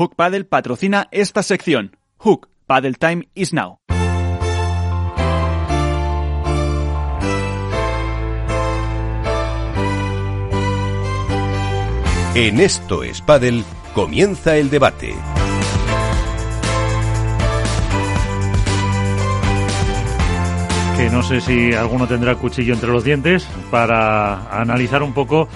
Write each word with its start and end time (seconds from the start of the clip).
Hook 0.00 0.16
Paddle 0.16 0.44
patrocina 0.44 1.08
esta 1.10 1.42
sección. 1.42 1.98
Hook 2.16 2.48
Paddle 2.66 2.94
Time 2.94 3.28
is 3.34 3.52
now. 3.52 3.76
En 12.34 12.60
esto 12.60 13.02
es 13.02 13.20
Paddle, 13.20 13.62
comienza 13.94 14.56
el 14.56 14.70
debate. 14.70 15.14
Que 20.96 21.10
no 21.10 21.22
sé 21.22 21.42
si 21.42 21.74
alguno 21.74 22.08
tendrá 22.08 22.36
cuchillo 22.36 22.72
entre 22.72 22.88
los 22.88 23.04
dientes 23.04 23.46
para 23.70 24.48
analizar 24.58 25.02
un 25.02 25.12
poco 25.12 25.46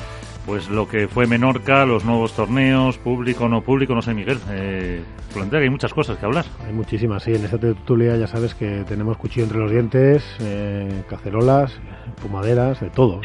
pues 0.46 0.68
lo 0.68 0.86
que 0.86 1.08
fue 1.08 1.26
Menorca, 1.26 1.86
los 1.86 2.04
nuevos 2.04 2.34
torneos, 2.34 2.98
público, 2.98 3.48
no 3.48 3.62
público, 3.62 3.94
no 3.94 4.02
sé, 4.02 4.12
Miguel. 4.12 4.38
Eh, 4.50 5.02
plantea 5.32 5.60
que 5.60 5.64
hay 5.64 5.70
muchas 5.70 5.94
cosas 5.94 6.18
que 6.18 6.26
hablar. 6.26 6.44
Hay 6.66 6.72
muchísimas, 6.72 7.22
sí. 7.22 7.34
En 7.34 7.44
esta 7.44 7.58
tertulia 7.58 8.16
ya 8.16 8.26
sabes 8.26 8.54
que 8.54 8.84
tenemos 8.86 9.16
cuchillo 9.16 9.44
entre 9.44 9.58
los 9.58 9.70
dientes, 9.70 10.24
eh, 10.40 11.02
cacerolas, 11.08 11.72
fumaderas, 12.16 12.80
de 12.80 12.90
todo. 12.90 13.20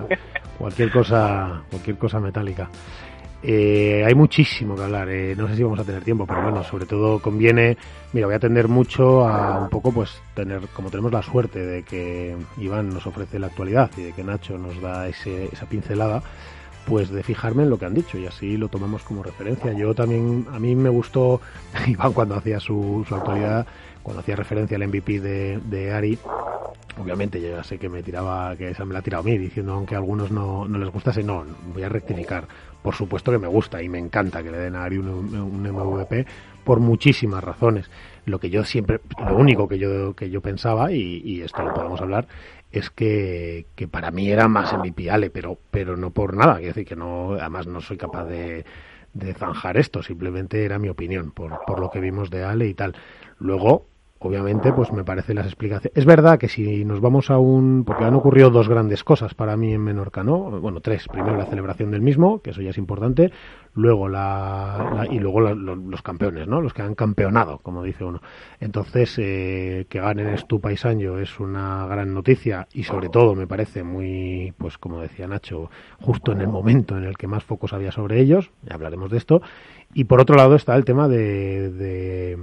cualquier 0.58 0.90
cosa, 0.90 1.62
cualquier 1.70 1.96
cosa 1.96 2.20
metálica. 2.20 2.68
Eh, 3.42 4.02
hay 4.04 4.14
muchísimo 4.14 4.74
que 4.74 4.82
hablar. 4.82 5.08
Eh, 5.08 5.34
no 5.36 5.48
sé 5.48 5.56
si 5.56 5.62
vamos 5.62 5.78
a 5.78 5.84
tener 5.84 6.02
tiempo, 6.02 6.26
pero 6.26 6.42
bueno, 6.42 6.62
sobre 6.64 6.86
todo 6.86 7.20
conviene. 7.20 7.76
Mira, 8.12 8.26
voy 8.26 8.34
a 8.34 8.38
atender 8.38 8.68
mucho 8.68 9.26
a 9.26 9.58
un 9.62 9.70
poco, 9.70 9.92
pues, 9.92 10.20
tener, 10.34 10.60
como 10.74 10.90
tenemos 10.90 11.12
la 11.12 11.22
suerte 11.22 11.64
de 11.64 11.82
que 11.82 12.36
Iván 12.58 12.88
nos 12.90 13.06
ofrece 13.06 13.38
la 13.38 13.46
actualidad 13.46 13.90
y 13.96 14.02
de 14.02 14.12
que 14.12 14.24
Nacho 14.24 14.58
nos 14.58 14.80
da 14.80 15.06
ese, 15.08 15.46
esa 15.52 15.66
pincelada 15.66 16.22
pues 16.88 17.10
de 17.10 17.22
fijarme 17.22 17.64
en 17.64 17.70
lo 17.70 17.78
que 17.78 17.84
han 17.84 17.94
dicho 17.94 18.16
y 18.18 18.26
así 18.26 18.56
lo 18.56 18.68
tomamos 18.68 19.02
como 19.02 19.22
referencia. 19.22 19.72
Yo 19.72 19.94
también, 19.94 20.46
a 20.50 20.58
mí 20.58 20.74
me 20.74 20.88
gustó 20.88 21.40
Iván 21.86 22.12
cuando 22.14 22.34
hacía 22.34 22.58
su, 22.58 23.04
su 23.06 23.14
actualidad, 23.14 23.66
cuando 24.02 24.20
hacía 24.20 24.36
referencia 24.36 24.76
al 24.76 24.88
MVP 24.88 25.20
de, 25.20 25.58
de 25.58 25.92
Ari, 25.92 26.18
obviamente 26.98 27.40
yo 27.40 27.48
ya 27.48 27.62
sé 27.62 27.78
que 27.78 27.90
me 27.90 28.02
tiraba, 28.02 28.56
que 28.56 28.70
esa 28.70 28.86
me 28.86 28.94
la 28.94 29.00
ha 29.00 29.02
tirado 29.02 29.22
a 29.22 29.26
mí, 29.26 29.36
diciendo 29.36 29.74
aunque 29.74 29.94
a 29.94 29.98
algunos 29.98 30.30
no, 30.30 30.66
no 30.66 30.78
les 30.78 30.90
gustase, 30.90 31.22
no, 31.22 31.44
voy 31.74 31.82
a 31.82 31.90
rectificar. 31.90 32.48
Por 32.82 32.94
supuesto 32.94 33.30
que 33.32 33.38
me 33.38 33.48
gusta 33.48 33.82
y 33.82 33.88
me 33.88 33.98
encanta 33.98 34.42
que 34.42 34.50
le 34.50 34.58
den 34.58 34.74
a 34.74 34.84
Ari 34.84 34.96
un, 34.96 35.08
un 35.08 35.62
MVP 35.62 36.26
por 36.64 36.80
muchísimas 36.80 37.44
razones. 37.44 37.90
Lo 38.24 38.38
que 38.38 38.50
yo 38.50 38.64
siempre, 38.64 39.00
lo 39.26 39.36
único 39.36 39.68
que 39.68 39.78
yo, 39.78 40.14
que 40.14 40.30
yo 40.30 40.40
pensaba, 40.40 40.92
y, 40.92 41.20
y 41.24 41.42
esto 41.42 41.62
lo 41.62 41.74
podemos 41.74 42.00
hablar, 42.00 42.28
es 42.70 42.90
que, 42.90 43.66
que 43.74 43.88
para 43.88 44.10
mí 44.10 44.30
era 44.30 44.48
más 44.48 44.72
MVP 44.72 45.10
Ale, 45.10 45.30
pero, 45.30 45.58
pero 45.70 45.96
no 45.96 46.10
por 46.10 46.36
nada, 46.36 46.56
quiero 46.56 46.68
decir 46.68 46.86
que 46.86 46.96
no, 46.96 47.32
además 47.32 47.66
no 47.66 47.80
soy 47.80 47.96
capaz 47.96 48.24
de, 48.24 48.64
de 49.14 49.34
zanjar 49.34 49.76
esto, 49.76 50.02
simplemente 50.02 50.64
era 50.64 50.78
mi 50.78 50.88
opinión 50.88 51.30
por, 51.30 51.64
por 51.66 51.80
lo 51.80 51.90
que 51.90 52.00
vimos 52.00 52.30
de 52.30 52.44
Ale 52.44 52.66
y 52.66 52.74
tal. 52.74 52.94
Luego, 53.38 53.86
obviamente, 54.20 54.72
pues 54.72 54.92
me 54.92 55.04
parece 55.04 55.34
las 55.34 55.46
explicaciones. 55.46 55.96
Es 55.96 56.04
verdad 56.04 56.38
que 56.38 56.48
si 56.48 56.84
nos 56.84 57.00
vamos 57.00 57.30
a 57.30 57.38
un. 57.38 57.84
Porque 57.84 58.04
han 58.04 58.14
ocurrido 58.14 58.50
dos 58.50 58.68
grandes 58.68 59.04
cosas 59.04 59.34
para 59.34 59.56
mí 59.56 59.72
en 59.72 59.82
Menorca, 59.82 60.22
¿no? 60.24 60.60
Bueno, 60.60 60.80
tres. 60.80 61.06
Primero 61.08 61.36
la 61.36 61.46
celebración 61.46 61.90
del 61.90 62.02
mismo, 62.02 62.40
que 62.40 62.50
eso 62.50 62.62
ya 62.62 62.70
es 62.70 62.78
importante. 62.78 63.32
Luego 63.74 64.08
la. 64.08 65.06
y 65.10 65.18
luego 65.18 65.40
los 65.40 66.02
campeones, 66.02 66.48
¿no? 66.48 66.60
Los 66.60 66.74
que 66.74 66.82
han 66.82 66.94
campeonado, 66.94 67.58
como 67.58 67.82
dice 67.82 68.04
uno. 68.04 68.20
Entonces, 68.60 69.14
eh, 69.18 69.86
que 69.88 70.00
ganen 70.00 70.28
Estupa 70.28 70.72
y 70.72 70.76
Sancho 70.76 71.18
es 71.18 71.38
una 71.38 71.86
gran 71.86 72.12
noticia 72.12 72.66
y 72.72 72.84
sobre 72.84 73.08
todo 73.08 73.34
me 73.34 73.46
parece 73.46 73.82
muy, 73.82 74.52
pues 74.58 74.78
como 74.78 75.00
decía 75.00 75.28
Nacho, 75.28 75.70
justo 76.00 76.32
en 76.32 76.40
el 76.40 76.48
momento 76.48 76.96
en 76.96 77.04
el 77.04 77.16
que 77.16 77.26
más 77.26 77.44
focos 77.44 77.72
había 77.72 77.92
sobre 77.92 78.20
ellos. 78.20 78.50
Ya 78.62 78.74
hablaremos 78.74 79.10
de 79.10 79.18
esto. 79.18 79.42
Y 79.94 80.04
por 80.04 80.20
otro 80.20 80.36
lado 80.36 80.54
está 80.54 80.76
el 80.76 80.84
tema 80.84 81.08
de, 81.08 82.38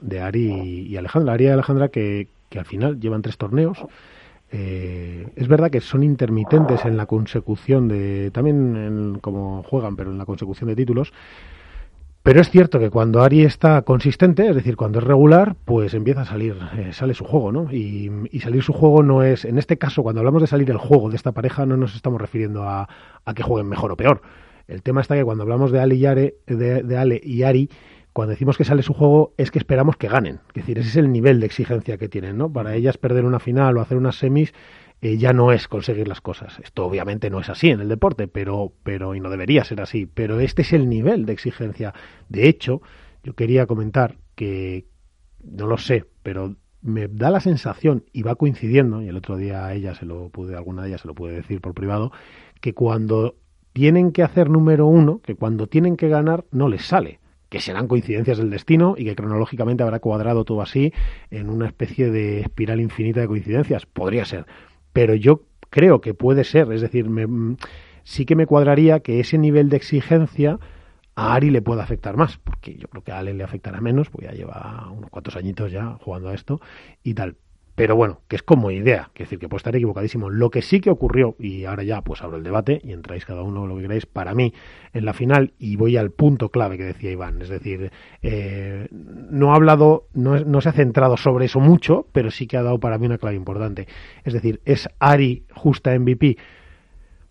de, 0.00 0.20
Ari 0.20 0.86
y 0.88 0.96
Alejandra. 0.96 1.34
Ari 1.34 1.44
y 1.46 1.48
Alejandra 1.48 1.88
que, 1.88 2.28
que 2.48 2.58
al 2.58 2.66
final 2.66 3.00
llevan 3.00 3.22
tres 3.22 3.38
torneos. 3.38 3.78
Eh, 4.52 5.28
es 5.36 5.48
verdad 5.48 5.70
que 5.70 5.80
son 5.80 6.02
intermitentes 6.02 6.84
en 6.84 6.96
la 6.96 7.06
consecución 7.06 7.88
de, 7.88 8.30
también 8.32 8.76
en 8.76 9.18
como 9.20 9.62
juegan, 9.62 9.96
pero 9.96 10.10
en 10.10 10.18
la 10.18 10.26
consecución 10.26 10.68
de 10.68 10.76
títulos. 10.76 11.12
Pero 12.22 12.40
es 12.42 12.50
cierto 12.50 12.78
que 12.78 12.90
cuando 12.90 13.22
Ari 13.22 13.44
está 13.44 13.80
consistente, 13.82 14.46
es 14.46 14.54
decir, 14.54 14.76
cuando 14.76 14.98
es 14.98 15.04
regular, 15.04 15.56
pues 15.64 15.94
empieza 15.94 16.22
a 16.22 16.24
salir, 16.26 16.54
eh, 16.76 16.92
sale 16.92 17.14
su 17.14 17.24
juego, 17.24 17.50
¿no? 17.50 17.72
Y, 17.72 18.10
y, 18.30 18.40
salir 18.40 18.62
su 18.62 18.74
juego 18.74 19.02
no 19.02 19.22
es, 19.22 19.46
en 19.46 19.56
este 19.56 19.78
caso, 19.78 20.02
cuando 20.02 20.20
hablamos 20.20 20.42
de 20.42 20.46
salir 20.46 20.70
el 20.70 20.76
juego 20.76 21.08
de 21.08 21.16
esta 21.16 21.32
pareja, 21.32 21.64
no 21.64 21.78
nos 21.78 21.94
estamos 21.94 22.20
refiriendo 22.20 22.64
a, 22.64 22.88
a 23.24 23.34
que 23.34 23.42
jueguen 23.42 23.70
mejor 23.70 23.92
o 23.92 23.96
peor. 23.96 24.20
El 24.70 24.82
tema 24.82 25.00
está 25.00 25.16
que 25.16 25.24
cuando 25.24 25.42
hablamos 25.42 25.72
de 25.72 25.80
Ale 25.80 25.96
y, 25.96 26.06
Are, 26.06 26.36
de, 26.46 26.96
Ale 26.96 27.20
y 27.22 27.42
Ari, 27.42 27.68
cuando 28.12 28.30
decimos 28.30 28.56
que 28.56 28.64
sale 28.64 28.82
su 28.82 28.94
juego 28.94 29.34
es 29.36 29.50
que 29.50 29.58
esperamos 29.58 29.96
que 29.96 30.08
ganen. 30.08 30.40
Es 30.48 30.62
decir, 30.62 30.78
ese 30.78 30.88
es 30.88 30.96
el 30.96 31.12
nivel 31.12 31.40
de 31.40 31.46
exigencia 31.46 31.98
que 31.98 32.08
tienen, 32.08 32.38
¿no? 32.38 32.52
Para 32.52 32.74
ellas 32.74 32.96
perder 32.96 33.24
una 33.24 33.40
final 33.40 33.76
o 33.76 33.80
hacer 33.80 33.98
unas 33.98 34.16
semis 34.16 34.54
eh, 35.02 35.16
ya 35.16 35.32
no 35.32 35.50
es 35.50 35.66
conseguir 35.66 36.08
las 36.08 36.20
cosas. 36.20 36.58
Esto 36.62 36.84
obviamente 36.84 37.30
no 37.30 37.40
es 37.40 37.48
así 37.48 37.70
en 37.70 37.80
el 37.80 37.88
deporte, 37.88 38.28
pero, 38.28 38.72
pero, 38.82 39.14
y 39.14 39.20
no 39.20 39.30
debería 39.30 39.64
ser 39.64 39.80
así, 39.80 40.06
pero 40.06 40.40
este 40.40 40.62
es 40.62 40.72
el 40.72 40.88
nivel 40.88 41.26
de 41.26 41.32
exigencia. 41.32 41.94
De 42.28 42.48
hecho, 42.48 42.82
yo 43.24 43.34
quería 43.34 43.66
comentar 43.66 44.18
que, 44.34 44.86
no 45.42 45.66
lo 45.66 45.78
sé, 45.78 46.04
pero 46.22 46.56
me 46.82 47.08
da 47.08 47.30
la 47.30 47.40
sensación, 47.40 48.04
y 48.12 48.22
va 48.22 48.36
coincidiendo, 48.36 49.02
y 49.02 49.08
el 49.08 49.16
otro 49.16 49.36
día 49.36 49.66
a 49.66 49.74
ella 49.74 49.94
se 49.94 50.06
lo 50.06 50.28
pude, 50.30 50.56
alguna 50.56 50.82
de 50.82 50.88
ellas 50.88 51.02
se 51.02 51.08
lo 51.08 51.14
pude 51.14 51.32
decir 51.32 51.60
por 51.60 51.74
privado, 51.74 52.12
que 52.60 52.74
cuando 52.74 53.36
tienen 53.72 54.12
que 54.12 54.22
hacer 54.22 54.50
número 54.50 54.86
uno, 54.86 55.20
que 55.22 55.34
cuando 55.34 55.66
tienen 55.66 55.96
que 55.96 56.08
ganar 56.08 56.44
no 56.50 56.68
les 56.68 56.84
sale 56.84 57.20
que 57.50 57.60
serán 57.60 57.88
coincidencias 57.88 58.38
del 58.38 58.48
destino 58.48 58.94
y 58.96 59.04
que 59.04 59.16
cronológicamente 59.16 59.82
habrá 59.82 59.98
cuadrado 59.98 60.44
todo 60.44 60.62
así 60.62 60.92
en 61.32 61.50
una 61.50 61.66
especie 61.66 62.10
de 62.10 62.42
espiral 62.42 62.80
infinita 62.80 63.20
de 63.20 63.26
coincidencias. 63.26 63.86
Podría 63.86 64.24
ser. 64.24 64.46
Pero 64.92 65.14
yo 65.16 65.42
creo 65.68 66.00
que 66.00 66.14
puede 66.14 66.44
ser. 66.44 66.70
Es 66.72 66.80
decir, 66.80 67.10
me, 67.10 67.56
sí 68.04 68.24
que 68.24 68.36
me 68.36 68.46
cuadraría 68.46 69.00
que 69.00 69.18
ese 69.18 69.36
nivel 69.36 69.68
de 69.68 69.76
exigencia 69.76 70.60
a 71.16 71.34
Ari 71.34 71.50
le 71.50 71.60
pueda 71.60 71.82
afectar 71.82 72.16
más, 72.16 72.38
porque 72.38 72.76
yo 72.76 72.86
creo 72.88 73.02
que 73.02 73.12
a 73.12 73.18
Ale 73.18 73.34
le 73.34 73.42
afectará 73.42 73.80
menos, 73.80 74.08
porque 74.10 74.28
ya 74.28 74.32
lleva 74.32 74.88
unos 74.90 75.10
cuantos 75.10 75.36
añitos 75.36 75.72
ya 75.72 75.98
jugando 76.00 76.28
a 76.28 76.34
esto 76.34 76.60
y 77.02 77.14
tal. 77.14 77.36
Pero 77.80 77.96
bueno, 77.96 78.20
que 78.28 78.36
es 78.36 78.42
como 78.42 78.70
idea, 78.70 79.08
que 79.14 79.22
decir 79.22 79.38
que 79.38 79.48
puede 79.48 79.60
estar 79.60 79.74
equivocadísimo. 79.74 80.28
Lo 80.28 80.50
que 80.50 80.60
sí 80.60 80.82
que 80.82 80.90
ocurrió, 80.90 81.34
y 81.38 81.64
ahora 81.64 81.82
ya 81.82 82.02
pues 82.02 82.20
abro 82.20 82.36
el 82.36 82.42
debate 82.42 82.78
y 82.84 82.92
entráis 82.92 83.24
cada 83.24 83.42
uno 83.42 83.66
lo 83.66 83.76
que 83.76 83.80
queráis, 83.80 84.04
para 84.04 84.34
mí 84.34 84.52
en 84.92 85.06
la 85.06 85.14
final, 85.14 85.54
y 85.58 85.76
voy 85.76 85.96
al 85.96 86.10
punto 86.10 86.50
clave 86.50 86.76
que 86.76 86.84
decía 86.84 87.10
Iván, 87.10 87.40
es 87.40 87.48
decir, 87.48 87.90
eh, 88.20 88.86
no 88.90 89.54
ha 89.54 89.56
hablado, 89.56 90.08
no, 90.12 90.38
no 90.40 90.60
se 90.60 90.68
ha 90.68 90.72
centrado 90.72 91.16
sobre 91.16 91.46
eso 91.46 91.58
mucho, 91.58 92.06
pero 92.12 92.30
sí 92.30 92.46
que 92.46 92.58
ha 92.58 92.62
dado 92.62 92.78
para 92.80 92.98
mí 92.98 93.06
una 93.06 93.16
clave 93.16 93.36
importante. 93.36 93.88
Es 94.24 94.34
decir, 94.34 94.60
¿es 94.66 94.86
Ari 94.98 95.46
justa 95.54 95.98
MVP? 95.98 96.36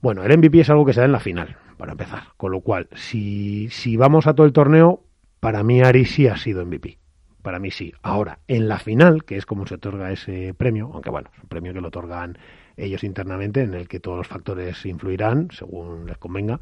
Bueno, 0.01 0.23
el 0.23 0.35
MVP 0.35 0.61
es 0.61 0.69
algo 0.71 0.83
que 0.83 0.93
se 0.93 1.01
da 1.01 1.05
en 1.05 1.11
la 1.11 1.19
final, 1.19 1.57
para 1.77 1.91
empezar. 1.91 2.23
Con 2.37 2.53
lo 2.53 2.61
cual, 2.61 2.87
si, 2.95 3.69
si 3.69 3.97
vamos 3.97 4.25
a 4.25 4.33
todo 4.33 4.47
el 4.47 4.53
torneo, 4.53 5.03
para 5.39 5.61
mí 5.61 5.81
Ari 5.81 6.05
sí 6.05 6.25
ha 6.25 6.37
sido 6.37 6.65
MVP 6.65 6.97
para 7.41 7.59
mí 7.59 7.71
sí. 7.71 7.93
Ahora, 8.01 8.39
en 8.47 8.67
la 8.67 8.79
final, 8.79 9.23
que 9.23 9.37
es 9.37 9.45
como 9.45 9.65
se 9.67 9.75
otorga 9.75 10.11
ese 10.11 10.53
premio, 10.53 10.89
aunque 10.93 11.09
bueno, 11.09 11.29
es 11.35 11.43
un 11.43 11.49
premio 11.49 11.73
que 11.73 11.81
lo 11.81 11.87
otorgan 11.89 12.37
ellos 12.77 13.03
internamente, 13.03 13.61
en 13.61 13.73
el 13.73 13.87
que 13.87 13.99
todos 13.99 14.17
los 14.17 14.27
factores 14.27 14.85
influirán 14.85 15.49
según 15.51 16.05
les 16.05 16.17
convenga, 16.17 16.59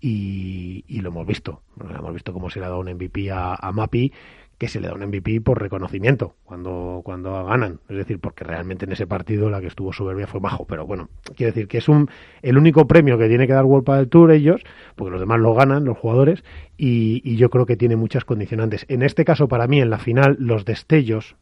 y, 0.00 0.84
y 0.86 1.00
lo 1.00 1.08
hemos 1.08 1.26
visto. 1.26 1.62
Hemos 1.80 2.12
visto 2.12 2.32
cómo 2.32 2.50
se 2.50 2.60
le 2.60 2.66
ha 2.66 2.68
dado 2.68 2.80
un 2.80 2.92
MVP 2.92 3.30
a 3.30 3.70
Mapi, 3.72 4.12
que 4.58 4.68
se 4.68 4.80
le 4.80 4.88
da 4.88 4.94
un 4.94 5.04
MVP 5.04 5.40
por 5.40 5.60
reconocimiento 5.60 6.34
cuando, 6.44 7.02
cuando 7.04 7.44
ganan. 7.44 7.80
Es 7.88 7.96
decir, 7.96 8.18
porque 8.20 8.44
realmente 8.44 8.84
en 8.84 8.92
ese 8.92 9.06
partido 9.06 9.50
la 9.50 9.60
que 9.60 9.66
estuvo 9.66 9.92
soberbia 9.92 10.26
fue 10.26 10.40
bajo. 10.40 10.66
Pero 10.66 10.86
bueno, 10.86 11.08
quiero 11.36 11.52
decir 11.52 11.68
que 11.68 11.78
es 11.78 11.88
un 11.88 12.08
el 12.42 12.56
único 12.56 12.86
premio 12.86 13.18
que 13.18 13.28
tiene 13.28 13.46
que 13.46 13.52
dar 13.52 13.64
World 13.64 13.88
del 13.90 14.08
Tour 14.08 14.30
ellos, 14.30 14.62
porque 14.96 15.10
los 15.10 15.20
demás 15.20 15.40
lo 15.40 15.54
ganan, 15.54 15.84
los 15.84 15.98
jugadores, 15.98 16.44
y, 16.76 17.36
yo 17.36 17.50
creo 17.50 17.66
que 17.66 17.76
tiene 17.76 17.96
muchas 17.96 18.24
condicionantes. 18.24 18.86
En 18.88 19.02
este 19.02 19.24
caso, 19.24 19.48
para 19.48 19.66
mí, 19.66 19.80
en 19.80 19.90
la 19.90 19.98
final, 19.98 20.36
los 20.38 20.64
destellos, 20.64 21.36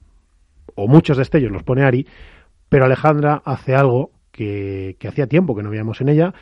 o 0.74 0.88
muchos 0.88 1.18
destellos 1.18 1.52
los 1.52 1.62
pone 1.62 1.82
Ari, 1.82 2.06
pero 2.68 2.86
Alejandra 2.86 3.42
hace 3.44 3.74
algo 3.74 4.10
que, 4.30 4.96
que 4.98 5.08
hacía 5.08 5.26
tiempo 5.26 5.54
que 5.54 5.62
no 5.62 5.70
veíamos 5.70 6.00
en 6.00 6.08
ella, 6.08 6.34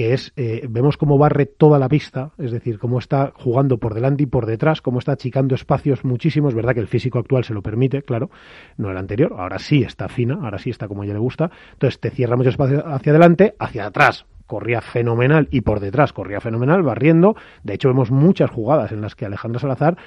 que 0.00 0.14
es, 0.14 0.32
eh, 0.36 0.66
vemos 0.66 0.96
cómo 0.96 1.18
barre 1.18 1.44
toda 1.44 1.78
la 1.78 1.86
pista, 1.86 2.30
es 2.38 2.52
decir, 2.52 2.78
cómo 2.78 2.98
está 2.98 3.34
jugando 3.36 3.76
por 3.76 3.92
delante 3.92 4.22
y 4.22 4.26
por 4.26 4.46
detrás, 4.46 4.80
cómo 4.80 4.98
está 4.98 5.12
achicando 5.12 5.54
espacios 5.54 6.06
muchísimos, 6.06 6.54
verdad 6.54 6.72
que 6.72 6.80
el 6.80 6.86
físico 6.86 7.18
actual 7.18 7.44
se 7.44 7.52
lo 7.52 7.60
permite, 7.60 8.00
claro, 8.00 8.30
no 8.78 8.90
el 8.90 8.96
anterior, 8.96 9.34
ahora 9.36 9.58
sí 9.58 9.82
está 9.82 10.08
fina, 10.08 10.38
ahora 10.40 10.56
sí 10.56 10.70
está 10.70 10.88
como 10.88 11.02
a 11.02 11.04
ella 11.04 11.12
le 11.12 11.20
gusta, 11.20 11.50
entonces 11.74 12.00
te 12.00 12.08
cierra 12.08 12.34
mucho 12.34 12.48
espacio 12.48 12.82
hacia 12.86 13.12
adelante, 13.12 13.54
hacia 13.58 13.84
atrás, 13.84 14.24
corría 14.46 14.80
fenomenal 14.80 15.48
y 15.50 15.60
por 15.60 15.80
detrás 15.80 16.14
corría 16.14 16.40
fenomenal, 16.40 16.82
barriendo, 16.82 17.36
de 17.62 17.74
hecho 17.74 17.88
vemos 17.88 18.10
muchas 18.10 18.50
jugadas 18.50 18.92
en 18.92 19.02
las 19.02 19.14
que 19.14 19.26
Alejandra 19.26 19.60
Salazar 19.60 19.98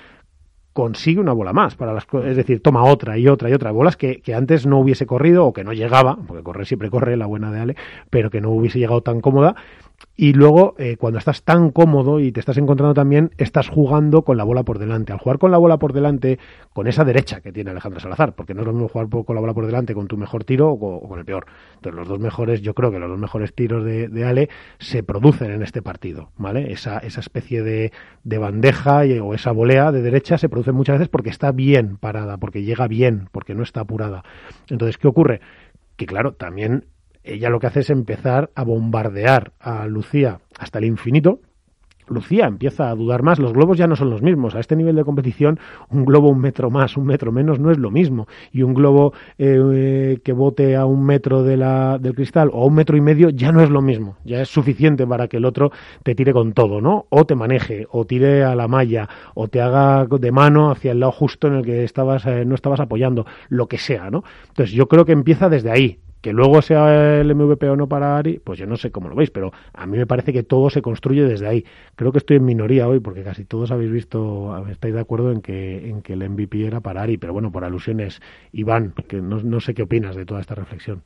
consigue 0.73 1.19
una 1.19 1.33
bola 1.33 1.53
más 1.53 1.75
para 1.75 1.93
las 1.93 2.05
es 2.25 2.35
decir 2.35 2.61
toma 2.61 2.83
otra 2.83 3.17
y 3.17 3.27
otra 3.27 3.49
y 3.49 3.53
otra. 3.53 3.71
Bolas 3.71 3.95
que, 3.95 4.21
que, 4.21 4.33
antes 4.33 4.65
no 4.65 4.79
hubiese 4.79 5.05
corrido 5.05 5.45
o 5.45 5.53
que 5.53 5.63
no 5.63 5.71
llegaba 5.73 6.17
porque 6.27 6.43
correr 6.43 6.65
siempre 6.65 6.89
corre 6.89 7.15
la 7.15 7.27
buena 7.27 7.51
de 7.51 7.59
Ale 7.59 7.75
pero 8.09 8.29
que 8.29 8.41
no 8.41 8.49
hubiese 8.49 8.79
llegado 8.79 9.01
tan 9.01 9.21
cómoda 9.21 9.55
y 10.15 10.33
luego, 10.33 10.75
eh, 10.77 10.95
cuando 10.97 11.17
estás 11.17 11.43
tan 11.43 11.71
cómodo 11.71 12.19
y 12.19 12.31
te 12.31 12.39
estás 12.39 12.57
encontrando 12.57 12.93
también, 12.93 13.31
estás 13.37 13.67
jugando 13.67 14.21
con 14.23 14.37
la 14.37 14.43
bola 14.43 14.63
por 14.63 14.77
delante. 14.77 15.11
Al 15.11 15.19
jugar 15.19 15.39
con 15.39 15.51
la 15.51 15.57
bola 15.57 15.77
por 15.77 15.91
delante, 15.91 16.37
con 16.71 16.87
esa 16.87 17.03
derecha 17.03 17.41
que 17.41 17.51
tiene 17.51 17.71
Alejandro 17.71 17.99
Salazar, 17.99 18.33
porque 18.35 18.53
no 18.53 18.61
es 18.61 18.67
lo 18.67 18.73
mismo 18.73 18.89
jugar 18.89 19.09
con 19.09 19.35
la 19.35 19.41
bola 19.41 19.53
por 19.53 19.65
delante 19.65 19.95
con 19.95 20.07
tu 20.07 20.17
mejor 20.17 20.43
tiro 20.43 20.69
o 20.69 21.07
con, 21.07 21.17
el 21.17 21.25
peor. 21.25 21.47
Entonces, 21.75 21.97
los 21.97 22.07
dos 22.07 22.19
mejores, 22.19 22.61
yo 22.61 22.75
creo 22.75 22.91
que 22.91 22.99
los 22.99 23.09
dos 23.09 23.19
mejores 23.19 23.53
tiros 23.53 23.83
de, 23.83 24.23
Ale 24.23 24.49
se 24.79 25.03
producen 25.03 25.51
en 25.51 25.63
este 25.63 25.81
partido, 25.81 26.29
¿vale? 26.37 26.71
Esa, 26.71 26.99
esa 26.99 27.19
especie 27.19 27.63
de, 27.63 27.91
de 28.23 28.37
bandeja 28.37 29.01
o 29.21 29.33
esa 29.33 29.51
volea 29.51 29.91
de 29.91 30.01
derecha 30.01 30.37
se 30.37 30.47
produce 30.47 30.71
muchas 30.71 30.99
veces 30.99 31.09
porque 31.09 31.29
está 31.29 31.51
bien 31.51 31.97
parada, 31.97 32.37
porque 32.37 32.63
llega 32.63 32.87
bien, 32.87 33.29
porque 33.31 33.55
no 33.55 33.63
está 33.63 33.81
apurada. 33.81 34.23
Entonces, 34.69 34.97
¿qué 34.97 35.07
ocurre? 35.07 35.41
Que 35.95 36.05
claro, 36.05 36.33
también 36.33 36.85
ella 37.23 37.49
lo 37.49 37.59
que 37.59 37.67
hace 37.67 37.81
es 37.81 37.89
empezar 37.89 38.51
a 38.55 38.63
bombardear 38.63 39.53
a 39.59 39.87
Lucía 39.87 40.39
hasta 40.57 40.79
el 40.79 40.85
infinito. 40.85 41.39
Lucía 42.07 42.47
empieza 42.47 42.89
a 42.89 42.95
dudar 42.95 43.23
más, 43.23 43.39
los 43.39 43.53
globos 43.53 43.77
ya 43.77 43.87
no 43.87 43.95
son 43.95 44.09
los 44.09 44.21
mismos. 44.21 44.55
A 44.55 44.59
este 44.59 44.75
nivel 44.75 44.97
de 44.97 45.05
competición, 45.05 45.57
un 45.89 46.03
globo 46.03 46.29
un 46.29 46.39
metro 46.39 46.69
más, 46.69 46.97
un 46.97 47.05
metro 47.05 47.31
menos 47.31 47.59
no 47.59 47.71
es 47.71 47.77
lo 47.77 47.91
mismo. 47.91 48.27
Y 48.51 48.61
un 48.61 48.73
globo 48.73 49.13
eh, 49.37 50.19
que 50.21 50.33
bote 50.33 50.75
a 50.75 50.85
un 50.85 51.05
metro 51.05 51.43
de 51.43 51.55
la, 51.55 51.97
del 51.99 52.13
cristal 52.13 52.49
o 52.51 52.63
a 52.63 52.65
un 52.65 52.75
metro 52.75 52.97
y 52.97 53.01
medio 53.01 53.29
ya 53.29 53.53
no 53.53 53.61
es 53.61 53.69
lo 53.69 53.81
mismo. 53.81 54.17
Ya 54.25 54.41
es 54.41 54.49
suficiente 54.49 55.07
para 55.07 55.29
que 55.29 55.37
el 55.37 55.45
otro 55.45 55.71
te 56.03 56.13
tire 56.13 56.33
con 56.33 56.51
todo, 56.51 56.81
¿no? 56.81 57.05
O 57.09 57.25
te 57.25 57.35
maneje, 57.35 57.87
o 57.89 58.05
tire 58.05 58.43
a 58.43 58.53
la 58.53 58.67
malla, 58.67 59.07
o 59.33 59.47
te 59.47 59.61
haga 59.61 60.05
de 60.05 60.31
mano 60.31 60.71
hacia 60.71 60.91
el 60.91 60.99
lado 60.99 61.13
justo 61.13 61.47
en 61.47 61.53
el 61.55 61.65
que 61.65 61.85
estabas, 61.85 62.25
eh, 62.25 62.43
no 62.45 62.55
estabas 62.55 62.81
apoyando, 62.81 63.25
lo 63.47 63.67
que 63.67 63.77
sea, 63.77 64.11
¿no? 64.11 64.23
Entonces 64.49 64.75
yo 64.75 64.87
creo 64.87 65.05
que 65.05 65.13
empieza 65.13 65.47
desde 65.47 65.71
ahí. 65.71 65.99
Que 66.23 66.31
luego 66.31 66.61
sea 66.61 67.19
el 67.19 67.35
MVP 67.35 67.67
o 67.67 67.75
no 67.75 67.89
para 67.89 68.15
Ari, 68.15 68.39
pues 68.39 68.57
yo 68.57 68.65
no 68.65 68.77
sé 68.77 68.91
cómo 68.91 69.09
lo 69.09 69.15
veis, 69.15 69.29
pero 69.29 69.51
a 69.73 69.85
mí 69.85 69.97
me 69.97 70.07
parece 70.07 70.31
que 70.31 70.41
todo 70.41 70.69
se 70.69 70.81
construye 70.81 71.25
desde 71.25 71.49
ahí. 71.49 71.65
Creo 71.97 72.13
que 72.13 72.19
estoy 72.19 72.37
en 72.37 72.45
minoría 72.45 72.87
hoy 72.87 73.01
porque 73.01 73.23
casi 73.23 73.43
todos 73.43 73.71
habéis 73.71 73.91
visto, 73.91 74.65
estáis 74.69 74.93
de 74.93 75.01
acuerdo 75.01 75.33
en 75.33 75.41
que, 75.41 75.89
en 75.89 76.01
que 76.01 76.13
el 76.13 76.29
MVP 76.29 76.65
era 76.65 76.79
para 76.79 77.01
Ari, 77.01 77.17
pero 77.17 77.33
bueno, 77.33 77.51
por 77.51 77.65
alusiones, 77.65 78.21
Iván, 78.53 78.93
que 79.09 79.17
no, 79.17 79.43
no 79.43 79.59
sé 79.59 79.73
qué 79.73 79.81
opinas 79.81 80.15
de 80.15 80.25
toda 80.25 80.39
esta 80.39 80.55
reflexión. 80.55 81.03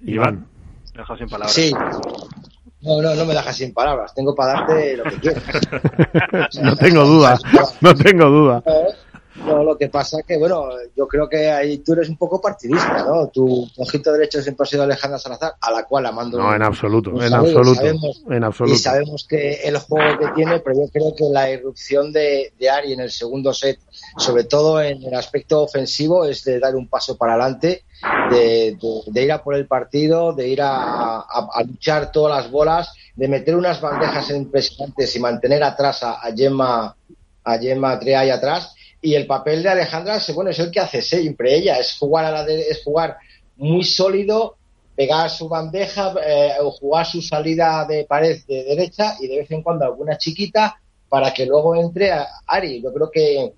Iván. 0.00 0.46
Me 0.96 1.16
sin 1.16 1.28
palabras. 1.28 1.52
Sí. 1.52 1.72
No, 2.80 3.00
no, 3.00 3.14
no 3.14 3.24
me 3.24 3.34
dejas 3.34 3.56
sin 3.56 3.72
palabras. 3.72 4.12
Tengo 4.16 4.34
para 4.34 4.54
darte 4.54 4.96
lo 4.96 5.04
que 5.04 5.16
quieras. 5.18 5.44
no 6.60 6.74
tengo 6.74 7.04
duda, 7.04 7.38
no 7.80 7.94
tengo 7.94 8.28
duda. 8.28 8.64
No, 9.34 9.64
lo 9.64 9.78
que 9.78 9.88
pasa 9.88 10.22
que, 10.26 10.36
bueno, 10.36 10.68
yo 10.94 11.08
creo 11.08 11.26
que 11.26 11.50
ahí 11.50 11.78
tú 11.78 11.94
eres 11.94 12.10
un 12.10 12.18
poco 12.18 12.38
partidista, 12.38 13.02
¿no? 13.04 13.28
Tu 13.28 13.66
ojito 13.78 14.12
derecho 14.12 14.42
siempre 14.42 14.64
ha 14.64 14.66
sido 14.66 14.82
Alejandra 14.82 15.18
Salazar, 15.18 15.54
a 15.58 15.70
la 15.70 15.84
cual 15.84 16.04
la 16.04 16.12
mando. 16.12 16.38
No, 16.38 16.54
en 16.54 16.62
absoluto, 16.62 17.10
en 17.22 17.32
absoluto, 17.32 17.82
en 18.30 18.44
absoluto. 18.44 18.74
Y 18.74 18.78
sabemos 18.78 19.26
que 19.26 19.54
el 19.64 19.78
juego 19.78 20.18
que 20.18 20.28
tiene, 20.34 20.60
pero 20.60 20.76
yo 20.76 20.88
creo 20.92 21.14
que 21.16 21.24
la 21.32 21.50
irrupción 21.50 22.12
de, 22.12 22.52
de 22.58 22.70
Ari 22.70 22.92
en 22.92 23.00
el 23.00 23.10
segundo 23.10 23.54
set, 23.54 23.80
sobre 24.18 24.44
todo 24.44 24.82
en 24.82 25.02
el 25.02 25.14
aspecto 25.14 25.62
ofensivo, 25.62 26.26
es 26.26 26.44
de 26.44 26.60
dar 26.60 26.76
un 26.76 26.88
paso 26.88 27.16
para 27.16 27.32
adelante, 27.32 27.84
de, 28.30 28.76
de, 29.06 29.22
ir 29.22 29.32
a 29.32 29.42
por 29.42 29.54
el 29.54 29.66
partido, 29.66 30.34
de 30.34 30.48
ir 30.48 30.60
a, 30.60 31.20
a, 31.20 31.62
luchar 31.66 32.12
todas 32.12 32.36
las 32.36 32.50
bolas, 32.50 32.92
de 33.16 33.28
meter 33.28 33.56
unas 33.56 33.80
bandejas 33.80 34.28
impresionantes 34.30 35.16
y 35.16 35.20
mantener 35.20 35.62
atrás 35.62 36.02
a, 36.02 36.20
a 36.20 36.32
Gemma, 36.36 36.94
a 37.44 37.58
Gemma 37.58 37.98
ahí 37.98 38.28
atrás 38.28 38.74
y 39.02 39.14
el 39.16 39.26
papel 39.26 39.62
de 39.64 39.68
Alejandra 39.68 40.18
bueno, 40.32 40.50
es 40.50 40.58
el 40.60 40.70
que 40.70 40.80
hace 40.80 41.02
siempre 41.02 41.56
ella, 41.56 41.78
es 41.78 41.98
jugar, 41.98 42.24
a 42.24 42.30
la 42.30 42.46
es 42.46 42.82
jugar 42.84 43.18
muy 43.56 43.84
sólido, 43.84 44.56
pegar 44.94 45.28
su 45.28 45.48
bandeja 45.48 46.14
eh, 46.24 46.52
o 46.60 46.70
jugar 46.70 47.04
su 47.04 47.20
salida 47.20 47.84
de 47.84 48.04
pared 48.04 48.40
de 48.46 48.62
derecha 48.62 49.16
y 49.20 49.26
de 49.26 49.38
vez 49.38 49.50
en 49.50 49.62
cuando 49.62 49.84
alguna 49.84 50.16
chiquita 50.16 50.80
para 51.08 51.34
que 51.34 51.46
luego 51.46 51.74
entre 51.74 52.12
a 52.12 52.28
Ari. 52.46 52.80
Yo 52.80 52.92
creo 52.92 53.10
que 53.10 53.52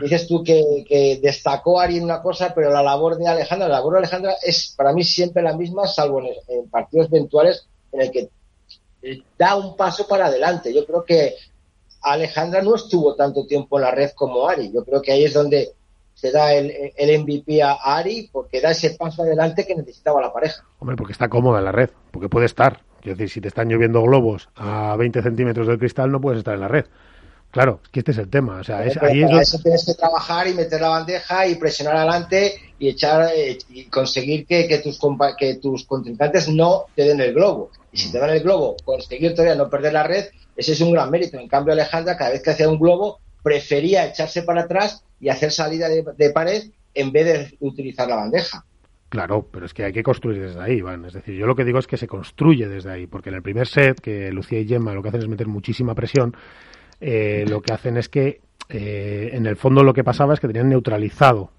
dices 0.00 0.26
tú 0.28 0.44
que, 0.44 1.18
destacó 1.20 1.80
Ari 1.80 1.98
en 1.98 2.04
una 2.04 2.22
cosa, 2.22 2.54
pero 2.54 2.70
la 2.70 2.82
labor 2.82 3.18
de 3.18 3.26
Alejandra, 3.26 3.68
la 3.68 3.78
labor 3.78 3.94
de 3.94 3.98
Alejandra 3.98 4.34
es 4.40 4.72
para 4.76 4.92
mí 4.92 5.02
siempre 5.02 5.42
la 5.42 5.56
misma, 5.56 5.88
salvo 5.88 6.22
en 6.22 6.70
partidos 6.70 7.08
eventuales 7.08 7.66
en 7.90 8.00
el 8.02 8.10
que 8.10 8.28
da 9.36 9.56
un 9.56 9.76
paso 9.76 10.06
para 10.06 10.26
adelante. 10.26 10.72
Yo 10.72 10.86
creo 10.86 11.04
que 11.04 11.34
Alejandra 12.12 12.62
no 12.62 12.74
estuvo 12.74 13.14
tanto 13.14 13.46
tiempo 13.46 13.78
en 13.78 13.84
la 13.84 13.90
red 13.90 14.10
como 14.14 14.48
Ari. 14.48 14.72
Yo 14.72 14.84
creo 14.84 15.02
que 15.02 15.12
ahí 15.12 15.24
es 15.24 15.34
donde 15.34 15.72
se 16.14 16.30
da 16.30 16.54
el, 16.54 16.70
MVP 16.96 17.62
a 17.62 17.72
Ari 17.72 18.30
porque 18.32 18.60
da 18.60 18.70
ese 18.70 18.90
paso 18.90 19.22
adelante 19.22 19.66
que 19.66 19.74
necesitaba 19.74 20.20
la 20.20 20.32
pareja. 20.32 20.64
Hombre, 20.78 20.96
porque 20.96 21.12
está 21.12 21.28
cómoda 21.28 21.58
en 21.58 21.64
la 21.64 21.72
red, 21.72 21.90
porque 22.10 22.28
puede 22.28 22.46
estar. 22.46 22.80
Quiero 23.00 23.16
decir, 23.16 23.30
si 23.30 23.40
te 23.40 23.48
están 23.48 23.68
lloviendo 23.68 24.02
globos 24.02 24.48
a 24.56 24.96
20 24.96 25.22
centímetros 25.22 25.66
del 25.66 25.78
cristal, 25.78 26.10
no 26.10 26.20
puedes 26.20 26.38
estar 26.38 26.54
en 26.54 26.60
la 26.60 26.68
red. 26.68 26.86
Claro, 27.56 27.80
que 27.90 28.00
este 28.00 28.12
es 28.12 28.18
el 28.18 28.28
tema. 28.28 28.60
O 28.60 28.64
sea, 28.64 28.84
es, 28.84 28.98
ahí 28.98 29.22
eso 29.22 29.58
tienes 29.60 29.86
que 29.86 29.94
trabajar 29.94 30.46
y 30.46 30.52
meter 30.52 30.78
la 30.78 30.90
bandeja 30.90 31.46
y 31.46 31.54
presionar 31.54 31.96
adelante 31.96 32.52
y 32.78 32.90
echar 32.90 33.30
eh, 33.34 33.56
y 33.70 33.84
conseguir 33.84 34.44
que, 34.44 34.68
que, 34.68 34.80
tus 34.80 35.00
que 35.38 35.54
tus 35.54 35.86
contrincantes 35.86 36.50
no 36.50 36.84
te 36.94 37.04
den 37.04 37.18
el 37.18 37.32
globo. 37.32 37.70
Y 37.90 37.96
si 37.96 38.12
te 38.12 38.18
dan 38.18 38.28
el 38.28 38.42
globo, 38.42 38.76
conseguir 38.84 39.34
todavía 39.34 39.54
no 39.54 39.70
perder 39.70 39.94
la 39.94 40.02
red, 40.02 40.26
ese 40.54 40.72
es 40.72 40.80
un 40.82 40.92
gran 40.92 41.10
mérito. 41.10 41.38
En 41.38 41.48
cambio, 41.48 41.72
Alejandra, 41.72 42.18
cada 42.18 42.28
vez 42.28 42.42
que 42.42 42.50
hacía 42.50 42.68
un 42.68 42.78
globo, 42.78 43.20
prefería 43.42 44.06
echarse 44.06 44.42
para 44.42 44.64
atrás 44.64 45.02
y 45.18 45.30
hacer 45.30 45.50
salida 45.50 45.88
de, 45.88 46.30
pared 46.34 46.62
en 46.92 47.10
vez 47.10 47.24
de 47.24 47.56
utilizar 47.60 48.06
la 48.06 48.16
bandeja. 48.16 48.66
Claro, 49.08 49.48
pero 49.50 49.64
es 49.64 49.72
que 49.72 49.84
hay 49.84 49.94
que 49.94 50.02
construir 50.02 50.42
desde 50.42 50.60
ahí, 50.60 50.74
Iván. 50.74 51.06
Es 51.06 51.14
decir, 51.14 51.34
yo 51.34 51.46
lo 51.46 51.56
que 51.56 51.64
digo 51.64 51.78
es 51.78 51.86
que 51.86 51.96
se 51.96 52.06
construye 52.06 52.68
desde 52.68 52.90
ahí, 52.90 53.06
porque 53.06 53.30
en 53.30 53.36
el 53.36 53.42
primer 53.42 53.66
set, 53.66 53.98
que 53.98 54.30
Lucía 54.30 54.60
y 54.60 54.68
Gemma 54.68 54.92
lo 54.92 55.02
que 55.02 55.08
hacen 55.08 55.22
es 55.22 55.28
meter 55.28 55.46
muchísima 55.46 55.94
presión, 55.94 56.36
eh, 57.00 57.44
lo 57.48 57.62
que 57.62 57.72
hacen 57.72 57.96
es 57.96 58.08
que 58.08 58.40
eh, 58.68 59.30
en 59.32 59.46
el 59.46 59.56
fondo 59.56 59.84
lo 59.84 59.94
que 59.94 60.02
pasaba 60.02 60.34
es 60.34 60.40
que 60.40 60.48
tenían 60.48 60.68
neutralizado 60.68 61.50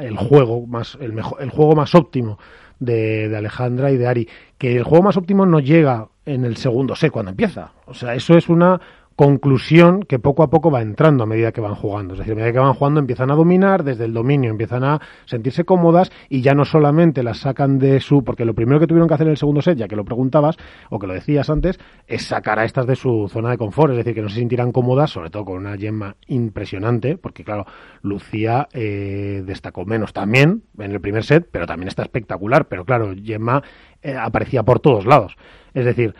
el 0.00 0.16
juego 0.16 0.66
más 0.66 0.98
el, 1.00 1.20
juego 1.22 1.76
más 1.76 1.94
óptimo 1.94 2.38
de, 2.80 3.28
de, 3.28 3.36
Alejandra 3.36 3.92
y 3.92 3.96
de 3.96 4.06
Ari 4.06 4.28
que 4.56 4.76
el 4.76 4.82
juego 4.82 5.04
más 5.04 5.16
óptimo 5.16 5.46
no 5.46 5.60
llega 5.60 6.08
en 6.26 6.44
el 6.44 6.56
segundo 6.56 6.96
set 6.96 7.12
cuando 7.12 7.30
empieza. 7.30 7.72
O 7.86 7.94
sea 7.94 8.14
eso 8.14 8.36
es 8.36 8.48
una 8.48 8.80
conclusión 9.18 10.04
que 10.04 10.20
poco 10.20 10.44
a 10.44 10.48
poco 10.48 10.70
va 10.70 10.80
entrando 10.80 11.24
a 11.24 11.26
medida 11.26 11.50
que 11.50 11.60
van 11.60 11.74
jugando. 11.74 12.14
Es 12.14 12.20
decir, 12.20 12.34
a 12.34 12.36
medida 12.36 12.52
que 12.52 12.60
van 12.60 12.74
jugando 12.74 13.00
empiezan 13.00 13.32
a 13.32 13.34
dominar, 13.34 13.82
desde 13.82 14.04
el 14.04 14.14
dominio 14.14 14.48
empiezan 14.48 14.84
a 14.84 15.00
sentirse 15.24 15.64
cómodas 15.64 16.12
y 16.28 16.40
ya 16.40 16.54
no 16.54 16.64
solamente 16.64 17.24
las 17.24 17.38
sacan 17.38 17.80
de 17.80 17.98
su... 17.98 18.22
Porque 18.22 18.44
lo 18.44 18.54
primero 18.54 18.78
que 18.78 18.86
tuvieron 18.86 19.08
que 19.08 19.14
hacer 19.14 19.26
en 19.26 19.32
el 19.32 19.36
segundo 19.36 19.60
set, 19.60 19.76
ya 19.76 19.88
que 19.88 19.96
lo 19.96 20.04
preguntabas 20.04 20.56
o 20.88 21.00
que 21.00 21.08
lo 21.08 21.14
decías 21.14 21.50
antes, 21.50 21.80
es 22.06 22.26
sacar 22.26 22.60
a 22.60 22.64
estas 22.64 22.86
de 22.86 22.94
su 22.94 23.28
zona 23.28 23.50
de 23.50 23.58
confort, 23.58 23.90
es 23.90 23.96
decir, 23.96 24.14
que 24.14 24.22
no 24.22 24.28
se 24.28 24.36
sintieran 24.36 24.70
cómodas, 24.70 25.10
sobre 25.10 25.30
todo 25.30 25.46
con 25.46 25.56
una 25.56 25.74
yema 25.74 26.14
impresionante, 26.28 27.18
porque 27.18 27.42
claro, 27.42 27.66
Lucía 28.02 28.68
eh, 28.72 29.42
destacó 29.44 29.84
menos 29.84 30.12
también 30.12 30.62
en 30.78 30.92
el 30.92 31.00
primer 31.00 31.24
set, 31.24 31.48
pero 31.50 31.66
también 31.66 31.88
está 31.88 32.02
espectacular, 32.02 32.68
pero 32.68 32.84
claro, 32.84 33.12
Gemma 33.20 33.64
eh, 34.00 34.14
aparecía 34.16 34.62
por 34.62 34.78
todos 34.78 35.06
lados. 35.06 35.36
Es 35.74 35.84
decir, 35.84 36.14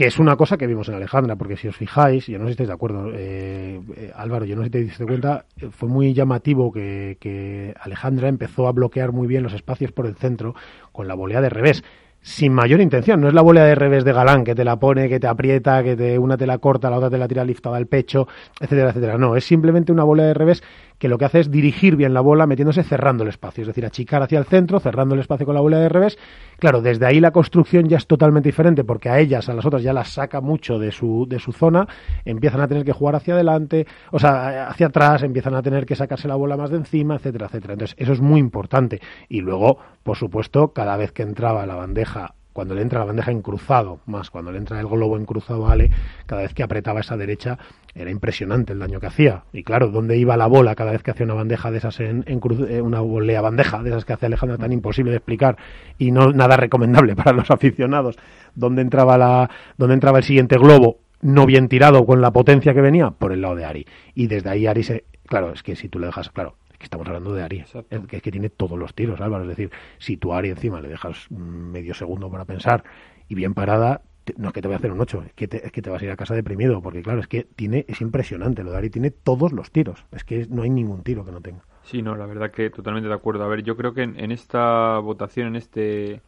que 0.00 0.06
es 0.06 0.18
una 0.18 0.34
cosa 0.34 0.56
que 0.56 0.66
vimos 0.66 0.88
en 0.88 0.94
Alejandra, 0.94 1.36
porque 1.36 1.58
si 1.58 1.68
os 1.68 1.76
fijáis, 1.76 2.26
yo 2.26 2.38
no 2.38 2.44
sé 2.44 2.48
si 2.48 2.52
estáis 2.52 2.68
de 2.68 2.72
acuerdo, 2.72 3.12
eh, 3.12 3.78
eh, 3.96 4.10
Álvaro, 4.16 4.46
yo 4.46 4.56
no 4.56 4.62
sé 4.62 4.68
si 4.68 4.70
te 4.70 4.80
diste 4.80 5.04
cuenta, 5.04 5.44
eh, 5.60 5.68
fue 5.70 5.90
muy 5.90 6.14
llamativo 6.14 6.72
que, 6.72 7.18
que, 7.20 7.74
Alejandra 7.78 8.28
empezó 8.28 8.66
a 8.66 8.72
bloquear 8.72 9.12
muy 9.12 9.28
bien 9.28 9.42
los 9.42 9.52
espacios 9.52 9.92
por 9.92 10.06
el 10.06 10.16
centro 10.16 10.54
con 10.90 11.06
la 11.06 11.12
volea 11.12 11.42
de 11.42 11.50
revés, 11.50 11.84
sin 12.22 12.52
mayor 12.52 12.80
intención, 12.80 13.20
no 13.20 13.28
es 13.28 13.34
la 13.34 13.42
volea 13.42 13.64
de 13.64 13.74
revés 13.74 14.04
de 14.04 14.12
Galán 14.12 14.44
que 14.44 14.54
te 14.54 14.64
la 14.64 14.76
pone, 14.76 15.08
que 15.08 15.18
te 15.18 15.26
aprieta, 15.26 15.82
que 15.82 15.96
te, 15.96 16.18
una 16.18 16.36
te 16.36 16.46
la 16.46 16.58
corta, 16.58 16.90
la 16.90 16.98
otra 16.98 17.10
te 17.10 17.18
la 17.18 17.26
tira 17.26 17.44
liftada 17.44 17.76
al 17.76 17.86
pecho, 17.86 18.28
etcétera, 18.60 18.90
etcétera, 18.90 19.16
no, 19.16 19.36
es 19.36 19.44
simplemente 19.44 19.90
una 19.90 20.04
volea 20.04 20.26
de 20.26 20.34
revés 20.34 20.62
que 20.98 21.08
lo 21.08 21.16
que 21.16 21.24
hace 21.24 21.40
es 21.40 21.50
dirigir 21.50 21.96
bien 21.96 22.12
la 22.12 22.20
bola 22.20 22.46
metiéndose 22.46 22.82
cerrando 22.82 23.22
el 23.22 23.30
espacio, 23.30 23.62
es 23.62 23.68
decir, 23.68 23.86
achicar 23.86 24.22
hacia 24.22 24.38
el 24.38 24.44
centro, 24.44 24.80
cerrando 24.80 25.14
el 25.14 25.22
espacio 25.22 25.46
con 25.46 25.54
la 25.54 25.62
bola 25.62 25.78
de 25.78 25.88
revés. 25.88 26.18
Claro, 26.58 26.82
desde 26.82 27.06
ahí 27.06 27.20
la 27.20 27.30
construcción 27.30 27.88
ya 27.88 27.96
es 27.96 28.06
totalmente 28.06 28.50
diferente 28.50 28.84
porque 28.84 29.08
a 29.08 29.18
ellas, 29.18 29.48
a 29.48 29.54
las 29.54 29.64
otras 29.64 29.82
ya 29.82 29.94
las 29.94 30.10
saca 30.10 30.42
mucho 30.42 30.78
de 30.78 30.92
su, 30.92 31.24
de 31.26 31.38
su 31.38 31.52
zona, 31.52 31.88
empiezan 32.26 32.60
a 32.60 32.68
tener 32.68 32.84
que 32.84 32.92
jugar 32.92 33.16
hacia 33.16 33.32
adelante, 33.32 33.86
o 34.12 34.18
sea, 34.18 34.68
hacia 34.68 34.88
atrás, 34.88 35.22
empiezan 35.22 35.54
a 35.54 35.62
tener 35.62 35.86
que 35.86 35.96
sacarse 35.96 36.28
la 36.28 36.36
bola 36.36 36.58
más 36.58 36.68
de 36.68 36.76
encima, 36.76 37.14
etcétera, 37.14 37.46
etcétera. 37.46 37.72
Entonces, 37.72 37.96
eso 37.98 38.12
es 38.12 38.20
muy 38.20 38.38
importante. 38.38 39.00
Y 39.30 39.40
luego, 39.40 39.78
por 40.02 40.18
supuesto, 40.18 40.74
cada 40.74 40.98
vez 40.98 41.12
que 41.12 41.22
entraba 41.22 41.64
la 41.64 41.76
bandeja 41.76 42.09
cuando 42.52 42.74
le 42.74 42.82
entra 42.82 42.98
la 42.98 43.04
bandeja 43.06 43.30
en 43.30 43.42
cruzado, 43.42 44.00
más 44.06 44.30
cuando 44.30 44.50
le 44.52 44.58
entra 44.58 44.80
el 44.80 44.86
globo 44.86 45.16
en 45.16 45.24
cruzado 45.24 45.66
a 45.66 45.72
Ale, 45.72 45.90
cada 46.26 46.42
vez 46.42 46.52
que 46.52 46.62
apretaba 46.62 47.00
esa 47.00 47.16
derecha, 47.16 47.58
era 47.94 48.10
impresionante 48.10 48.72
el 48.72 48.78
daño 48.78 49.00
que 49.00 49.06
hacía. 49.06 49.44
Y 49.52 49.62
claro, 49.62 49.88
¿dónde 49.88 50.16
iba 50.16 50.36
la 50.36 50.46
bola 50.46 50.74
cada 50.74 50.92
vez 50.92 51.02
que 51.02 51.12
hacía 51.12 51.24
una 51.24 51.34
bandeja 51.34 51.70
de 51.70 51.78
esas 51.78 52.00
en, 52.00 52.24
en 52.26 52.40
eh, 52.68 52.80
una 52.80 53.00
volea 53.00 53.40
bandeja 53.40 53.82
de 53.82 53.90
esas 53.90 54.04
que 54.04 54.12
hace 54.12 54.26
Alejandra 54.26 54.58
tan 54.58 54.72
imposible 54.72 55.10
de 55.10 55.18
explicar 55.18 55.56
y 55.98 56.10
no 56.10 56.32
nada 56.32 56.56
recomendable 56.56 57.16
para 57.16 57.32
los 57.32 57.50
aficionados? 57.50 58.18
¿Dónde 58.54 58.82
entraba 58.82 59.16
la, 59.16 59.50
dónde 59.76 59.94
entraba 59.94 60.18
el 60.18 60.24
siguiente 60.24 60.56
globo? 60.58 60.98
no 61.22 61.46
bien 61.46 61.68
tirado 61.68 62.06
con 62.06 62.20
la 62.20 62.30
potencia 62.32 62.72
que 62.72 62.80
venía 62.80 63.10
por 63.10 63.32
el 63.32 63.42
lado 63.42 63.54
de 63.54 63.64
Ari. 63.64 63.86
Y 64.14 64.26
desde 64.26 64.50
ahí 64.50 64.66
Ari 64.66 64.82
se... 64.82 65.04
Claro, 65.26 65.52
es 65.52 65.62
que 65.62 65.76
si 65.76 65.88
tú 65.88 65.98
le 65.98 66.06
dejas... 66.06 66.30
Claro, 66.30 66.56
que 66.80 66.84
estamos 66.84 67.06
hablando 67.06 67.34
de 67.34 67.42
Ari. 67.42 67.64
Que, 68.08 68.16
es 68.16 68.22
que 68.22 68.32
tiene 68.32 68.48
todos 68.48 68.78
los 68.78 68.94
tiros, 68.94 69.20
Álvaro. 69.20 69.44
Es 69.44 69.50
decir, 69.50 69.70
si 69.98 70.16
tú 70.16 70.32
a 70.32 70.38
Ari 70.38 70.48
encima 70.48 70.80
le 70.80 70.88
dejas 70.88 71.30
medio 71.30 71.94
segundo 71.94 72.30
para 72.30 72.46
pensar 72.46 72.82
y 73.28 73.34
bien 73.34 73.52
parada, 73.54 74.00
no 74.36 74.48
es 74.48 74.54
que 74.54 74.62
te 74.62 74.68
voy 74.68 74.74
a 74.74 74.78
hacer 74.78 74.90
un 74.90 75.00
8, 75.00 75.24
es 75.26 75.32
que, 75.34 75.46
te, 75.46 75.66
es 75.66 75.72
que 75.72 75.82
te 75.82 75.90
vas 75.90 76.00
a 76.00 76.04
ir 76.06 76.10
a 76.10 76.16
casa 76.16 76.34
deprimido, 76.34 76.80
porque 76.80 77.02
claro, 77.02 77.20
es 77.20 77.28
que 77.28 77.44
tiene, 77.44 77.84
es 77.86 78.00
impresionante, 78.00 78.64
lo 78.64 78.72
de 78.72 78.78
Ari 78.78 78.90
tiene 78.90 79.10
todos 79.10 79.52
los 79.52 79.70
tiros, 79.70 80.04
es 80.10 80.24
que 80.24 80.46
no 80.48 80.62
hay 80.62 80.70
ningún 80.70 81.02
tiro 81.02 81.24
que 81.24 81.32
no 81.32 81.40
tenga. 81.40 81.64
Sí, 81.82 82.02
no, 82.02 82.16
la 82.16 82.26
verdad 82.26 82.50
que 82.50 82.70
totalmente 82.70 83.08
de 83.08 83.14
acuerdo. 83.14 83.44
A 83.44 83.48
ver, 83.48 83.62
yo 83.62 83.76
creo 83.76 83.94
que 83.94 84.02
en, 84.02 84.32
esta 84.32 84.98
votación, 84.98 85.48
en 85.48 85.56
este 85.56 86.20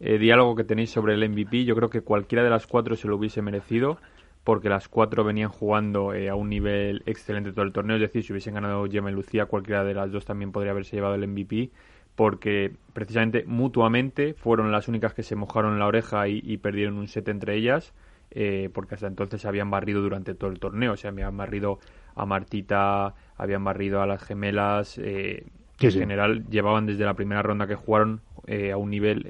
eh, 0.00 0.18
diálogo 0.18 0.54
que 0.54 0.64
tenéis 0.64 0.90
sobre 0.90 1.14
el 1.14 1.28
MVP, 1.28 1.64
yo 1.64 1.74
creo 1.74 1.90
que 1.90 2.02
cualquiera 2.02 2.44
de 2.44 2.50
las 2.50 2.66
cuatro 2.66 2.96
se 2.96 3.08
lo 3.08 3.16
hubiese 3.16 3.40
merecido, 3.42 3.98
porque 4.48 4.70
las 4.70 4.88
cuatro 4.88 5.24
venían 5.24 5.50
jugando 5.50 6.14
eh, 6.14 6.30
a 6.30 6.34
un 6.34 6.48
nivel 6.48 7.02
excelente 7.04 7.52
todo 7.52 7.66
el 7.66 7.72
torneo, 7.74 7.96
es 7.96 8.00
decir, 8.00 8.24
si 8.24 8.32
hubiesen 8.32 8.54
ganado 8.54 8.86
Gemma 8.86 9.10
y 9.10 9.12
Lucía, 9.12 9.44
cualquiera 9.44 9.84
de 9.84 9.92
las 9.92 10.10
dos 10.10 10.24
también 10.24 10.52
podría 10.52 10.70
haberse 10.70 10.96
llevado 10.96 11.16
el 11.16 11.28
MVP 11.28 11.70
porque 12.14 12.72
precisamente 12.94 13.44
mutuamente 13.46 14.32
fueron 14.32 14.72
las 14.72 14.88
únicas 14.88 15.12
que 15.12 15.22
se 15.22 15.36
mojaron 15.36 15.78
la 15.78 15.86
oreja 15.86 16.28
y, 16.28 16.56
perdieron 16.56 16.96
un 16.96 17.08
set 17.08 17.28
entre 17.28 17.56
ellas, 17.56 17.92
eh, 18.30 18.70
porque 18.72 18.94
hasta 18.94 19.06
entonces 19.06 19.42
se 19.42 19.48
habían 19.48 19.70
barrido 19.70 20.00
durante 20.00 20.34
todo 20.34 20.48
el 20.48 20.58
torneo, 20.58 20.94
o 20.94 20.96
sea, 20.96 21.10
habían 21.10 21.36
barrido 21.36 21.78
a 22.14 22.24
Martita, 22.24 23.14
habían 23.36 23.62
barrido 23.64 24.00
a 24.00 24.06
las 24.06 24.22
gemelas, 24.22 24.96
eh, 24.96 25.44
en 25.78 25.92
general 25.92 26.46
llevaban 26.48 26.86
desde 26.86 27.04
la 27.04 27.12
primera 27.12 27.42
ronda 27.42 27.66
que 27.66 27.74
jugaron 27.74 28.22
eh, 28.46 28.72
a 28.72 28.78
un 28.78 28.88
nivel 28.88 29.26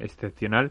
excepcional. 0.00 0.70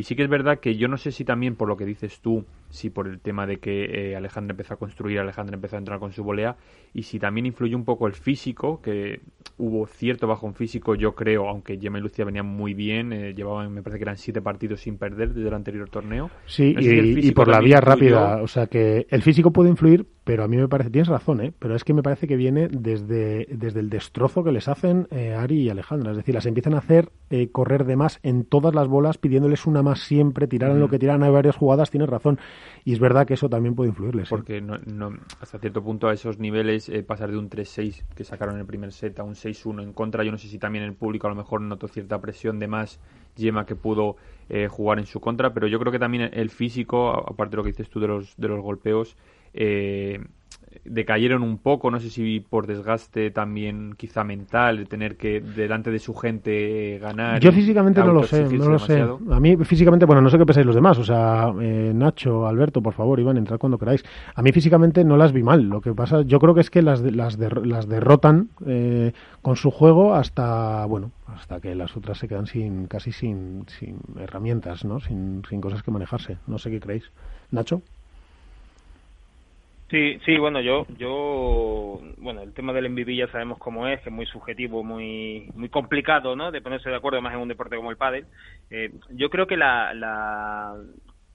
Y 0.00 0.04
sí 0.04 0.16
que 0.16 0.22
es 0.22 0.30
verdad 0.30 0.60
que 0.60 0.76
yo 0.76 0.88
no 0.88 0.96
sé 0.96 1.12
si 1.12 1.26
también 1.26 1.56
por 1.56 1.68
lo 1.68 1.76
que 1.76 1.84
dices 1.84 2.20
tú, 2.20 2.46
si 2.70 2.88
por 2.88 3.06
el 3.06 3.20
tema 3.20 3.46
de 3.46 3.58
que 3.58 4.16
Alejandra 4.16 4.54
empezó 4.54 4.72
a 4.72 4.78
construir, 4.78 5.18
Alejandra 5.18 5.56
empezó 5.56 5.76
a 5.76 5.78
entrar 5.78 5.98
con 5.98 6.10
su 6.10 6.24
volea, 6.24 6.56
y 6.94 7.02
si 7.02 7.18
también 7.18 7.44
influyó 7.44 7.76
un 7.76 7.84
poco 7.84 8.06
el 8.06 8.14
físico, 8.14 8.80
que 8.80 9.20
hubo 9.58 9.86
cierto 9.86 10.26
bajón 10.26 10.54
físico, 10.54 10.94
yo 10.94 11.14
creo, 11.14 11.46
aunque 11.46 11.78
Gemma 11.78 11.98
y 11.98 12.00
Lucia 12.00 12.24
venían 12.24 12.46
muy 12.46 12.72
bien, 12.72 13.12
eh, 13.12 13.34
llevaban, 13.34 13.74
me 13.74 13.82
parece 13.82 13.98
que 13.98 14.04
eran 14.04 14.16
siete 14.16 14.40
partidos 14.40 14.80
sin 14.80 14.96
perder 14.96 15.34
desde 15.34 15.48
el 15.48 15.54
anterior 15.54 15.90
torneo. 15.90 16.30
Sí, 16.46 16.74
y, 16.78 17.30
por 17.32 17.48
la 17.48 17.60
vía 17.60 17.82
rápida, 17.82 18.40
o 18.42 18.48
sea 18.48 18.68
que 18.68 19.06
el 19.10 19.20
físico 19.20 19.50
puede 19.52 19.68
influir, 19.68 20.06
pero 20.24 20.44
a 20.44 20.48
mí 20.48 20.56
me 20.56 20.68
parece, 20.68 20.90
tienes 20.90 21.08
razón, 21.08 21.40
¿eh? 21.40 21.52
pero 21.58 21.74
es 21.74 21.84
que 21.84 21.92
me 21.92 22.02
parece 22.02 22.26
que 22.26 22.36
viene 22.36 22.68
desde, 22.68 23.46
desde 23.50 23.80
el 23.80 23.90
destrozo 23.90 24.44
que 24.44 24.52
les 24.52 24.68
hacen 24.68 25.08
eh, 25.10 25.34
Ari 25.34 25.62
y 25.62 25.70
Alejandra, 25.70 26.12
es 26.12 26.16
decir, 26.16 26.34
las 26.34 26.46
empiezan 26.46 26.74
a 26.74 26.78
hacer 26.78 27.10
eh, 27.30 27.50
correr 27.50 27.84
de 27.84 27.96
más 27.96 28.20
en 28.22 28.44
todas 28.44 28.74
las 28.74 28.86
bolas, 28.86 29.18
pidiéndoles 29.18 29.66
una 29.66 29.82
más 29.90 30.00
siempre, 30.00 30.46
tiraran 30.46 30.80
lo 30.80 30.88
que 30.88 30.98
tiran, 30.98 31.22
hay 31.22 31.30
varias 31.30 31.56
jugadas, 31.56 31.90
tienes 31.90 32.08
razón, 32.08 32.38
y 32.84 32.92
es 32.92 32.98
verdad 32.98 33.26
que 33.26 33.34
eso 33.34 33.48
también 33.48 33.74
puede 33.74 33.90
influirles. 33.90 34.28
Porque 34.28 34.60
no, 34.60 34.78
hasta 35.40 35.58
cierto 35.58 35.82
punto 35.82 36.08
a 36.08 36.14
esos 36.14 36.38
niveles 36.38 36.90
pasar 37.06 37.30
de 37.30 37.36
un 37.36 37.50
3-6 37.50 38.04
que 38.14 38.24
sacaron 38.24 38.54
en 38.54 38.60
el 38.60 38.66
primer 38.66 38.92
set 38.92 39.18
a 39.18 39.22
un 39.22 39.34
6 39.34 39.50
6-1 39.50 39.82
en 39.82 39.92
contra. 39.92 40.24
Yo 40.24 40.30
no 40.30 40.38
sé 40.38 40.48
si 40.48 40.58
también 40.58 40.84
el 40.84 40.94
público 40.94 41.26
a 41.26 41.30
lo 41.30 41.36
mejor 41.36 41.60
notó 41.60 41.88
cierta 41.88 42.20
presión 42.20 42.58
de 42.58 42.68
más 42.68 43.00
Yema 43.36 43.66
que 43.66 43.76
pudo 43.76 44.16
eh, 44.48 44.68
jugar 44.68 44.98
en 44.98 45.06
su 45.06 45.20
contra, 45.20 45.52
pero 45.52 45.66
yo 45.66 45.78
creo 45.78 45.92
que 45.92 45.98
también 45.98 46.30
el 46.32 46.50
físico, 46.50 47.10
aparte 47.10 47.52
de 47.52 47.56
lo 47.58 47.62
que 47.62 47.70
dices 47.70 47.88
tú 47.88 48.00
de 48.00 48.08
los, 48.08 48.36
de 48.36 48.48
los 48.48 48.60
golpeos, 48.60 49.16
eh, 49.54 50.20
decayeron 50.84 51.42
un 51.42 51.58
poco, 51.58 51.90
no 51.90 51.98
sé 51.98 52.10
si 52.10 52.40
por 52.40 52.66
desgaste 52.66 53.30
también 53.30 53.94
quizá 53.96 54.24
mental, 54.24 54.78
de 54.78 54.86
tener 54.86 55.16
que 55.16 55.40
delante 55.40 55.90
de 55.90 55.98
su 55.98 56.14
gente 56.14 56.98
ganar. 56.98 57.40
Yo 57.40 57.52
físicamente 57.52 58.00
no 58.00 58.12
lo 58.12 58.22
sé, 58.22 58.44
no 58.44 58.68
lo 58.68 58.78
sé. 58.78 59.00
A 59.00 59.40
mí 59.40 59.56
físicamente, 59.58 60.06
bueno, 60.06 60.22
no 60.22 60.30
sé 60.30 60.38
qué 60.38 60.46
pensáis 60.46 60.66
los 60.66 60.74
demás, 60.74 60.98
o 60.98 61.04
sea, 61.04 61.52
eh, 61.60 61.92
Nacho, 61.94 62.46
Alberto, 62.46 62.82
por 62.82 62.94
favor, 62.94 63.18
Iván, 63.18 63.36
entrad 63.36 63.58
cuando 63.58 63.78
queráis. 63.78 64.04
A 64.34 64.42
mí 64.42 64.52
físicamente 64.52 65.04
no 65.04 65.16
las 65.16 65.32
vi 65.32 65.42
mal, 65.42 65.62
lo 65.62 65.80
que 65.80 65.92
pasa, 65.92 66.22
yo 66.22 66.38
creo 66.38 66.54
que 66.54 66.60
es 66.60 66.70
que 66.70 66.82
las, 66.82 67.00
las, 67.02 67.38
las 67.38 67.88
derrotan 67.88 68.50
eh, 68.66 69.12
con 69.42 69.56
su 69.56 69.70
juego 69.70 70.14
hasta, 70.14 70.86
bueno, 70.86 71.10
hasta 71.26 71.60
que 71.60 71.74
las 71.74 71.96
otras 71.96 72.18
se 72.18 72.28
quedan 72.28 72.46
sin 72.46 72.86
casi 72.86 73.12
sin, 73.12 73.64
sin 73.66 73.98
herramientas, 74.18 74.84
¿no? 74.84 75.00
Sin, 75.00 75.42
sin 75.48 75.60
cosas 75.60 75.82
que 75.82 75.90
manejarse. 75.90 76.38
No 76.46 76.58
sé 76.58 76.70
qué 76.70 76.80
creéis. 76.80 77.10
Nacho. 77.50 77.82
Sí, 79.90 80.20
sí, 80.24 80.38
bueno, 80.38 80.60
yo, 80.60 80.86
yo, 80.98 82.00
bueno, 82.18 82.42
el 82.42 82.54
tema 82.54 82.72
del 82.72 82.90
MVP 82.90 83.16
ya 83.16 83.26
sabemos 83.26 83.58
cómo 83.58 83.88
es, 83.88 84.00
que 84.00 84.08
es 84.08 84.14
muy 84.14 84.24
subjetivo, 84.26 84.84
muy, 84.84 85.50
muy 85.56 85.68
complicado, 85.68 86.36
¿no? 86.36 86.52
De 86.52 86.60
ponerse 86.60 86.88
de 86.88 86.94
acuerdo 86.94 87.20
más 87.20 87.34
en 87.34 87.40
un 87.40 87.48
deporte 87.48 87.74
como 87.74 87.90
el 87.90 87.96
pádel. 87.96 88.26
Eh, 88.70 88.92
yo 89.10 89.30
creo 89.30 89.48
que 89.48 89.56
la, 89.56 89.92
la, 89.92 90.76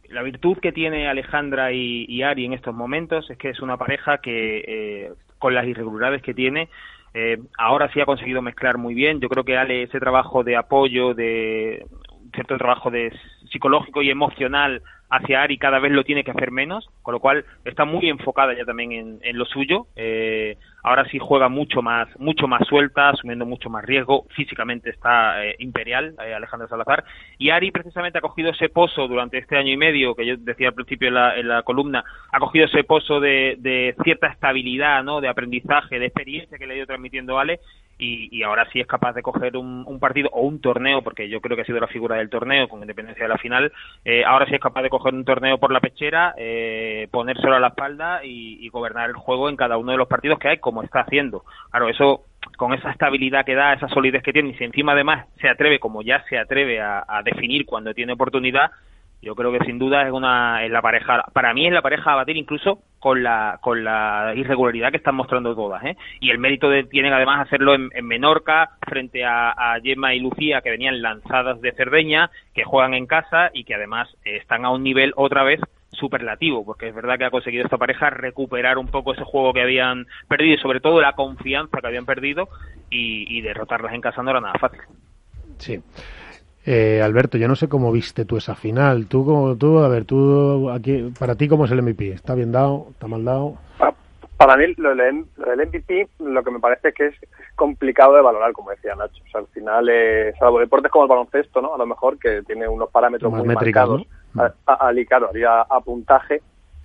la 0.07 0.21
virtud 0.23 0.57
que 0.61 0.71
tiene 0.71 1.09
Alejandra 1.09 1.73
y, 1.73 2.23
Ari 2.23 2.45
en 2.45 2.53
estos 2.53 2.73
momentos 2.73 3.29
es 3.29 3.37
que 3.37 3.49
es 3.49 3.59
una 3.59 3.75
pareja 3.75 4.19
que, 4.19 4.63
eh, 4.65 5.11
con 5.37 5.53
las 5.53 5.67
irregularidades 5.67 6.21
que 6.21 6.33
tiene, 6.33 6.69
eh, 7.13 7.37
ahora 7.57 7.91
sí 7.91 7.99
ha 7.99 8.05
conseguido 8.05 8.41
mezclar 8.41 8.77
muy 8.77 8.93
bien. 8.93 9.19
Yo 9.19 9.27
creo 9.27 9.43
que 9.43 9.57
Ale 9.57 9.83
ese 9.83 9.99
trabajo 9.99 10.45
de 10.45 10.55
apoyo, 10.55 11.13
de 11.13 11.85
cierto 12.33 12.57
trabajo 12.57 12.89
de 12.89 13.11
psicológico 13.55 14.01
y 14.01 14.09
emocional 14.09 14.81
hacia 15.09 15.43
Ari 15.43 15.57
cada 15.57 15.79
vez 15.79 15.93
lo 15.93 16.03
tiene 16.03 16.25
que 16.25 16.31
hacer 16.31 16.51
menos, 16.51 16.89
con 17.01 17.13
lo 17.13 17.19
cual 17.19 17.45
está 17.63 17.85
muy 17.85 18.09
enfocada 18.09 18.53
ya 18.53 18.65
también 18.65 19.19
en, 19.21 19.37
lo 19.37 19.45
suyo. 19.45 19.87
Eh, 19.95 20.57
ahora 20.83 21.05
sí 21.09 21.19
juega 21.19 21.47
mucho 21.47 21.81
más, 21.81 22.07
mucho 22.19 22.47
más 22.47 22.67
suelta, 22.67 23.09
asumiendo 23.09 23.45
mucho 23.45 23.69
más 23.69 23.85
riesgo. 23.85 24.25
Físicamente 24.35 24.89
está 24.89 25.45
eh, 25.45 25.55
imperial, 25.59 26.15
eh, 26.25 26.33
Alejandro 26.33 26.67
Salazar. 26.67 27.05
Y 27.37 27.51
Ari 27.51 27.71
precisamente 27.71 28.17
ha 28.17 28.21
cogido 28.21 28.49
ese 28.51 28.67
pozo 28.67 29.07
durante 29.07 29.37
este 29.37 29.57
año 29.57 29.71
y 29.71 29.77
medio, 29.77 30.15
que 30.15 30.25
yo 30.25 30.35
decía 30.37 30.69
al 30.69 30.73
principio 30.73 31.07
en 31.07 31.47
la, 31.47 31.63
columna, 31.63 32.03
ha 32.31 32.39
cogido 32.39 32.65
ese 32.65 32.83
pozo 32.83 33.19
de, 33.19 33.55
de, 33.59 33.95
cierta 34.03 34.27
estabilidad, 34.27 35.03
¿no? 35.03 35.21
de 35.21 35.29
aprendizaje, 35.29 35.99
de 35.99 36.07
experiencia 36.07 36.57
que 36.57 36.67
le 36.67 36.73
ha 36.73 36.77
ido 36.77 36.87
transmitiendo 36.87 37.39
Ale, 37.39 37.59
y, 37.97 38.43
ahora 38.43 38.67
sí 38.71 38.79
es 38.79 38.87
capaz 38.87 39.13
de 39.13 39.21
coger 39.21 39.55
un, 39.55 39.99
partido 39.99 40.29
o 40.33 40.41
un 40.41 40.59
torneo, 40.59 41.01
porque 41.01 41.29
yo 41.29 41.39
creo 41.39 41.55
que 41.55 41.61
ha 41.61 41.65
sido 41.65 41.79
la 41.79 41.87
figura 41.87 42.17
del 42.17 42.29
torneo, 42.29 42.67
con 42.67 42.81
independencia 42.81 43.23
de 43.23 43.29
la 43.29 43.37
final, 43.37 43.71
eh, 44.03 44.23
ahora 44.25 44.45
sí 44.45 44.55
es 44.55 44.59
capaz 44.59 44.81
de 44.81 44.89
coger 44.89 45.13
un 45.13 45.23
torneo 45.23 45.57
por 45.57 45.71
la 45.71 45.79
pechera, 45.79 46.33
eh, 46.37 47.07
ponérselo 47.11 47.55
a 47.55 47.59
la 47.59 47.69
espalda 47.69 48.21
y, 48.23 48.67
gobernar 48.69 49.09
el 49.09 49.15
juego 49.15 49.47
en 49.47 49.55
cada 49.55 49.77
uno 49.77 49.93
de 49.93 49.97
los 49.97 50.07
partidos 50.07 50.37
que 50.37 50.49
hay, 50.49 50.57
como 50.57 50.83
está 50.83 51.01
haciendo. 51.01 51.45
Claro, 51.71 51.87
eso 51.87 52.25
con 52.57 52.73
esa 52.73 52.91
estabilidad 52.91 53.45
que 53.45 53.55
da, 53.55 53.73
esa 53.73 53.87
solidez 53.87 54.21
que 54.21 54.33
tiene, 54.33 54.49
y 54.49 54.55
si 54.55 54.65
encima 54.65 54.91
además 54.91 55.27
se 55.39 55.47
atreve, 55.47 55.79
como 55.79 56.01
ya 56.01 56.23
se 56.27 56.37
atreve 56.37 56.81
a 56.81 57.21
definir 57.23 57.65
cuando 57.65 57.93
tiene 57.93 58.13
oportunidad, 58.13 58.71
yo 59.25 59.33
creo 59.33 59.51
que 59.51 59.65
sin 59.65 59.79
duda 59.79 60.05
es 60.05 60.13
una 60.13 60.63
es 60.63 60.71
la 60.71 60.83
pareja 60.83 61.25
para 61.33 61.51
mí 61.51 61.65
es 61.65 61.73
la 61.73 61.81
pareja 61.81 62.13
a 62.13 62.15
batir 62.15 62.37
incluso 62.37 62.83
con 62.99 63.23
la 63.23 63.57
con 63.59 63.83
la 63.83 64.33
irregularidad 64.35 64.91
que 64.91 64.97
están 64.97 65.15
mostrando 65.15 65.55
todas 65.55 65.83
¿eh? 65.83 65.97
y 66.19 66.29
el 66.29 66.37
mérito 66.37 66.69
de 66.69 66.83
tienen 66.83 67.11
además 67.11 67.47
hacerlo 67.47 67.73
en, 67.73 67.89
Menorca 68.05 68.77
frente 68.87 69.25
a, 69.25 69.49
a, 69.49 69.81
Gemma 69.81 70.13
y 70.13 70.19
Lucía 70.19 70.61
que 70.61 70.69
venían 70.69 71.01
lanzadas 71.01 71.59
de 71.59 71.71
Cerdeña 71.71 72.29
que 72.53 72.63
juegan 72.63 72.93
en 72.93 73.07
casa 73.07 73.49
y 73.51 73.63
que 73.63 73.73
además 73.73 74.15
están 74.23 74.63
a 74.63 74.69
un 74.69 74.83
nivel 74.83 75.11
otra 75.15 75.43
vez 75.43 75.59
superlativo 75.89 76.63
porque 76.63 76.89
es 76.89 76.93
verdad 76.93 77.17
que 77.17 77.25
ha 77.25 77.31
conseguido 77.31 77.63
esta 77.63 77.79
pareja 77.79 78.11
recuperar 78.11 78.77
un 78.77 78.87
poco 78.87 79.13
ese 79.13 79.23
juego 79.23 79.53
que 79.53 79.61
habían 79.61 80.05
perdido 80.27 80.53
y 80.53 80.59
sobre 80.59 80.81
todo 80.81 81.01
la 81.01 81.13
confianza 81.13 81.81
que 81.81 81.87
habían 81.87 82.05
perdido 82.05 82.47
y, 82.91 83.25
y 83.35 83.41
derrotarlas 83.41 83.93
en 83.93 84.01
casa 84.01 84.21
no 84.21 84.29
era 84.29 84.41
nada 84.41 84.59
fácil 84.59 84.81
sí 85.57 85.81
eh, 86.65 87.01
Alberto, 87.01 87.37
yo 87.37 87.47
no 87.47 87.55
sé 87.55 87.69
cómo 87.69 87.91
viste 87.91 88.25
tú 88.25 88.37
esa 88.37 88.55
final. 88.55 89.07
Tú, 89.07 89.25
como 89.25 89.55
tú, 89.55 89.79
a 89.79 89.87
ver, 89.87 90.05
tú, 90.05 90.69
aquí, 90.69 91.13
para 91.19 91.35
ti, 91.35 91.47
¿cómo 91.47 91.65
es 91.65 91.71
el 91.71 91.81
MVP? 91.81 92.09
¿Está 92.09 92.33
bien 92.33 92.51
dado? 92.51 92.87
¿Está 92.91 93.07
mal 93.07 93.23
dado? 93.23 93.57
Para 94.37 94.57
mí, 94.57 94.73
lo 94.77 94.93
del, 94.95 95.25
MVP, 95.37 96.09
lo 96.19 96.43
que 96.43 96.51
me 96.51 96.59
parece 96.59 96.89
es 96.89 96.93
que 96.93 97.05
es 97.07 97.15
complicado 97.55 98.15
de 98.15 98.21
valorar, 98.21 98.51
como 98.51 98.71
decía 98.71 98.95
Nacho. 98.95 99.23
O 99.25 99.29
sea, 99.29 99.41
al 99.41 99.47
final, 99.47 99.87
eh, 99.89 100.33
salvo 100.37 100.59
deportes 100.59 100.91
como 100.91 101.05
el 101.05 101.09
baloncesto, 101.09 101.61
¿no? 101.61 101.73
A 101.73 101.77
lo 101.77 101.85
mejor 101.85 102.19
que 102.19 102.41
tiene 102.43 102.67
unos 102.67 102.89
parámetros 102.89 103.31
muy 103.31 103.47
marcados, 103.47 104.05
claro, 105.07 105.29
haría 105.29 105.61
a 105.61 105.79
puntaje, 105.79 106.41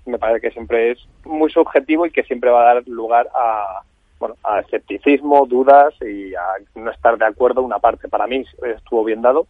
me 0.06 0.18
parece 0.18 0.40
que 0.40 0.50
siempre 0.52 0.92
es 0.92 0.98
muy 1.24 1.50
subjetivo 1.50 2.06
y 2.06 2.10
que 2.10 2.22
siempre 2.22 2.50
va 2.50 2.62
a 2.62 2.74
dar 2.74 2.88
lugar 2.88 3.28
a, 3.34 3.82
bueno, 4.20 4.36
a 4.44 4.60
escepticismo, 4.60 5.46
dudas 5.46 5.94
y 6.02 6.34
a 6.34 6.44
no 6.76 6.90
estar 6.90 7.18
de 7.18 7.24
acuerdo 7.24 7.62
una 7.62 7.78
parte. 7.80 8.08
Para 8.08 8.26
mí 8.26 8.44
estuvo 8.62 9.04
bien 9.04 9.22
dado, 9.22 9.46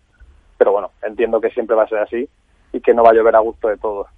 pero 0.61 0.73
bueno, 0.73 0.91
entiendo 1.01 1.41
que 1.41 1.49
siempre 1.49 1.75
va 1.75 1.85
a 1.85 1.89
ser 1.89 2.01
así 2.01 2.29
y 2.71 2.83
que 2.83 2.93
no 2.93 3.03
va 3.03 3.13
a 3.13 3.15
llover 3.15 3.35
a 3.35 3.39
gusto 3.39 3.69
de 3.69 3.79
todos. 3.79 4.09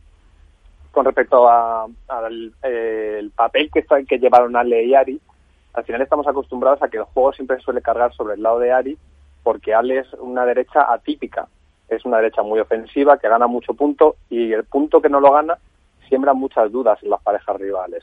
Con 0.90 1.04
respecto 1.04 1.48
al 1.48 2.52
eh, 2.64 3.28
papel 3.36 3.70
que, 3.70 3.84
que 4.04 4.18
llevaron 4.18 4.56
Ale 4.56 4.82
y 4.82 4.92
Ari, 4.92 5.20
al 5.72 5.84
final 5.84 6.02
estamos 6.02 6.26
acostumbrados 6.26 6.82
a 6.82 6.88
que 6.88 6.96
el 6.96 7.04
juego 7.04 7.32
siempre 7.32 7.60
suele 7.60 7.80
cargar 7.80 8.12
sobre 8.14 8.34
el 8.34 8.42
lado 8.42 8.58
de 8.58 8.72
Ari, 8.72 8.98
porque 9.44 9.72
Ale 9.72 9.98
es 9.98 10.12
una 10.14 10.44
derecha 10.44 10.92
atípica, 10.92 11.46
es 11.86 12.04
una 12.04 12.16
derecha 12.16 12.42
muy 12.42 12.58
ofensiva 12.58 13.18
que 13.18 13.28
gana 13.28 13.46
mucho 13.46 13.74
punto 13.74 14.16
y 14.28 14.52
el 14.52 14.64
punto 14.64 15.00
que 15.00 15.08
no 15.08 15.20
lo 15.20 15.30
gana 15.30 15.58
siembra 16.08 16.34
muchas 16.34 16.72
dudas 16.72 17.00
en 17.04 17.10
las 17.10 17.22
parejas 17.22 17.56
rivales 17.56 18.02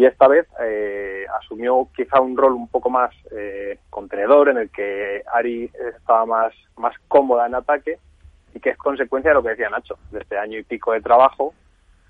y 0.00 0.06
esta 0.06 0.28
vez 0.28 0.46
eh, 0.62 1.26
asumió 1.38 1.86
quizá 1.94 2.22
un 2.22 2.34
rol 2.34 2.54
un 2.54 2.68
poco 2.68 2.88
más 2.88 3.14
eh, 3.32 3.80
contenedor 3.90 4.48
en 4.48 4.56
el 4.56 4.70
que 4.70 5.22
Ari 5.30 5.70
estaba 5.94 6.24
más, 6.24 6.54
más 6.78 6.94
cómoda 7.06 7.46
en 7.46 7.54
ataque 7.54 7.98
y 8.54 8.60
que 8.60 8.70
es 8.70 8.78
consecuencia 8.78 9.30
de 9.30 9.34
lo 9.34 9.42
que 9.42 9.50
decía 9.50 9.68
Nacho, 9.68 9.98
de 10.10 10.20
este 10.20 10.38
año 10.38 10.58
y 10.58 10.62
pico 10.62 10.92
de 10.92 11.02
trabajo 11.02 11.52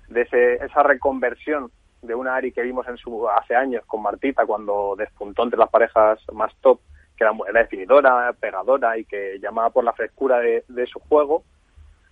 de 0.07 0.21
ese, 0.21 0.53
esa 0.63 0.83
reconversión 0.83 1.69
de 2.01 2.15
una 2.15 2.35
Ari 2.35 2.53
que 2.53 2.61
vimos 2.61 2.87
en 2.87 2.95
su, 2.95 3.27
hace 3.27 3.55
años 3.55 3.83
con 3.85 4.01
Martita 4.01 4.45
cuando 4.45 4.95
despuntó 4.97 5.43
entre 5.43 5.59
las 5.59 5.69
parejas 5.69 6.17
más 6.31 6.55
top, 6.61 6.79
que 7.17 7.25
era, 7.25 7.33
era 7.49 7.59
definidora, 7.59 8.31
pegadora 8.39 8.97
y 8.97 9.03
que 9.03 9.37
llamaba 9.41 9.69
por 9.69 9.83
la 9.83 9.91
frescura 9.91 10.39
de, 10.39 10.63
de 10.69 10.87
su 10.87 11.01
juego, 11.01 11.43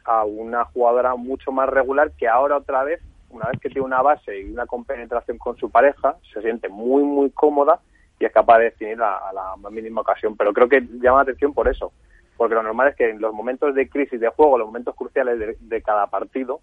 a 0.03 0.25
una 0.25 0.65
jugadora 0.65 1.15
mucho 1.15 1.53
más 1.53 1.69
regular 1.69 2.11
que 2.17 2.27
ahora 2.27 2.57
otra 2.57 2.83
vez, 2.83 2.99
una 3.29 3.47
vez 3.47 3.59
que 3.59 3.69
tiene 3.69 3.85
una 3.85 4.01
base 4.01 4.39
y 4.39 4.51
una 4.51 4.65
compenetración 4.65 5.37
con 5.37 5.57
su 5.57 5.69
pareja, 5.69 6.15
se 6.33 6.41
siente 6.41 6.69
muy, 6.69 7.03
muy 7.03 7.29
cómoda 7.31 7.79
y 8.19 8.25
es 8.25 8.31
capaz 8.31 8.59
de 8.59 8.65
definir 8.65 9.01
a, 9.01 9.31
la 9.33 9.55
más 9.57 9.71
mínima 9.71 10.01
ocasión. 10.01 10.35
Pero 10.35 10.53
creo 10.53 10.67
que 10.67 10.81
llama 10.81 11.17
la 11.17 11.23
atención 11.23 11.53
por 11.53 11.67
eso, 11.67 11.91
porque 12.37 12.55
lo 12.55 12.63
normal 12.63 12.89
es 12.89 12.95
que 12.95 13.09
en 13.09 13.21
los 13.21 13.33
momentos 13.33 13.73
de 13.75 13.89
crisis 13.89 14.19
de 14.19 14.29
juego, 14.29 14.57
los 14.57 14.67
momentos 14.67 14.95
cruciales 14.95 15.39
de, 15.39 15.57
de 15.59 15.81
cada 15.81 16.07
partido, 16.07 16.61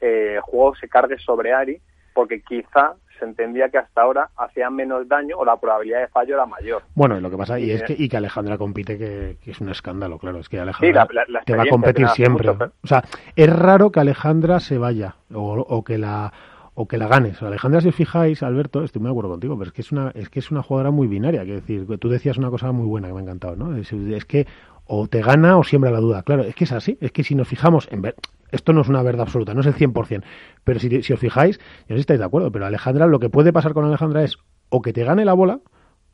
eh, 0.00 0.34
el 0.36 0.40
juego 0.40 0.74
se 0.76 0.88
cargue 0.88 1.18
sobre 1.18 1.52
Ari, 1.52 1.80
porque 2.14 2.40
quizá 2.40 2.94
se 3.18 3.24
entendía 3.24 3.68
que 3.68 3.78
hasta 3.78 4.02
ahora 4.02 4.30
hacía 4.36 4.70
menos 4.70 5.08
daño 5.08 5.36
o 5.38 5.44
la 5.44 5.56
probabilidad 5.56 6.00
de 6.00 6.08
fallo 6.08 6.34
era 6.34 6.46
mayor. 6.46 6.82
Bueno, 6.94 7.18
y 7.18 7.20
lo 7.20 7.30
que 7.30 7.36
pasa 7.36 7.58
y 7.58 7.70
es 7.70 7.82
que, 7.82 7.94
y 7.96 8.08
que 8.08 8.16
Alejandra 8.16 8.58
compite, 8.58 8.98
que, 8.98 9.38
es 9.44 9.60
un 9.60 9.68
escándalo, 9.68 10.18
claro, 10.18 10.38
es 10.38 10.48
que 10.48 10.58
Alejandra 10.58 11.06
te 11.44 11.56
va 11.56 11.62
a 11.62 11.66
competir 11.66 12.08
siempre. 12.08 12.50
O 12.50 12.86
sea, 12.86 13.02
es 13.36 13.54
raro 13.54 13.90
que 13.92 14.00
Alejandra 14.00 14.60
se 14.60 14.78
vaya 14.78 15.16
o, 15.32 15.60
o 15.60 15.84
que 15.84 15.98
la 15.98 16.32
o 16.74 16.88
que 16.88 16.98
la 16.98 17.06
ganes. 17.06 17.40
Alejandra, 17.40 17.80
si 17.80 17.88
os 17.88 17.94
fijáis, 17.94 18.42
Alberto, 18.42 18.82
estoy 18.82 19.00
muy 19.00 19.08
de 19.08 19.12
acuerdo 19.12 19.30
contigo, 19.30 19.56
pero 19.56 19.68
es 19.68 19.72
que 19.72 19.82
es 19.82 19.92
una, 19.92 20.10
es 20.14 20.28
que 20.28 20.40
es 20.40 20.50
una 20.50 20.62
jugadora 20.62 20.90
muy 20.90 21.06
binaria. 21.06 21.44
Quiero 21.44 21.60
decir, 21.60 21.86
tú 21.98 22.08
decías 22.08 22.36
una 22.36 22.50
cosa 22.50 22.72
muy 22.72 22.86
buena 22.86 23.06
que 23.06 23.14
me 23.14 23.20
ha 23.20 23.22
encantado, 23.22 23.54
¿no? 23.56 23.76
Es, 23.76 23.92
es 23.92 24.24
que 24.24 24.46
o 24.86 25.06
te 25.08 25.22
gana 25.22 25.56
o 25.56 25.64
siembra 25.64 25.90
la 25.90 26.00
duda. 26.00 26.22
Claro, 26.22 26.42
es 26.42 26.54
que 26.54 26.64
es 26.64 26.72
así. 26.72 26.98
Es 27.00 27.12
que 27.12 27.24
si 27.24 27.34
nos 27.34 27.48
fijamos 27.48 27.88
en 27.90 28.02
ver, 28.02 28.16
esto 28.50 28.72
no 28.72 28.82
es 28.82 28.88
una 28.88 29.02
verdad 29.02 29.22
absoluta, 29.22 29.54
no 29.54 29.60
es 29.60 29.66
el 29.66 29.74
100%, 29.74 30.22
pero 30.62 30.78
si, 30.78 31.12
os 31.12 31.20
fijáis, 31.20 31.58
no 31.88 31.88
sé 31.88 31.94
si 31.94 32.00
estáis 32.00 32.20
de 32.20 32.26
acuerdo, 32.26 32.52
pero 32.52 32.66
Alejandra, 32.66 33.06
lo 33.06 33.18
que 33.18 33.28
puede 33.28 33.52
pasar 33.52 33.74
con 33.74 33.84
Alejandra 33.84 34.22
es 34.22 34.38
o 34.68 34.80
que 34.82 34.92
te 34.92 35.04
gane 35.04 35.24
la 35.24 35.32
bola 35.32 35.60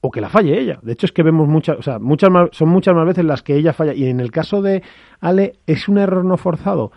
o 0.01 0.11
que 0.11 0.21
la 0.21 0.31
falle 0.31 0.59
ella. 0.59 0.79
De 0.83 0.93
hecho, 0.93 1.07
es 1.07 1.13
que 1.13 1.23
vemos 1.23 1.49
muchas, 1.49 1.79
o 1.79 1.83
sea, 1.83 1.99
muchas 1.99 2.31
más, 2.31 2.49
son 2.53 2.71
muchas 2.71 2.95
más 2.95 3.07
veces 3.07 3.25
las 3.25 3.43
que 3.43 3.57
ella 3.57 3.73
falla. 3.73 3.93
Y 3.93 4.07
en 4.07 4.21
el 4.21 4.31
caso 4.31 4.63
de 4.63 4.83
Ale, 5.21 5.59
es 5.67 5.89
un 5.89 5.99
error 5.99 6.25
no 6.25 6.39
forzado 6.39 6.93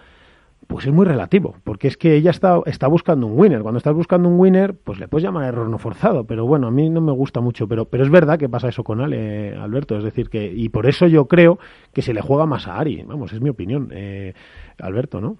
pues 0.67 0.85
es 0.85 0.93
muy 0.93 1.05
relativo, 1.05 1.55
porque 1.63 1.87
es 1.87 1.97
que 1.97 2.15
ella 2.15 2.31
está, 2.31 2.59
está 2.65 2.87
buscando 2.87 3.27
un 3.27 3.39
winner. 3.39 3.61
Cuando 3.61 3.77
estás 3.77 3.93
buscando 3.93 4.29
un 4.29 4.39
winner, 4.39 4.73
pues 4.75 4.99
le 4.99 5.07
puedes 5.07 5.23
llamar 5.23 5.45
error 5.45 5.69
no 5.69 5.77
forzado, 5.77 6.25
pero 6.25 6.45
bueno, 6.45 6.67
a 6.67 6.71
mí 6.71 6.89
no 6.89 7.01
me 7.01 7.11
gusta 7.11 7.41
mucho, 7.41 7.67
pero, 7.67 7.85
pero 7.85 8.03
es 8.03 8.09
verdad 8.09 8.37
que 8.37 8.49
pasa 8.49 8.69
eso 8.69 8.83
con 8.83 9.01
Ale, 9.01 9.55
Alberto, 9.55 9.97
es 9.97 10.03
decir, 10.03 10.29
que, 10.29 10.45
y 10.45 10.69
por 10.69 10.85
eso 10.85 11.07
yo 11.07 11.25
creo 11.25 11.59
que 11.93 12.01
se 12.01 12.13
le 12.13 12.21
juega 12.21 12.45
más 12.45 12.67
a 12.67 12.77
Ari, 12.77 13.03
vamos, 13.03 13.33
es 13.33 13.41
mi 13.41 13.49
opinión, 13.49 13.89
eh, 13.91 14.33
Alberto, 14.79 15.21
¿no? 15.21 15.37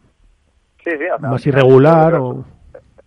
Sí, 0.84 0.92
sí, 0.92 1.06
más 1.20 1.46
irregular 1.48 2.16
o... 2.16 2.44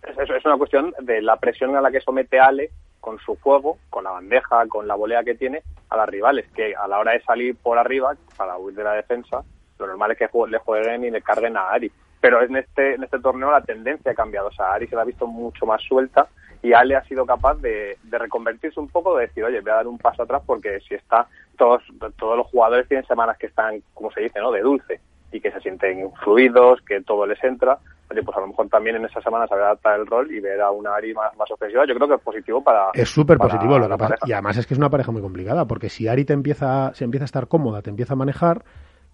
Es, 0.03 0.29
es 0.29 0.45
una 0.45 0.57
cuestión 0.57 0.93
de 1.01 1.21
la 1.21 1.37
presión 1.37 1.75
a 1.75 1.81
la 1.81 1.91
que 1.91 2.01
somete 2.01 2.39
Ale 2.39 2.71
con 2.99 3.19
su 3.19 3.35
juego, 3.35 3.77
con 3.89 4.03
la 4.03 4.11
bandeja, 4.11 4.65
con 4.67 4.87
la 4.87 4.95
volea 4.95 5.23
que 5.23 5.35
tiene 5.35 5.61
a 5.89 5.97
las 5.97 6.09
rivales, 6.09 6.47
que 6.55 6.75
a 6.75 6.87
la 6.87 6.99
hora 6.99 7.13
de 7.13 7.21
salir 7.21 7.55
por 7.55 7.77
arriba 7.77 8.15
para 8.35 8.57
huir 8.57 8.75
de 8.75 8.83
la 8.83 8.93
defensa, 8.93 9.43
lo 9.77 9.87
normal 9.87 10.11
es 10.11 10.17
que 10.17 10.29
le 10.49 10.57
jueguen 10.57 11.03
y 11.03 11.11
le 11.11 11.21
carguen 11.21 11.55
a 11.55 11.69
Ari 11.69 11.91
pero 12.27 12.43
en 12.43 12.57
este, 12.57 12.95
en 12.95 13.03
este 13.05 13.19
torneo 13.19 13.49
la 13.49 13.61
tendencia 13.61 14.11
ha 14.11 14.15
cambiado. 14.15 14.49
O 14.49 14.51
sea, 14.51 14.73
Ari 14.73 14.87
se 14.87 14.97
la 14.97 15.03
ha 15.03 15.05
visto 15.05 15.25
mucho 15.25 15.65
más 15.65 15.81
suelta 15.81 16.27
y 16.61 16.73
Ale 16.73 16.97
ha 16.97 17.03
sido 17.05 17.25
capaz 17.25 17.55
de, 17.61 17.97
reconvertirse 18.11 18.81
un 18.81 18.89
poco, 18.89 19.15
de 19.15 19.27
decir, 19.27 19.45
oye, 19.45 19.61
voy 19.61 19.71
a 19.71 19.75
dar 19.75 19.87
un 19.87 19.97
paso 19.97 20.23
atrás 20.23 20.41
porque 20.45 20.81
si 20.81 20.95
está, 20.95 21.25
todos, 21.57 21.81
todos 22.17 22.35
los 22.35 22.47
jugadores 22.47 22.85
tienen 22.89 23.07
semanas 23.07 23.37
que 23.37 23.47
están, 23.47 23.81
como 23.93 24.11
se 24.11 24.23
dice, 24.23 24.41
¿no? 24.41 24.51
De 24.51 24.59
dulce 24.59 24.99
y 25.31 25.39
que 25.39 25.51
se 25.51 25.61
sienten 25.61 26.11
fluidos, 26.21 26.81
que 26.81 26.99
todo 26.99 27.25
les 27.25 27.41
entra. 27.45 27.77
Oye, 28.11 28.21
pues 28.23 28.35
a 28.35 28.41
lo 28.41 28.47
mejor 28.47 28.67
también 28.67 28.97
en 28.97 29.05
esas 29.05 29.23
semanas 29.23 29.47
saber 29.47 29.63
adaptar 29.63 29.97
el 29.97 30.05
rol 30.05 30.29
y 30.29 30.41
ver 30.41 30.59
a 30.59 30.71
una 30.71 30.95
Ari 30.95 31.13
más, 31.13 31.33
más 31.37 31.49
ofensiva, 31.49 31.85
yo 31.87 31.95
creo 31.95 32.09
que 32.09 32.15
es 32.15 32.21
positivo 32.21 32.61
para. 32.61 32.89
Es 32.93 33.07
súper 33.07 33.37
positivo 33.37 33.79
lo 33.79 33.87
que 33.87 33.97
pasa. 33.97 34.15
Y 34.25 34.33
además 34.33 34.57
es 34.57 34.67
que 34.67 34.73
es 34.73 34.77
una 34.77 34.89
pareja 34.89 35.13
muy 35.13 35.21
complicada, 35.21 35.65
porque 35.65 35.87
si 35.87 36.09
Ari 36.09 36.25
te 36.25 36.33
empieza, 36.33 36.93
se 36.93 37.05
empieza 37.05 37.23
a 37.23 37.31
estar 37.31 37.47
cómoda, 37.47 37.81
te 37.81 37.89
empieza 37.89 38.15
a 38.15 38.17
manejar, 38.17 38.65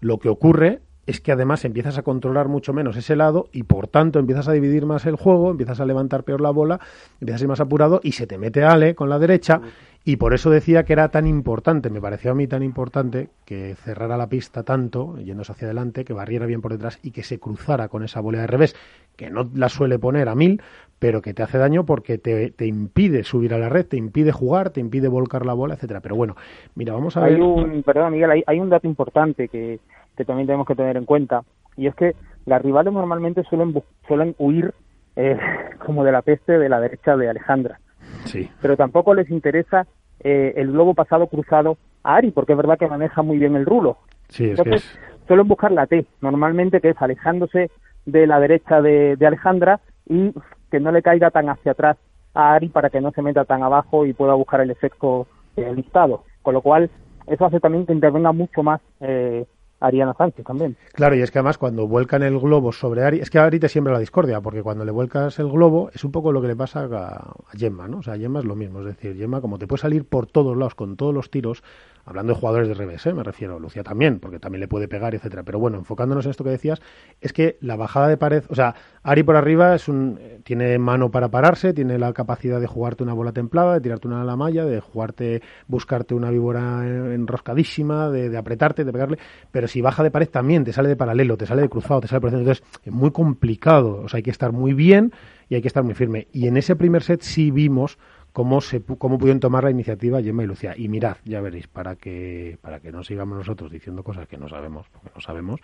lo 0.01 0.17
que 0.17 0.29
ocurre 0.29 0.82
es 1.06 1.20
que 1.20 1.32
además 1.32 1.66
empiezas 1.66 1.98
a 1.98 2.04
controlar 2.04 2.48
mucho 2.48 2.74
menos 2.74 2.96
ese 2.96 3.16
lado 3.16 3.50
y 3.52 3.64
por 3.64 3.88
tanto 3.88 4.20
empiezas 4.20 4.48
a 4.48 4.54
dividir 4.54 4.86
más 4.86 5.06
el 5.06 5.16
juego, 5.16 5.52
empiezas 5.52 5.80
a 5.80 5.86
levantar 5.86 6.24
peor 6.24 6.42
la 6.42 6.52
bola, 6.52 6.80
empiezas 7.20 7.42
a 7.42 7.44
ir 7.44 7.50
más 7.50 7.60
apurado 7.60 8.00
y 8.04 8.14
se 8.14 8.28
te 8.28 8.38
mete 8.38 8.64
Ale 8.64 8.96
con 8.96 9.10
la 9.10 9.20
derecha 9.20 9.62
y 10.06 10.18
por 10.18 10.34
eso 10.34 10.50
decía 10.50 10.84
que 10.84 10.94
era 10.94 11.10
tan 11.10 11.28
importante, 11.28 11.89
me 11.89 12.02
pareció 12.02 12.32
a 12.32 12.36
mí 12.36 12.46
tan 12.46 12.62
importante 12.62 13.30
que 13.46 13.76
cerrara 13.76 14.18
la 14.18 14.28
pista 14.28 14.63
tanto, 14.63 15.18
yéndose 15.18 15.54
hacia 15.54 15.66
adelante, 15.66 16.04
que 16.04 16.12
barriera 16.12 16.46
bien 16.46 16.62
por 16.62 16.74
detrás 16.74 17.00
y 17.04 17.12
que 17.12 17.24
se 17.24 17.39
cruzara 17.39 17.88
con 17.88 18.04
esa 18.04 18.20
volea 18.20 18.42
de 18.42 18.48
revés, 18.48 18.76
que 19.16 19.30
no 19.30 19.50
la 19.56 19.70
suele 19.70 20.00
poner 20.00 20.28
a 20.28 20.36
mil, 20.36 20.62
pero 21.00 21.22
que 21.22 21.34
te 21.34 21.42
hace 21.42 21.58
daño 21.58 21.86
porque 21.86 22.18
te, 22.18 22.52
te 22.52 22.66
impide 22.66 23.24
subir 23.24 23.54
a 23.54 23.58
la 23.58 23.70
red, 23.70 23.86
te 23.86 23.96
impide 23.96 24.34
jugar, 24.34 24.72
te 24.72 24.82
impide 24.82 25.08
volcar 25.08 25.46
la 25.46 25.54
bola, 25.54 25.76
etcétera. 25.76 26.02
Pero 26.02 26.16
bueno, 26.16 26.36
mira, 26.76 26.94
vamos 26.94 27.16
a 27.16 27.22
ver. 27.22 27.36
Hay 27.36 27.42
un, 27.42 27.84
perdón, 27.84 28.12
Miguel, 28.13 28.32
hay, 28.32 28.44
hay 28.46 28.60
un 28.60 28.70
dato 28.70 28.88
importante 28.88 29.48
que 29.48 29.80
que 30.15 30.26
también 30.26 30.47
tenemos 30.47 30.67
que 30.67 30.76
tener 30.76 30.97
en 30.97 31.06
cuenta, 31.06 31.43
y 31.78 31.88
es 31.88 31.95
que 31.95 32.15
las 32.45 32.62
rivales 32.62 32.93
normalmente 32.93 33.43
suelen, 33.43 33.82
suelen 34.08 34.36
huir 34.38 34.73
eh, 35.15 35.38
como 35.86 36.04
de 36.04 36.12
la 36.12 36.21
peste 36.21 36.58
de 36.58 36.69
la 36.69 36.80
derecha 36.80 37.15
de 37.15 37.30
Alejandra. 37.30 37.80
Sí. 38.26 38.49
Pero 38.62 38.78
tampoco 38.78 39.13
les 39.13 39.30
interesa 39.30 39.88
eh, 40.19 40.54
el 40.58 40.71
globo 40.71 40.93
pasado 40.93 41.28
cruzado 41.28 41.78
a 42.04 42.15
Ari, 42.15 42.32
porque 42.32 42.54
es 42.54 42.58
verdad 42.58 42.78
que 42.78 42.88
maneja 42.88 43.21
muy 43.21 43.38
bien 43.38 43.56
el 43.56 43.65
rulo. 43.65 43.97
Sí, 44.30 44.49
Entonces, 44.49 44.97
suelen 45.28 45.47
buscar 45.47 45.71
la 45.71 45.88
T, 45.88 46.06
normalmente 46.21 46.82
que 46.82 46.89
es 46.89 47.02
alejándose 47.02 47.69
de 48.06 48.28
la 48.28 48.39
derecha 48.39 48.82
de, 48.82 49.17
Alejandra 49.26 49.80
y 50.08 50.34
que 50.71 50.80
no 50.80 50.91
le 50.91 51.02
caiga 51.02 51.32
tan 51.32 51.49
hacia 51.49 51.73
atrás 51.73 51.97
a 52.34 52.56
Ari 52.56 52.69
para 52.69 52.89
que 52.89 52.99
no 52.99 53.12
se 53.12 53.21
meta 53.21 53.45
tan 53.45 53.63
abajo 53.63 54.06
y 54.06 54.13
pueda 54.13 54.34
buscar 54.34 54.62
el 54.62 54.71
efecto 54.71 55.28
eh, 55.56 55.71
listado. 55.76 56.23
Con 56.41 56.56
lo 56.56 56.62
cual, 56.62 56.89
eso 57.28 57.45
hace 57.45 57.60
también 57.60 57.86
que 57.86 57.93
intervenga 57.93 58.32
mucho 58.32 58.63
más 58.63 58.82
eh, 58.99 59.45
Ariana 59.84 60.13
Sánchez 60.17 60.46
también. 60.46 60.78
Claro, 60.93 61.15
y 61.15 61.22
es 61.22 61.30
que 61.30 61.39
además 61.39 61.58
cuando 61.58 61.88
vuelcan 61.88 62.24
el 62.24 62.39
globo 62.39 62.72
sobre 62.72 63.04
Ari, 63.04 63.19
es 63.19 63.30
que 63.30 63.38
Ari 63.38 63.60
te 63.60 63.69
siembra 63.69 63.93
la 63.93 64.00
discordia, 64.00 64.41
porque 64.41 64.63
cuando 64.63 64.86
le 64.86 64.91
vuelcas 64.91 65.38
el 65.39 65.50
globo 65.50 65.89
es 65.93 66.04
un 66.04 66.12
poco 66.12 66.32
lo 66.32 66.41
que 66.41 66.48
le 66.48 66.56
pasa 66.56 66.88
a, 66.91 67.15
a 67.15 67.34
Gemma, 67.58 67.88
¿no? 67.88 67.98
O 67.98 68.04
sea, 68.04 68.17
Gemma 68.17 68.39
es 68.39 68.46
lo 68.46 68.56
mismo, 68.56 68.80
es 68.80 68.86
decir, 68.86 69.15
Gemma 69.17 69.41
como 69.41 69.60
te 69.60 69.67
puede 69.67 69.82
salir 69.82 70.06
por 70.06 70.26
todos 70.26 70.56
lados 70.58 70.76
con 70.76 70.96
todos 70.96 71.13
los 71.13 71.30
tiros, 71.30 71.63
hablando 72.06 72.34
de 72.34 72.39
jugadores 72.39 72.68
de 72.68 72.74
revés, 72.74 73.06
¿eh? 73.06 73.13
me 73.13 73.24
refiero, 73.24 73.60
Lucía 73.60 73.84
también, 73.84 74.20
porque 74.20 74.39
también 74.39 74.62
le 74.62 74.68
puede 74.68 74.88
pegar, 74.88 75.16
etcétera. 75.16 75.44
Pero 75.44 75.60
bueno, 75.60 75.78
enfocándonos 75.78 76.26
en 76.26 76.32
esto 76.32 76.44
que 76.44 76.50
decías, 76.50 76.82
es 77.22 77.32
que 77.34 77.58
la 77.62 77.76
bajada 77.76 78.08
de 78.08 78.18
pared, 78.18 78.44
o 78.50 78.56
sea, 78.56 78.76
Ari 79.04 79.24
por 79.24 79.36
arriba 79.36 79.76
es 79.76 79.88
un, 79.88 80.20
tiene 80.44 80.78
mano 80.78 81.12
para 81.12 81.30
pararse, 81.30 81.74
tiene 81.74 81.98
la 81.98 82.12
capacidad 82.13 82.60
de 82.60 82.68
jugarte 82.68 83.04
una 83.04 83.13
bola 83.13 83.32
templada, 83.32 83.76
de 83.76 83.82
tirarte 83.82 84.08
una 84.08 84.22
a 84.22 84.26
la 84.26 84.36
malla, 84.36 84.66
de 84.66 84.80
jugarte, 84.82 85.42
buscarte 85.68 86.13
una 86.13 86.30
víbora 86.30 86.86
enroscadísima, 86.86 88.10
de, 88.10 88.38
apretarte, 88.38 88.84
de 88.84 88.92
pegarle, 88.92 89.18
pero 89.52 89.68
si 89.68 89.82
baja 89.82 90.04
de 90.04 90.12
pared 90.12 90.30
también 90.30 90.63
te 90.63 90.74
sale 90.74 90.89
de 90.89 90.96
paralelo, 90.96 91.38
te 91.38 91.46
sale 91.46 91.62
de 91.62 91.70
cruzado, 91.70 92.02
te 92.02 92.08
sale 92.08 92.22
por 92.22 92.34
Entonces 92.34 92.63
es 92.84 92.92
muy 92.92 93.12
complicado, 93.12 94.02
o 94.04 94.10
sea, 94.10 94.18
hay 94.18 94.24
que 94.24 94.32
estar 94.32 94.52
muy 94.52 94.74
bien 94.74 95.13
y 95.50 95.56
hay 95.56 95.62
que 95.62 95.68
estar 95.68 95.84
muy 95.84 95.94
firme. 95.94 96.28
Y 96.32 96.48
en 96.48 96.58
ese 96.58 96.76
primer 96.76 97.04
set 97.04 97.22
sí 97.22 97.52
vimos 97.52 97.98
cómo, 98.34 98.60
se, 98.60 98.82
cómo 98.82 99.17
pudieron 99.17 99.39
tomar 99.39 99.63
la 99.63 99.72
iniciativa 99.72 100.22
Gemma 100.22 100.43
y 100.43 100.48
Lucía. 100.48 100.74
Y 100.76 100.89
mirad, 100.89 101.17
ya 101.24 101.39
veréis, 101.39 101.67
para 101.67 101.96
que, 101.96 102.58
para 102.62 102.80
que 102.80 102.91
no 102.91 103.04
sigamos 103.04 103.38
nosotros 103.38 103.72
diciendo 103.72 104.04
cosas 104.04 104.28
que 104.28 104.38
no 104.38 104.50
sabemos, 104.50 104.88
porque 104.91 105.10
no 105.15 105.22
sabemos, 105.22 105.62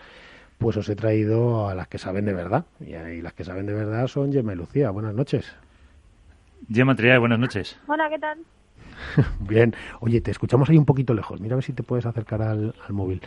pues 0.58 0.77
os 0.77 0.88
he 0.88 0.95
traído 0.95 1.67
a 1.67 1.75
las 1.75 1.88
que 1.88 1.97
saben 1.97 2.25
de 2.25 2.34
verdad. 2.34 2.65
Y, 2.79 2.93
y 2.93 3.21
las 3.21 3.34
que 3.34 3.43
saben 3.43 3.65
de 3.65 3.73
verdad 3.73 4.08
son 4.08 4.32
Gemma 4.32 4.53
y 4.53 4.55
Lucía. 4.55 4.91
Buenas 4.91 5.13
noches. 5.13 5.53
Gemma 6.71 6.95
Triay, 6.95 7.17
buenas 7.17 7.39
noches. 7.39 7.79
Hola, 7.88 8.10
¿qué 8.10 8.19
tal? 8.19 8.38
Bien. 9.39 9.73
Oye, 10.01 10.21
te 10.21 10.32
escuchamos 10.32 10.69
ahí 10.69 10.77
un 10.77 10.86
poquito 10.86 11.13
lejos. 11.13 11.39
Mira 11.41 11.55
a 11.55 11.58
ver 11.58 11.63
si 11.63 11.73
te 11.73 11.84
puedes 11.84 12.05
acercar 12.05 12.41
al, 12.41 12.73
móvil. 12.89 13.21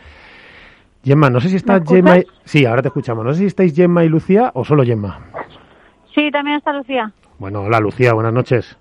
Gemma, 1.03 1.29
no 1.29 1.41
sé 1.41 1.49
si 1.49 1.57
está 1.57 1.83
Gemma. 1.83 2.19
Y... 2.19 2.27
Sí, 2.45 2.65
ahora 2.65 2.81
te 2.81 2.87
escuchamos. 2.87 3.25
No 3.25 3.33
sé 3.33 3.39
si 3.39 3.45
estáis 3.45 3.75
Gemma 3.75 4.05
y 4.05 4.09
Lucía 4.09 4.51
o 4.53 4.63
solo 4.63 4.83
Gemma. 4.83 5.19
Sí, 6.15 6.31
también 6.31 6.57
está 6.57 6.71
Lucía. 6.71 7.11
Bueno, 7.39 7.63
hola 7.63 7.79
Lucía, 7.79 8.13
buenas 8.13 8.31
noches. 8.31 8.77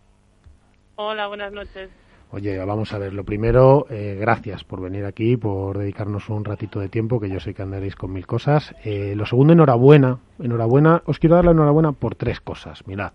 Hola, 0.96 1.26
buenas 1.26 1.52
noches. 1.52 1.90
Oye, 2.30 2.58
vamos 2.64 2.92
a 2.92 2.98
ver, 2.98 3.12
lo 3.12 3.24
primero, 3.24 3.86
eh, 3.90 4.16
gracias 4.18 4.64
por 4.64 4.80
venir 4.80 5.04
aquí, 5.04 5.36
por 5.36 5.78
dedicarnos 5.78 6.28
un 6.30 6.44
ratito 6.44 6.80
de 6.80 6.88
tiempo, 6.88 7.20
que 7.20 7.28
yo 7.28 7.40
sé 7.40 7.52
que 7.52 7.62
andaréis 7.62 7.94
con 7.94 8.12
mil 8.12 8.26
cosas. 8.26 8.74
Eh, 8.84 9.14
lo 9.16 9.26
segundo, 9.26 9.52
enhorabuena, 9.52 10.18
enhorabuena, 10.38 11.02
os 11.04 11.18
quiero 11.18 11.36
dar 11.36 11.44
la 11.44 11.50
enhorabuena 11.50 11.92
por 11.92 12.14
tres 12.14 12.40
cosas, 12.40 12.86
mirad. 12.86 13.12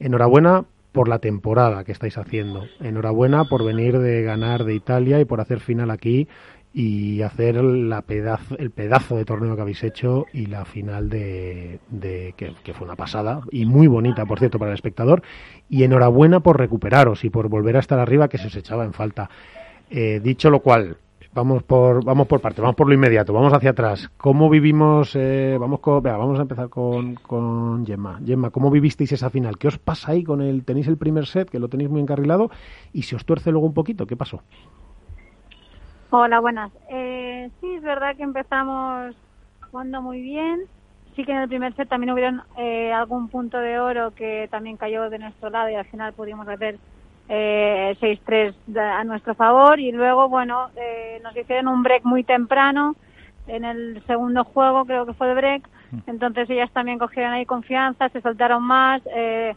Enhorabuena 0.00 0.64
por 0.92 1.08
la 1.08 1.18
temporada 1.18 1.84
que 1.84 1.92
estáis 1.92 2.18
haciendo, 2.18 2.64
enhorabuena 2.80 3.44
por 3.44 3.64
venir 3.64 3.98
de 3.98 4.22
ganar 4.22 4.64
de 4.64 4.74
Italia 4.74 5.20
y 5.20 5.24
por 5.24 5.40
hacer 5.40 5.60
final 5.60 5.90
aquí 5.90 6.26
y 6.78 7.22
hacer 7.22 7.56
la 7.56 8.02
pedazo, 8.02 8.56
el 8.56 8.70
pedazo 8.70 9.16
de 9.16 9.24
torneo 9.24 9.56
que 9.56 9.62
habéis 9.62 9.82
hecho 9.82 10.26
y 10.32 10.46
la 10.46 10.64
final 10.64 11.08
de, 11.08 11.80
que, 12.36 12.72
fue 12.72 12.86
una 12.86 12.94
pasada 12.94 13.40
y 13.50 13.66
muy 13.66 13.88
bonita, 13.88 14.24
por 14.26 14.38
cierto, 14.38 14.60
para 14.60 14.70
el 14.70 14.76
espectador. 14.76 15.22
Y 15.68 15.82
enhorabuena 15.82 16.38
por 16.38 16.56
recuperaros 16.56 17.24
y 17.24 17.30
por 17.30 17.48
volver 17.48 17.74
a 17.74 17.80
estar 17.80 17.98
arriba, 17.98 18.28
que 18.28 18.38
se 18.38 18.46
os 18.46 18.54
echaba 18.54 18.84
en 18.84 18.92
falta. 18.92 19.28
Eh, 19.90 20.20
dicho 20.22 20.50
lo 20.50 20.60
cual, 20.60 20.98
vamos 21.34 21.64
por, 21.64 22.04
vamos 22.04 22.28
por 22.28 22.40
parte, 22.40 22.60
vamos 22.60 22.76
por 22.76 22.86
lo 22.86 22.94
inmediato, 22.94 23.32
vamos 23.32 23.52
hacia 23.52 23.70
atrás. 23.70 24.08
¿Cómo 24.16 24.48
vivimos? 24.48 25.16
Eh, 25.16 25.56
vamos, 25.58 25.80
con, 25.80 26.00
vamos 26.00 26.38
a 26.38 26.42
empezar 26.42 26.68
con, 26.68 27.16
con 27.16 27.84
Gemma. 27.84 28.20
Gemma, 28.24 28.50
¿cómo 28.50 28.70
vivisteis 28.70 29.10
esa 29.10 29.30
final? 29.30 29.58
¿Qué 29.58 29.66
os 29.66 29.78
pasa 29.78 30.12
ahí 30.12 30.22
con 30.22 30.42
el? 30.42 30.62
Tenéis 30.62 30.86
el 30.86 30.96
primer 30.96 31.26
set 31.26 31.50
que 31.50 31.58
lo 31.58 31.66
tenéis 31.66 31.90
muy 31.90 32.00
encarrilado 32.00 32.52
y 32.92 33.02
se 33.02 33.16
os 33.16 33.24
tuerce 33.24 33.50
luego 33.50 33.66
un 33.66 33.74
poquito. 33.74 34.06
¿Qué 34.06 34.14
pasó? 34.14 34.44
Hola, 36.10 36.40
buenas. 36.40 36.72
Eh, 36.88 37.50
sí, 37.60 37.74
es 37.74 37.82
verdad 37.82 38.16
que 38.16 38.22
empezamos 38.22 39.14
jugando 39.70 40.00
muy 40.00 40.22
bien. 40.22 40.58
Sí 41.14 41.22
que 41.22 41.32
en 41.32 41.38
el 41.38 41.48
primer 41.48 41.74
set 41.74 41.86
también 41.88 42.12
hubieron 42.12 42.42
eh, 42.56 42.92
algún 42.92 43.28
punto 43.28 43.58
de 43.58 43.78
oro 43.78 44.12
que 44.12 44.48
también 44.50 44.78
cayó 44.78 45.10
de 45.10 45.18
nuestro 45.18 45.50
lado 45.50 45.68
y 45.68 45.74
al 45.74 45.84
final 45.84 46.14
pudimos 46.14 46.48
hacer 46.48 46.78
eh, 47.28 47.94
6-3 48.00 48.54
a 48.74 49.04
nuestro 49.04 49.34
favor 49.34 49.78
y 49.80 49.92
luego, 49.92 50.30
bueno, 50.30 50.70
eh, 50.76 51.20
nos 51.22 51.36
hicieron 51.36 51.68
un 51.68 51.82
break 51.82 52.04
muy 52.04 52.24
temprano 52.24 52.96
en 53.46 53.66
el 53.66 54.02
segundo 54.06 54.44
juego, 54.44 54.86
creo 54.86 55.04
que 55.04 55.12
fue 55.12 55.28
de 55.28 55.34
break, 55.34 55.68
entonces 56.06 56.48
ellas 56.48 56.70
también 56.72 56.98
cogieron 56.98 57.32
ahí 57.32 57.44
confianza, 57.44 58.08
se 58.10 58.22
soltaron 58.22 58.62
más, 58.62 59.02
eh, 59.14 59.54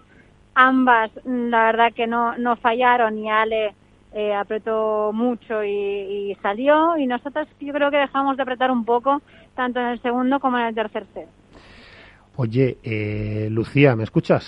ambas 0.54 1.12
la 1.24 1.66
verdad 1.66 1.94
que 1.94 2.08
no, 2.08 2.38
no 2.38 2.58
fallaron 2.58 3.18
y 3.18 3.30
Ale 3.30 3.74
eh, 4.14 4.34
apretó 4.34 5.12
mucho 5.14 5.64
y, 5.64 6.36
salió 6.42 6.98
y 6.98 7.08
nosotros 7.08 7.48
yo 7.60 7.74
creo 7.74 7.92
que 7.92 7.98
dejamos 7.98 8.36
de 8.38 8.44
apretar 8.44 8.72
un 8.72 8.84
poco 8.84 9.22
tanto 9.56 9.80
en 9.80 9.88
el 9.88 10.02
segundo 10.02 10.40
como 10.40 10.58
en 10.58 10.68
el 10.68 10.76
tercer 10.76 11.06
set. 11.14 11.28
Oye, 12.36 12.78
eh, 12.84 13.48
Lucía, 13.52 13.96
¿me 13.96 14.04
escuchas? 14.04 14.46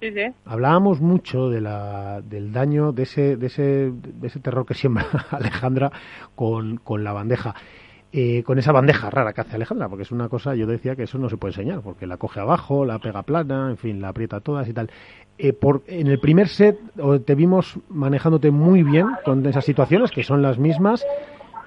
Sí, 0.00 0.12
sí. 0.12 0.26
Hablábamos 0.44 1.00
mucho 1.00 1.48
de 1.48 1.60
la, 1.60 2.20
del 2.20 2.52
daño, 2.52 2.92
de 2.92 3.04
ese, 3.04 3.36
de, 3.36 3.46
ese, 3.46 3.92
de 3.92 4.26
ese 4.26 4.40
terror 4.40 4.66
que 4.66 4.74
siembra 4.74 5.06
Alejandra 5.30 5.90
con, 6.34 6.76
con 6.78 7.02
la 7.02 7.12
bandeja. 7.12 7.54
Eh, 8.12 8.42
con 8.44 8.58
esa 8.58 8.72
bandeja 8.72 9.10
rara 9.10 9.32
que 9.32 9.42
hace 9.42 9.56
Alejandra, 9.56 9.88
porque 9.88 10.04
es 10.04 10.12
una 10.12 10.28
cosa, 10.28 10.54
yo 10.54 10.66
decía 10.66 10.96
que 10.96 11.02
eso 11.02 11.18
no 11.18 11.28
se 11.28 11.36
puede 11.36 11.52
enseñar, 11.52 11.80
porque 11.82 12.06
la 12.06 12.16
coge 12.16 12.40
abajo, 12.40 12.84
la 12.84 12.98
pega 12.98 13.22
plana, 13.22 13.68
en 13.68 13.76
fin, 13.76 14.00
la 14.00 14.08
aprieta 14.08 14.40
todas 14.40 14.68
y 14.68 14.72
tal. 14.72 14.90
Eh, 15.38 15.52
por, 15.52 15.82
en 15.86 16.06
el 16.06 16.18
primer 16.18 16.48
set 16.48 16.78
te 17.26 17.34
vimos 17.34 17.78
manejándote 17.90 18.50
muy 18.50 18.82
bien 18.82 19.08
con 19.24 19.44
esas 19.44 19.64
situaciones, 19.64 20.12
que 20.12 20.22
son 20.22 20.40
las 20.40 20.58
mismas, 20.58 21.04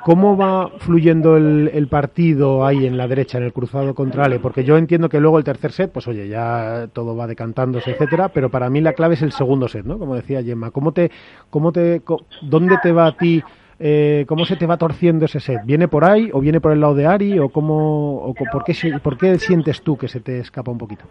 ¿Cómo 0.04 0.38
va 0.38 0.70
fluyendo 0.80 1.36
el, 1.36 1.88
partido 1.90 2.66
ahí 2.66 2.86
en 2.86 2.96
la 2.98 3.08
derecha, 3.08 3.38
en 3.38 3.44
el 3.44 3.52
cruzado 3.52 3.94
contra 3.94 4.26
Ale? 4.26 4.40
Porque 4.40 4.64
yo 4.64 4.78
entiendo 4.78 5.10
que 5.10 5.20
luego 5.20 5.38
el 5.38 5.44
tercer 5.44 5.74
set, 5.74 5.92
pues 5.92 6.08
oye, 6.08 6.30
ya 6.30 6.88
todo 6.94 7.18
va 7.18 7.28
decantándose, 7.28 7.92
etcétera, 7.92 8.30
pero 8.30 8.50
para 8.50 8.70
mí 8.70 8.80
la 8.80 8.94
clave 8.94 9.16
es 9.16 9.22
el 9.24 9.34
segundo 9.34 9.68
set, 9.68 9.86
¿no? 9.86 10.00
Como 10.00 10.16
decía 10.16 10.42
Gemma, 10.42 10.72
¿cómo 10.72 10.94
te, 10.94 11.12
cómo 11.50 11.74
te, 11.74 12.02
dónde 12.42 12.78
te 12.82 12.94
va 12.94 13.08
a 13.08 13.18
ti, 13.18 13.44
eh, 13.80 14.26
cómo 14.28 14.46
se 14.46 14.56
te 14.56 14.66
va 14.66 14.78
torciendo 14.78 15.26
ese 15.26 15.40
set? 15.40 15.62
¿Viene 15.66 15.88
por 15.88 16.04
ahí 16.04 16.30
o 16.34 16.40
viene 16.40 16.60
por 16.60 16.72
el 16.72 16.82
lado 16.82 16.96
de 16.96 17.08
Ari 17.08 17.40
o 17.40 17.50
cómo, 17.50 18.18
o 18.18 18.34
por 18.34 18.64
qué, 18.64 18.74
por 19.02 19.18
qué 19.18 19.40
sientes 19.40 19.82
tú 19.82 19.98
que 19.98 20.08
se 20.08 20.20
te 20.20 20.40
escapa 20.40 20.72
un 20.72 20.78
poquito? 20.78 21.06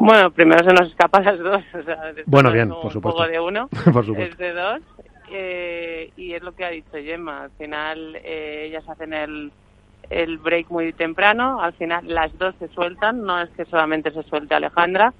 Bueno, 0.00 0.30
primero 0.30 0.64
se 0.64 0.72
nos 0.72 0.88
escapan 0.88 1.24
las 1.24 1.38
dos. 1.38 1.62
O 1.74 1.82
sea, 1.82 1.96
bueno, 2.26 2.52
bien, 2.52 2.68
por 2.68 2.92
supuesto. 2.92 3.26
de 3.26 3.40
uno, 3.40 3.68
por 3.92 4.04
supuesto. 4.04 4.32
es 4.32 4.38
de 4.38 4.52
dos 4.52 4.80
eh, 5.30 6.10
y 6.16 6.32
es 6.32 6.42
lo 6.42 6.52
que 6.52 6.64
ha 6.64 6.70
dicho 6.70 6.92
Gemma. 6.92 7.44
Al 7.44 7.50
final 7.52 8.16
eh, 8.16 8.66
ellas 8.68 8.88
hacen 8.88 9.12
el, 9.12 9.52
el 10.10 10.38
break 10.38 10.70
muy 10.70 10.92
temprano, 10.92 11.60
al 11.60 11.72
final 11.74 12.04
las 12.06 12.36
dos 12.38 12.54
se 12.58 12.68
sueltan, 12.68 13.24
no 13.24 13.40
es 13.40 13.50
que 13.50 13.64
solamente 13.66 14.10
se 14.10 14.22
suelte 14.24 14.54
Alejandra. 14.54 15.12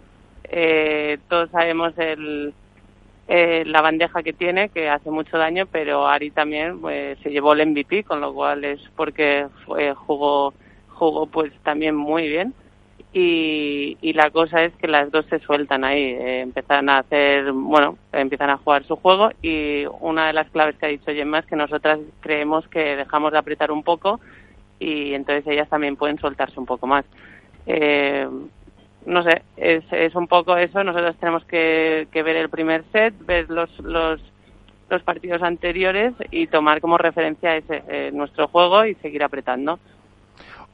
Eh, 0.45 1.19
todos 1.29 1.51
sabemos 1.51 1.93
el, 1.99 2.55
la 3.29 3.83
bandeja 3.83 4.23
que 4.23 4.33
tiene, 4.33 4.71
que 4.71 4.89
hace 4.89 5.11
mucho 5.11 5.37
daño, 5.37 5.67
pero 5.67 6.07
Ari 6.07 6.31
también 6.31 6.81
pues, 6.81 7.19
se 7.21 7.31
llevó 7.31 7.53
el 7.53 7.67
MVP, 7.67 8.05
con 8.05 8.21
lo 8.21 8.33
cual 8.33 8.65
es 8.65 8.81
porque 8.97 9.47
jugó, 10.07 10.55
jugó 10.89 11.27
pues 11.27 11.53
también 11.63 11.95
muy 11.95 12.29
bien 12.29 12.55
y, 13.13 14.13
la 14.13 14.31
cosa 14.31 14.65
es 14.65 14.75
que 14.77 14.89
las 14.89 15.11
dos 15.11 15.25
se 15.27 15.39
sueltan 15.41 15.85
ahí, 15.85 16.03
eh, 16.03 16.41
empiezan 16.41 16.89
a 16.89 16.99
hacer, 16.99 17.53
bueno, 17.53 17.97
empiezan 18.13 18.51
a 18.51 18.59
jugar 18.59 18.85
su 18.85 18.97
juego 18.97 19.31
y 19.43 19.85
una 20.01 20.27
de 20.27 20.33
las 20.35 20.51
claves 20.51 20.77
que 20.77 20.87
ha 20.87 20.91
dicho 20.91 21.13
Gemma 21.13 21.39
es 21.39 21.47
que 21.47 21.57
nosotras 21.57 21.99
creemos 22.21 22.69
que 22.69 22.97
dejamos 22.97 23.33
de 23.33 23.39
apretar 23.39 23.71
un 23.73 23.83
poco 23.83 24.21
y 24.79 25.15
entonces 25.15 25.47
ellas 25.47 25.69
también 25.69 25.97
pueden 25.97 26.19
soltarse 26.19 26.61
un 26.61 26.67
poco 26.67 26.87
más. 26.87 27.05
Eh, 27.67 28.29
no 29.09 29.23
sé, 29.23 29.43
es, 29.57 29.85
es 29.91 30.15
un 30.15 30.29
poco 30.29 30.57
eso, 30.57 30.85
nosotros 30.85 31.17
tenemos 31.19 31.45
que, 31.45 32.07
ver 32.13 32.37
el 32.37 32.51
primer 32.51 32.85
set, 32.93 33.15
ver 33.25 33.49
los, 33.49 33.71
los, 33.81 34.21
los 34.91 35.03
partidos 35.03 35.43
anteriores 35.43 36.13
y 36.31 36.47
tomar 36.47 36.81
como 36.83 36.99
referencia 36.99 37.57
ese, 37.57 37.83
eh, 37.89 38.11
nuestro 38.13 38.49
juego 38.49 38.85
y 38.85 38.95
seguir 38.97 39.25
apretando. 39.25 39.79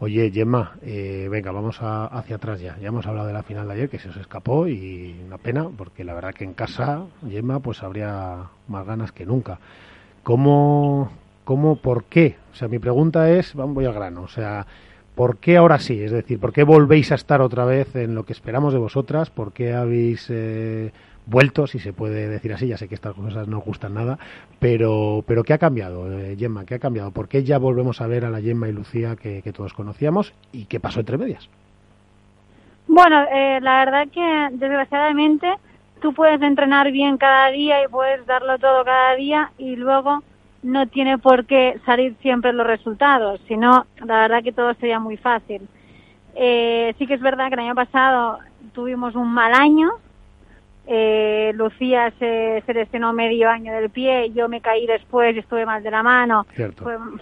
Oye, 0.00 0.32
Gemma, 0.32 0.72
eh, 0.82 1.28
venga, 1.30 1.52
vamos 1.52 1.78
hacia 1.80 2.36
atrás 2.36 2.60
ya. 2.60 2.76
Ya 2.80 2.88
hemos 2.88 3.06
hablado 3.06 3.28
de 3.28 3.32
la 3.32 3.44
final 3.44 3.68
de 3.68 3.74
ayer, 3.74 3.88
que 3.88 4.00
se 4.00 4.08
os 4.08 4.16
escapó 4.16 4.66
y 4.66 5.14
una 5.24 5.38
pena, 5.38 5.68
porque 5.76 6.02
la 6.02 6.14
verdad 6.14 6.34
que 6.34 6.42
en 6.42 6.54
casa, 6.54 7.04
Gemma, 7.28 7.60
pues 7.60 7.84
habría 7.84 8.48
más 8.66 8.84
ganas 8.84 9.12
que 9.12 9.24
nunca. 9.24 9.60
¿Cómo, 10.24 11.12
cómo, 11.44 11.76
por 11.76 12.04
qué? 12.04 12.36
O 12.52 12.56
sea, 12.56 12.66
mi 12.66 12.80
pregunta 12.80 13.30
es, 13.30 13.54
voy 13.54 13.84
al 13.84 13.94
grano, 13.94 14.22
o 14.22 14.28
sea, 14.28 14.66
¿por 15.14 15.38
qué 15.38 15.56
ahora 15.56 15.78
sí? 15.78 16.02
Es 16.02 16.12
decir, 16.12 16.38
¿por 16.38 16.52
qué 16.52 16.64
volvéis 16.64 17.12
a 17.12 17.14
estar 17.14 17.40
otra 17.40 17.64
vez 17.64 17.94
en 17.96 18.14
lo 18.14 18.24
que 18.24 18.32
esperamos 18.32 18.72
de 18.72 18.78
vosotras? 18.78 19.30
¿Por 19.30 19.52
qué 19.52 19.74
habéis... 19.74 20.26
Eh, 20.30 20.92
vuelto, 21.26 21.66
si 21.66 21.78
se 21.78 21.92
puede 21.92 22.28
decir 22.28 22.52
así, 22.52 22.68
ya 22.68 22.76
sé 22.76 22.88
que 22.88 22.94
estas 22.94 23.14
cosas 23.14 23.48
no 23.48 23.60
gustan 23.60 23.94
nada, 23.94 24.18
pero, 24.58 25.24
pero 25.26 25.42
¿qué 25.44 25.52
ha 25.52 25.58
cambiado, 25.58 26.10
eh, 26.12 26.36
Gemma? 26.38 26.64
¿Qué 26.64 26.74
ha 26.74 26.78
cambiado? 26.78 27.10
¿Por 27.10 27.28
qué 27.28 27.44
ya 27.44 27.58
volvemos 27.58 28.00
a 28.00 28.06
ver 28.06 28.24
a 28.24 28.30
la 28.30 28.40
Gemma 28.40 28.68
y 28.68 28.72
Lucía 28.72 29.16
que, 29.16 29.42
todos 29.54 29.72
conocíamos 29.72 30.34
y 30.52 30.66
qué 30.66 30.80
pasó 30.80 31.00
entre 31.00 31.18
medias? 31.18 31.48
Bueno, 32.86 33.24
eh, 33.32 33.60
la 33.62 33.84
verdad 33.84 34.08
que 34.12 34.48
desgraciadamente 34.52 35.50
tú 36.00 36.12
puedes 36.12 36.40
entrenar 36.42 36.92
bien 36.92 37.16
cada 37.16 37.50
día 37.50 37.82
y 37.82 37.88
puedes 37.88 38.26
darlo 38.26 38.58
todo 38.58 38.84
cada 38.84 39.14
día 39.14 39.52
y 39.56 39.76
luego 39.76 40.22
no 40.64 40.88
tiene 40.88 41.18
por 41.18 41.44
qué 41.44 41.78
salir 41.84 42.16
siempre 42.22 42.52
los 42.54 42.66
resultados, 42.66 43.38
sino 43.46 43.86
la 44.04 44.22
verdad 44.22 44.42
que 44.42 44.52
todo 44.52 44.72
sería 44.74 44.98
muy 44.98 45.18
fácil. 45.18 45.68
Eh, 46.34 46.94
sí 46.98 47.06
que 47.06 47.14
es 47.14 47.20
verdad 47.20 47.48
que 47.48 47.54
el 47.54 47.60
año 47.60 47.74
pasado 47.74 48.38
tuvimos 48.72 49.14
un 49.14 49.28
mal 49.28 49.52
año, 49.52 49.92
eh, 50.86 51.52
Lucía 51.54 52.12
se, 52.18 52.62
lesionó 52.66 53.12
medio 53.12 53.50
año 53.50 53.74
del 53.74 53.90
pie, 53.90 54.32
yo 54.32 54.48
me 54.48 54.62
caí 54.62 54.86
después 54.86 55.36
y 55.36 55.40
estuve 55.40 55.66
mal 55.66 55.82
de 55.82 55.90
la 55.90 56.02
mano. 56.02 56.46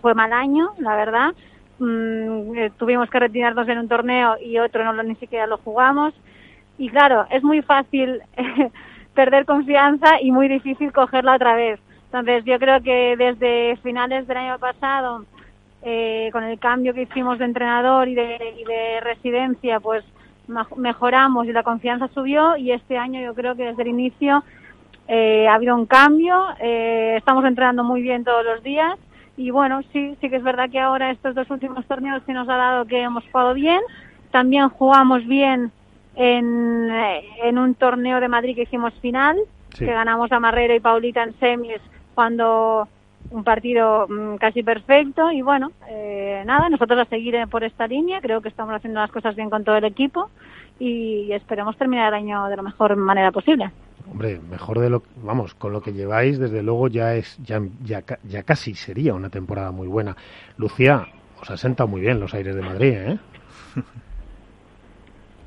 Fue, 0.01 0.15
mal 0.15 0.33
año, 0.33 0.71
la 0.79 0.95
verdad. 0.95 1.35
Mm, 1.81 2.57
eh, 2.57 2.73
tuvimos 2.79 3.11
que 3.11 3.19
retirarnos 3.19 3.69
en 3.69 3.79
un 3.79 3.89
torneo 3.89 4.37
y 4.41 4.59
otro 4.59 4.85
no 4.85 4.93
lo, 4.93 5.03
ni 5.03 5.17
siquiera 5.17 5.49
lo 5.49 5.59
jugamos. 5.59 6.15
Y 6.79 6.89
claro, 6.91 7.27
es 7.31 7.43
muy 7.43 7.61
fácil 7.63 8.21
perder 9.15 9.47
confianza 9.47 10.21
y 10.21 10.31
muy 10.31 10.47
difícil 10.47 10.93
cogerla 10.93 11.35
otra 11.35 11.57
vez. 11.57 11.81
Entonces 12.13 12.45
yo 12.45 12.59
creo 12.59 12.83
que 12.83 13.17
desde 13.17 13.79
finales 13.79 14.27
del 14.27 14.37
año 14.37 14.59
pasado, 14.59 15.25
eh, 15.81 16.29
con 16.31 16.45
el 16.45 16.59
cambio 16.59 16.93
que 16.93 17.03
hicimos 17.03 17.39
de 17.39 17.47
entrenador 17.47 18.07
y 18.07 18.15
de, 18.15 18.55
y 18.61 18.65
de 18.65 19.01
residencia, 19.01 19.81
pues 19.81 20.05
mejoramos 20.77 21.47
y 21.47 21.53
la 21.53 21.63
confianza 21.63 22.09
subió 22.09 22.55
y 22.59 22.71
este 22.71 22.99
año 22.99 23.19
yo 23.23 23.35
creo 23.35 23.57
que 23.57 23.65
desde 23.65 23.83
el 23.83 23.89
inicio 23.89 24.45
eh, 25.09 25.49
ha 25.49 25.55
habido 25.55 25.75
un 25.75 25.87
cambio, 25.87 26.49
eh, 26.61 27.15
estamos 27.17 27.47
entrenando 27.47 27.83
muy 27.83 28.03
bien 28.03 28.25
todos 28.25 28.45
los 28.45 28.63
días 28.63 28.99
y 29.39 29.51
bueno, 29.51 29.81
sí, 29.95 30.15
sí 30.21 30.29
que 30.29 30.37
es 30.37 30.43
verdad 30.43 30.69
que 30.69 30.81
ahora 30.81 31.13
estos 31.13 31.35
dos 31.35 31.49
últimos 31.49 31.87
torneos 31.87 32.23
sí 32.27 32.35
nos 32.35 32.47
ha 32.51 32.57
dado 32.57 32.85
que 32.85 33.01
hemos 33.01 33.25
jugado 33.33 33.55
bien, 33.55 33.81
también 34.31 34.69
jugamos 34.69 35.27
bien 35.27 35.73
en, 36.17 36.91
en 37.43 37.57
un 37.57 37.75
torneo 37.75 38.21
de 38.21 38.29
Madrid 38.29 38.55
que 38.55 38.65
hicimos 38.65 38.93
final, 39.01 39.39
que 39.79 39.87
ganamos 39.87 40.31
a 40.31 40.41
Marrero 40.41 40.75
y 40.75 40.81
Paulita 40.81 41.23
en 41.23 41.33
semis 41.39 41.81
cuando 42.15 42.89
un 43.31 43.45
partido 43.45 44.07
mm, 44.09 44.37
casi 44.37 44.63
perfecto 44.63 45.31
y 45.31 45.43
bueno, 45.43 45.73
eh, 45.89 46.43
nada, 46.45 46.69
nosotros 46.69 47.01
a 47.01 47.05
seguir 47.07 47.37
por 47.49 47.65
esta 47.65 47.87
línea, 47.87 48.21
creo 48.21 48.41
que 48.41 48.49
estamos 48.49 48.75
haciendo 48.75 49.01
las 49.01 49.11
cosas 49.11 49.37
bien 49.37 49.51
con 49.51 49.65
todo 49.65 49.77
el 49.77 49.85
equipo 49.85 50.31
y 50.79 51.33
esperemos 51.33 51.77
terminar 51.77 52.09
el 52.09 52.15
año 52.15 52.47
de 52.47 52.57
la 52.57 52.63
mejor 52.63 52.97
manera 52.97 53.31
posible. 53.31 53.71
Hombre, 54.11 54.41
mejor 54.51 54.81
de 54.81 54.91
lo 54.91 55.03
vamos, 55.23 55.55
con 55.55 55.73
lo 55.73 55.81
que 55.81 55.93
lleváis, 55.93 56.39
desde 56.39 56.63
luego 56.63 56.89
ya 56.89 57.15
es 57.15 57.39
ya, 57.43 57.61
ya, 57.85 58.03
ya 58.25 58.43
casi 58.43 58.75
sería 58.75 59.15
una 59.15 59.31
temporada 59.31 59.71
muy 59.71 59.87
buena. 59.87 60.17
Lucía, 60.57 61.07
os 61.41 61.51
ha 61.51 61.57
sentado 61.57 61.89
muy 61.89 62.01
bien 62.01 62.21
los 62.21 62.35
aires 62.35 62.55
de 62.55 62.63
Madrid, 62.63 62.93
¿eh? 62.93 63.19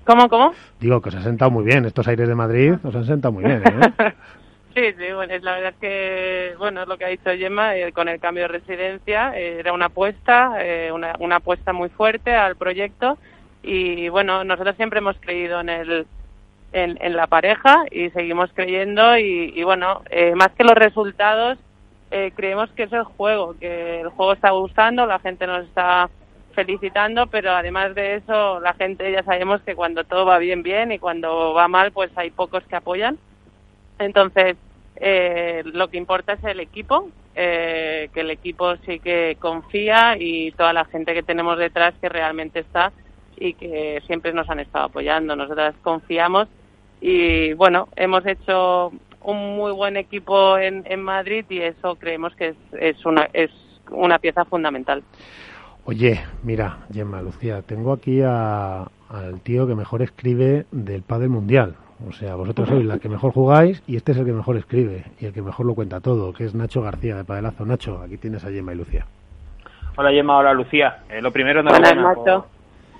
¿Cómo, 0.05 0.29
cómo? 0.29 0.53
Digo 0.79 1.01
que 1.01 1.09
os 1.09 1.15
ha 1.15 1.21
sentado 1.21 1.51
muy 1.51 1.65
bien, 1.65 1.85
estos 1.85 2.07
aires 2.07 2.27
de 2.27 2.35
Madrid 2.35 2.73
os 2.83 2.95
han 2.95 3.05
sentado 3.05 3.31
muy 3.33 3.43
bien, 3.43 3.61
¿eh? 3.65 4.13
Sí, 4.75 4.91
sí, 4.97 5.13
bueno, 5.13 5.33
es 5.33 5.41
la 5.41 5.53
verdad 5.53 5.73
que, 5.79 6.53
bueno, 6.57 6.81
es 6.81 6.87
lo 6.89 6.97
que 6.97 7.05
ha 7.05 7.07
dicho 7.07 7.29
Gemma, 7.29 7.77
eh, 7.77 7.93
con 7.93 8.09
el 8.09 8.19
cambio 8.19 8.43
de 8.43 8.49
residencia, 8.49 9.31
eh, 9.33 9.59
era 9.59 9.71
una 9.71 9.85
apuesta, 9.85 10.57
eh, 10.59 10.91
una, 10.91 11.15
una 11.19 11.37
apuesta 11.37 11.71
muy 11.71 11.87
fuerte 11.87 12.35
al 12.35 12.57
proyecto 12.57 13.17
y, 13.63 14.09
bueno, 14.09 14.43
nosotros 14.43 14.75
siempre 14.75 14.99
hemos 14.99 15.15
creído 15.21 15.61
en 15.61 15.69
el, 15.69 16.07
en, 16.73 17.15
la 17.15 17.27
pareja 17.27 17.85
y 17.89 18.09
seguimos 18.09 18.51
creyendo 18.53 19.17
y, 19.17 19.63
bueno, 19.63 20.03
más 20.35 20.49
que 20.49 20.65
los 20.65 20.75
resultados, 20.75 21.57
eh, 22.11 22.33
creemos 22.35 22.69
que 22.71 22.83
es 22.83 22.91
el 22.91 23.03
juego, 23.03 23.55
que 23.57 24.01
el 24.01 24.09
juego 24.09 24.33
está 24.33 24.49
gustando, 24.49 25.05
la 25.05 25.19
gente 25.19 25.47
nos 25.47 25.65
está 25.65 26.09
felicitando, 26.53 27.27
pero 27.27 27.51
además 27.51 27.95
de 27.95 28.15
eso, 28.15 28.59
la 28.59 28.73
gente 28.73 29.09
ya 29.09 29.23
sabemos 29.23 29.61
que 29.61 29.73
cuando 29.73 30.03
todo 30.03 30.25
va 30.25 30.37
bien, 30.37 30.63
bien, 30.63 30.91
y 30.91 30.99
cuando 30.99 31.53
va 31.53 31.69
mal, 31.69 31.93
pues 31.93 32.11
hay 32.17 32.29
pocos 32.29 32.63
que 32.65 32.75
apoyan. 32.75 33.17
Entonces, 33.99 34.57
eh, 34.97 35.63
lo 35.65 35.89
que 35.89 35.97
importa 35.97 36.33
es 36.33 36.43
el 36.43 36.59
equipo, 36.59 37.09
eh, 37.35 38.09
que 38.13 38.21
el 38.21 38.31
equipo 38.31 38.75
sí 38.85 38.99
que 38.99 39.37
confía 39.39 40.15
y 40.17 40.51
toda 40.51 40.73
la 40.73 40.85
gente 40.85 41.13
que 41.13 41.23
tenemos 41.23 41.57
detrás 41.57 41.93
que 41.99 42.09
realmente 42.09 42.59
está 42.59 42.91
y 43.37 43.53
que 43.53 44.01
siempre 44.07 44.33
nos 44.33 44.49
han 44.49 44.59
estado 44.59 44.85
apoyando. 44.85 45.35
Nosotras 45.35 45.75
confiamos 45.83 46.47
y 47.01 47.53
bueno, 47.53 47.89
hemos 47.95 48.25
hecho 48.25 48.91
un 49.21 49.55
muy 49.57 49.71
buen 49.73 49.97
equipo 49.97 50.57
en, 50.57 51.01
Madrid 51.01 51.45
y 51.49 51.59
eso 51.59 51.95
creemos 51.95 52.35
que 52.35 52.49
es, 52.49 52.55
es, 52.79 53.05
una, 53.05 53.27
es 53.33 53.51
una 53.91 54.19
pieza 54.19 54.45
fundamental. 54.45 55.03
Oye, 55.85 56.23
mira, 56.43 56.79
Gemma, 56.91 57.21
Lucía, 57.21 57.61
tengo 57.61 57.93
aquí 57.93 58.21
a, 58.23 58.87
al 59.09 59.41
tío 59.41 59.67
que 59.67 59.75
mejor 59.75 60.01
escribe 60.01 60.65
del 60.71 61.03
Padel 61.03 61.29
Mundial. 61.29 61.75
O 62.07 62.11
sea, 62.11 62.35
vosotros 62.35 62.67
sois 62.67 62.85
la 62.85 62.99
que 62.99 63.07
mejor 63.07 63.31
jugáis 63.31 63.81
y 63.87 63.95
este 63.95 64.11
es 64.11 64.17
el 64.17 64.25
que 64.25 64.33
mejor 64.33 64.57
escribe 64.57 65.05
y 65.19 65.25
el 65.25 65.33
que 65.33 65.41
mejor 65.41 65.65
lo 65.65 65.75
cuenta 65.75 66.01
todo, 66.01 66.33
que 66.33 66.43
es 66.43 66.53
Nacho 66.53 66.81
García 66.81 67.15
de 67.15 67.23
Padelazo. 67.23 67.65
Nacho, 67.65 68.01
aquí 68.01 68.17
tienes 68.17 68.43
a 68.43 68.51
Gemma 68.51 68.73
y 68.73 68.77
Lucía. 68.77 69.05
Hola 69.95 70.11
Gemma, 70.11 70.37
hola 70.37 70.53
Lucía. 70.53 71.03
Eh, 71.09 71.21
lo 71.21 71.31
primero, 71.31 71.63
no 71.63 71.71
Hola 71.71 71.93
Nacho. 71.93 72.45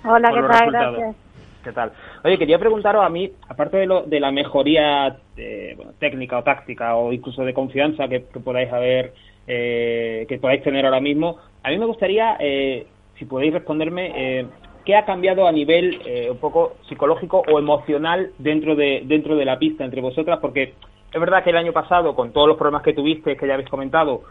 Hola, 0.04 0.30
¿qué 0.32 0.42
tal? 0.42 0.70
Gracias. 0.70 1.16
¿Qué 1.62 1.72
tal? 1.72 1.92
Oye, 2.24 2.38
quería 2.38 2.58
preguntaros 2.58 3.04
a 3.04 3.08
mí, 3.08 3.32
aparte 3.48 3.76
de, 3.76 3.86
lo, 3.86 4.02
de 4.04 4.20
la 4.20 4.30
mejoría 4.30 5.16
eh, 5.36 5.76
técnica 5.98 6.38
o 6.38 6.44
táctica 6.44 6.94
o 6.94 7.12
incluso 7.12 7.44
de 7.44 7.52
confianza 7.52 8.08
que, 8.08 8.20
podáis 8.20 8.72
haber, 8.72 9.12
eh, 9.48 10.26
que 10.28 10.38
podáis 10.38 10.62
tener 10.62 10.86
ahora 10.86 11.00
mismo, 11.00 11.38
a 11.64 11.70
mí 11.70 11.78
me 11.78 11.86
gustaría, 11.86 12.36
eh, 12.38 12.86
si 13.18 13.24
podéis 13.24 13.52
responderme, 13.52 14.46
¿qué 14.86 14.96
ha 14.96 15.04
cambiado 15.04 15.46
a 15.46 15.52
nivel 15.52 16.00
un 16.30 16.38
poco 16.38 16.76
psicológico 16.88 17.42
o 17.52 17.58
emocional 17.58 18.30
dentro 18.38 18.74
de, 18.74 19.02
dentro 19.04 19.36
de 19.36 19.44
la 19.44 19.58
pista 19.58 19.84
entre 19.84 20.00
vosotras? 20.00 20.38
Porque 20.40 20.74
es 21.12 21.20
verdad 21.20 21.44
que 21.44 21.50
el 21.50 21.56
año 21.56 21.72
pasado, 21.72 22.14
con 22.14 22.32
todos 22.32 22.48
los 22.48 22.56
problemas 22.56 22.82
que 22.82 22.94
tuviste, 22.94 23.36
que 23.36 23.46
ya 23.46 23.54
habéis 23.54 23.68
comentado, 23.68 24.22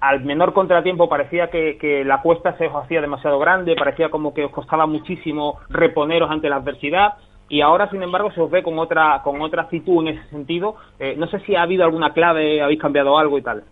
al 0.00 0.24
menor 0.24 0.52
contratiempo 0.52 1.08
parecía 1.08 1.48
que, 1.48 2.02
la 2.04 2.20
cuesta 2.20 2.56
se 2.58 2.66
os 2.66 2.74
hacía 2.74 3.00
demasiado 3.00 3.38
grande, 3.38 3.76
parecía 3.76 4.10
como 4.10 4.34
que 4.34 4.44
os 4.44 4.52
costaba 4.52 4.86
muchísimo 4.86 5.58
reponeros 5.68 6.30
ante 6.30 6.48
la 6.48 6.56
adversidad 6.56 7.14
y 7.48 7.60
ahora 7.60 7.88
sin 7.90 8.02
embargo 8.02 8.30
se 8.32 8.40
os 8.40 8.50
ve 8.50 8.62
con 8.62 8.78
otra 8.78 9.20
con 9.22 9.40
otra 9.40 9.62
actitud 9.62 10.06
en 10.06 10.18
ese 10.18 10.28
sentido. 10.30 10.76
Eh, 10.98 11.14
no 11.16 11.28
sé 11.28 11.40
si 11.40 11.54
ha 11.54 11.62
habido 11.62 11.84
alguna 11.84 12.12
clave, 12.12 12.60
habéis 12.60 12.80
cambiado 12.80 13.18
algo 13.18 13.38
y 13.38 13.42
tal. 13.42 13.62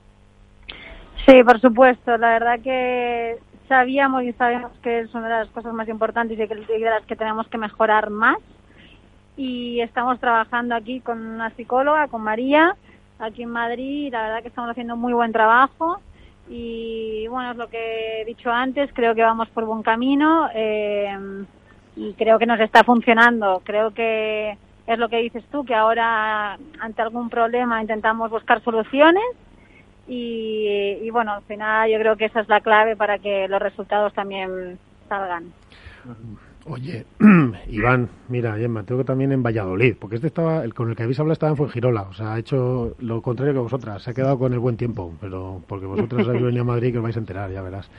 Sí, 1.26 1.42
por 1.42 1.60
supuesto. 1.60 2.16
La 2.16 2.38
verdad 2.38 2.60
que 2.62 3.37
sabíamos 3.68 4.22
y 4.24 4.33
sabemos 4.33 4.72
que 4.83 5.00
es 5.00 5.14
una 5.14 5.29
de 5.29 5.44
las 5.44 5.48
cosas 5.48 5.72
más 5.72 5.88
importantes 5.88 6.38
y 6.38 6.46
de 6.46 6.79
las 6.81 7.05
que 7.07 7.16
tenemos 7.16 7.48
que 7.48 7.59
mejorar 7.59 8.11
más. 8.11 8.38
Y 9.37 9.81
estamos 9.81 10.20
trabajando 10.20 10.74
aquí 10.74 11.00
con 11.00 11.18
una 11.18 11.50
psicóloga, 11.50 12.09
con 12.09 12.22
María, 12.22 12.77
aquí 13.18 13.42
en 13.42 13.50
Madrid. 13.50 14.12
La 14.12 14.22
verdad 14.22 14.42
que 14.42 14.48
estamos 14.48 14.70
haciendo 14.70 14.96
muy 14.96 15.12
buen 15.12 15.33
trabajo 15.33 16.00
y 16.48 17.27
bueno, 17.29 17.53
es 17.53 17.57
lo 17.57 17.68
que 17.68 18.20
he 18.20 18.24
dicho 18.24 18.50
antes, 18.50 18.90
creo 18.92 19.14
que 19.14 19.22
vamos 19.22 19.48
por 19.48 19.64
buen 19.64 19.83
camino 19.83 20.48
eh, 20.55 21.16
y 21.96 22.12
creo 22.14 22.38
que 22.38 22.46
nos 22.46 22.61
está 22.61 22.85
funcionando. 22.85 23.62
Creo 23.64 23.92
que 23.92 24.57
es 24.87 24.98
lo 24.98 25.09
que 25.09 25.18
dices 25.18 25.44
tú, 25.50 25.64
que 25.64 25.74
ahora 25.74 26.59
ante 26.81 27.03
algún 27.03 27.31
problema 27.31 27.81
intentamos 27.81 28.31
buscar 28.31 28.62
soluciones 28.62 29.24
y, 30.07 30.99
y 31.03 31.11
bueno, 31.11 31.33
al 31.33 31.43
final 31.43 31.90
yo 31.90 31.99
creo 31.99 32.17
que 32.17 32.27
esa 32.27 32.40
es 32.40 32.49
la 32.49 32.61
clave 32.61 32.97
para 32.97 33.19
que 33.19 33.49
los 33.49 33.61
resultados 33.61 34.12
también 34.14 34.79
salgan. 35.09 35.53
Oye, 36.67 37.05
Iván, 37.69 38.09
mira, 38.29 38.57
Gemma, 38.57 38.85
tengo 38.85 39.05
también 39.05 39.33
en 39.33 39.43
Valladolid, 39.43 39.97
porque 40.01 40.17
este 40.17 40.29
estaba, 40.29 40.64
el 40.64 40.73
con 40.73 40.88
el 40.88 40.97
que 40.97 41.03
habéis 41.03 41.21
hablado 41.21 41.35
estaba 41.35 41.51
en 41.51 41.59
Fuengirola, 41.59 42.03
o 42.03 42.14
sea, 42.14 42.33
ha 42.33 42.38
hecho 42.38 42.95
lo 43.01 43.21
contrario 43.21 43.53
que 43.53 43.59
vosotras, 43.59 44.03
se 44.03 44.11
ha 44.11 44.14
quedado 44.14 44.38
con 44.38 44.55
el 44.55 44.59
buen 44.59 44.79
tiempo, 44.79 45.12
pero 45.21 45.62
porque 45.69 45.85
vosotras 45.85 46.27
habéis 46.27 46.43
venido 46.45 46.62
a 46.62 46.67
Madrid 46.67 46.93
que 46.93 46.99
os 46.99 47.05
vais 47.05 47.17
a 47.17 47.21
enterar, 47.21 47.51
ya 47.51 47.61
verás. 47.61 47.90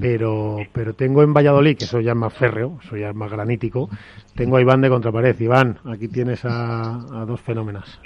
Pero, 0.00 0.56
pero 0.72 0.94
tengo 0.94 1.22
en 1.22 1.34
Valladolid, 1.34 1.76
que 1.76 1.84
eso 1.84 2.00
ya 2.00 2.14
más 2.14 2.32
férreo, 2.32 2.78
eso 2.82 2.96
ya 2.96 3.12
más 3.12 3.30
granítico, 3.30 3.90
tengo 4.34 4.56
a 4.56 4.62
Iván 4.62 4.80
de 4.80 4.88
Contrapared. 4.88 5.38
Iván, 5.38 5.78
aquí 5.84 6.08
tienes 6.08 6.46
a, 6.46 6.94
a 6.94 7.26
dos 7.26 7.42
fenómenas. 7.42 8.00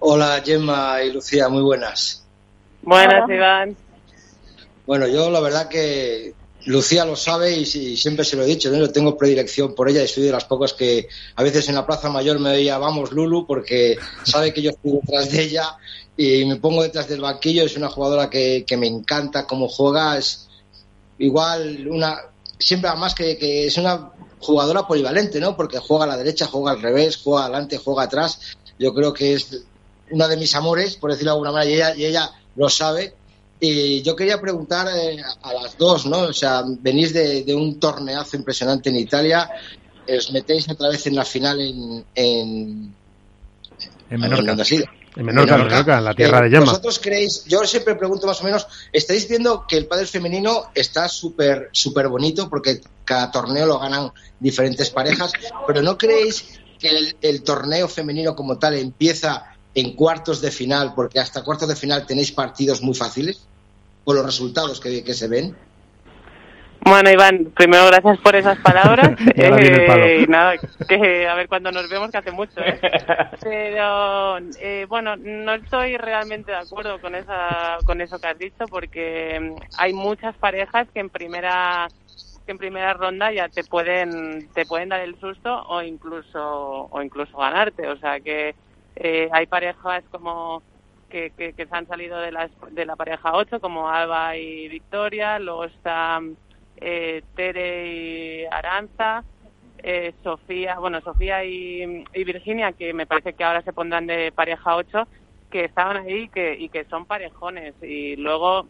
Hola, 0.00 0.40
Gemma 0.44 1.02
y 1.02 1.12
Lucía, 1.12 1.48
muy 1.48 1.62
buenas. 1.62 2.24
Buenas, 2.82 3.28
Iván. 3.28 3.76
Bueno, 4.86 5.08
yo 5.08 5.28
la 5.28 5.40
verdad 5.40 5.68
que 5.68 6.34
Lucía 6.66 7.04
lo 7.04 7.16
sabe 7.16 7.56
y, 7.56 7.66
siempre 7.66 8.24
se 8.24 8.36
lo 8.36 8.44
he 8.44 8.46
dicho, 8.46 8.70
¿no? 8.70 8.88
tengo 8.90 9.16
predilección 9.16 9.74
por 9.74 9.88
ella 9.88 10.02
y 10.02 10.08
soy 10.08 10.24
de 10.24 10.32
las 10.32 10.44
pocas 10.44 10.72
que 10.72 11.08
a 11.34 11.42
veces 11.42 11.68
en 11.68 11.74
la 11.74 11.84
Plaza 11.84 12.10
Mayor 12.10 12.38
me 12.38 12.52
veía, 12.52 12.78
vamos 12.78 13.10
Lulu, 13.10 13.46
porque 13.46 13.96
sabe 14.22 14.52
que 14.52 14.62
yo 14.62 14.70
estoy 14.70 14.92
detrás 14.92 15.32
de 15.32 15.42
ella 15.42 15.76
y 16.16 16.44
me 16.44 16.56
pongo 16.56 16.82
detrás 16.82 17.08
del 17.08 17.20
banquillo. 17.20 17.64
Es 17.64 17.76
una 17.76 17.88
jugadora 17.88 18.30
que, 18.30 18.64
me 18.78 18.86
encanta 18.86 19.46
cómo 19.46 19.68
juega, 19.68 20.16
es 20.16 20.48
igual 21.18 21.88
una, 21.88 22.20
siempre 22.58 22.88
además 22.88 23.16
que, 23.16 23.36
que, 23.36 23.66
es 23.66 23.76
una 23.78 24.12
jugadora 24.38 24.86
polivalente, 24.86 25.40
¿no? 25.40 25.56
Porque 25.56 25.78
juega 25.78 26.04
a 26.04 26.08
la 26.08 26.16
derecha, 26.16 26.46
juega 26.46 26.70
al 26.70 26.82
revés, 26.82 27.16
juega 27.16 27.46
adelante, 27.46 27.78
juega 27.78 28.04
atrás. 28.04 28.56
Yo 28.78 28.94
creo 28.94 29.12
que 29.12 29.34
es 29.34 29.64
una 30.10 30.28
de 30.28 30.36
mis 30.36 30.54
amores, 30.54 30.96
por 30.96 31.10
decirlo 31.10 31.32
de 31.32 31.34
alguna 31.34 31.52
manera, 31.52 31.70
y 31.70 31.74
ella, 31.74 31.96
y 31.96 32.04
ella 32.04 32.30
lo 32.56 32.68
sabe 32.68 33.14
y 33.60 34.02
yo 34.02 34.14
quería 34.14 34.40
preguntar 34.40 34.88
eh, 34.94 35.20
a 35.42 35.52
las 35.52 35.76
dos, 35.76 36.06
¿no? 36.06 36.20
O 36.20 36.32
sea, 36.32 36.62
venís 36.64 37.12
de, 37.12 37.44
un 37.54 37.80
torneazo 37.80 38.36
impresionante 38.36 38.90
en 38.90 38.96
Italia, 38.96 39.50
os 40.08 40.32
metéis 40.32 40.68
otra 40.68 40.88
vez 40.88 41.06
en 41.06 41.16
la 41.16 41.24
final 41.24 41.60
en... 41.60 42.04
En, 42.14 42.94
en 44.10 44.20
Menorca. 44.20 44.52
En, 45.16 45.26
Menorca, 45.26 45.98
en 45.98 46.04
la 46.04 46.14
tierra 46.14 46.42
de 46.42 46.50
llama. 46.50 46.66
¿Vosotros 46.66 47.00
creéis, 47.00 47.44
yo 47.46 47.64
siempre 47.64 47.96
pregunto 47.96 48.26
más 48.26 48.40
o 48.40 48.44
menos, 48.44 48.66
estáis 48.92 49.28
viendo 49.28 49.66
que 49.66 49.76
el 49.76 49.86
pádel 49.86 50.06
femenino 50.06 50.70
está 50.74 51.08
súper 51.08 51.70
súper 51.72 52.08
bonito 52.08 52.48
porque 52.48 52.80
cada 53.04 53.30
torneo 53.30 53.66
lo 53.66 53.78
ganan 53.80 54.12
diferentes 54.38 54.90
parejas, 54.90 55.32
pero 55.66 55.82
¿no 55.82 55.98
creéis 55.98 56.60
que 56.78 57.16
el 57.20 57.42
torneo 57.42 57.88
femenino 57.88 58.36
como 58.36 58.58
tal 58.58 58.74
empieza 58.74 59.57
en 59.78 59.94
cuartos 59.94 60.40
de 60.40 60.50
final, 60.50 60.92
porque 60.94 61.20
hasta 61.20 61.44
cuartos 61.44 61.68
de 61.68 61.76
final 61.76 62.06
tenéis 62.06 62.32
partidos 62.32 62.82
muy 62.82 62.94
fáciles, 62.94 63.46
por 64.04 64.16
los 64.16 64.26
resultados 64.26 64.80
que, 64.80 65.14
se 65.14 65.28
ven. 65.28 65.54
Bueno, 66.80 67.10
Iván, 67.10 67.52
primero 67.54 67.86
gracias 67.86 68.18
por 68.18 68.34
esas 68.34 68.58
palabras. 68.58 69.10
eh, 69.36 70.24
nada, 70.28 70.54
que 70.88 71.28
a 71.28 71.34
ver 71.34 71.48
cuando 71.48 71.70
nos 71.70 71.88
vemos, 71.88 72.10
que 72.10 72.18
hace 72.18 72.32
mucho. 72.32 72.60
¿eh? 72.60 72.80
Pero 73.42 74.38
eh, 74.58 74.86
bueno, 74.88 75.16
no 75.16 75.54
estoy 75.54 75.96
realmente 75.96 76.50
de 76.50 76.58
acuerdo 76.58 77.00
con 77.00 77.14
esa, 77.14 77.78
con 77.84 78.00
eso 78.00 78.18
que 78.18 78.28
has 78.28 78.38
dicho, 78.38 78.64
porque 78.68 79.38
mm, 79.38 79.62
hay 79.76 79.92
muchas 79.92 80.34
parejas 80.36 80.88
que 80.92 81.00
en 81.00 81.10
primera 81.10 81.88
que 82.46 82.52
en 82.52 82.58
primera 82.58 82.94
ronda 82.94 83.30
ya 83.30 83.50
te 83.50 83.62
pueden 83.62 84.48
te 84.54 84.64
pueden 84.64 84.88
dar 84.88 85.00
el 85.00 85.20
susto 85.20 85.64
o 85.68 85.82
incluso 85.82 86.88
o 86.90 87.02
incluso 87.02 87.36
ganarte. 87.36 87.86
O 87.88 87.98
sea 87.98 88.20
que 88.20 88.54
eh, 89.00 89.28
hay 89.30 89.46
parejas 89.46 90.02
como 90.10 90.60
que, 91.08 91.30
que, 91.30 91.54
se 91.54 91.68
han 91.70 91.86
salido 91.86 92.18
de 92.18 92.32
la, 92.32 92.50
de 92.72 92.84
la 92.84 92.96
pareja 92.96 93.32
8, 93.32 93.60
como 93.60 93.88
Alba 93.88 94.36
y 94.36 94.66
Victoria, 94.66 95.38
luego 95.38 95.66
está 95.66 96.20
eh, 96.78 97.22
Tere 97.36 97.86
y 97.86 98.44
Aranza, 98.46 99.22
eh, 99.78 100.14
Sofía, 100.24 100.80
bueno, 100.80 101.00
Sofía 101.00 101.44
y, 101.44 102.04
Virginia, 102.12 102.72
que 102.72 102.92
me 102.92 103.06
parece 103.06 103.34
que 103.34 103.44
ahora 103.44 103.62
se 103.62 103.72
pondrán 103.72 104.08
de 104.08 104.32
pareja 104.32 104.74
8, 104.74 105.06
que 105.48 105.64
estaban 105.64 105.98
ahí 105.98 106.28
que, 106.28 106.56
y 106.58 106.68
que 106.68 106.84
son 106.86 107.06
parejones. 107.06 107.74
Y 107.80 108.16
luego, 108.16 108.66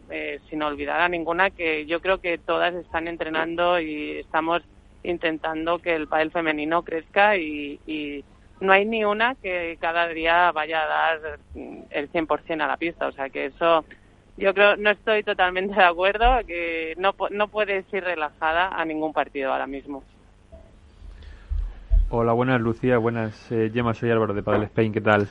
sin 0.47 0.61
olvidar 0.61 1.01
a 1.01 1.09
ninguna, 1.09 1.49
que 1.49 1.87
yo 1.87 2.01
creo 2.01 2.21
que 2.21 2.37
todas 2.37 2.75
están 2.75 3.07
entrenando 3.07 3.79
y 3.79 4.19
estamos 4.19 4.61
intentando 5.01 5.79
que 5.79 5.95
el 5.95 6.07
pádel 6.07 6.31
femenino 6.31 6.83
crezca 6.83 7.35
y, 7.35 7.79
y 7.87 8.23
no 8.61 8.73
hay 8.73 8.85
ni 8.85 9.03
una 9.03 9.35
que 9.35 9.77
cada 9.79 10.07
día 10.07 10.51
vaya 10.51 10.83
a 10.83 10.87
dar 10.87 11.39
el 11.55 12.11
100% 12.11 12.61
a 12.61 12.67
la 12.67 12.77
pista. 12.77 13.07
O 13.07 13.11
sea 13.11 13.29
que 13.29 13.45
eso, 13.45 13.85
yo 14.37 14.53
creo, 14.53 14.75
no 14.77 14.89
estoy 14.89 15.23
totalmente 15.23 15.75
de 15.75 15.83
acuerdo, 15.83 16.25
que 16.45 16.93
no, 16.97 17.15
no 17.31 17.47
puedes 17.47 17.91
ir 17.93 18.03
relajada 18.03 18.69
a 18.69 18.85
ningún 18.85 19.13
partido 19.13 19.51
ahora 19.51 19.67
mismo. 19.67 20.03
Hola, 22.11 22.33
buenas 22.33 22.59
Lucía, 22.59 22.97
buenas 22.97 23.51
eh, 23.51 23.69
Gemma, 23.71 23.93
soy 23.93 24.09
Álvaro 24.09 24.33
de 24.33 24.41
Padel 24.41 24.63
Spain, 24.63 24.91
¿qué 24.91 25.01
tal? 25.01 25.27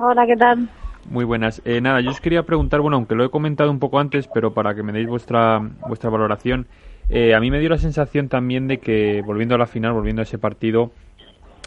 Hola, 0.00 0.26
¿qué 0.26 0.36
tal? 0.36 0.68
Muy 1.08 1.24
buenas. 1.24 1.62
Eh, 1.64 1.80
nada, 1.80 2.00
yo 2.00 2.10
os 2.10 2.20
quería 2.20 2.42
preguntar, 2.42 2.80
bueno, 2.80 2.96
aunque 2.96 3.14
lo 3.14 3.24
he 3.24 3.30
comentado 3.30 3.70
un 3.70 3.78
poco 3.78 4.00
antes, 4.00 4.26
pero 4.26 4.52
para 4.52 4.74
que 4.74 4.82
me 4.82 4.92
deis 4.92 5.06
vuestra, 5.06 5.60
vuestra 5.86 6.10
valoración, 6.10 6.66
eh, 7.08 7.34
a 7.36 7.40
mí 7.40 7.52
me 7.52 7.60
dio 7.60 7.68
la 7.68 7.78
sensación 7.78 8.28
también 8.28 8.66
de 8.66 8.78
que, 8.78 9.22
volviendo 9.24 9.54
a 9.54 9.58
la 9.58 9.66
final, 9.66 9.92
volviendo 9.92 10.22
a 10.22 10.24
ese 10.24 10.38
partido, 10.38 10.90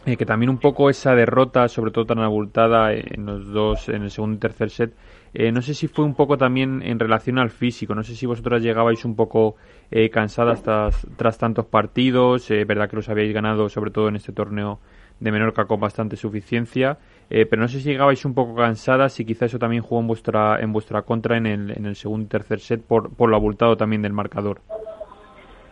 eh, 0.06 0.18
que 0.18 0.26
también 0.26 0.50
un 0.50 0.58
poco 0.58 0.90
esa 0.90 1.16
derrota, 1.16 1.68
sobre 1.68 1.92
todo 1.92 2.06
tan 2.06 2.20
abultada 2.20 2.94
en 2.94 3.26
los 3.26 3.52
dos, 3.52 3.90
en 3.90 4.04
el 4.04 4.12
segundo 4.12 4.38
y 4.38 4.40
tercer 4.40 4.70
set, 4.70 4.94
eh, 5.34 5.52
no 5.52 5.62
sé 5.62 5.74
si 5.74 5.88
fue 5.88 6.06
un 6.06 6.16
poco 6.16 6.38
también 6.38 6.82
en 6.84 7.00
relación 7.00 7.38
al 7.38 7.52
físico, 7.52 7.94
no 7.94 8.04
sé 8.04 8.16
si 8.16 8.26
vosotras 8.26 8.64
llegabais 8.64 9.06
un 9.06 9.16
poco 9.16 9.56
eh, 9.92 10.10
cansadas 10.10 10.64
tras, 10.64 11.08
tras, 11.18 11.38
tantos 11.38 11.66
partidos, 11.66 12.50
eh, 12.50 12.66
verdad 12.66 12.90
que 12.90 12.96
los 12.96 13.10
habíais 13.10 13.34
ganado 13.34 13.70
sobre 13.70 13.92
todo 13.92 14.08
en 14.08 14.16
este 14.16 14.32
torneo 14.32 14.80
de 15.20 15.32
Menorca 15.32 15.66
con 15.66 15.80
bastante 15.80 16.16
suficiencia, 16.16 16.98
eh, 17.30 17.46
pero 17.46 17.62
no 17.62 17.68
sé 17.68 17.80
si 17.80 17.90
llegabais 17.90 18.24
un 18.26 18.34
poco 18.34 18.56
cansadas 18.56 19.20
y 19.20 19.26
quizá 19.26 19.46
eso 19.46 19.60
también 19.60 19.84
jugó 19.84 20.02
en 20.02 20.08
vuestra, 20.08 20.60
en 20.60 20.72
vuestra 20.72 21.02
contra 21.02 21.38
en 21.38 21.46
el, 21.46 21.72
en 21.78 21.86
el 21.86 21.96
segundo 21.96 22.26
y 22.26 22.30
tercer 22.30 22.60
set 22.60 22.82
por, 22.82 23.14
por 23.16 23.30
lo 23.30 23.36
abultado 23.36 23.76
también 23.76 24.02
del 24.02 24.14
marcador. 24.14 24.62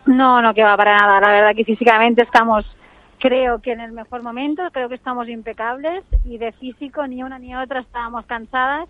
No, 0.06 0.40
no 0.40 0.54
que 0.54 0.62
va 0.62 0.76
para 0.76 0.96
nada. 0.96 1.20
La 1.20 1.32
verdad 1.32 1.54
que 1.54 1.64
físicamente 1.64 2.22
estamos, 2.22 2.64
creo 3.18 3.60
que 3.60 3.72
en 3.72 3.80
el 3.80 3.92
mejor 3.92 4.22
momento, 4.22 4.62
creo 4.72 4.88
que 4.88 4.94
estamos 4.94 5.28
impecables 5.28 6.04
y 6.24 6.38
de 6.38 6.52
físico 6.52 7.06
ni 7.06 7.22
una 7.22 7.38
ni 7.38 7.54
otra 7.54 7.80
estábamos 7.80 8.26
cansadas. 8.26 8.88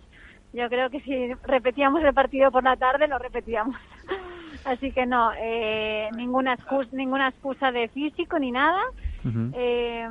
Yo 0.53 0.67
creo 0.69 0.89
que 0.89 0.99
si 1.01 1.33
repetíamos 1.43 2.03
el 2.03 2.13
partido 2.13 2.51
por 2.51 2.63
la 2.63 2.75
tarde, 2.75 3.07
lo 3.07 3.19
repetíamos. 3.19 3.75
Así 4.65 4.91
que 4.91 5.05
no, 5.05 5.31
eh, 5.37 6.09
ninguna, 6.15 6.53
excusa, 6.53 6.89
ninguna 6.91 7.29
excusa 7.29 7.71
de 7.71 7.87
físico 7.89 8.39
ni 8.39 8.51
nada. 8.51 8.81
Uh 9.23 9.27
-huh. 9.27 9.51
eh, 9.55 10.09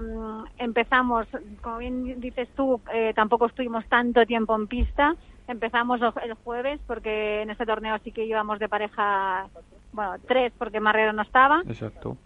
empezamos, 0.58 1.26
como 1.62 1.78
bien 1.78 2.20
dices 2.20 2.48
tú, 2.54 2.80
eh, 2.92 3.12
tampoco 3.14 3.46
estuvimos 3.46 3.84
tanto 3.88 4.24
tiempo 4.26 4.54
en 4.54 4.66
pista. 4.66 5.14
Empezamos 5.48 6.00
el 6.22 6.34
jueves 6.34 6.78
porque 6.86 7.42
en 7.42 7.50
este 7.50 7.66
torneo 7.66 7.98
sí 8.04 8.12
que 8.12 8.24
íbamos 8.24 8.58
de 8.58 8.68
pareja, 8.68 9.46
bueno, 9.92 10.16
tres 10.26 10.52
porque 10.58 10.78
Marrero 10.78 11.12
no 11.12 11.22
estaba. 11.22 11.62
Exacto. 11.66 12.16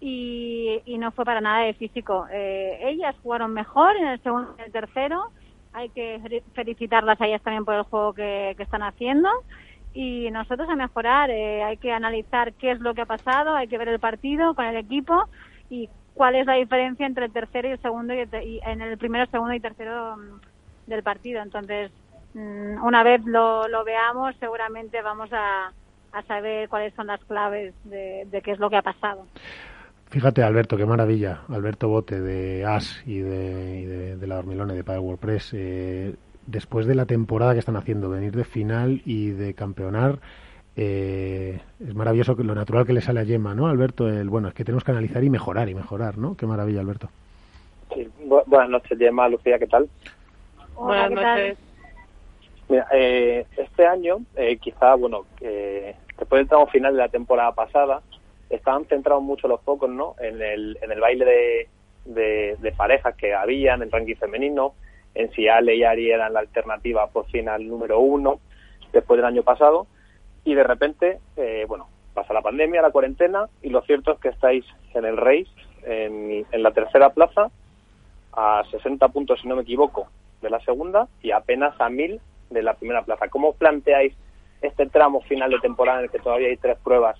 Y, 0.00 0.80
y 0.86 0.96
no 0.96 1.10
fue 1.12 1.24
para 1.24 1.40
nada 1.40 1.64
de 1.64 1.74
físico. 1.74 2.26
Eh, 2.32 2.78
ellas 2.82 3.14
jugaron 3.22 3.52
mejor 3.52 3.96
en 3.96 4.06
el 4.06 4.22
segundo 4.22 4.54
y 4.58 4.62
el 4.62 4.72
tercero. 4.72 5.30
Hay 5.72 5.90
que 5.90 6.42
felicitarlas 6.54 7.20
a 7.20 7.26
ellas 7.26 7.42
también 7.42 7.64
por 7.64 7.74
el 7.74 7.82
juego 7.82 8.12
que, 8.14 8.54
que 8.56 8.62
están 8.62 8.82
haciendo 8.82 9.28
y 9.92 10.30
nosotros 10.30 10.68
a 10.68 10.76
mejorar. 10.76 11.30
Eh, 11.30 11.62
hay 11.62 11.76
que 11.76 11.92
analizar 11.92 12.52
qué 12.54 12.72
es 12.72 12.80
lo 12.80 12.94
que 12.94 13.02
ha 13.02 13.06
pasado, 13.06 13.54
hay 13.54 13.68
que 13.68 13.78
ver 13.78 13.88
el 13.88 14.00
partido 14.00 14.54
con 14.54 14.64
el 14.64 14.76
equipo 14.76 15.28
y 15.68 15.88
cuál 16.14 16.34
es 16.34 16.46
la 16.46 16.54
diferencia 16.54 17.06
entre 17.06 17.26
el 17.26 17.32
tercero 17.32 17.68
y 17.68 17.72
el 17.72 17.82
segundo 17.82 18.14
y, 18.14 18.20
el, 18.20 18.28
y 18.44 18.60
en 18.64 18.80
el 18.80 18.98
primero, 18.98 19.26
segundo 19.26 19.54
y 19.54 19.60
tercero 19.60 20.14
um, 20.14 20.40
del 20.86 21.02
partido. 21.02 21.42
Entonces, 21.42 21.90
um, 22.34 22.82
una 22.84 23.02
vez 23.02 23.24
lo, 23.24 23.68
lo, 23.68 23.84
veamos, 23.84 24.34
seguramente 24.38 25.00
vamos 25.02 25.32
a, 25.32 25.72
a, 26.12 26.22
saber 26.22 26.68
cuáles 26.68 26.94
son 26.94 27.06
las 27.06 27.24
claves 27.24 27.74
de, 27.84 28.26
de, 28.30 28.42
qué 28.42 28.52
es 28.52 28.58
lo 28.58 28.70
que 28.70 28.76
ha 28.76 28.82
pasado. 28.82 29.26
Fíjate, 30.10 30.42
Alberto, 30.42 30.76
qué 30.76 30.86
maravilla. 30.86 31.42
Alberto 31.48 31.88
Bote 31.88 32.20
de 32.20 32.64
AS 32.64 33.00
y 33.06 33.20
de, 33.20 33.80
y 33.80 33.84
de, 33.84 34.16
de 34.16 34.26
la 34.26 34.36
Dormilone 34.36 34.74
de 34.74 34.82
Padre 34.82 34.98
WordPress. 34.98 35.52
Eh, 35.54 36.14
después 36.46 36.86
de 36.86 36.96
la 36.96 37.06
temporada 37.06 37.52
que 37.52 37.60
están 37.60 37.76
haciendo, 37.76 38.10
venir 38.10 38.34
de 38.34 38.42
final 38.42 39.02
y 39.04 39.30
de 39.30 39.54
campeonar, 39.54 40.18
eh, 40.74 41.60
es 41.78 41.94
maravilloso 41.94 42.34
lo 42.34 42.56
natural 42.56 42.84
que 42.86 42.92
le 42.92 43.00
sale 43.00 43.20
a 43.20 43.24
Gemma, 43.24 43.54
¿no, 43.54 43.68
Alberto? 43.68 44.08
El, 44.08 44.28
bueno, 44.28 44.48
es 44.48 44.54
que 44.54 44.64
tenemos 44.64 44.82
que 44.82 44.90
analizar 44.90 45.22
y 45.22 45.30
mejorar 45.30 45.68
y 45.68 45.74
mejorar, 45.76 46.18
¿no? 46.18 46.36
Qué 46.36 46.44
maravilla, 46.44 46.80
Alberto. 46.80 47.08
Sí, 47.94 48.08
bu 48.24 48.42
buenas 48.46 48.70
noches, 48.70 48.98
Gemma, 48.98 49.28
Lucía, 49.28 49.60
¿qué 49.60 49.68
tal? 49.68 49.88
Hola, 50.74 51.08
buenas 51.08 51.36
noches. 51.36 51.58
Mira, 52.68 52.86
eh, 52.92 53.46
este 53.56 53.86
año, 53.86 54.18
eh, 54.34 54.56
quizá, 54.56 54.94
bueno, 54.96 55.24
después 55.38 56.40
del 56.40 56.48
tramo 56.48 56.66
final 56.66 56.94
de 56.94 56.98
la 56.98 57.08
temporada 57.08 57.52
pasada, 57.52 58.00
estaban 58.50 58.84
centrados 58.86 59.22
mucho 59.22 59.48
los 59.48 59.60
focos, 59.62 59.88
¿no? 59.88 60.16
En 60.20 60.42
el, 60.42 60.78
en 60.82 60.92
el 60.92 61.00
baile 61.00 61.68
de, 62.04 62.56
de, 62.60 62.72
parejas 62.72 63.14
que 63.16 63.34
había 63.34 63.74
en 63.74 63.82
el 63.82 63.90
ranking 63.90 64.16
femenino, 64.16 64.74
en 65.14 65.30
si 65.32 65.48
Ale 65.48 65.76
y 65.76 65.84
Ari 65.84 66.10
eran 66.10 66.32
la 66.32 66.40
alternativa 66.40 67.06
por 67.08 67.26
fin 67.26 67.48
al 67.48 67.66
número 67.66 68.00
uno 68.00 68.40
después 68.92 69.18
del 69.18 69.26
año 69.26 69.42
pasado 69.42 69.86
y 70.44 70.54
de 70.54 70.64
repente, 70.64 71.18
eh, 71.36 71.64
bueno, 71.68 71.88
pasa 72.14 72.34
la 72.34 72.42
pandemia, 72.42 72.82
la 72.82 72.90
cuarentena 72.90 73.48
y 73.62 73.70
lo 73.70 73.82
cierto 73.82 74.12
es 74.12 74.20
que 74.20 74.28
estáis 74.28 74.64
en 74.94 75.04
el 75.04 75.16
race, 75.16 75.48
en, 75.84 76.44
en 76.50 76.62
la 76.62 76.72
tercera 76.72 77.10
plaza, 77.10 77.50
a 78.32 78.62
60 78.70 79.08
puntos 79.08 79.40
si 79.40 79.48
no 79.48 79.56
me 79.56 79.62
equivoco 79.62 80.08
de 80.40 80.50
la 80.50 80.60
segunda 80.60 81.08
y 81.22 81.30
apenas 81.30 81.78
a 81.80 81.88
1000 81.88 82.20
de 82.50 82.62
la 82.62 82.74
primera 82.74 83.02
plaza. 83.02 83.28
¿Cómo 83.28 83.54
planteáis 83.54 84.14
este 84.62 84.86
tramo 84.86 85.20
final 85.22 85.50
de 85.50 85.60
temporada 85.60 85.98
en 85.98 86.04
el 86.04 86.10
que 86.10 86.18
todavía 86.18 86.48
hay 86.48 86.56
tres 86.56 86.78
pruebas? 86.78 87.16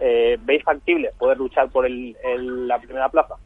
Eh, 0.00 0.38
¿Veis 0.42 0.62
factible 0.62 1.12
poder 1.18 1.38
luchar 1.38 1.70
por 1.70 1.86
el, 1.86 2.16
la 2.66 2.78
primera 2.78 3.08
plaza? 3.08 3.36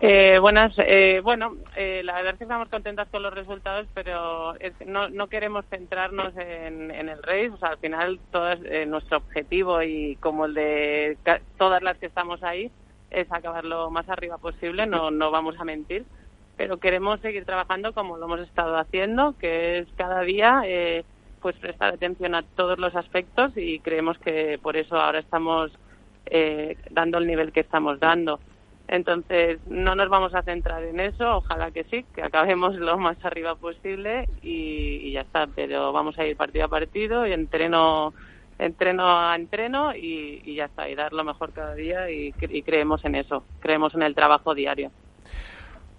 Eh, 0.00 0.38
buenas, 0.40 0.74
eh, 0.78 1.20
bueno, 1.22 1.56
eh, 1.76 2.02
la 2.04 2.14
verdad 2.14 2.32
es 2.32 2.38
que 2.38 2.44
estamos 2.44 2.68
contentas 2.68 3.08
con 3.08 3.22
los 3.22 3.32
resultados, 3.32 3.86
pero 3.94 4.58
es, 4.58 4.72
no, 4.86 5.08
no 5.08 5.28
queremos 5.28 5.64
centrarnos 5.66 6.36
en, 6.36 6.90
el 6.90 7.22
race, 7.22 7.50
o 7.50 7.56
sea, 7.58 7.70
al 7.70 7.78
final 7.78 8.18
todo 8.32 8.52
eh, 8.52 8.86
nuestro 8.86 9.18
objetivo 9.18 9.82
y 9.82 10.16
como 10.16 10.46
el 10.46 10.54
de 10.54 11.16
todas 11.58 11.80
las 11.82 11.96
que 11.98 12.06
estamos 12.06 12.42
ahí 12.42 12.72
es 13.10 13.30
acabar 13.30 13.64
lo 13.64 13.88
más 13.90 14.08
arriba 14.08 14.36
posible, 14.38 14.84
no, 14.86 15.12
no 15.12 15.30
vamos 15.30 15.54
a 15.60 15.64
mentir, 15.64 16.04
pero 16.56 16.78
queremos 16.78 17.20
seguir 17.20 17.44
trabajando 17.44 17.92
como 17.92 18.16
lo 18.16 18.24
hemos 18.24 18.40
estado 18.40 18.76
haciendo, 18.76 19.36
que 19.38 19.78
es 19.78 19.88
cada 19.96 20.22
día 20.22 20.62
eh, 20.66 21.04
pues 21.44 21.56
prestar 21.56 21.92
atención 21.92 22.34
a 22.34 22.42
todos 22.42 22.78
los 22.78 22.96
aspectos 22.96 23.52
y 23.54 23.78
creemos 23.80 24.16
que 24.16 24.58
por 24.62 24.78
eso 24.78 24.98
ahora 24.98 25.18
estamos 25.18 25.70
eh, 26.24 26.78
dando 26.90 27.18
el 27.18 27.26
nivel 27.26 27.52
que 27.52 27.60
estamos 27.60 28.00
dando. 28.00 28.40
Entonces, 28.88 29.58
no 29.66 29.94
nos 29.94 30.08
vamos 30.08 30.34
a 30.34 30.40
centrar 30.40 30.82
en 30.84 31.00
eso, 31.00 31.36
ojalá 31.36 31.70
que 31.70 31.84
sí, 31.84 32.06
que 32.14 32.22
acabemos 32.22 32.76
lo 32.76 32.96
más 32.96 33.22
arriba 33.26 33.56
posible 33.56 34.26
y, 34.40 35.12
ya 35.12 35.20
está, 35.20 35.46
pero 35.46 35.92
vamos 35.92 36.18
a 36.18 36.24
ir 36.24 36.34
partido 36.34 36.64
a 36.64 36.68
partido 36.68 37.26
y 37.26 37.34
entreno 37.34 38.14
entreno 38.58 39.04
a 39.06 39.36
entreno 39.36 39.94
y, 39.94 40.40
y 40.46 40.54
ya 40.54 40.64
está, 40.64 40.88
y 40.88 40.94
dar 40.94 41.12
lo 41.12 41.24
mejor 41.24 41.52
cada 41.52 41.74
día 41.74 42.10
y, 42.10 42.32
y, 42.40 42.62
creemos 42.62 43.04
en 43.04 43.16
eso, 43.16 43.44
creemos 43.60 43.94
en 43.94 44.02
el 44.02 44.14
trabajo 44.14 44.54
diario. 44.54 44.90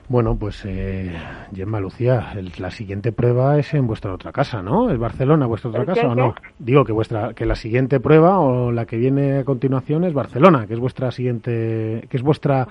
Bueno, 0.08 0.38
pues 0.38 0.64
eh, 0.66 1.12
Gemma 1.54 1.80
Lucía, 1.80 2.34
el, 2.36 2.52
la 2.60 2.70
siguiente 2.70 3.12
prueba 3.12 3.58
es 3.58 3.74
en 3.74 3.88
vuestra 3.88 4.14
otra 4.14 4.32
casa, 4.32 4.62
¿no? 4.62 4.92
¿Es 4.92 5.00
Barcelona 5.00 5.48
vuestra 5.48 5.72
otra 5.72 5.86
casa 5.86 6.02
qué, 6.02 6.08
o 6.08 6.16
no? 6.16 6.36
Digo 6.60 6.86
que 6.86 6.92
vuestra 6.92 7.34
que 7.34 7.46
la 7.46 7.56
siguiente 7.56 8.00
prueba 8.00 8.40
o 8.40 8.72
la 8.72 8.86
que 8.86 8.98
viene 8.98 9.40
a 9.40 9.44
continuación 9.44 10.04
es 10.04 10.14
Barcelona, 10.14 10.68
que 10.68 10.74
es 10.74 10.80
vuestra 10.80 11.10
siguiente, 11.10 12.08
que 12.10 12.18
es 12.18 12.24
vuestra 12.24 12.68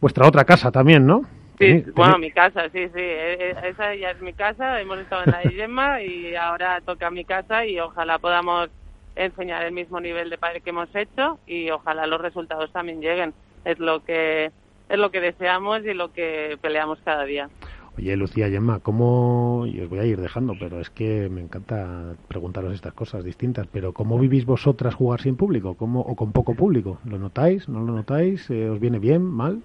vuestra 0.00 0.28
otra 0.28 0.44
casa 0.44 0.70
también, 0.70 1.06
¿no? 1.06 1.22
Sí, 1.58 1.66
¿Tení, 1.66 1.84
bueno, 1.94 2.18
mi 2.18 2.30
casa, 2.30 2.68
sí, 2.70 2.88
sí, 2.88 3.00
esa 3.00 3.94
ya 3.94 4.10
es 4.10 4.20
mi 4.20 4.34
casa, 4.34 4.80
hemos 4.80 4.98
estado 4.98 5.22
en 5.24 5.30
la 5.30 5.38
de 5.38 5.50
Gemma 5.50 6.02
y 6.02 6.34
ahora 6.34 6.82
toca 6.82 7.10
mi 7.10 7.24
casa 7.24 7.64
y 7.64 7.80
ojalá 7.80 8.18
podamos 8.18 8.68
enseñar 9.16 9.64
el 9.64 9.72
mismo 9.72 10.00
nivel 10.00 10.28
de 10.28 10.36
padre 10.36 10.60
que 10.60 10.70
hemos 10.70 10.94
hecho 10.94 11.38
y 11.46 11.70
ojalá 11.70 12.06
los 12.06 12.20
resultados 12.20 12.70
también 12.72 13.00
lleguen. 13.00 13.32
Es 13.64 13.78
lo 13.78 14.04
que 14.04 14.50
es 14.94 15.00
lo 15.00 15.10
que 15.10 15.20
deseamos 15.20 15.84
y 15.84 15.94
lo 15.94 16.12
que 16.12 16.58
peleamos 16.60 16.98
cada 17.04 17.24
día. 17.24 17.48
Oye, 17.96 18.16
Lucía 18.16 18.48
Gemma, 18.48 18.80
¿cómo, 18.80 19.66
y 19.66 19.80
os 19.80 19.88
voy 19.88 20.00
a 20.00 20.04
ir 20.04 20.20
dejando, 20.20 20.54
pero 20.58 20.80
es 20.80 20.90
que 20.90 21.28
me 21.30 21.40
encanta 21.40 22.14
preguntaros 22.26 22.74
estas 22.74 22.92
cosas 22.92 23.22
distintas, 23.22 23.68
pero 23.70 23.92
¿cómo 23.92 24.18
vivís 24.18 24.44
vosotras 24.44 24.94
jugar 24.94 25.20
sin 25.20 25.36
público? 25.36 25.74
¿Cómo, 25.74 26.00
¿O 26.00 26.16
con 26.16 26.32
poco 26.32 26.54
público? 26.54 26.98
¿Lo 27.04 27.18
notáis? 27.18 27.68
¿No 27.68 27.80
lo 27.80 27.92
notáis? 27.92 28.50
Eh, 28.50 28.68
¿Os 28.68 28.80
viene 28.80 28.98
bien? 28.98 29.22
¿Mal? 29.22 29.62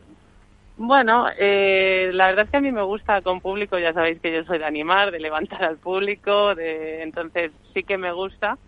Bueno, 0.77 1.25
eh, 1.39 2.11
la 2.13 2.27
verdad 2.27 2.45
es 2.45 2.51
que 2.51 2.57
a 2.57 2.61
mí 2.61 2.71
me 2.71 2.83
gusta 2.83 3.21
con 3.23 3.41
público, 3.41 3.79
ya 3.79 3.93
sabéis 3.93 4.21
que 4.21 4.31
yo 4.31 4.45
soy 4.45 4.59
de 4.59 4.65
animar, 4.65 5.11
de 5.11 5.19
levantar 5.19 5.63
al 5.63 5.77
público, 5.77 6.53
de, 6.53 7.01
entonces 7.01 7.51
sí 7.73 7.83
que 7.83 7.97
me 7.97 8.11
gusta 8.11 8.59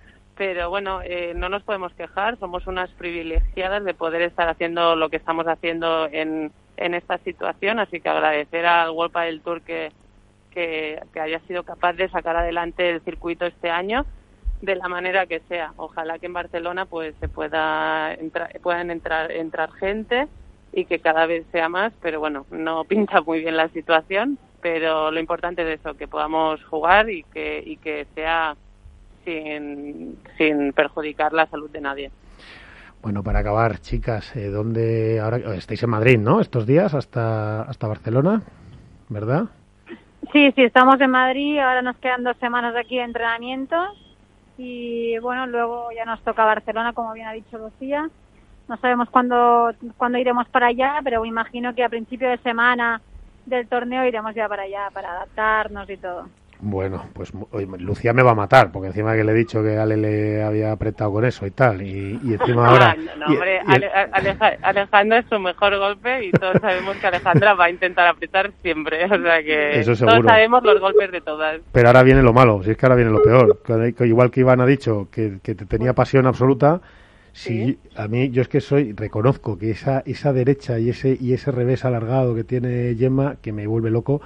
pero 0.42 0.72
bueno, 0.72 1.04
eh, 1.04 1.34
no 1.36 1.50
nos 1.50 1.62
podemos 1.62 1.94
quejar, 1.94 2.36
somos 2.40 2.66
unas 2.66 2.90
privilegiadas 2.94 3.84
de 3.84 3.94
poder 3.94 4.24
estar 4.24 4.50
haciendo 4.50 4.96
lo 4.96 5.08
que 5.08 5.18
estamos 5.18 5.46
haciendo 5.46 6.08
en, 6.12 6.52
en 6.78 6.96
esta 6.96 7.20
situación, 7.20 7.78
así 7.78 8.02
que 8.02 8.10
agradecer 8.10 8.66
al 8.66 8.90
World 8.90 9.16
del 9.16 9.42
Tour 9.42 9.62
que, 9.62 9.92
que, 10.50 11.00
haya 11.22 11.40
sido 11.42 11.62
capaz 11.62 11.94
de 11.94 12.10
sacar 12.10 12.38
adelante 12.38 12.90
el 12.90 13.02
circuito 13.02 13.46
este 13.46 13.70
año 13.70 14.04
de 14.64 14.76
la 14.78 14.88
manera 14.88 15.28
que 15.28 15.42
sea. 15.42 15.74
Ojalá 15.78 16.18
que 16.18 16.26
en 16.26 16.34
Barcelona 16.34 16.88
pues 16.88 17.14
se 17.20 17.30
pueda 17.30 18.12
entra, 18.16 18.50
puedan 18.64 18.90
entrar 18.90 19.32
entrar 19.32 19.72
gente 19.74 20.28
y 20.74 20.86
que 20.86 20.98
cada 21.02 21.28
vez 21.28 21.46
sea 21.52 21.70
más, 21.70 21.94
pero 22.02 22.20
bueno, 22.20 22.48
no 22.50 22.84
pinta 22.86 23.22
muy 23.22 23.42
bien 23.42 23.58
la 23.58 23.70
situación, 23.70 24.40
pero 24.60 25.12
lo 25.12 25.20
importante 25.20 25.62
es 25.62 25.80
eso, 25.80 25.94
que 25.94 26.08
podamos 26.08 26.64
jugar 26.64 27.12
y 27.12 27.22
que 27.26 27.62
y 27.64 27.78
que 27.78 28.08
sea 28.16 28.56
sin, 29.26 30.18
sin 30.38 30.74
perjudicar 30.74 31.34
la 31.34 31.48
salud 31.48 31.70
de 31.70 31.82
nadie. 31.82 32.12
Bueno, 33.02 33.24
para 33.24 33.40
acabar, 33.40 33.80
chicas, 33.80 34.36
eh, 34.36 34.50
¿dónde 34.50 35.20
ahora 35.20 35.38
estáis 35.56 35.82
en 35.82 35.90
Madrid, 35.90 36.20
no? 36.20 36.40
Estos 36.40 36.68
días 36.68 36.94
hasta 36.94 37.64
hasta 37.64 37.88
Barcelona, 37.88 38.44
¿verdad? 39.10 39.46
Sí, 40.32 40.52
sí, 40.56 40.62
estamos 40.62 41.02
en 41.02 41.10
Madrid. 41.10 41.58
Ahora 41.58 41.82
nos 41.82 41.98
quedan 41.98 42.24
dos 42.24 42.38
semanas 42.38 42.76
aquí 42.76 42.98
de 42.98 43.04
entrenamientos 43.04 43.98
y 44.58 45.18
bueno, 45.18 45.48
luego 45.48 45.90
ya 45.96 46.06
nos 46.06 46.22
toca 46.22 46.46
Barcelona, 46.46 46.94
como 46.94 47.14
bien 47.14 47.28
ha 47.28 47.34
dicho 47.34 47.58
Lucía. 47.58 48.08
no 48.68 48.78
sabemos 48.78 49.10
cuándo, 49.10 49.72
cuándo 49.98 50.20
iremos 50.20 50.48
para 50.50 50.68
allá, 50.68 51.00
pero 51.04 51.24
me 51.24 51.28
imagino 51.28 51.74
que 51.74 51.84
a 51.84 51.90
principio 51.90 52.30
de 52.30 52.38
semana 52.38 53.02
del 53.48 53.68
torneo 53.68 54.06
iremos 54.06 54.36
ya 54.36 54.48
para 54.48 54.64
allá, 54.64 54.90
para 54.94 55.12
adaptarnos 55.12 55.90
y 55.90 55.98
todo. 55.98 56.30
Bueno, 56.64 57.06
pues 57.14 57.34
Lucía 57.80 58.14
me 58.14 58.22
va 58.22 58.32
a 58.32 58.36
matar, 58.36 58.72
porque 58.72 58.88
encima 58.90 59.16
que 59.16 59.24
le 59.24 59.32
he 59.32 59.36
dicho 59.36 59.64
que 59.64 59.78
Ale 59.78 59.98
le 59.98 60.44
había 60.44 60.72
apretado 60.72 61.12
con 61.12 61.26
eso 61.26 61.46
y 61.48 61.52
tal, 61.52 61.82
y, 61.82 62.20
encima 62.24 62.68
ahora... 62.70 62.96
No, 63.18 63.26
hombre, 63.26 63.60
Alejandra 64.62 65.20
es 65.20 65.26
su 65.28 65.40
mejor 65.40 65.78
golpe 65.78 66.26
y 66.26 66.32
todos 66.32 66.58
sabemos 66.62 66.98
que 66.98 67.08
Alejandra 67.08 67.56
va 67.56 67.66
a 67.66 67.70
intentar 67.72 68.08
apretar 68.08 68.52
siempre, 68.62 69.06
o 69.06 69.22
sea 69.22 69.44
que 69.44 69.84
todos 69.84 70.26
sabemos 70.26 70.64
los 70.64 70.80
golpes 70.80 71.12
de 71.12 71.22
todas. 71.22 71.62
Pero 71.72 71.88
ahora 71.88 72.04
viene 72.04 72.22
lo 72.22 72.34
malo, 72.34 72.62
si 72.64 72.72
es 72.72 72.78
que 72.78 72.86
ahora 72.86 72.96
viene 72.96 73.12
lo 73.12 73.24
peor. 73.24 73.60
igual 74.06 74.30
que 74.30 74.42
Iván 74.42 74.62
ha 74.62 74.66
dicho 74.66 75.08
que, 75.12 75.40
que 75.42 75.56
tenía 75.56 75.94
pasión 75.94 76.28
absoluta, 76.28 76.82
Sí, 77.34 77.80
a 77.96 78.08
mí 78.08 78.30
yo 78.30 78.42
es 78.42 78.50
que 78.50 78.60
soy, 78.60 78.92
reconozco 78.92 79.58
que 79.58 79.72
esa, 79.72 80.04
esa 80.06 80.34
derecha 80.34 80.80
y 80.80 80.90
ese, 80.90 81.18
y 81.20 81.34
ese 81.34 81.52
revés 81.52 81.86
alargado 81.86 82.36
que 82.36 82.44
tiene 82.44 82.96
Gemma, 82.98 83.38
que 83.42 83.54
me 83.54 83.68
vuelve 83.68 83.90
loco, 83.90 84.22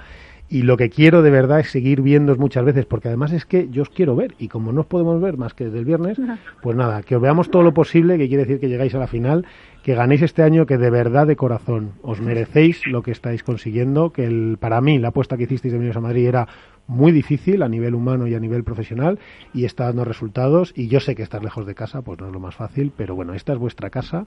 y 0.48 0.62
lo 0.62 0.76
que 0.76 0.90
quiero 0.90 1.22
de 1.22 1.30
verdad 1.30 1.60
es 1.60 1.70
seguir 1.70 2.02
viendo 2.02 2.34
muchas 2.36 2.64
veces, 2.64 2.86
porque 2.86 3.08
además 3.08 3.32
es 3.32 3.44
que 3.44 3.68
yo 3.70 3.82
os 3.82 3.90
quiero 3.90 4.14
ver, 4.14 4.34
y 4.38 4.48
como 4.48 4.72
no 4.72 4.82
os 4.82 4.86
podemos 4.86 5.20
ver 5.20 5.36
más 5.36 5.54
que 5.54 5.64
desde 5.64 5.80
el 5.80 5.84
viernes, 5.84 6.18
pues 6.62 6.76
nada, 6.76 7.02
que 7.02 7.16
os 7.16 7.22
veamos 7.22 7.50
todo 7.50 7.62
lo 7.62 7.74
posible, 7.74 8.18
que 8.18 8.28
quiere 8.28 8.44
decir 8.44 8.60
que 8.60 8.68
llegáis 8.68 8.94
a 8.94 8.98
la 8.98 9.06
final, 9.06 9.44
que 9.82 9.94
ganéis 9.94 10.22
este 10.22 10.42
año, 10.42 10.66
que 10.66 10.78
de 10.78 10.90
verdad 10.90 11.26
de 11.26 11.36
corazón 11.36 11.92
os 12.02 12.20
merecéis 12.20 12.86
lo 12.86 13.02
que 13.02 13.10
estáis 13.10 13.42
consiguiendo, 13.42 14.10
que 14.12 14.24
el, 14.24 14.56
para 14.60 14.80
mí 14.80 14.98
la 14.98 15.08
apuesta 15.08 15.36
que 15.36 15.44
hicisteis 15.44 15.72
de 15.72 15.78
venir 15.78 15.96
a 15.96 16.00
Madrid 16.00 16.26
era 16.26 16.48
muy 16.86 17.12
difícil 17.12 17.62
a 17.62 17.68
nivel 17.68 17.94
humano 17.94 18.26
y 18.26 18.34
a 18.34 18.40
nivel 18.40 18.64
profesional 18.64 19.18
y 19.52 19.64
está 19.64 19.84
dando 19.84 20.04
resultados 20.04 20.72
y 20.76 20.88
yo 20.88 21.00
sé 21.00 21.14
que 21.14 21.22
estar 21.22 21.42
lejos 21.42 21.66
de 21.66 21.74
casa 21.74 22.02
pues 22.02 22.20
no 22.20 22.26
es 22.26 22.32
lo 22.32 22.40
más 22.40 22.54
fácil, 22.54 22.92
pero 22.96 23.14
bueno, 23.14 23.34
esta 23.34 23.52
es 23.52 23.58
vuestra 23.58 23.90
casa, 23.90 24.26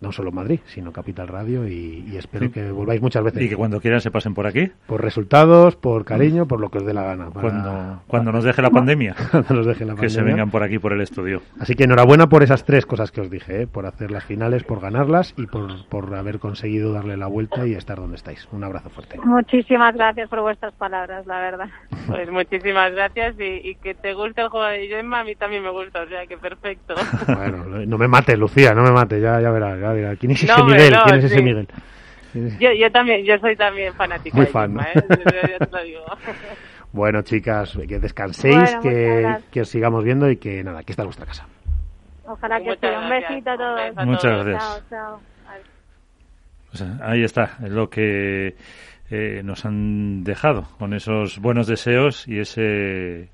no 0.00 0.12
solo 0.12 0.32
Madrid, 0.32 0.60
sino 0.66 0.92
Capital 0.92 1.28
Radio 1.28 1.68
y, 1.68 2.16
espero 2.16 2.50
que 2.50 2.70
volváis 2.70 3.00
muchas 3.00 3.22
veces. 3.22 3.42
Y 3.42 3.48
que 3.48 3.56
cuando 3.56 3.80
quieran 3.80 4.00
se 4.00 4.10
pasen 4.10 4.34
por 4.34 4.46
aquí. 4.46 4.70
Por 4.86 5.02
resultados, 5.02 5.76
por 5.76 6.04
cariño, 6.04 6.46
por 6.46 6.60
lo 6.60 6.70
que 6.70 6.78
os 6.78 6.86
dé 6.86 6.94
la 6.94 7.02
gana. 7.02 7.26
cuando, 7.30 8.02
cuando 8.06 8.32
nos 8.32 8.44
deje 8.44 8.62
la 8.62 8.70
pandemia. 8.70 9.14
nos 9.50 9.66
deje 9.66 9.84
la 9.84 9.94
que 9.94 10.08
se 10.08 10.22
vengan 10.22 10.50
por 10.50 10.62
aquí, 10.62 10.78
por 10.78 10.92
el 10.92 11.00
estudio. 11.00 11.42
Así 11.58 11.74
que 11.74 11.84
enhorabuena 11.84 12.28
por 12.28 12.42
esas 12.42 12.64
tres 12.64 12.86
cosas 12.86 13.10
que 13.10 13.20
os 13.20 13.30
dije, 13.30 13.62
¿eh? 13.62 13.66
por 13.66 13.86
hacer 13.86 14.10
las 14.10 14.24
finales, 14.24 14.64
por 14.64 14.80
ganarlas 14.80 15.34
y 15.36 15.46
por, 15.46 15.86
por 15.86 16.14
haber 16.14 16.38
conseguido 16.38 16.92
darle 16.92 17.16
la 17.16 17.26
vuelta 17.26 17.66
y 17.66 17.74
estar 17.74 17.98
donde 17.98 18.16
estáis. 18.16 18.48
Un 18.52 18.64
abrazo 18.64 18.90
fuerte. 18.90 19.18
Muchísimas 19.24 19.94
gracias 19.94 20.28
por 20.28 20.40
vuestras 20.40 20.72
palabras, 20.74 21.26
la 21.26 21.40
verdad. 21.40 21.68
Pues 22.06 22.30
muchísimas 22.30 22.92
gracias 22.92 23.34
y, 23.38 23.74
que 23.76 23.94
te 23.94 24.14
guste 24.14 24.40
el 24.42 24.48
juego 24.48 24.66
de 24.66 24.88
Gemma, 24.88 25.20
a 25.20 25.24
mí 25.24 25.34
también 25.34 25.62
me 25.62 25.70
gusta, 25.70 26.02
o 26.02 26.08
sea 26.08 26.26
que 26.26 26.38
perfecto. 26.38 26.94
Bueno, 27.26 27.64
no 27.86 27.98
me 27.98 28.08
mates, 28.08 28.38
Lucía, 28.38 28.72
no 28.74 28.82
me 28.82 28.90
mates, 28.90 29.22
ya, 29.22 29.40
ya 29.40 29.50
verás. 29.50 30.18
¿Quién 30.18 30.32
es 30.32 30.42
ese 30.42 30.62
Miguel? 30.62 30.94
¿Quién 31.04 31.16
es 31.16 31.24
ese 31.24 31.42
Miguel? 31.42 31.68
Yo, 32.58 32.72
yo 32.72 32.90
también, 32.90 33.24
yo 33.24 33.38
soy 33.38 33.56
también 33.56 33.92
fanática 33.92 34.34
Muy 34.34 34.46
fan. 34.46 34.80
¿eh? 34.80 35.58
bueno, 36.92 37.20
chicas, 37.22 37.78
que 37.86 37.98
descanséis, 37.98 38.74
que, 38.82 39.36
que, 39.50 39.60
os 39.60 39.68
sigamos 39.68 40.02
viendo 40.02 40.30
y 40.30 40.38
que 40.38 40.64
nada, 40.64 40.80
aquí 40.80 40.92
está 40.92 41.04
vuestra 41.04 41.26
casa. 41.26 41.46
Ojalá 42.24 42.58
que 42.60 42.74
sea. 42.76 43.00
Un 43.00 43.10
besito 43.10 43.50
a 43.50 43.56
todos. 43.56 44.06
Muchas 44.06 44.46
gracias. 44.46 44.82
Chao, 44.88 45.20
chao. 46.72 47.00
ahí 47.02 47.22
está, 47.22 47.58
es 47.62 47.70
lo 47.70 47.90
que 47.90 48.56
eh, 49.14 49.42
nos 49.44 49.66
han 49.66 50.24
dejado 50.24 50.66
con 50.78 50.94
esos 50.94 51.38
buenos 51.38 51.66
deseos 51.66 52.26
y 52.26 52.38
ese 52.38 53.28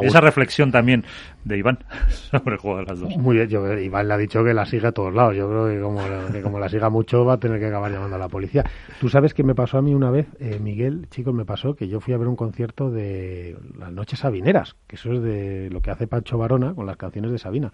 esa 0.00 0.22
reflexión 0.22 0.72
también 0.72 1.04
de 1.44 1.58
Iván 1.58 1.78
sobre 2.08 2.54
el 2.54 2.58
juego 2.58 2.78
de 2.78 2.84
las 2.86 2.98
dos. 2.98 3.14
Muy 3.18 3.36
bien, 3.36 3.48
yo, 3.48 3.78
Iván 3.78 4.08
le 4.08 4.14
ha 4.14 4.16
dicho 4.16 4.42
que 4.42 4.54
la 4.54 4.64
siga 4.64 4.88
a 4.88 4.92
todos 4.92 5.12
lados. 5.12 5.36
Yo 5.36 5.48
creo 5.50 5.68
que 5.68 5.80
como, 5.80 6.00
como 6.42 6.58
la 6.58 6.70
siga 6.70 6.88
mucho 6.88 7.26
va 7.26 7.34
a 7.34 7.36
tener 7.38 7.60
que 7.60 7.66
acabar 7.66 7.92
llamando 7.92 8.16
a 8.16 8.18
la 8.18 8.28
policía. 8.28 8.64
Tú 9.00 9.10
sabes 9.10 9.34
que 9.34 9.42
me 9.42 9.54
pasó 9.54 9.76
a 9.76 9.82
mí 9.82 9.94
una 9.94 10.10
vez, 10.10 10.28
eh, 10.38 10.58
Miguel, 10.58 11.08
chicos, 11.10 11.34
me 11.34 11.44
pasó 11.44 11.74
que 11.74 11.88
yo 11.88 12.00
fui 12.00 12.14
a 12.14 12.16
ver 12.16 12.28
un 12.28 12.36
concierto 12.36 12.90
de 12.90 13.56
las 13.78 13.92
Noches 13.92 14.20
Sabineras, 14.20 14.76
que 14.86 14.96
eso 14.96 15.12
es 15.12 15.22
de 15.22 15.68
lo 15.70 15.82
que 15.82 15.90
hace 15.90 16.06
Pancho 16.06 16.38
Varona 16.38 16.74
con 16.74 16.86
las 16.86 16.96
canciones 16.96 17.30
de 17.30 17.38
Sabina. 17.38 17.70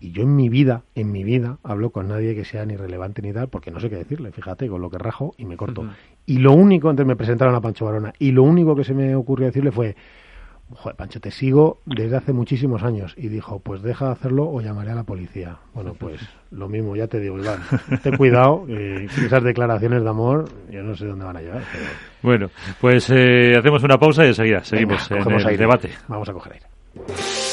Y 0.00 0.12
yo 0.12 0.22
en 0.22 0.34
mi 0.34 0.48
vida, 0.48 0.82
en 0.94 1.12
mi 1.12 1.24
vida, 1.24 1.58
hablo 1.62 1.90
con 1.90 2.08
nadie 2.08 2.34
que 2.34 2.44
sea 2.44 2.64
ni 2.64 2.74
relevante 2.74 3.20
ni 3.20 3.32
tal, 3.32 3.48
porque 3.48 3.70
no 3.70 3.80
sé 3.80 3.90
qué 3.90 3.96
decirle, 3.96 4.32
fíjate, 4.32 4.66
con 4.66 4.80
lo 4.80 4.90
que 4.90 4.98
rajo 4.98 5.34
y 5.36 5.44
me 5.44 5.56
corto. 5.56 5.84
Y 6.24 6.38
lo 6.38 6.52
único, 6.52 6.88
antes 6.88 7.04
me 7.04 7.16
presentaron 7.16 7.54
a 7.54 7.60
Pancho 7.60 7.84
Varona, 7.84 8.12
y 8.18 8.32
lo 8.32 8.42
único 8.42 8.74
que 8.74 8.84
se 8.84 8.94
me 8.94 9.14
ocurrió 9.14 9.46
decirle 9.46 9.70
fue, 9.70 9.94
Joder, 10.72 10.96
Pancho, 10.96 11.20
te 11.20 11.30
sigo 11.30 11.80
desde 11.84 12.16
hace 12.16 12.32
muchísimos 12.32 12.82
años. 12.82 13.14
Y 13.16 13.28
dijo, 13.28 13.58
pues 13.58 13.82
deja 13.82 14.06
de 14.06 14.12
hacerlo 14.12 14.48
o 14.48 14.60
llamaré 14.60 14.92
a 14.92 14.94
la 14.94 15.02
policía. 15.02 15.56
Bueno, 15.74 15.94
pues 15.94 16.20
lo 16.50 16.68
mismo, 16.68 16.94
ya 16.94 17.08
te 17.08 17.18
digo, 17.18 17.38
Iván. 17.38 17.60
Ten 18.02 18.16
cuidado, 18.16 18.66
eh, 18.68 19.06
esas 19.06 19.42
declaraciones 19.42 20.02
de 20.02 20.08
amor, 20.08 20.48
yo 20.70 20.82
no 20.82 20.94
sé 20.94 21.06
dónde 21.06 21.24
van 21.24 21.36
a 21.36 21.40
llevar. 21.40 21.62
Bueno, 22.22 22.50
pues 22.80 23.10
eh, 23.10 23.54
hacemos 23.58 23.82
una 23.82 23.98
pausa 23.98 24.24
y 24.24 24.28
enseguida 24.28 24.62
seguimos 24.62 25.10
en 25.10 25.48
el 25.48 25.56
debate. 25.56 25.90
Vamos 26.06 26.28
a 26.28 26.32
coger 26.32 26.52
aire. 26.52 26.69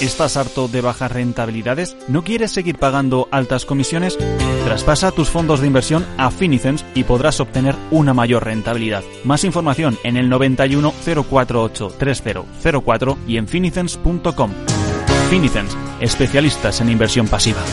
¿Estás 0.02 0.38
harto 0.38 0.68
de 0.68 0.82
bajas 0.82 1.12
rentabilidades? 1.12 1.98
¿No 2.08 2.24
quieres 2.24 2.52
seguir 2.52 2.78
pagando 2.78 3.28
altas 3.32 3.66
comisiones? 3.66 4.18
Traspasa 4.64 5.12
tus 5.12 5.30
fondos 5.30 5.60
de 5.60 5.68
inversión 5.68 6.06
a 6.18 6.30
Finicens 6.30 6.86
y 6.94 7.04
podrás 7.04 7.40
obtener 7.40 7.76
una 7.90 8.14
mayor 8.14 8.46
rentabilidad. 8.46 9.04
Más 9.24 9.44
información 9.44 9.98
en 10.04 10.18
el 10.18 10.30
91 10.30 10.94
048 11.30 11.96
3004 11.98 13.18
y 13.28 13.38
en 13.38 13.48
finicens.com. 13.48 14.52
Finicens, 15.30 15.76
especialistas 16.00 16.80
en 16.82 16.90
inversión 16.90 17.28
pasiva. 17.28 17.64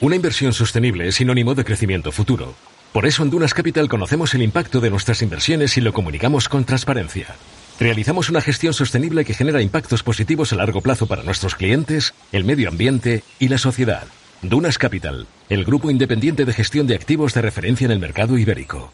Una 0.00 0.16
inversión 0.16 0.54
sostenible 0.54 1.08
es 1.08 1.16
sinónimo 1.16 1.54
de 1.54 1.64
crecimiento 1.64 2.10
futuro. 2.10 2.54
Por 2.94 3.04
eso 3.04 3.22
en 3.22 3.30
Dunas 3.30 3.52
Capital 3.52 3.88
conocemos 3.88 4.34
el 4.34 4.42
impacto 4.42 4.80
de 4.80 4.88
nuestras 4.88 5.20
inversiones 5.20 5.76
y 5.76 5.82
lo 5.82 5.92
comunicamos 5.92 6.48
con 6.48 6.64
transparencia. 6.64 7.36
Realizamos 7.80 8.28
una 8.28 8.42
gestión 8.42 8.74
sostenible 8.74 9.24
que 9.24 9.32
genera 9.32 9.62
impactos 9.62 10.02
positivos 10.02 10.52
a 10.52 10.56
largo 10.56 10.82
plazo 10.82 11.06
para 11.06 11.22
nuestros 11.22 11.54
clientes, 11.54 12.12
el 12.30 12.44
medio 12.44 12.68
ambiente 12.68 13.24
y 13.38 13.48
la 13.48 13.56
sociedad. 13.56 14.06
Dunas 14.42 14.76
Capital, 14.76 15.26
el 15.48 15.64
grupo 15.64 15.90
independiente 15.90 16.44
de 16.44 16.52
gestión 16.52 16.86
de 16.86 16.94
activos 16.94 17.32
de 17.32 17.40
referencia 17.40 17.86
en 17.86 17.92
el 17.92 17.98
mercado 17.98 18.36
ibérico. 18.36 18.92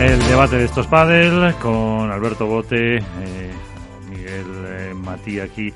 El 0.00 0.18
debate 0.26 0.56
de 0.56 0.64
estos 0.64 0.86
pádel 0.86 1.54
con 1.56 2.10
Alberto 2.10 2.46
Bote, 2.46 2.96
eh, 2.96 3.02
Miguel 4.08 4.46
eh, 4.64 5.42
aquí 5.42 5.74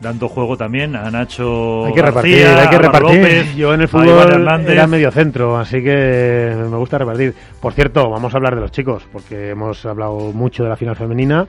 dando 0.00 0.28
juego 0.28 0.56
también 0.56 0.96
a 0.96 1.10
Nacho 1.10 1.86
hay 1.86 1.92
que 1.92 2.02
repartir 2.02 2.46
hay 2.46 2.68
que 2.68 2.78
repartir. 2.78 3.54
Yo 3.54 3.74
en 3.74 3.82
el 3.82 3.88
fútbol 3.88 4.48
era 4.66 4.86
medio 4.86 5.10
centro 5.10 5.58
así 5.58 5.82
que 5.82 6.54
me 6.70 6.76
gusta 6.76 6.98
repartir. 6.98 7.34
Por 7.60 7.72
cierto 7.72 8.08
vamos 8.08 8.34
a 8.34 8.36
hablar 8.38 8.54
de 8.54 8.62
los 8.62 8.72
chicos 8.72 9.06
porque 9.12 9.50
hemos 9.50 9.84
hablado 9.86 10.32
mucho 10.32 10.62
de 10.62 10.68
la 10.70 10.76
final 10.76 10.96
femenina 10.96 11.46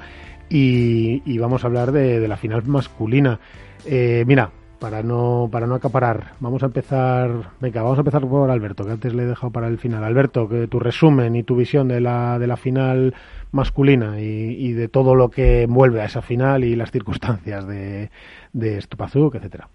y, 0.49 1.37
vamos 1.37 1.63
a 1.63 1.67
hablar 1.67 1.93
de, 1.93 2.27
la 2.27 2.35
final 2.35 2.63
masculina. 2.65 3.39
Eh, 3.85 4.23
mira 4.27 4.51
para 4.79 5.03
no 5.03 5.47
para 5.51 5.67
no 5.67 5.75
acaparar 5.75 6.33
vamos 6.39 6.63
a 6.63 6.65
empezar 6.65 7.29
venga 7.59 7.83
vamos 7.83 7.99
a 7.99 8.01
empezar 8.01 8.21
por 8.21 8.49
Alberto 8.49 8.83
que 8.83 8.91
antes 8.91 9.13
le 9.13 9.23
he 9.23 9.25
dejado 9.27 9.51
para 9.51 9.67
el 9.67 9.77
final. 9.77 10.03
Alberto 10.03 10.49
que 10.49 10.67
tu 10.67 10.79
resumen 10.79 11.35
y 11.35 11.43
tu 11.43 11.55
visión 11.55 11.87
de 11.87 12.01
la 12.01 12.37
de 12.39 12.47
la 12.47 12.57
final 12.57 13.13
masculina 13.51 14.19
y, 14.19 14.73
de 14.73 14.87
todo 14.87 15.15
lo 15.15 15.29
que 15.29 15.63
envuelve 15.63 16.01
a 16.01 16.05
esa 16.05 16.21
final 16.21 16.63
y 16.63 16.75
las 16.75 16.91
circunstancias 16.91 17.67
de, 17.67 18.09
de 18.53 18.77
etcétera. 18.77 19.67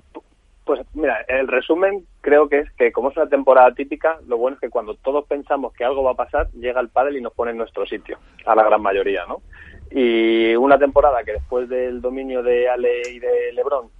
Pues 0.64 0.80
mira, 0.94 1.24
el 1.28 1.46
resumen 1.46 2.04
creo 2.22 2.48
que 2.48 2.58
es 2.58 2.72
que 2.72 2.90
como 2.90 3.10
es 3.10 3.16
una 3.16 3.28
temporada 3.28 3.72
típica, 3.72 4.18
lo 4.26 4.36
bueno 4.36 4.56
es 4.56 4.60
que 4.60 4.70
cuando 4.70 4.94
todos 4.96 5.24
pensamos 5.26 5.72
que 5.74 5.84
algo 5.84 6.02
va 6.02 6.12
a 6.12 6.14
pasar, 6.14 6.50
llega 6.52 6.80
el 6.80 6.88
pádel 6.88 7.16
y 7.16 7.20
nos 7.20 7.32
pone 7.32 7.52
en 7.52 7.58
nuestro 7.58 7.86
sitio, 7.86 8.18
a 8.44 8.54
la 8.54 8.64
gran 8.64 8.82
mayoría, 8.82 9.24
¿no? 9.26 9.42
Y 9.90 10.56
una 10.56 10.76
temporada 10.76 11.22
que 11.22 11.34
después 11.34 11.68
del 11.68 12.00
dominio 12.00 12.42
de 12.42 12.68
Ale 12.68 13.02
y 13.12 13.20
de 13.20 13.52
Lebron 13.52 13.90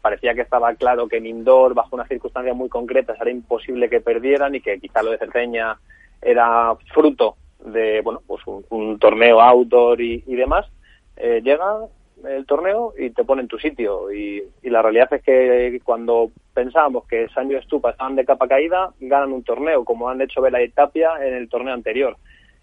parecía 0.00 0.34
que 0.34 0.42
estaba 0.42 0.72
claro 0.74 1.08
que 1.08 1.16
en 1.16 1.26
indoor, 1.26 1.74
bajo 1.74 1.96
unas 1.96 2.08
circunstancias 2.08 2.54
muy 2.54 2.68
concretas, 2.68 3.20
era 3.20 3.30
imposible 3.30 3.88
que 3.88 4.00
perdieran 4.00 4.54
y 4.54 4.60
que 4.60 4.78
quizá 4.78 5.02
lo 5.02 5.10
de 5.10 5.18
Cerceña 5.18 5.78
era 6.20 6.76
fruto 6.92 7.36
de 7.64 8.00
bueno 8.02 8.22
pues 8.26 8.42
un, 8.46 8.98
torneo 8.98 9.40
outdoor 9.40 10.00
y, 10.00 10.20
demás, 10.34 10.66
eh, 11.16 11.40
llega 11.42 11.86
el 12.28 12.46
torneo 12.46 12.94
y 12.98 13.10
te 13.10 13.24
pone 13.24 13.42
en 13.42 13.48
tu 13.48 13.58
sitio. 13.58 14.12
Y, 14.12 14.42
la 14.62 14.82
realidad 14.82 15.12
es 15.12 15.22
que 15.22 15.80
cuando 15.84 16.30
pensábamos 16.54 17.06
que 17.06 17.28
Sancho 17.28 17.54
y 17.54 17.56
Estupa 17.56 17.90
estaban 17.90 18.16
de 18.16 18.24
capa 18.24 18.48
caída, 18.48 18.92
ganan 19.00 19.32
un 19.32 19.42
torneo, 19.42 19.84
como 19.84 20.08
han 20.08 20.20
hecho 20.20 20.40
Vela 20.40 20.62
y 20.62 20.70
Tapia 20.70 21.10
en 21.20 21.34
el 21.34 21.48
torneo 21.48 21.74
anterior. 21.74 22.16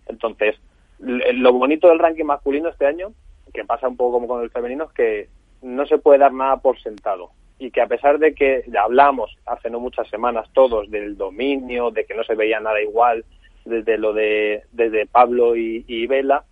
Entonces, 0.07 0.55
lo 0.99 1.53
bonito 1.53 1.87
del 1.87 1.99
ranking 1.99 2.25
masculino 2.25 2.69
este 2.69 2.85
año, 2.85 3.11
que 3.53 3.65
pasa 3.65 3.87
un 3.87 3.97
poco 3.97 4.13
como 4.13 4.27
con 4.27 4.43
el 4.43 4.49
femenino, 4.49 4.85
es 4.85 4.91
que 4.91 5.29
no 5.61 5.85
se 5.85 5.97
puede 5.97 6.19
dar 6.19 6.33
nada 6.33 6.57
por 6.57 6.79
sentado. 6.81 7.31
Y 7.57 7.71
que 7.71 7.81
a 7.81 7.87
pesar 7.87 8.19
de 8.19 8.33
que 8.33 8.63
hablamos 8.81 9.35
hace 9.45 9.69
no 9.69 9.79
muchas 9.79 10.07
semanas 10.09 10.49
todos 10.53 10.89
del 10.89 11.17
dominio, 11.17 11.91
de 11.91 12.05
que 12.05 12.15
no 12.15 12.23
se 12.23 12.35
veía 12.35 12.59
nada 12.59 12.81
igual, 12.81 13.25
desde 13.65 13.97
lo 13.97 14.13
de 14.13 14.63
desde 14.71 15.05
Pablo 15.05 15.55
y, 15.55 16.07
Vela, 16.07 16.43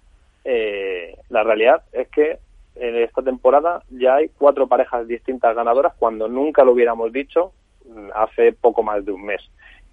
eh, 0.44 1.18
la 1.30 1.44
realidad 1.44 1.84
es 1.92 2.08
que 2.10 2.40
en 2.76 2.96
esta 2.96 3.22
temporada 3.22 3.84
ya 3.90 4.16
hay 4.16 4.30
cuatro 4.30 4.68
parejas 4.68 5.08
distintas 5.08 5.56
ganadoras 5.56 5.94
cuando 5.98 6.28
nunca 6.28 6.64
lo 6.64 6.74
hubiéramos 6.74 7.12
dicho 7.12 7.54
mm, 7.86 8.10
hace 8.16 8.54
poco 8.54 8.84
más 8.84 9.06
de 9.06 9.12
un 9.12 9.26
mes. 9.26 9.42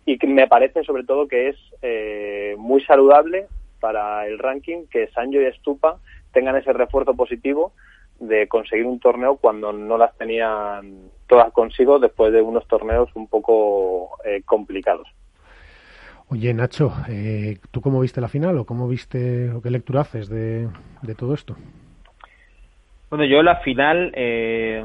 Y 0.07 0.19
me 0.27 0.47
parece 0.47 0.85
sobre 0.85 1.05
todo 1.05 1.29
que 1.29 1.49
es 1.49 1.57
eh, 1.81 2.55
muy 2.59 2.83
saludable 2.85 3.47
para 3.81 4.27
el 4.27 4.39
ranking 4.39 4.87
que 4.91 5.09
Sancho 5.09 5.41
y 5.41 5.47
Estupa 5.47 5.99
tengan 6.33 6.57
ese 6.57 6.73
refuerzo 6.73 7.15
positivo 7.15 7.73
de 8.19 8.49
conseguir 8.49 8.87
un 8.87 9.01
torneo 9.01 9.37
cuando 9.37 9.73
no 9.73 9.99
las 9.99 10.17
tenían 10.17 11.11
todas 11.27 11.53
consigo 11.53 11.99
después 11.99 12.33
de 12.33 12.43
unos 12.43 12.67
torneos 12.69 13.11
un 13.15 13.29
poco 13.29 14.11
eh, 14.25 14.43
complicados. 14.45 15.09
Oye, 16.35 16.53
Nacho, 16.53 16.93
eh, 17.09 17.59
¿tú 17.71 17.81
cómo 17.81 18.01
viste 18.01 18.21
la 18.21 18.27
final 18.27 18.59
o 18.59 18.65
cómo 18.65 18.89
viste 18.89 19.51
o 19.51 19.63
qué 19.63 19.71
lectura 19.71 20.01
haces 20.01 20.29
de, 20.29 20.69
todo 21.17 21.33
esto? 21.33 21.55
Bueno, 23.09 23.25
yo 23.25 23.41
la 23.45 23.61
final 23.61 24.11
eh, 24.17 24.85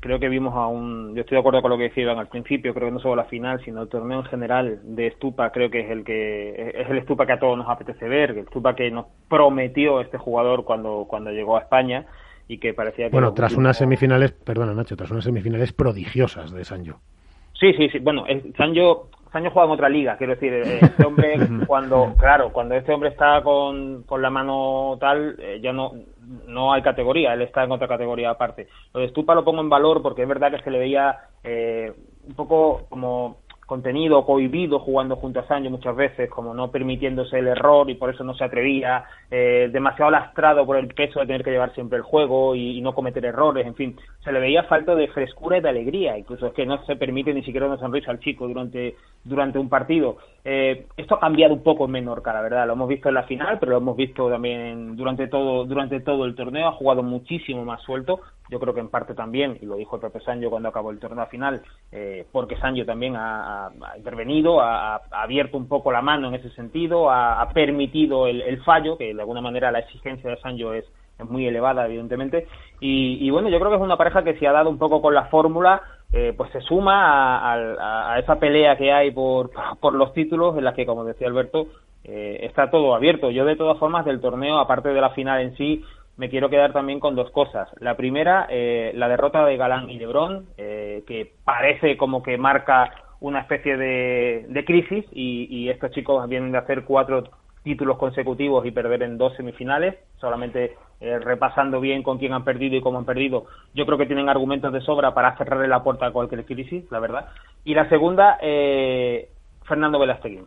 creo 0.00 0.18
que 0.18 0.30
vimos 0.30 0.54
a 0.54 0.66
un... 0.66 1.14
Yo 1.14 1.20
estoy 1.20 1.36
de 1.36 1.40
acuerdo 1.40 1.60
con 1.60 1.72
lo 1.72 1.76
que 1.76 1.90
decían 1.90 2.18
al 2.18 2.28
principio, 2.28 2.72
creo 2.72 2.88
que 2.88 2.92
no 2.94 3.00
solo 3.00 3.16
la 3.16 3.26
final, 3.26 3.62
sino 3.66 3.82
el 3.82 3.88
torneo 3.90 4.20
en 4.20 4.24
general 4.24 4.80
de 4.82 5.08
Estupa, 5.08 5.52
creo 5.52 5.70
que 5.70 5.80
es 5.80 5.90
el 5.90 6.04
que 6.04 6.72
es 6.74 6.88
el 6.88 6.96
Estupa 6.96 7.26
que 7.26 7.32
a 7.32 7.38
todos 7.38 7.58
nos 7.58 7.68
apetece 7.68 8.08
ver, 8.08 8.30
el 8.30 8.38
Estupa 8.38 8.74
que 8.74 8.90
nos 8.90 9.08
prometió 9.28 10.00
este 10.00 10.16
jugador 10.16 10.64
cuando, 10.64 11.04
cuando 11.06 11.30
llegó 11.32 11.58
a 11.58 11.60
España 11.60 12.06
y 12.48 12.56
que 12.56 12.72
parecía 12.72 13.08
que... 13.08 13.12
Bueno, 13.12 13.34
tras 13.34 13.52
unas 13.58 13.76
semifinales, 13.76 14.32
perdona 14.32 14.72
Nacho, 14.72 14.96
tras 14.96 15.10
unas 15.10 15.24
semifinales 15.24 15.74
prodigiosas 15.74 16.50
de 16.50 16.64
Sancho. 16.64 16.98
Sí, 17.60 17.72
sí, 17.74 17.88
sí. 17.90 17.98
Bueno, 17.98 18.24
Sancho, 18.56 19.08
Sancho 19.32 19.50
juega 19.50 19.66
en 19.66 19.72
otra 19.72 19.88
liga, 19.88 20.16
quiero 20.16 20.34
decir, 20.34 20.52
eh, 20.52 20.78
este 20.82 21.04
hombre 21.04 21.36
cuando, 21.66 22.14
claro, 22.18 22.52
cuando 22.52 22.74
este 22.74 22.92
hombre 22.92 23.10
está 23.10 23.42
con, 23.42 24.02
con 24.04 24.22
la 24.22 24.30
mano 24.30 24.96
tal, 25.00 25.36
eh, 25.38 25.60
ya 25.62 25.72
no, 25.72 25.92
no 26.46 26.72
hay 26.72 26.82
categoría, 26.82 27.34
él 27.34 27.42
está 27.42 27.64
en 27.64 27.72
otra 27.72 27.88
categoría 27.88 28.30
aparte. 28.30 28.68
Lo 28.94 29.00
de 29.00 29.08
Stupa 29.08 29.34
lo 29.34 29.44
pongo 29.44 29.60
en 29.60 29.68
valor 29.68 30.02
porque 30.02 30.22
es 30.22 30.28
verdad 30.28 30.50
que 30.50 30.62
se 30.62 30.70
le 30.70 30.78
veía 30.78 31.18
eh, 31.44 31.92
un 32.26 32.34
poco 32.34 32.86
como 32.88 33.38
contenido 33.68 34.24
cohibido 34.24 34.78
jugando 34.78 35.16
junto 35.16 35.40
a 35.40 35.46
Sancho 35.46 35.68
muchas 35.68 35.94
veces, 35.94 36.30
como 36.30 36.54
no 36.54 36.70
permitiéndose 36.70 37.38
el 37.38 37.48
error 37.48 37.90
y 37.90 37.96
por 37.96 38.08
eso 38.08 38.24
no 38.24 38.32
se 38.32 38.42
atrevía, 38.42 39.04
eh, 39.30 39.68
demasiado 39.70 40.10
lastrado 40.10 40.64
por 40.64 40.78
el 40.78 40.88
peso 40.88 41.20
de 41.20 41.26
tener 41.26 41.44
que 41.44 41.50
llevar 41.50 41.74
siempre 41.74 41.98
el 41.98 42.02
juego 42.02 42.54
y, 42.54 42.80
no 42.80 42.94
cometer 42.94 43.22
errores, 43.26 43.66
en 43.66 43.74
fin, 43.74 43.94
se 44.24 44.32
le 44.32 44.40
veía 44.40 44.62
falta 44.62 44.94
de 44.94 45.08
frescura 45.08 45.58
y 45.58 45.60
de 45.60 45.68
alegría, 45.68 46.16
incluso 46.16 46.46
es 46.46 46.54
que 46.54 46.64
no 46.64 46.82
se 46.86 46.96
permite 46.96 47.34
ni 47.34 47.42
siquiera 47.42 47.66
una 47.66 47.76
sonrisa 47.76 48.10
al 48.10 48.20
chico 48.20 48.48
durante, 48.48 48.96
durante 49.22 49.58
un 49.58 49.68
partido. 49.68 50.16
Eh, 50.42 50.86
esto 50.96 51.16
ha 51.16 51.20
cambiado 51.20 51.52
un 51.52 51.62
poco 51.62 51.84
en 51.84 51.90
Menorca, 51.90 52.32
la 52.32 52.40
verdad, 52.40 52.66
lo 52.66 52.72
hemos 52.72 52.88
visto 52.88 53.10
en 53.10 53.16
la 53.16 53.24
final, 53.24 53.58
pero 53.58 53.72
lo 53.72 53.78
hemos 53.78 53.98
visto 53.98 54.30
también 54.30 54.96
durante 54.96 55.28
todo, 55.28 55.66
durante 55.66 56.00
todo 56.00 56.24
el 56.24 56.34
torneo, 56.34 56.68
ha 56.68 56.72
jugado 56.72 57.02
muchísimo 57.02 57.66
más 57.66 57.82
suelto, 57.82 58.20
yo 58.50 58.58
creo 58.58 58.74
que 58.74 58.80
en 58.80 58.88
parte 58.88 59.14
también, 59.14 59.58
y 59.60 59.66
lo 59.66 59.76
dijo 59.76 59.96
el 59.96 60.00
propio 60.00 60.20
Sancho 60.20 60.50
cuando 60.50 60.68
acabó 60.68 60.90
el 60.90 60.98
torneo 60.98 61.26
final, 61.26 61.62
eh, 61.92 62.26
porque 62.32 62.56
Sancho 62.56 62.84
también 62.84 63.14
ha, 63.16 63.70
intervenido, 63.96 64.60
ha, 64.60 64.96
abierto 65.10 65.56
un 65.56 65.68
poco 65.68 65.92
la 65.92 66.02
mano 66.02 66.28
en 66.28 66.34
ese 66.34 66.50
sentido, 66.50 67.10
ha, 67.10 67.48
permitido 67.52 68.26
el, 68.26 68.62
fallo, 68.62 68.96
que 68.96 69.14
de 69.14 69.20
alguna 69.20 69.40
manera 69.40 69.70
la 69.70 69.80
exigencia 69.80 70.30
de 70.30 70.36
Sancho 70.38 70.72
es, 70.72 70.84
es 71.18 71.28
muy 71.28 71.46
elevada, 71.46 71.86
evidentemente. 71.86 72.46
Y, 72.80 73.28
bueno, 73.30 73.48
yo 73.48 73.58
creo 73.58 73.70
que 73.70 73.76
es 73.76 73.82
una 73.82 73.96
pareja 73.96 74.22
que 74.22 74.38
se 74.38 74.46
ha 74.46 74.52
dado 74.52 74.70
un 74.70 74.78
poco 74.78 75.02
con 75.02 75.14
la 75.14 75.24
fórmula, 75.26 75.82
eh, 76.12 76.32
pues 76.36 76.50
se 76.52 76.60
suma 76.62 77.52
a, 77.52 78.18
esa 78.18 78.38
pelea 78.38 78.76
que 78.76 78.92
hay 78.92 79.10
por, 79.10 79.50
por 79.80 79.94
los 79.94 80.12
títulos, 80.12 80.56
en 80.56 80.64
la 80.64 80.74
que, 80.74 80.86
como 80.86 81.04
decía 81.04 81.26
Alberto, 81.26 81.66
eh, 82.04 82.46
está 82.46 82.70
todo 82.70 82.94
abierto. 82.94 83.30
Yo, 83.30 83.44
de 83.44 83.56
todas 83.56 83.78
formas, 83.78 84.04
del 84.04 84.20
torneo, 84.20 84.58
aparte 84.58 84.88
de 84.88 85.00
la 85.00 85.10
final 85.10 85.42
en 85.42 85.56
sí, 85.56 85.84
me 86.18 86.28
quiero 86.28 86.50
quedar 86.50 86.72
también 86.72 87.00
con 87.00 87.14
dos 87.14 87.30
cosas. 87.30 87.68
La 87.80 87.96
primera, 87.96 88.46
eh, 88.50 88.92
la 88.94 89.08
derrota 89.08 89.46
de 89.46 89.56
Galán 89.56 89.88
y 89.88 89.98
Lebron, 89.98 90.46
eh, 90.58 91.04
que 91.06 91.32
parece 91.44 91.96
como 91.96 92.22
que 92.22 92.36
marca 92.36 92.92
una 93.20 93.40
especie 93.40 93.76
de, 93.76 94.64
crisis 94.66 95.04
y, 95.12 95.68
estos 95.68 95.92
chicos 95.92 96.28
vienen 96.28 96.52
de 96.52 96.58
hacer 96.58 96.84
cuatro 96.84 97.24
títulos 97.62 97.98
consecutivos 97.98 98.66
y 98.66 98.70
perder 98.72 99.02
en 99.04 99.16
dos 99.16 99.34
semifinales, 99.36 99.96
solamente 100.20 100.76
eh, 101.00 101.18
repasando 101.18 101.80
bien 101.80 102.02
con 102.02 102.18
quién 102.18 102.32
han 102.32 102.44
perdido 102.44 102.76
y 102.76 102.80
cómo 102.80 102.98
han 102.98 103.04
perdido, 103.04 103.46
yo 103.74 103.86
creo 103.86 103.98
que 103.98 104.06
tienen 104.06 104.28
argumentos 104.28 104.72
de 104.72 104.80
sobra 104.80 105.14
para 105.14 105.36
cerrarle 105.36 105.68
la 105.68 105.82
puerta 105.82 106.06
a 106.06 106.12
cualquier 106.12 106.44
crisis, 106.44 106.84
la 106.90 106.98
verdad. 106.98 107.28
Y 107.64 107.74
la 107.74 107.88
segunda, 107.88 108.38
Fernando 109.64 109.98
Velasteguín. 109.98 110.46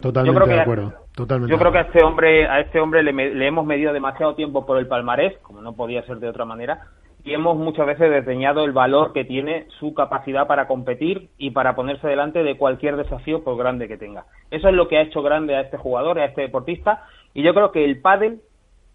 Totalmente 0.00 0.50
de 0.50 0.60
acuerdo 0.60 1.08
yo 1.26 1.58
creo 1.58 1.72
que 1.72 1.78
a 1.78 1.82
este 1.82 2.04
hombre, 2.04 2.46
a 2.46 2.60
este 2.60 2.80
hombre 2.80 3.02
le, 3.02 3.46
hemos 3.46 3.66
medido 3.66 3.92
demasiado 3.92 4.34
tiempo 4.34 4.64
por 4.64 4.78
el 4.78 4.86
palmarés, 4.86 5.36
como 5.38 5.60
no 5.60 5.74
podía 5.74 6.02
ser 6.02 6.18
de 6.18 6.28
otra 6.28 6.44
manera, 6.44 6.86
y 7.24 7.34
hemos 7.34 7.56
muchas 7.56 7.86
veces 7.86 8.08
desdeñado 8.10 8.64
el 8.64 8.70
valor 8.70 9.12
que 9.12 9.24
tiene 9.24 9.66
su 9.80 9.94
capacidad 9.94 10.46
para 10.46 10.68
competir 10.68 11.30
y 11.36 11.50
para 11.50 11.74
ponerse 11.74 12.06
delante 12.06 12.44
de 12.44 12.56
cualquier 12.56 12.96
desafío 12.96 13.42
por 13.42 13.56
grande 13.56 13.88
que 13.88 13.98
tenga. 13.98 14.26
Eso 14.52 14.68
es 14.68 14.74
lo 14.74 14.86
que 14.86 14.98
ha 14.98 15.02
hecho 15.02 15.22
grande 15.22 15.56
a 15.56 15.62
este 15.62 15.76
jugador, 15.76 16.20
a 16.20 16.26
este 16.26 16.42
deportista, 16.42 17.04
y 17.34 17.42
yo 17.42 17.52
creo 17.52 17.72
que 17.72 17.84
el 17.84 18.00
pádel, 18.00 18.40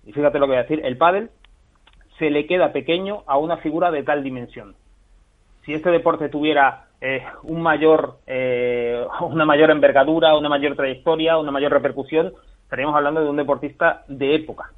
y 0.06 0.14
fíjate 0.14 0.40
lo 0.40 0.46
que 0.46 0.52
voy 0.52 0.60
a 0.60 0.64
decir, 0.64 0.82
el 0.86 0.98
pádel 0.98 1.30
se 2.20 2.30
le 2.30 2.48
queda 2.48 2.72
pequeño 2.72 3.24
a 3.28 3.38
una 3.38 3.58
figura 3.58 3.92
de 3.92 4.04
tal 4.04 4.24
dimensión. 4.24 4.76
Si 5.66 5.74
este 5.74 5.90
deporte 5.90 6.30
tuviera 6.30 6.88
eh, 7.00 7.24
un 7.44 7.62
mayor, 7.62 8.20
eh, 8.28 9.06
una 9.22 9.46
mayor 9.46 9.72
envergadura, 9.72 10.36
una 10.38 10.50
mayor 10.50 10.76
trayectoria, 10.76 11.38
una 11.38 11.52
mayor 11.52 11.72
repercusión, 11.72 12.34
estaríamos 12.64 12.96
hablando 12.96 13.22
de 13.24 13.30
un 13.30 13.38
deportista 13.38 14.04
de 14.08 14.36
época. 14.36 14.72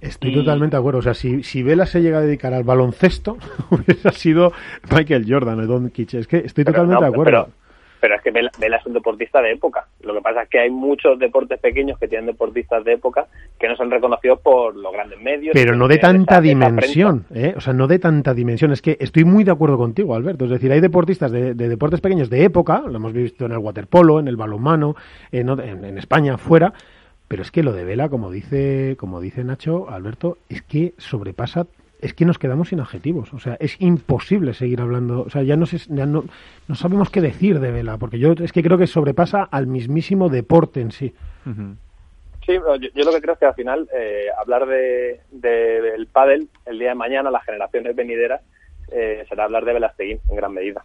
Estoy 0.00 0.34
totalmente 0.34 0.76
de 0.76 0.80
acuerdo. 0.80 0.98
O 0.98 1.02
sea, 1.02 1.14
si, 1.14 1.42
si 1.42 1.62
Vela 1.62 1.86
se 1.86 2.02
llega 2.02 2.18
a 2.18 2.20
dedicar 2.20 2.52
al 2.52 2.64
baloncesto, 2.64 3.38
hubiera 3.70 4.12
sido 4.12 4.52
Michael 4.90 5.24
Jordan 5.26 5.60
o 5.60 5.66
Don 5.66 5.90
Kitsch. 5.90 6.14
Es 6.14 6.26
que 6.26 6.38
estoy 6.38 6.64
totalmente 6.64 7.02
de 7.02 7.08
acuerdo 7.08 7.24
pero 7.24 7.63
es 8.12 8.22
que 8.22 8.30
Vela, 8.30 8.50
es 8.76 8.86
un 8.86 8.92
deportista 8.92 9.40
de 9.40 9.52
época. 9.52 9.86
Lo 10.02 10.14
que 10.14 10.20
pasa 10.20 10.42
es 10.42 10.48
que 10.48 10.58
hay 10.58 10.70
muchos 10.70 11.18
deportes 11.18 11.58
pequeños 11.60 11.98
que 11.98 12.08
tienen 12.08 12.26
deportistas 12.26 12.84
de 12.84 12.94
época 12.94 13.26
que 13.58 13.68
no 13.68 13.76
son 13.76 13.90
reconocidos 13.90 14.40
por 14.40 14.76
los 14.76 14.92
grandes 14.92 15.20
medios. 15.20 15.52
Pero 15.54 15.74
no 15.76 15.88
de 15.88 15.98
tanta 15.98 16.40
dimensión, 16.40 17.26
¿eh? 17.34 17.54
O 17.56 17.60
sea, 17.60 17.72
no 17.72 17.86
de 17.86 17.98
tanta 17.98 18.34
dimensión. 18.34 18.72
Es 18.72 18.82
que 18.82 18.96
estoy 19.00 19.24
muy 19.24 19.44
de 19.44 19.52
acuerdo 19.52 19.78
contigo, 19.78 20.14
Alberto. 20.14 20.44
Es 20.44 20.50
decir, 20.50 20.72
hay 20.72 20.80
deportistas 20.80 21.30
de, 21.32 21.54
deportes 21.54 22.00
pequeños 22.00 22.28
de 22.28 22.44
época, 22.44 22.82
lo 22.86 22.96
hemos 22.96 23.12
visto 23.12 23.46
en 23.46 23.52
el 23.52 23.58
waterpolo, 23.58 24.20
en 24.20 24.28
el 24.28 24.36
balonmano, 24.36 24.96
en, 25.32 25.48
en 25.48 25.98
España, 25.98 26.36
fuera, 26.36 26.72
pero 27.28 27.42
es 27.42 27.50
que 27.50 27.62
lo 27.62 27.72
de 27.72 27.84
Vela, 27.84 28.08
como 28.08 28.30
dice, 28.30 28.96
como 28.98 29.20
dice 29.20 29.44
Nacho, 29.44 29.88
Alberto, 29.88 30.38
es 30.48 30.62
que 30.62 30.94
sobrepasa 30.98 31.66
es 32.04 32.12
que 32.12 32.26
nos 32.26 32.38
quedamos 32.38 32.68
sin 32.68 32.80
adjetivos. 32.80 33.32
O 33.32 33.38
sea, 33.38 33.56
es 33.60 33.80
imposible 33.80 34.52
seguir 34.52 34.80
hablando. 34.82 35.22
O 35.22 35.30
sea, 35.30 35.42
ya 35.42 35.56
no, 35.56 35.64
ya 35.64 36.04
no, 36.04 36.24
no 36.68 36.74
sabemos 36.74 37.08
qué 37.10 37.22
decir 37.22 37.60
de 37.60 37.72
Vela, 37.72 37.96
porque 37.96 38.18
yo 38.18 38.32
es 38.32 38.52
que 38.52 38.62
creo 38.62 38.76
que 38.76 38.86
sobrepasa 38.86 39.42
al 39.42 39.66
mismísimo 39.66 40.28
deporte 40.28 40.82
en 40.82 40.92
sí. 40.92 41.14
Sí, 42.44 42.52
yo, 42.52 43.04
lo 43.04 43.12
que 43.12 43.20
creo 43.22 43.32
es 43.32 43.40
que 43.40 43.46
al 43.46 43.54
final 43.54 43.88
eh, 43.96 44.26
hablar 44.38 44.66
de, 44.66 45.20
del 45.30 46.06
pádel 46.08 46.48
el 46.66 46.78
día 46.78 46.90
de 46.90 46.94
mañana, 46.94 47.30
las 47.30 47.44
generaciones 47.44 47.96
venideras, 47.96 48.42
eh, 48.92 49.24
será 49.26 49.44
hablar 49.44 49.64
de 49.64 49.72
Velasteguín 49.72 50.20
en 50.28 50.36
gran 50.36 50.52
medida. 50.52 50.84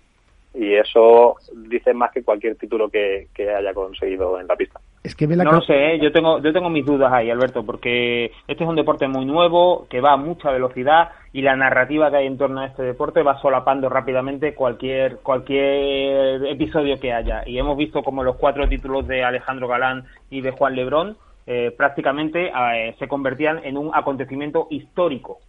Y 0.54 0.74
eso 0.74 1.36
dice 1.54 1.94
más 1.94 2.12
que 2.12 2.24
cualquier 2.24 2.56
título 2.56 2.90
que 2.90 3.28
haya 3.38 3.74
conseguido 3.74 4.40
en 4.40 4.48
la 4.48 4.56
pista. 4.56 4.80
Es 5.02 5.16
que 5.16 5.28
no 5.28 5.52
lo 5.52 5.62
sé, 5.62 5.94
¿eh? 5.94 6.00
yo 6.00 6.12
tengo 6.12 6.42
yo 6.42 6.52
tengo 6.52 6.70
mis 6.70 6.86
dudas 6.86 7.14
ahí, 7.14 7.30
Alberto, 7.30 7.66
porque 7.66 8.32
este 8.48 8.64
es 8.64 8.70
un 8.70 8.76
deporte 8.76 9.08
muy 9.08 9.26
nuevo, 9.26 9.88
que 9.90 10.02
va 10.02 10.14
a 10.14 10.18
mucha 10.18 10.52
velocidad 10.52 11.12
y 11.32 11.42
la 11.42 11.56
narrativa 11.56 12.10
que 12.10 12.18
hay 12.18 12.28
en 12.28 12.38
torno 12.38 12.60
a 12.60 12.66
este 12.66 12.84
deporte 12.84 13.24
va 13.24 13.40
solapando 13.40 13.88
rápidamente 13.88 14.54
cualquier 14.54 15.20
cualquier 15.20 16.46
episodio 16.48 17.00
que 17.00 17.14
haya. 17.14 17.44
Y 17.46 17.58
hemos 17.58 17.78
visto 17.78 18.04
como 18.04 18.26
los 18.26 18.36
cuatro 18.36 18.68
títulos 18.68 19.08
de 19.08 19.24
Alejandro 19.24 19.70
Galán 19.70 20.04
y 20.30 20.42
de 20.42 20.52
Juan 20.52 20.76
Lebrón 20.76 21.16
eh, 21.48 21.74
prácticamente 21.76 22.52
eh, 22.54 22.96
se 23.00 23.08
convertían 23.08 23.62
en 23.64 23.78
un 23.78 23.92
acontecimiento 23.94 24.68
histórico. 24.70 25.40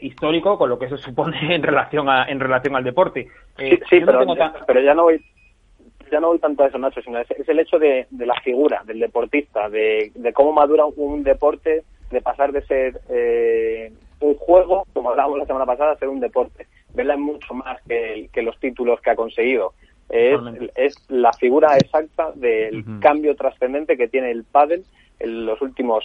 histórico 0.00 0.56
con 0.56 0.70
lo 0.70 0.78
que 0.78 0.88
se 0.88 0.96
supone 0.96 1.36
en 1.54 1.62
relación 1.62 2.08
a, 2.08 2.24
en 2.24 2.40
relación 2.40 2.74
al 2.74 2.84
deporte. 2.84 3.28
sí, 3.58 4.02
pero 4.66 4.80
ya 4.80 4.94
no 4.94 5.02
voy 5.02 5.20
ya 6.10 6.20
no 6.20 6.28
voy 6.28 6.38
tanto 6.38 6.62
a 6.62 6.68
eso, 6.68 6.78
Nacho, 6.78 7.00
sino 7.02 7.18
es, 7.18 7.28
el 7.30 7.58
hecho 7.58 7.78
de, 7.78 8.06
la 8.10 8.40
figura, 8.42 8.82
del 8.84 9.00
deportista, 9.00 9.68
de, 9.68 10.12
cómo 10.34 10.52
madura 10.52 10.84
un, 10.84 11.22
deporte, 11.22 11.84
de 12.10 12.20
pasar 12.20 12.52
de 12.52 12.62
ser 12.62 13.00
eh, 13.08 13.92
un 14.20 14.34
juego, 14.34 14.86
como 14.92 15.10
hablábamos 15.10 15.38
la 15.38 15.46
semana 15.46 15.66
pasada, 15.66 15.92
a 15.92 15.98
ser 15.98 16.08
un 16.08 16.20
deporte. 16.20 16.66
Verla 16.94 17.14
es 17.14 17.20
mucho 17.20 17.54
más 17.54 17.80
que, 17.82 18.42
los 18.42 18.58
títulos 18.58 19.00
que 19.00 19.10
ha 19.10 19.16
conseguido. 19.16 19.74
Es, 20.08 20.38
es 20.76 20.94
la 21.08 21.32
figura 21.32 21.76
exacta 21.76 22.30
del 22.34 22.84
cambio 23.00 23.34
trascendente 23.34 23.96
que 23.96 24.06
tiene 24.06 24.30
el 24.30 24.44
pádel 24.44 24.84
en 25.18 25.46
los 25.46 25.60
últimos 25.60 26.04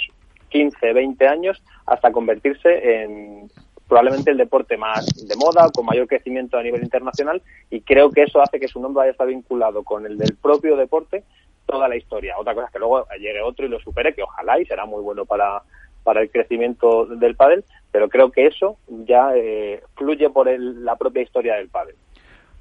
15, 0.49 0.93
20 0.93 1.27
años 1.27 1.63
hasta 1.85 2.11
convertirse 2.11 3.03
en 3.03 3.49
probablemente 3.91 4.31
el 4.31 4.37
deporte 4.37 4.77
más 4.77 5.05
de 5.05 5.35
moda, 5.35 5.69
con 5.69 5.85
mayor 5.85 6.07
crecimiento 6.07 6.57
a 6.57 6.63
nivel 6.63 6.81
internacional, 6.81 7.41
y 7.69 7.81
creo 7.81 8.09
que 8.09 8.23
eso 8.23 8.41
hace 8.41 8.57
que 8.57 8.69
su 8.69 8.79
nombre 8.79 9.03
haya 9.03 9.11
estado 9.11 9.31
vinculado 9.31 9.83
con 9.83 10.05
el 10.05 10.17
del 10.17 10.37
propio 10.41 10.77
deporte 10.77 11.25
toda 11.65 11.89
la 11.89 11.97
historia. 11.97 12.35
Otra 12.39 12.53
cosa 12.53 12.67
es 12.67 12.71
que 12.71 12.79
luego 12.79 13.05
llegue 13.19 13.41
otro 13.41 13.65
y 13.65 13.69
lo 13.69 13.81
supere, 13.81 14.13
que 14.13 14.23
ojalá 14.23 14.61
y 14.61 14.65
será 14.65 14.85
muy 14.85 15.03
bueno 15.03 15.25
para, 15.25 15.63
para 16.05 16.21
el 16.21 16.31
crecimiento 16.31 17.05
del 17.05 17.35
pádel, 17.35 17.65
pero 17.91 18.07
creo 18.07 18.31
que 18.31 18.47
eso 18.47 18.77
ya 18.87 19.35
eh, 19.35 19.83
fluye 19.97 20.29
por 20.29 20.47
la 20.57 20.95
propia 20.95 21.23
historia 21.23 21.55
del 21.55 21.67
pádel. 21.67 21.95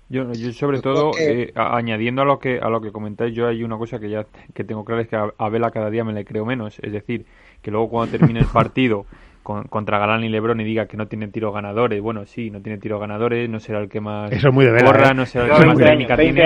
Yo, 0.08 0.32
yo 0.32 0.52
sobre 0.52 0.80
todo 0.80 1.12
eh, 1.16 1.52
añadiendo 1.54 2.22
a 2.22 2.24
lo 2.24 2.40
que 2.40 2.58
a 2.58 2.68
lo 2.68 2.80
que 2.80 2.90
comentáis, 2.90 3.32
yo 3.32 3.46
hay 3.46 3.62
una 3.62 3.78
cosa 3.78 4.00
que 4.00 4.10
ya 4.10 4.26
que 4.52 4.64
tengo 4.64 4.84
clara 4.84 5.02
es 5.02 5.08
que 5.08 5.14
a, 5.14 5.48
Vela 5.48 5.70
cada 5.70 5.90
día 5.90 6.02
me 6.02 6.12
le 6.12 6.24
creo 6.24 6.44
menos, 6.44 6.80
es 6.80 6.90
decir, 6.90 7.24
que 7.62 7.70
luego 7.70 7.88
cuando 7.88 8.18
termine 8.18 8.40
el 8.40 8.46
partido 8.52 9.06
contra 9.42 9.98
Galán 9.98 10.24
y 10.24 10.28
Lebron 10.28 10.60
y 10.60 10.64
diga 10.64 10.86
que 10.86 10.96
no 10.96 11.06
tiene 11.06 11.28
tiro 11.28 11.52
ganadores, 11.52 12.00
bueno, 12.00 12.26
sí, 12.26 12.50
no 12.50 12.60
tiene 12.60 12.78
tiro 12.78 12.98
ganadores, 12.98 13.48
no 13.48 13.60
será 13.60 13.80
el 13.80 13.88
que 13.88 14.00
más 14.00 14.30
Eso 14.32 14.52
muy 14.52 14.66
de 14.66 14.84
corra, 14.84 15.10
¿eh? 15.10 15.14
no 15.14 15.26
será 15.26 15.46
el 15.46 15.60
que 15.60 15.66
más 15.66 15.78
técnica 15.78 16.16
tiene, 16.16 16.42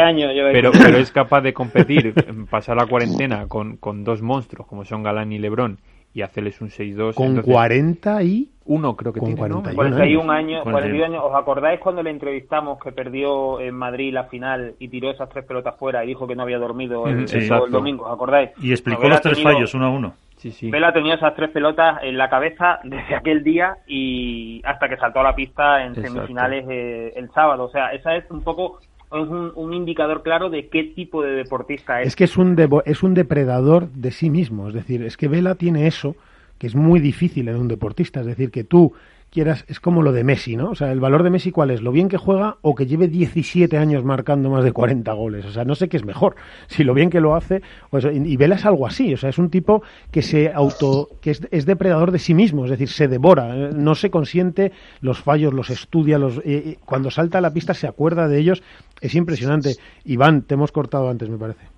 pero, 0.53 0.71
pero 0.73 0.99
es 0.99 1.11
capaz 1.11 1.41
de 1.43 1.53
competir, 1.53 2.15
pasar 2.51 2.77
la 2.77 2.87
cuarentena 2.87 3.47
con, 3.49 3.77
con 3.77 4.05
dos 4.05 4.23
monstruos 4.23 4.67
como 4.67 4.85
son 4.85 5.03
Galán 5.03 5.33
y 5.33 5.39
Lebron 5.39 5.79
y 6.15 6.23
hacerles 6.23 6.61
un 6.61 6.69
6-2. 6.69 7.15
Con 7.15 7.43
40 7.43 8.23
y... 8.23 8.51
Uno 8.67 8.97
creo 8.97 9.13
que 9.13 9.21
con 9.21 9.35
tiene, 9.35 9.39
41 9.75 10.33
años. 10.33 10.63
41 10.63 11.05
años. 11.05 11.23
¿Os 11.23 11.35
acordáis 11.35 11.79
cuando 11.81 12.03
le 12.03 12.09
entrevistamos 12.09 12.79
que 12.83 12.93
perdió 12.93 13.61
en 13.61 13.75
Madrid 13.75 14.11
la 14.11 14.25
final 14.25 14.75
y 14.79 14.89
tiró 14.89 15.11
esas 15.11 15.29
tres 15.29 15.45
pelotas 15.45 15.77
fuera 15.77 16.03
y 16.03 16.09
dijo 16.09 16.27
que 16.27 16.35
no 16.35 16.45
había 16.45 16.57
dormido 16.57 17.07
el, 17.07 17.27
domingo? 17.71 18.07
¿Os 18.07 18.15
acordáis? 18.15 18.53
Y 18.63 18.71
explicó 18.71 19.07
los 19.07 19.21
tres 19.21 19.43
fallos 19.43 19.75
uno 19.75 19.87
a 19.87 19.91
uno. 19.91 20.15
Sí, 20.45 20.53
sí. 20.53 20.71
Vela 20.71 20.93
tenía 20.93 21.15
esas 21.15 21.35
tres 21.35 21.49
pelotas 21.49 22.03
en 22.03 22.19
la 22.19 22.29
cabeza 22.29 22.79
desde 22.85 23.15
aquel 23.15 23.43
día 23.43 23.79
y 23.87 24.61
hasta 24.67 24.91
que 24.91 24.99
saltó 24.99 25.21
a 25.21 25.23
la 25.23 25.35
pista 25.35 25.83
en 25.83 25.95
semifinales 25.95 26.67
eh, 26.69 27.15
el 27.17 27.31
sábado. 27.31 27.65
O 27.65 27.71
sea, 27.71 27.95
esa 27.95 28.15
es 28.15 28.31
un 28.31 28.43
poco 28.43 28.79
es 29.11 29.27
un, 29.57 29.73
indicador 29.73 30.23
claro 30.23 30.51
de 30.51 30.69
qué 30.69 30.85
tipo 30.85 31.23
de 31.23 31.33
deportista 31.33 32.03
es. 32.03 32.09
Es 32.09 32.17
que 32.17 32.25
es 32.25 32.37
un, 32.37 32.59
es 32.85 33.03
un 33.03 33.15
depredador 33.15 33.89
de 33.89 34.11
sí 34.11 34.29
mismo. 34.29 34.69
Es 34.69 34.75
decir, 34.75 35.03
es 35.03 35.17
que 35.17 35.29
Vela 35.29 35.55
tiene 35.55 35.87
eso 35.87 36.15
que 36.59 36.67
es 36.67 36.75
muy 36.75 37.01
difícil 37.01 37.49
en 37.49 37.57
un 37.57 37.69
deportista. 37.69 38.21
Es 38.21 38.27
decir, 38.27 38.51
que 38.51 38.65
tú 38.65 38.93
quieras, 39.35 39.65
es 39.69 39.81
como 39.81 40.01
lo 40.01 40.13
de 40.13 40.23
Messi, 40.23 40.57
¿no? 40.57 40.71
O 40.71 40.75
sea, 40.77 40.93
el 40.93 41.01
valor 41.01 41.25
de 41.25 41.31
Messi 41.31 41.51
cuál 41.51 41.73
es, 41.73 41.83
lo 41.83 41.91
bien 41.91 42.09
que 42.09 42.17
juega 42.17 42.57
o 42.63 42.75
que 42.75 42.87
lleve 42.87 43.09
17 43.09 43.77
años 43.77 44.05
marcando 44.05 44.49
más 44.49 44.65
de 44.65 44.73
40 44.73 45.13
goles. 45.13 45.45
O 45.45 45.51
sea, 45.51 45.65
no 45.65 45.75
sé 45.75 45.89
qué 45.89 45.97
es 45.97 46.05
mejor, 46.05 46.37
si 46.69 46.85
lo 46.85 46.95
bien 46.95 47.11
que 47.11 47.21
lo 47.21 47.35
hace, 47.35 47.61
pues, 47.91 48.07
y 48.07 48.37
Vela 48.37 48.55
es 48.55 48.65
algo 48.65 48.87
así, 48.87 49.13
o 49.13 49.17
sea, 49.17 49.29
es 49.29 49.39
un 49.39 49.51
tipo 49.51 49.83
que 50.11 50.23
se 50.23 50.53
auto, 50.53 51.09
que 51.21 51.33
es, 51.33 51.67
depredador 51.67 52.13
de 52.13 52.21
sí 52.21 52.33
mismo, 52.33 52.65
es 52.65 52.71
decir, 52.71 52.89
se 52.89 53.09
devora, 53.09 53.57
eh, 53.57 53.71
no 53.75 53.95
se 53.97 54.11
consiente 54.11 54.73
los 55.01 55.21
fallos, 55.21 55.53
los 55.53 55.69
estudia, 55.71 56.19
los, 56.19 56.41
eh, 56.45 56.79
cuando 56.85 57.11
salta 57.11 57.39
a 57.39 57.41
la 57.41 57.53
pista 57.53 57.75
se 57.75 57.89
acuerda 57.89 58.29
de 58.29 58.39
ellos, 58.39 58.63
es 59.01 59.15
impresionante. 59.15 59.77
Iván, 60.05 60.43
te 60.43 60.55
hemos 60.55 60.71
cortado 60.71 61.11
antes, 61.11 61.29
me 61.29 61.37
parece. 61.39 61.74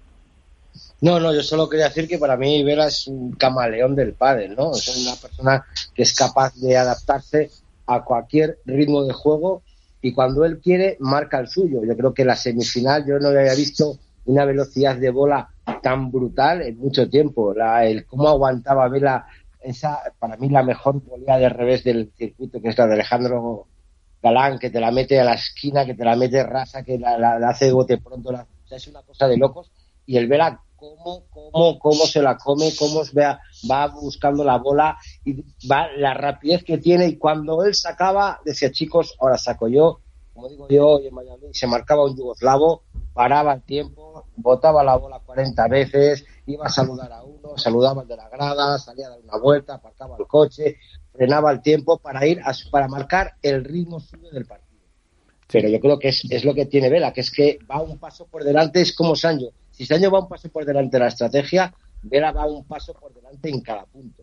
No, 1.01 1.21
no, 1.21 1.35
yo 1.35 1.43
solo 1.43 1.69
quería 1.69 1.89
decir 1.89 2.09
que 2.09 2.19
para 2.19 2.37
mí 2.37 2.63
Vela 2.65 2.87
es 2.87 3.07
un 3.07 3.33
camaleón 3.33 3.95
del 3.95 4.15
padre, 4.15 4.49
¿no? 4.49 4.73
Es 4.73 4.89
una 4.97 5.15
persona 5.17 5.65
que 5.95 6.03
es 6.03 6.15
capaz 6.15 6.55
de 6.55 6.77
adaptarse 6.77 7.51
a 7.87 8.03
cualquier 8.03 8.59
ritmo 8.65 9.05
de 9.05 9.13
juego 9.13 9.63
y 10.01 10.13
cuando 10.13 10.45
él 10.45 10.59
quiere 10.59 10.97
marca 11.01 11.39
el 11.39 11.49
suyo. 11.49 11.83
Yo 11.85 11.97
creo 11.97 12.15
que 12.15 12.25
la 12.25 12.35
semifinal 12.35 13.05
yo 13.07 13.19
no 13.19 13.29
había 13.29 13.55
visto 13.55 13.99
una 14.25 14.45
velocidad 14.45 14.97
de 14.97 15.11
bola 15.11 15.49
tan 15.83 16.11
brutal 16.11 16.63
en 16.63 16.79
mucho 16.79 17.09
tiempo. 17.09 17.53
La, 17.53 17.85
el 17.85 18.07
cómo 18.07 18.29
aguantaba 18.29 18.89
Vela 18.89 19.27
esa 19.61 20.01
para 20.19 20.37
mí 20.37 20.49
la 20.49 20.63
mejor 20.63 21.03
volea 21.03 21.39
de 21.39 21.49
revés 21.49 21.83
del 21.85 22.13
circuito 22.17 22.61
que 22.61 22.69
es 22.69 22.79
la 22.79 22.87
de 22.87 22.95
Alejandro 22.95 23.67
Galán 24.23 24.59
que 24.59 24.71
te 24.71 24.81
la 24.81 24.91
mete 24.91 25.21
a 25.21 25.25
la 25.25 25.35
esquina, 25.35 25.85
que 25.85 25.95
te 25.95 26.05
la 26.05 26.17
mete 26.17 26.43
rasa, 26.43 26.83
que 26.83 26.99
la, 26.99 27.37
hace 27.49 27.67
de 27.67 27.73
bote 27.73 27.99
pronto. 27.99 28.31
o 28.31 28.69
sea, 28.69 28.79
es 28.79 28.87
una 28.89 29.03
cosa 29.03 29.29
de 29.29 29.37
locos 29.37 29.71
y 30.07 30.17
el 30.17 30.29
Vela 30.29 30.61
cómo, 30.87 31.25
cómo, 31.31 31.79
cómo 31.79 32.07
se 32.07 32.23
la 32.23 32.37
come, 32.37 32.73
cómo 32.79 33.03
va, 33.17 33.41
va 33.71 33.87
buscando 33.89 34.45
la 34.45 34.59
bola 34.59 34.97
y 35.25 35.43
va 35.67 35.89
la 35.97 36.15
rapidez 36.15 36.65
que 36.65 36.79
tiene. 36.79 37.09
Y 37.09 37.17
cuando 37.17 37.65
él 37.65 37.75
sacaba, 37.75 38.41
decía 38.45 38.71
chicos, 38.71 39.17
ahora 39.21 39.39
saco 39.39 39.69
yo, 39.69 40.01
como 40.33 40.49
digo 40.49 40.69
yo, 40.69 41.01
en 41.01 41.15
Miami 41.15 41.49
se 41.53 41.67
marcaba 41.67 42.05
un 42.05 42.17
yugoslavo, 42.17 42.83
paraba 43.15 43.55
el 43.55 43.63
tiempo, 43.63 44.27
botaba 44.37 44.85
la 44.85 44.97
bola 44.97 45.21
40 45.25 45.69
veces, 45.69 46.27
iba 46.47 46.67
a 46.67 46.69
saludar 46.69 47.13
a 47.13 47.23
uno, 47.25 47.57
saludaba 47.57 48.03
al 48.03 48.09
de 48.09 48.17
la 48.17 48.29
grada, 48.29 48.79
salía 48.79 49.07
a 49.07 49.11
dar 49.11 49.21
una 49.21 49.39
vuelta, 49.39 49.75
aparcaba 49.75 50.17
el 50.19 50.27
coche, 50.27 50.77
frenaba 51.13 51.51
el 51.51 51.63
tiempo 51.63 51.99
para 51.99 52.27
ir 52.27 52.41
a, 52.41 52.53
para 52.71 52.87
marcar 52.87 53.37
el 53.43 53.65
ritmo 53.65 53.99
suyo 53.99 54.31
del 54.31 54.45
partido. 54.45 54.67
Pero 55.51 55.69
yo 55.69 55.81
creo 55.81 55.99
que 55.99 56.09
es, 56.09 56.27
es 56.29 56.45
lo 56.45 56.55
que 56.55 56.67
tiene 56.67 56.91
Vela, 56.91 57.13
que 57.13 57.21
es 57.23 57.31
que 57.31 57.59
va 57.71 57.81
un 57.81 57.99
paso 57.99 58.27
por 58.27 58.45
delante, 58.45 58.81
es 58.81 58.95
como 58.95 59.17
Sancho 59.17 59.53
si 59.85 59.93
año 59.93 60.11
va 60.11 60.21
un 60.21 60.29
paso 60.29 60.49
por 60.49 60.65
delante 60.65 60.97
de 60.97 61.01
la 61.01 61.09
estrategia, 61.09 61.75
Vera 62.03 62.33
va 62.33 62.47
un 62.47 62.65
paso 62.67 62.95
por 62.95 63.13
delante 63.13 63.51
en 63.51 63.61
cada 63.61 63.85
punto. 63.85 64.23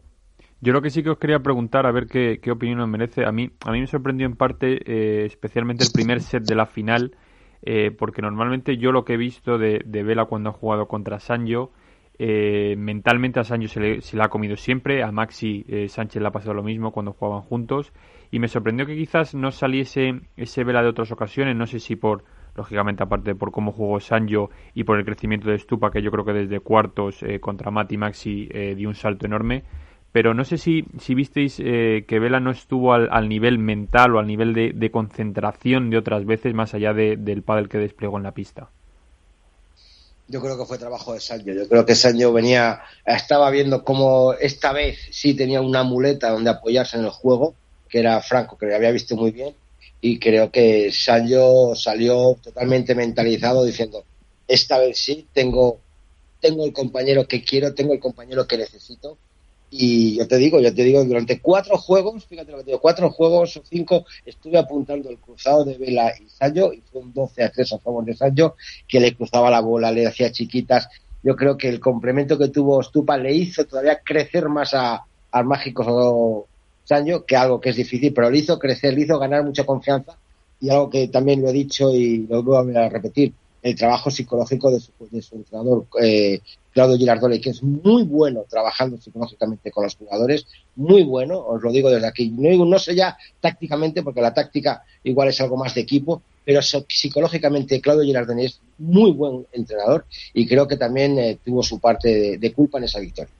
Yo 0.61 0.71
lo 0.71 0.81
que 0.81 0.89
sí 0.89 1.03
que 1.03 1.09
os 1.09 1.17
quería 1.17 1.39
preguntar, 1.39 1.85
a 1.85 1.91
ver 1.91 2.07
qué, 2.07 2.39
opinión 2.49 2.79
os 2.79 2.87
merece. 2.87 3.25
A 3.25 3.31
mí, 3.31 3.51
a 3.65 3.71
mí 3.71 3.81
me 3.81 3.87
sorprendió 3.87 4.25
en 4.25 4.35
parte, 4.35 4.79
eh, 4.85 5.25
especialmente 5.25 5.83
el 5.83 5.91
primer 5.91 6.21
set 6.21 6.43
de 6.43 6.55
la 6.55 6.65
final, 6.65 7.17
eh, 7.63 7.91
porque 7.91 8.21
normalmente 8.21 8.77
yo 8.77 8.93
lo 8.93 9.03
que 9.03 9.15
he 9.15 9.17
visto 9.17 9.57
de, 9.57 9.83
Vela 9.85 10.25
cuando 10.25 10.51
ha 10.51 10.53
jugado 10.53 10.87
contra 10.87 11.19
Sancho, 11.19 11.71
eh, 12.17 12.75
mentalmente 12.77 13.41
a 13.41 13.43
Sancho 13.43 13.67
se 13.67 13.79
le, 13.81 14.01
se 14.01 14.15
le, 14.15 14.23
ha 14.23 14.29
comido 14.29 14.55
siempre, 14.55 15.03
a 15.03 15.11
Maxi 15.11 15.65
Sánchez 15.89 16.21
le 16.21 16.27
ha 16.29 16.31
pasado 16.31 16.53
lo 16.53 16.63
mismo 16.63 16.93
cuando 16.93 17.11
jugaban 17.11 17.41
juntos, 17.41 17.91
y 18.31 18.39
me 18.39 18.47
sorprendió 18.47 18.85
que 18.85 18.95
quizás 18.95 19.35
no 19.35 19.51
saliese 19.51 20.21
ese 20.37 20.63
Vela 20.63 20.81
de 20.81 20.87
otras 20.87 21.11
ocasiones, 21.11 21.57
no 21.57 21.67
sé 21.67 21.81
si 21.81 21.97
por 21.97 22.23
lógicamente 22.55 23.03
aparte 23.03 23.35
por 23.35 23.51
cómo 23.51 23.71
jugó 23.71 23.99
Sancho 23.99 24.49
y 24.73 24.83
por 24.83 24.97
el 24.97 25.05
crecimiento 25.05 25.49
de 25.49 25.59
Stupa, 25.59 25.91
que 25.91 26.01
yo 26.01 26.11
creo 26.11 26.25
que 26.25 26.33
desde 26.33 26.59
cuartos 26.59 27.23
eh, 27.23 27.39
contra 27.39 27.71
Mati 27.71 27.97
Maxi 27.97 28.49
eh, 28.51 28.75
dio 28.75 28.89
un 28.89 28.95
salto 28.95 29.25
enorme. 29.25 29.63
Pero 30.11 30.35
no 30.35 30.45
sé 30.45 30.59
si, 30.59 30.85
si 30.99 31.15
visteis 31.15 31.59
eh, 31.59 32.05
que 32.07 32.19
Vela 32.19 32.39
no 32.39 32.51
estuvo 32.51 32.93
al, 32.93 33.27
nivel 33.27 33.57
mental 33.57 34.15
o 34.15 34.19
al 34.19 34.27
nivel 34.27 34.53
de, 34.53 34.91
concentración 34.91 35.89
de 35.89 35.97
otras 35.97 36.23
veces, 36.25 36.53
más 36.53 36.75
allá 36.75 36.93
del 36.93 37.41
pádel 37.41 37.67
que 37.67 37.79
desplegó 37.79 38.17
en 38.17 38.23
la 38.23 38.31
pista. 38.31 38.69
Yo 40.27 40.39
creo 40.39 40.55
que 40.55 40.65
fue 40.65 40.77
trabajo 40.77 41.15
de 41.15 41.19
Sancho. 41.19 41.51
Yo 41.51 41.67
creo 41.67 41.83
que 41.83 41.95
Sancho 41.95 42.31
venía, 42.31 42.81
estaba 43.03 43.49
viendo 43.49 43.83
cómo 43.83 44.33
esta 44.33 44.71
vez 44.71 44.99
sí 45.09 45.33
tenía 45.33 45.61
una 45.61 45.81
muleta 45.83 46.29
donde 46.29 46.51
apoyarse 46.51 46.97
en 46.97 47.05
el 47.05 47.09
juego, 47.09 47.55
que 47.89 47.99
era 47.99 48.21
Franco, 48.21 48.55
que 48.55 48.67
lo 48.67 48.75
había 48.75 48.91
visto 48.91 49.15
muy 49.15 49.31
bien, 49.31 49.55
y 50.05 50.19
creo 50.19 50.51
que 50.51 50.91
Sancho 50.91 51.75
salió 51.75 52.37
totalmente 52.43 52.93
mentalizado 52.93 53.63
diciendo 53.63 54.03
esta 54.49 54.77
vez 54.77 54.97
sí 54.97 55.25
tengo 55.31 55.79
tengo 56.41 56.65
el 56.65 56.73
compañero 56.73 57.25
que 57.25 57.41
quiero 57.41 57.73
tengo 57.73 57.93
el 57.93 58.01
compañero 58.01 58.45
que 58.45 58.57
necesito 58.57 59.17
y 59.71 60.17
yo 60.17 60.27
te 60.27 60.35
digo 60.35 60.59
yo 60.59 60.75
te 60.75 60.83
digo 60.83 61.01
durante 61.05 61.39
cuatro 61.39 61.77
juegos 61.77 62.25
fíjate 62.25 62.51
lo 62.51 62.57
que 62.57 62.65
digo 62.65 62.81
cuatro 62.81 63.11
juegos 63.11 63.55
o 63.55 63.63
cinco 63.63 64.05
estuve 64.25 64.57
apuntando 64.57 65.09
el 65.09 65.19
cruzado 65.19 65.63
de 65.63 65.77
Vela 65.77 66.11
y 66.19 66.27
Sancho 66.27 66.73
y 66.73 66.81
fue 66.81 66.99
un 66.99 67.13
12 67.13 67.41
a 67.41 67.49
3 67.49 67.71
a 67.71 67.79
favor 67.79 68.03
de 68.03 68.13
Sancho 68.13 68.57
que 68.85 68.99
le 68.99 69.15
cruzaba 69.15 69.49
la 69.49 69.61
bola 69.61 69.89
le 69.89 70.05
hacía 70.05 70.33
chiquitas. 70.33 70.89
Yo 71.23 71.37
creo 71.37 71.55
que 71.57 71.69
el 71.69 71.79
complemento 71.79 72.37
que 72.37 72.49
tuvo 72.49 72.83
Stupa 72.83 73.17
le 73.17 73.33
hizo 73.33 73.65
todavía 73.65 74.01
crecer 74.03 74.49
más 74.49 74.73
a, 74.73 75.05
al 75.31 75.45
mágico 75.45 76.49
Que 77.25 77.35
algo 77.35 77.61
que 77.61 77.69
es 77.69 77.75
difícil, 77.75 78.13
pero 78.13 78.29
le 78.29 78.39
hizo 78.39 78.59
crecer, 78.59 78.93
le 78.93 79.01
hizo 79.01 79.17
ganar 79.17 79.43
mucha 79.43 79.65
confianza 79.65 80.17
y 80.59 80.69
algo 80.69 80.89
que 80.89 81.07
también 81.07 81.41
lo 81.41 81.49
he 81.49 81.53
dicho 81.53 81.93
y 81.93 82.27
lo 82.27 82.43
voy 82.43 82.75
a 82.75 82.89
repetir, 82.89 83.33
el 83.61 83.75
trabajo 83.75 84.11
psicológico 84.11 84.71
de 84.71 84.79
su, 85.21 85.35
entrenador, 85.35 85.85
eh, 86.01 86.41
Claudio 86.73 86.97
Girardoli, 86.97 87.39
que 87.39 87.51
es 87.51 87.63
muy 87.63 88.03
bueno 88.03 88.43
trabajando 88.49 88.97
psicológicamente 88.97 89.71
con 89.71 89.85
los 89.85 89.95
jugadores, 89.95 90.45
muy 90.75 91.03
bueno, 91.03 91.39
os 91.39 91.61
lo 91.61 91.71
digo 91.71 91.89
desde 91.89 92.07
aquí. 92.07 92.29
No, 92.29 92.49
digo, 92.49 92.65
no 92.65 92.77
sé 92.77 92.95
ya 92.95 93.17
tácticamente, 93.39 94.03
porque 94.03 94.21
la 94.21 94.33
táctica 94.33 94.83
igual 95.03 95.29
es 95.29 95.39
algo 95.39 95.55
más 95.55 95.73
de 95.75 95.81
equipo, 95.81 96.21
pero 96.43 96.61
psicológicamente 96.61 97.79
Claudio 97.79 98.03
Girardoni 98.03 98.45
es 98.45 98.59
muy 98.77 99.11
buen 99.11 99.45
entrenador 99.53 100.05
y 100.33 100.45
creo 100.45 100.67
que 100.67 100.75
también 100.75 101.17
eh, 101.17 101.37
tuvo 101.43 101.63
su 101.63 101.79
parte 101.79 102.37
de 102.37 102.53
culpa 102.53 102.79
en 102.79 102.83
esa 102.83 102.99
victoria 102.99 103.33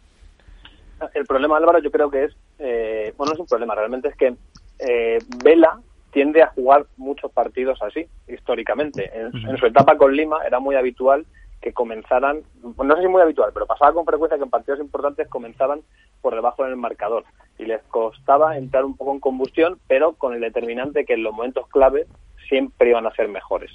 el 1.14 1.26
problema, 1.26 1.58
Álvaro, 1.58 1.80
yo 1.80 1.92
creo 1.92 2.10
que 2.10 2.26
es, 2.26 2.34
eh, 2.66 3.14
bueno, 3.18 3.32
no 3.32 3.34
es 3.34 3.40
un 3.42 3.48
problema, 3.48 3.76
realmente 3.76 4.08
es 4.08 4.16
que 4.16 4.36
eh, 4.80 5.20
Vela 5.44 5.82
tiende 6.12 6.42
a 6.42 6.48
jugar 6.48 6.86
muchos 6.96 7.30
partidos 7.32 7.82
así, 7.82 8.06
históricamente. 8.28 9.12
En, 9.14 9.58
su 9.58 9.66
etapa 9.66 9.98
con 9.98 10.16
Lima 10.16 10.38
era 10.48 10.60
muy 10.60 10.76
habitual 10.76 11.26
que 11.60 11.74
comenzaran, 11.74 12.42
no 12.62 12.96
sé 12.96 13.02
si 13.02 13.08
muy 13.10 13.22
habitual, 13.22 13.52
pero 13.54 13.66
pasaba 13.66 13.94
con 13.94 14.06
frecuencia 14.06 14.38
que 14.38 14.46
en 14.46 14.50
partidos 14.50 14.80
importantes 14.80 15.28
comenzaban 15.28 15.82
por 16.22 16.36
debajo 16.36 16.64
del 16.64 16.78
marcador 16.78 17.26
y 17.60 17.66
les 17.66 17.82
costaba 17.84 18.58
entrar 18.58 18.86
un 18.86 18.96
poco 18.96 19.12
en 19.12 19.20
combustión, 19.20 19.80
pero 19.88 20.14
con 20.14 20.34
el 20.34 20.40
determinante 20.40 21.04
que 21.04 21.16
en 21.16 21.24
los 21.24 21.34
momentos 21.34 21.68
clave 21.68 22.06
siempre 22.48 22.90
iban 22.90 23.08
a 23.08 23.16
ser 23.16 23.28
mejores. 23.28 23.72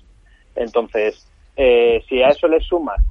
Entonces, 0.55 1.31
eh, 1.57 2.03
si 2.09 2.23
a 2.23 2.29
eso 2.29 2.49
le 2.49 2.61
sumas 2.61 3.03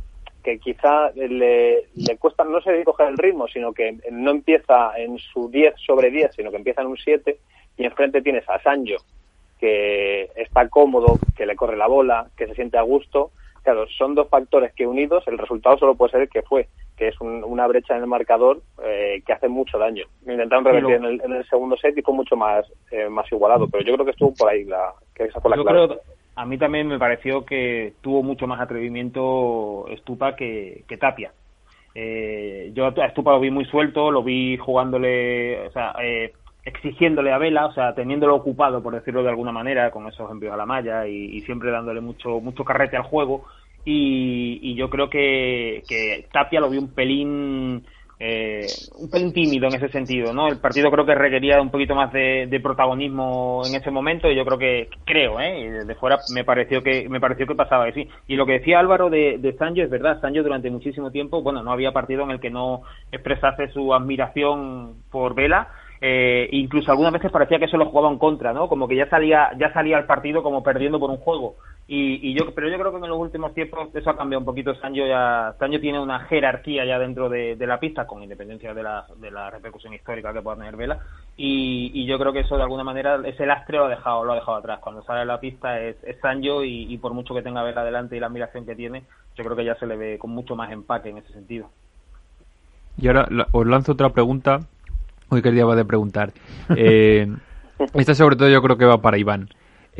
que 0.47 0.59
quizá 0.59 1.11
le, 1.13 1.89
cuesta, 2.19 2.45
no 2.45 2.61
sé 2.61 2.81
coger 2.85 3.09
el 3.09 3.17
ritmo, 3.17 3.49
sino 3.49 3.73
que 3.73 3.97
no 4.09 4.31
empieza 4.31 4.97
en 4.97 5.17
su 5.17 5.49
10 5.49 5.73
sobre 5.85 6.09
10, 6.09 6.35
sino 6.35 6.51
que 6.51 6.55
empieza 6.55 6.83
en 6.83 6.87
un 6.87 6.95
7, 6.95 7.37
y 7.75 7.83
enfrente 7.83 8.21
tienes 8.21 8.47
a 8.47 8.57
Sancho, 8.61 8.95
que 9.59 10.29
está 10.37 10.69
cómodo, 10.69 11.19
que 11.35 11.45
le 11.45 11.57
corre 11.57 11.75
la 11.75 11.87
bola, 11.87 12.27
que 12.37 12.47
se 12.47 12.55
siente 12.55 12.77
a 12.77 12.83
gusto, 12.83 13.31
claro, 13.61 13.87
son 13.89 14.15
dos 14.15 14.29
factores 14.29 14.71
que 14.73 14.87
unidos 14.87 15.25
el 15.27 15.37
resultado 15.37 15.77
solo 15.79 15.95
puede 15.95 16.13
ser 16.13 16.21
el 16.21 16.29
que 16.29 16.43
fue, 16.43 16.69
que 16.95 17.09
es 17.09 17.19
una 17.19 17.67
brecha 17.67 17.97
en 17.97 18.03
el 18.03 18.07
marcador 18.07 18.61
eh, 18.85 19.21
que 19.25 19.33
hace 19.33 19.49
mucho 19.49 19.77
daño. 19.77 20.05
Intentaron 20.21 20.63
revertir 20.63 20.95
en, 20.95 21.03
el, 21.03 21.21
en, 21.25 21.33
el, 21.33 21.49
segundo 21.49 21.75
set 21.75 21.97
y 21.97 22.01
fue 22.01 22.13
mucho 22.13 22.37
más 22.37 22.65
eh, 22.91 23.09
más 23.09 23.29
igualado, 23.33 23.67
pero 23.67 23.83
yo 23.83 23.95
creo 23.95 24.05
que 24.05 24.11
estuvo 24.11 24.33
por 24.33 24.47
ahí 24.47 24.63
la 24.63 24.93
que 25.13 25.25
esa 25.25 25.41
fue 25.41 25.51
la 25.51 25.61
clave. 25.61 25.99
A 26.37 26.45
mí 26.45 26.57
también 26.59 26.87
me 26.87 26.99
pareció 26.99 27.43
que 27.45 27.93
tuvo 28.01 28.21
mucho 28.21 28.45
más 28.45 28.61
atrevimiento 28.61 29.85
Stupa 29.97 30.35
que, 30.35 30.85
Tapia. 30.99 31.31
Eh, 31.95 32.71
yo 32.75 32.85
a 32.85 33.09
Stupa 33.09 33.31
lo 33.31 33.39
vi 33.39 33.49
muy 33.49 33.65
suelto, 33.65 34.11
lo 34.11 34.21
vi 34.21 34.55
jugándole, 34.55 35.65
o 35.65 35.71
sea, 35.71 35.95
eh, 35.99 36.31
exigiéndole 36.63 37.33
a 37.33 37.39
Vela, 37.39 37.65
o 37.65 37.73
sea, 37.73 37.95
teniéndolo 37.95 38.35
ocupado, 38.35 38.83
por 38.83 38.93
decirlo 38.93 39.23
de 39.23 39.29
alguna 39.29 39.51
manera, 39.51 39.89
con 39.89 40.07
esos 40.07 40.29
envíos 40.29 40.53
a 40.53 40.57
la 40.57 40.67
malla 40.67 41.07
y, 41.07 41.41
siempre 41.41 41.71
dándole 41.71 42.01
mucho 42.01 42.39
mucho 42.39 42.63
carrete 42.63 42.97
al 42.97 43.03
juego. 43.03 43.45
Y, 43.83 44.75
yo 44.75 44.91
creo 44.91 45.09
que, 45.09 45.81
que, 45.89 46.27
Tapia 46.31 46.59
lo 46.59 46.69
vi 46.69 46.77
un 46.77 46.93
pelín 46.93 47.83
eh, 48.19 48.65
un 48.97 49.11
pelín 49.11 49.31
tímido 49.31 49.67
en 49.67 49.75
ese 49.75 49.89
sentido, 49.89 50.33
¿no? 50.33 50.47
El 50.47 50.57
partido 50.57 50.89
creo 50.89 51.05
que 51.05 51.13
requería 51.13 51.61
un 51.61 51.69
poquito 51.69 51.93
más 51.93 52.11
de, 52.11 52.59
protagonismo 52.63 53.61
en 53.65 53.75
ese 53.75 53.91
momento 53.91 54.29
y 54.29 54.35
yo 54.35 54.43
creo 54.43 54.57
que 54.57 54.89
creo, 55.05 55.39
¿eh? 55.39 55.71
Desde 55.71 55.95
fuera 55.95 56.17
me 56.33 56.43
pareció 56.43 56.81
que 56.81 57.07
me 57.09 57.19
pareció 57.19 57.45
que 57.45 57.53
pasaba 57.53 57.85
que 57.85 57.93
sí. 57.93 58.09
Y 58.27 58.35
lo 58.35 58.47
que 58.47 58.53
decía 58.53 58.79
Álvaro 58.79 59.09
de, 59.09 59.37
de 59.37 59.53
Sancho 59.53 59.83
es 59.83 59.89
verdad. 59.89 60.19
Sancho 60.19 60.41
durante 60.41 60.71
muchísimo 60.71 61.11
tiempo, 61.11 61.43
bueno, 61.43 61.61
no 61.61 61.71
había 61.71 61.91
partido 61.91 62.23
en 62.23 62.31
el 62.31 62.39
que 62.39 62.49
no 62.49 62.81
expresase 63.11 63.67
su 63.69 63.93
admiración 63.93 64.95
por 65.11 65.35
Vela 65.35 65.69
eh, 65.99 66.47
incluso 66.51 66.91
algunas 66.91 67.13
veces 67.13 67.31
parecía 67.31 67.57
que 67.57 67.65
eso 67.65 67.77
lo 67.77 67.87
jugaba 67.87 68.11
en 68.11 68.19
contra, 68.19 68.53
¿no? 68.53 68.67
Como 68.67 68.87
que 68.87 68.95
ya 68.95 69.09
salía, 69.09 69.51
ya 69.57 69.73
salía 69.73 69.97
el 69.97 70.05
partido 70.05 70.43
como 70.43 70.63
perdiendo 70.63 70.99
por 70.99 71.09
un 71.09 71.17
juego. 71.17 71.55
Y, 71.89 72.33
yo, 72.33 72.53
pero 72.53 72.67
yo 72.67 72.77
creo 72.77 72.91
que 72.91 72.97
en 72.97 73.09
los 73.09 73.17
últimos 73.17 73.53
tiempos 73.53 73.87
eso 73.95 74.09
ha 74.09 74.17
cambiado 74.17 74.41
un 74.41 74.45
poquito. 74.45 74.75
Sancho 74.75 75.07
ya, 75.07 75.55
Sancho 75.57 75.79
tiene 75.79 75.99
una 76.01 76.19
jerarquía 76.19 76.83
ya 76.83 76.99
dentro 76.99 77.29
de, 77.29 77.55
la 77.59 77.79
pista, 77.79 78.05
con 78.05 78.21
independencia 78.21 78.73
de 78.73 78.83
la, 78.83 79.05
de 79.15 79.31
la 79.31 79.49
repercusión 79.49 79.93
histórica 79.93 80.33
que 80.33 80.41
pueda 80.41 80.57
tener 80.57 80.75
Vela. 80.75 80.99
Y, 81.37 82.05
yo 82.05 82.19
creo 82.19 82.33
que 82.33 82.41
eso 82.41 82.57
de 82.57 82.63
alguna 82.63 82.83
manera, 82.83 83.21
ese 83.23 83.45
lastre 83.45 83.77
lo 83.77 83.85
ha 83.85 83.89
dejado, 83.89 84.25
lo 84.25 84.33
ha 84.33 84.35
dejado 84.35 84.57
atrás. 84.57 84.79
Cuando 84.81 85.01
sale 85.03 85.21
a 85.21 85.25
la 85.25 85.39
pista 85.39 85.79
es, 85.79 85.95
Sancho 86.21 86.61
y, 86.63 86.97
por 86.97 87.13
mucho 87.13 87.33
que 87.33 87.41
tenga 87.41 87.63
Vela 87.63 87.81
adelante 87.81 88.17
y 88.17 88.19
la 88.19 88.27
admiración 88.27 88.65
que 88.65 88.75
tiene, 88.75 89.03
yo 89.37 89.45
creo 89.45 89.55
que 89.55 89.65
ya 89.65 89.75
se 89.75 89.87
le 89.87 89.95
ve 89.95 90.17
con 90.19 90.31
mucho 90.31 90.57
más 90.57 90.71
empaque 90.73 91.09
en 91.09 91.19
ese 91.19 91.31
sentido. 91.31 91.69
Y 92.97 93.07
ahora 93.07 93.29
os 93.53 93.65
lanzo 93.65 93.93
otra 93.93 94.09
pregunta 94.09 94.59
Hoy 95.29 95.41
que 95.41 95.51
día 95.51 95.65
va 95.65 95.75
de 95.75 95.85
preguntar. 95.85 96.31
Eh, 96.75 97.27
esta 97.93 98.15
sobre 98.15 98.35
todo 98.35 98.49
yo 98.49 98.61
creo 98.61 98.77
que 98.77 98.85
va 98.85 99.01
para 99.01 99.17
Iván. 99.17 99.49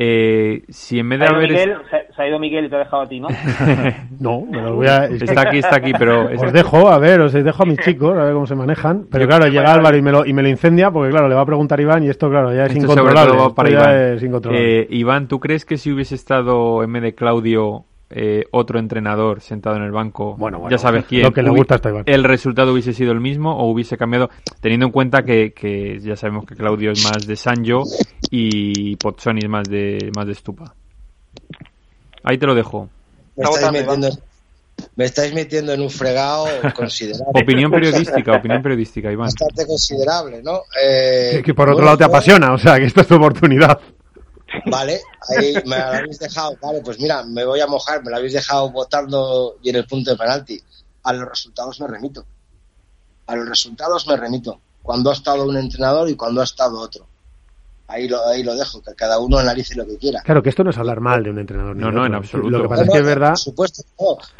Eh, 0.00 0.62
si 0.68 1.00
en 1.00 1.08
vez 1.08 1.18
de 1.18 1.26
haber... 1.26 1.50
Miguel, 1.50 1.76
se, 2.14 2.22
ha 2.22 2.28
ido 2.28 2.38
Miguel 2.38 2.66
y 2.66 2.68
te 2.68 2.76
ha 2.76 2.80
dejado 2.80 3.02
a 3.02 3.06
ti, 3.08 3.18
¿no? 3.18 3.28
no, 4.20 4.46
me 4.46 4.62
lo 4.62 4.76
voy 4.76 4.86
a... 4.86 5.06
Está 5.06 5.42
aquí, 5.42 5.58
está 5.58 5.76
aquí, 5.76 5.92
pero... 5.98 6.28
Os 6.28 6.52
dejo, 6.52 6.88
a 6.88 6.98
ver, 6.98 7.20
os 7.20 7.32
dejo 7.32 7.62
a 7.62 7.66
mis 7.66 7.78
chicos, 7.78 8.16
a 8.16 8.24
ver 8.24 8.32
cómo 8.32 8.46
se 8.46 8.54
manejan. 8.54 9.06
Pero 9.10 9.26
claro, 9.26 9.48
llega 9.48 9.72
Álvaro 9.72 9.96
y 9.96 10.02
me, 10.02 10.12
lo, 10.12 10.24
y 10.24 10.32
me 10.32 10.42
lo 10.42 10.48
incendia, 10.48 10.90
porque 10.92 11.10
claro, 11.10 11.28
le 11.28 11.34
va 11.34 11.40
a 11.42 11.46
preguntar 11.46 11.80
Iván 11.80 12.04
y 12.04 12.08
esto, 12.08 12.28
claro, 12.30 12.54
ya 12.54 12.66
es 12.66 12.76
incontrolable. 12.76 13.54
para 13.54 13.70
Iván. 13.70 14.54
Eh, 14.54 14.86
Iván, 14.90 15.26
¿tú 15.26 15.40
crees 15.40 15.64
que 15.64 15.76
si 15.76 15.90
hubiese 15.90 16.14
estado 16.14 16.84
en 16.84 16.92
vez 16.92 17.02
de 17.02 17.14
Claudio 17.14 17.84
eh, 18.10 18.44
otro 18.52 18.78
entrenador 18.78 19.40
sentado 19.40 19.76
en 19.76 19.82
el 19.82 19.92
banco, 19.92 20.34
bueno, 20.36 20.68
ya 20.70 20.78
sabes 20.78 21.04
quién, 21.04 21.22
lo 21.22 21.32
que 21.32 21.42
le 21.42 21.50
gusta 21.50 21.80
el 22.06 22.24
resultado 22.24 22.72
hubiese 22.72 22.94
sido 22.94 23.12
el 23.12 23.20
mismo 23.20 23.56
o 23.56 23.70
hubiese 23.70 23.98
cambiado, 23.98 24.30
teniendo 24.60 24.86
en 24.86 24.92
cuenta 24.92 25.24
que, 25.24 25.52
que 25.52 26.00
ya 26.00 26.16
sabemos 26.16 26.46
que 26.46 26.54
Claudio 26.54 26.90
es 26.92 27.04
más 27.04 27.26
de 27.26 27.36
Sanjo 27.36 27.84
y 28.30 28.96
Pozzoni 28.96 29.40
es 29.42 29.48
más 29.48 29.68
de 29.68 30.10
más 30.16 30.26
de 30.26 30.34
Stupa. 30.34 30.74
Ahí 32.24 32.38
te 32.38 32.46
lo 32.46 32.54
dejo. 32.54 32.88
Me 34.96 35.04
estáis 35.04 35.34
metiendo, 35.34 35.72
en 35.72 35.80
un 35.80 35.90
fregado 35.90 36.46
considerable. 36.74 37.42
opinión 37.42 37.70
periodística, 37.70 38.32
opinión 38.36 38.62
periodística, 38.62 39.10
Iván. 39.10 39.26
Bastante 39.26 39.66
considerable, 39.66 40.42
¿no? 40.42 40.62
Eh, 40.82 41.42
que, 41.44 41.54
por 41.54 41.70
otro 41.70 41.84
lado 41.84 41.98
te 41.98 42.04
apasiona, 42.04 42.52
o 42.52 42.58
sea, 42.58 42.78
que 42.78 42.86
esta 42.86 43.02
es 43.02 43.06
tu 43.06 43.16
oportunidad. 43.16 43.78
Vale, 44.66 45.00
ahí 45.28 45.54
me 45.64 45.78
lo 45.78 45.84
habéis 45.84 46.18
dejado. 46.18 46.56
Vale, 46.60 46.80
pues 46.80 46.98
mira, 47.00 47.24
me 47.24 47.44
voy 47.44 47.60
a 47.60 47.66
mojar, 47.66 48.02
me 48.04 48.10
lo 48.10 48.16
habéis 48.16 48.32
dejado 48.32 48.70
votando 48.70 49.56
y 49.62 49.70
en 49.70 49.76
el 49.76 49.86
punto 49.86 50.10
de 50.10 50.16
penalti. 50.16 50.62
A 51.04 51.12
los 51.12 51.28
resultados 51.28 51.80
me 51.80 51.86
remito. 51.86 52.24
A 53.26 53.36
los 53.36 53.48
resultados 53.48 54.06
me 54.06 54.16
remito. 54.16 54.60
Cuando 54.82 55.10
ha 55.10 55.12
estado 55.14 55.44
un 55.44 55.56
entrenador 55.56 56.08
y 56.08 56.16
cuando 56.16 56.40
ha 56.40 56.44
estado 56.44 56.80
otro. 56.80 57.06
Ahí 57.90 58.06
lo, 58.06 58.22
ahí 58.26 58.42
lo 58.42 58.54
dejo, 58.54 58.82
que 58.82 58.94
cada 58.94 59.18
uno 59.18 59.38
analice 59.38 59.74
lo 59.74 59.86
que 59.86 59.96
quiera. 59.96 60.20
Claro, 60.20 60.42
que 60.42 60.50
esto 60.50 60.62
no 60.62 60.68
es 60.68 60.76
hablar 60.76 61.00
mal 61.00 61.22
de 61.22 61.30
un 61.30 61.38
entrenador. 61.38 61.74
No, 61.74 61.90
no, 61.90 62.04
en 62.04 62.14
absoluto. 62.14 62.50
Lo 62.50 62.62
que 62.64 62.68
pasa 62.68 62.82
es 62.82 62.90
que 62.90 62.98
es 62.98 63.04
verdad. 63.04 63.30
Por 63.30 63.38
supuesto, 63.38 63.82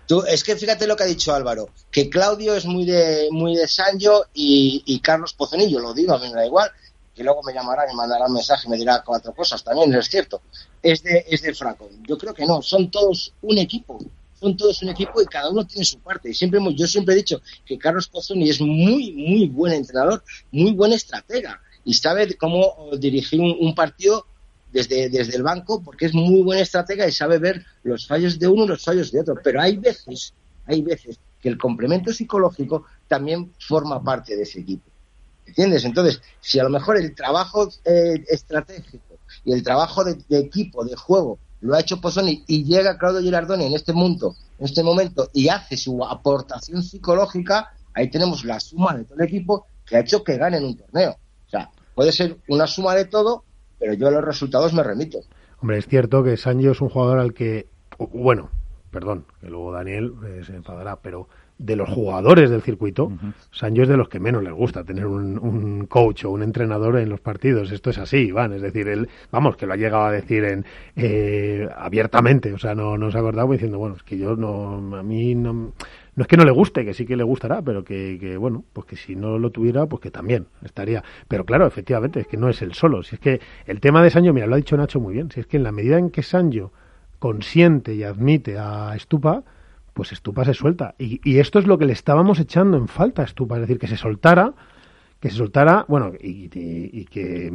Tú, 0.06 0.22
es 0.26 0.44
que 0.44 0.54
fíjate 0.54 0.86
lo 0.86 0.94
que 0.94 1.04
ha 1.04 1.06
dicho 1.06 1.34
Álvaro, 1.34 1.70
que 1.90 2.10
Claudio 2.10 2.54
es 2.54 2.66
muy 2.66 2.84
de 2.84 3.28
muy 3.30 3.56
de 3.56 3.66
Sancho 3.66 4.26
y, 4.34 4.82
y 4.84 5.00
Carlos 5.00 5.32
Pozenillo, 5.32 5.80
lo 5.80 5.94
digo, 5.94 6.14
a 6.14 6.18
mí 6.18 6.28
me 6.28 6.34
da 6.34 6.44
igual 6.44 6.70
y 7.18 7.22
luego 7.24 7.42
me 7.42 7.52
llamará, 7.52 7.84
me 7.86 7.94
mandará 7.94 8.26
un 8.26 8.34
mensaje 8.34 8.66
y 8.66 8.70
me 8.70 8.76
dirá 8.76 9.02
cuatro 9.04 9.34
cosas, 9.34 9.62
también 9.64 9.92
es 9.94 10.06
cierto, 10.08 10.40
es 10.82 11.02
de, 11.02 11.24
es 11.28 11.42
de 11.42 11.54
Franco. 11.54 11.88
Yo 12.06 12.16
creo 12.16 12.32
que 12.32 12.46
no, 12.46 12.62
son 12.62 12.90
todos 12.90 13.34
un 13.42 13.58
equipo, 13.58 13.98
son 14.40 14.56
todos 14.56 14.82
un 14.82 14.90
equipo 14.90 15.20
y 15.20 15.26
cada 15.26 15.50
uno 15.50 15.66
tiene 15.66 15.84
su 15.84 15.98
parte. 15.98 16.30
Y 16.30 16.34
siempre 16.34 16.60
yo 16.74 16.86
siempre 16.86 17.14
he 17.14 17.18
dicho 17.18 17.40
que 17.64 17.78
Carlos 17.78 18.08
Pozzoni 18.08 18.48
es 18.48 18.60
muy, 18.60 19.12
muy 19.12 19.48
buen 19.48 19.72
entrenador, 19.72 20.22
muy 20.52 20.72
buen 20.72 20.92
estratega 20.92 21.60
y 21.84 21.94
sabe 21.94 22.36
cómo 22.36 22.90
dirigir 22.98 23.40
un, 23.40 23.74
partido 23.74 24.26
desde, 24.72 25.08
desde 25.08 25.36
el 25.36 25.42
banco 25.42 25.82
porque 25.82 26.06
es 26.06 26.14
muy 26.14 26.42
buen 26.42 26.58
estratega 26.58 27.08
y 27.08 27.12
sabe 27.12 27.38
ver 27.38 27.64
los 27.82 28.06
fallos 28.06 28.38
de 28.38 28.46
uno 28.46 28.64
y 28.64 28.68
los 28.68 28.84
fallos 28.84 29.10
de 29.10 29.20
otro. 29.20 29.36
Pero 29.42 29.60
hay 29.60 29.76
veces, 29.76 30.34
hay 30.66 30.82
veces 30.82 31.18
que 31.40 31.48
el 31.48 31.58
complemento 31.58 32.12
psicológico 32.12 32.84
también 33.06 33.52
forma 33.58 34.02
parte 34.02 34.36
de 34.36 34.42
ese 34.42 34.60
equipo. 34.60 34.88
¿Entiendes? 35.48 35.84
Entonces, 35.84 36.20
si 36.40 36.58
a 36.58 36.64
lo 36.64 36.70
mejor 36.70 36.98
el 36.98 37.14
trabajo 37.14 37.68
eh, 37.84 38.22
estratégico 38.28 39.18
y 39.44 39.52
el 39.52 39.62
trabajo 39.62 40.04
de, 40.04 40.18
equipo, 40.38 40.84
de 40.84 40.94
juego, 40.94 41.38
lo 41.60 41.74
ha 41.74 41.80
hecho 41.80 42.00
Pozzoni 42.00 42.44
y 42.46 42.64
llega 42.64 42.98
Claudio 42.98 43.22
Girardoni 43.22 43.64
en 43.64 43.74
este 43.74 43.92
mundo, 43.92 44.36
en 44.58 44.66
este 44.66 44.82
momento, 44.82 45.30
y 45.32 45.48
hace 45.48 45.76
su 45.76 46.04
aportación 46.04 46.82
psicológica, 46.82 47.72
ahí 47.94 48.10
tenemos 48.10 48.44
la 48.44 48.60
suma 48.60 48.94
de 48.94 49.04
todo 49.04 49.18
el 49.18 49.24
equipo 49.24 49.66
que 49.86 49.96
ha 49.96 50.00
hecho 50.00 50.22
que 50.22 50.36
ganen 50.36 50.64
un 50.64 50.76
torneo. 50.76 51.16
O 51.46 51.50
sea, 51.50 51.70
puede 51.94 52.12
ser 52.12 52.36
una 52.48 52.66
suma 52.66 52.94
de 52.94 53.06
todo, 53.06 53.44
pero 53.78 53.94
yo 53.94 54.08
a 54.08 54.10
los 54.10 54.24
resultados 54.24 54.74
me 54.74 54.82
remito. 54.82 55.20
Hombre, 55.60 55.78
es 55.78 55.88
cierto 55.88 56.22
que 56.22 56.36
Sancho 56.36 56.72
es 56.72 56.80
un 56.82 56.90
jugador 56.90 57.18
al 57.18 57.32
que, 57.32 57.68
bueno, 57.98 58.50
perdón, 58.90 59.24
que 59.40 59.48
luego 59.48 59.72
Daniel 59.72 60.12
eh, 60.26 60.42
se 60.44 60.54
enfadará, 60.54 60.96
pero 60.96 61.28
de 61.58 61.74
los 61.74 61.88
jugadores 61.88 62.50
del 62.50 62.62
circuito, 62.62 63.06
uh 63.06 63.32
es 63.78 63.88
de 63.88 63.96
los 63.96 64.08
que 64.08 64.18
menos 64.18 64.42
les 64.42 64.52
gusta 64.52 64.82
tener 64.82 65.06
un, 65.06 65.86
coach 65.86 66.24
o 66.24 66.30
un 66.30 66.42
entrenador 66.42 66.98
en 66.98 67.08
los 67.08 67.20
partidos. 67.20 67.70
Esto 67.70 67.90
es 67.90 67.98
así, 67.98 68.28
Iván. 68.28 68.52
Es 68.52 68.62
decir, 68.62 68.88
él, 68.88 69.08
vamos, 69.30 69.56
que 69.56 69.66
lo 69.66 69.74
ha 69.74 69.76
llegado 69.76 70.04
a 70.04 70.12
decir 70.12 70.44
en, 70.44 70.64
eh, 70.96 71.68
abiertamente. 71.76 72.52
O 72.52 72.58
sea, 72.58 72.74
no, 72.74 72.98
no 72.98 73.10
se 73.10 73.18
ha 73.18 73.20
acordado 73.20 73.52
diciendo, 73.52 73.78
bueno, 73.78 73.96
es 73.96 74.02
que 74.02 74.18
yo 74.18 74.34
no, 74.36 74.96
a 74.96 75.02
mí 75.02 75.34
no, 75.34 75.52
no 75.52 76.22
es 76.22 76.26
que 76.26 76.36
no 76.36 76.44
le 76.44 76.50
guste, 76.50 76.84
que 76.84 76.94
sí 76.94 77.06
que 77.06 77.16
le 77.16 77.22
gustará, 77.22 77.62
pero 77.62 77.84
que, 77.84 78.18
que, 78.20 78.36
bueno, 78.36 78.64
pues 78.72 78.86
que 78.86 78.96
si 78.96 79.14
no 79.14 79.38
lo 79.38 79.50
tuviera, 79.50 79.86
pues 79.86 80.02
que 80.02 80.10
también 80.10 80.46
estaría. 80.64 81.04
Pero 81.28 81.44
claro, 81.44 81.66
efectivamente, 81.66 82.20
es 82.20 82.26
que 82.26 82.36
no 82.36 82.48
es 82.48 82.60
el 82.62 82.74
solo. 82.74 83.04
Si 83.04 83.14
es 83.14 83.20
que 83.20 83.40
el 83.66 83.80
tema 83.80 84.02
de 84.02 84.10
Sancho, 84.10 84.32
mira, 84.32 84.46
lo 84.46 84.54
ha 84.54 84.58
dicho 84.58 84.76
Nacho 84.76 84.98
muy 84.98 85.14
bien, 85.14 85.30
si 85.30 85.40
es 85.40 85.46
que 85.46 85.56
en 85.56 85.62
la 85.62 85.72
medida 85.72 85.98
en 85.98 86.10
que 86.10 86.24
Sancho 86.24 86.72
consiente 87.18 87.94
y 87.94 88.02
admite 88.02 88.58
a 88.58 88.94
Estupa, 88.96 89.44
pues 89.98 90.12
Estupa 90.12 90.44
se 90.44 90.54
suelta. 90.54 90.94
Y, 90.96 91.40
esto 91.40 91.58
es 91.58 91.66
lo 91.66 91.76
que 91.76 91.84
le 91.84 91.92
estábamos 91.92 92.38
echando 92.38 92.76
en 92.76 92.86
falta 92.86 93.22
a 93.22 93.24
Estupa, 93.24 93.56
es 93.56 93.62
decir, 93.62 93.80
que 93.80 93.88
se 93.88 93.96
soltara, 93.96 94.54
que 95.18 95.28
se 95.28 95.34
soltara, 95.34 95.86
bueno, 95.88 96.12
y, 96.20 96.48
que, 97.06 97.52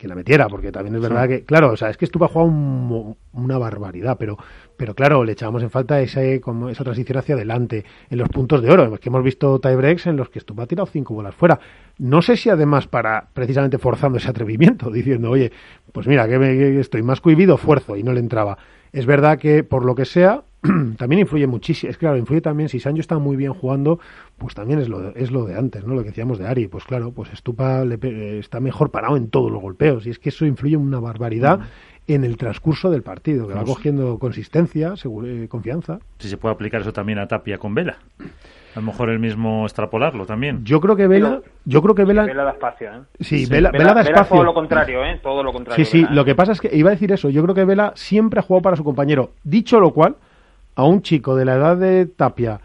la 0.00 0.14
metiera, 0.14 0.48
porque 0.48 0.72
también 0.72 0.94
es 0.94 1.02
verdad 1.02 1.28
que, 1.28 1.44
claro, 1.44 1.72
o 1.72 1.76
sea, 1.76 1.90
es 1.90 1.98
que 1.98 2.06
Estupa 2.06 2.28
juega 2.28 2.48
una 2.48 3.58
barbaridad, 3.58 4.16
pero, 4.18 4.38
pero 4.78 4.94
claro, 4.94 5.24
le 5.24 5.32
echábamos 5.32 5.62
en 5.62 5.68
falta 5.68 6.00
ese, 6.00 6.40
como 6.40 6.70
esa 6.70 6.84
transición 6.84 7.18
hacia 7.18 7.34
adelante, 7.34 7.84
en 8.08 8.16
los 8.16 8.30
puntos 8.30 8.62
de 8.62 8.70
oro, 8.70 8.98
que 8.98 9.10
hemos 9.10 9.22
visto 9.22 9.60
tiebreaks 9.60 10.06
en 10.06 10.16
los 10.16 10.30
que 10.30 10.38
Estupa 10.38 10.62
ha 10.62 10.66
tirado 10.66 10.86
cinco 10.86 11.12
bolas 11.12 11.34
fuera. 11.34 11.60
No 11.98 12.22
sé 12.22 12.38
si 12.38 12.48
además 12.48 12.86
para, 12.86 13.28
precisamente 13.34 13.76
forzando 13.76 14.16
ese 14.16 14.30
atrevimiento, 14.30 14.90
diciendo, 14.90 15.28
oye, 15.28 15.52
pues 15.92 16.06
mira, 16.06 16.26
que, 16.26 16.80
estoy 16.80 17.02
más 17.02 17.20
cohibido, 17.20 17.58
fuerzo, 17.58 17.94
y 17.98 18.02
no 18.02 18.14
le 18.14 18.20
entraba. 18.20 18.56
Es 18.90 19.04
verdad 19.04 19.38
que, 19.38 19.64
por 19.64 19.84
lo 19.84 19.94
que 19.94 20.06
sea, 20.06 20.44
también 20.96 21.20
influye 21.20 21.46
muchísimo. 21.46 21.90
Es 21.90 21.98
claro, 21.98 22.16
influye 22.16 22.40
también, 22.40 22.68
si 22.68 22.80
Sancho 22.80 23.00
está 23.00 23.18
muy 23.18 23.36
bien 23.36 23.52
jugando, 23.52 23.98
pues 24.38 24.54
también 24.54 24.78
es 24.78 24.88
lo 24.88 25.00
de, 25.00 25.12
es 25.16 25.30
lo 25.30 25.44
de 25.44 25.56
antes, 25.56 25.84
¿no? 25.84 25.94
Lo 25.94 26.02
que 26.02 26.08
decíamos 26.08 26.38
de 26.38 26.46
Ari. 26.46 26.68
Pues 26.68 26.84
claro, 26.84 27.12
pues 27.12 27.32
Estupa 27.32 27.84
le, 27.84 28.38
está 28.38 28.60
mejor 28.60 28.90
parado 28.90 29.16
en 29.16 29.28
todos 29.28 29.50
los 29.50 29.60
golpeos. 29.60 30.06
Y 30.06 30.10
es 30.10 30.18
que 30.18 30.30
eso 30.30 30.46
influye 30.46 30.76
una 30.76 31.00
barbaridad. 31.00 31.58
Mm. 31.58 31.62
en 32.06 32.22
el 32.22 32.36
transcurso 32.36 32.90
del 32.90 33.02
partido, 33.02 33.48
que 33.48 33.54
va 33.54 33.64
cogiendo 33.64 34.18
consistencia, 34.18 34.92
eh, 35.24 35.46
confianza. 35.48 36.00
Si 36.18 36.28
se 36.28 36.36
puede 36.36 36.54
aplicar 36.54 36.82
eso 36.82 36.92
también 36.92 37.18
a 37.18 37.26
Tapia 37.26 37.56
con 37.56 37.74
Vela. 37.74 37.96
A 38.74 38.80
lo 38.80 38.82
mejor 38.82 39.08
el 39.08 39.18
mismo 39.18 39.64
extrapolarlo 39.64 40.26
también. 40.26 40.64
Yo 40.64 40.80
creo 40.82 40.96
que 40.96 41.06
Vela, 41.06 41.40
yo 41.64 41.80
creo 41.80 41.94
que 41.94 42.04
Vela, 42.04 42.24
Vela 42.24 42.44
da 42.44 42.50
espacio, 42.50 42.92
¿eh? 42.92 43.00
Sí, 43.20 43.46
Vela, 43.46 43.70
da 43.72 44.02
espacio. 44.02 44.36
todo 44.36 44.44
lo 44.44 44.52
contrario, 44.52 45.02
¿eh? 45.02 45.18
Todo 45.22 45.42
lo 45.42 45.50
contrario. 45.50 45.82
Sí, 45.82 45.90
sí, 45.90 46.06
lo 46.10 46.26
que 46.26 46.34
pasa 46.34 46.52
es 46.52 46.60
que 46.60 46.68
iba 46.76 46.90
a 46.90 46.92
decir 46.92 47.10
eso, 47.10 47.30
yo 47.30 47.42
creo 47.42 47.54
que 47.54 47.64
Vela 47.64 47.92
siempre 47.94 48.40
ha 48.40 48.42
jugado 48.42 48.62
para 48.62 48.76
su 48.76 48.84
compañero. 48.84 49.30
Dicho 49.44 49.80
lo 49.80 49.92
cual, 49.92 50.16
a 50.76 50.84
un 50.84 51.02
chico 51.02 51.36
de 51.36 51.44
la 51.44 51.54
edad 51.54 51.76
de 51.76 52.06
Tapia 52.06 52.60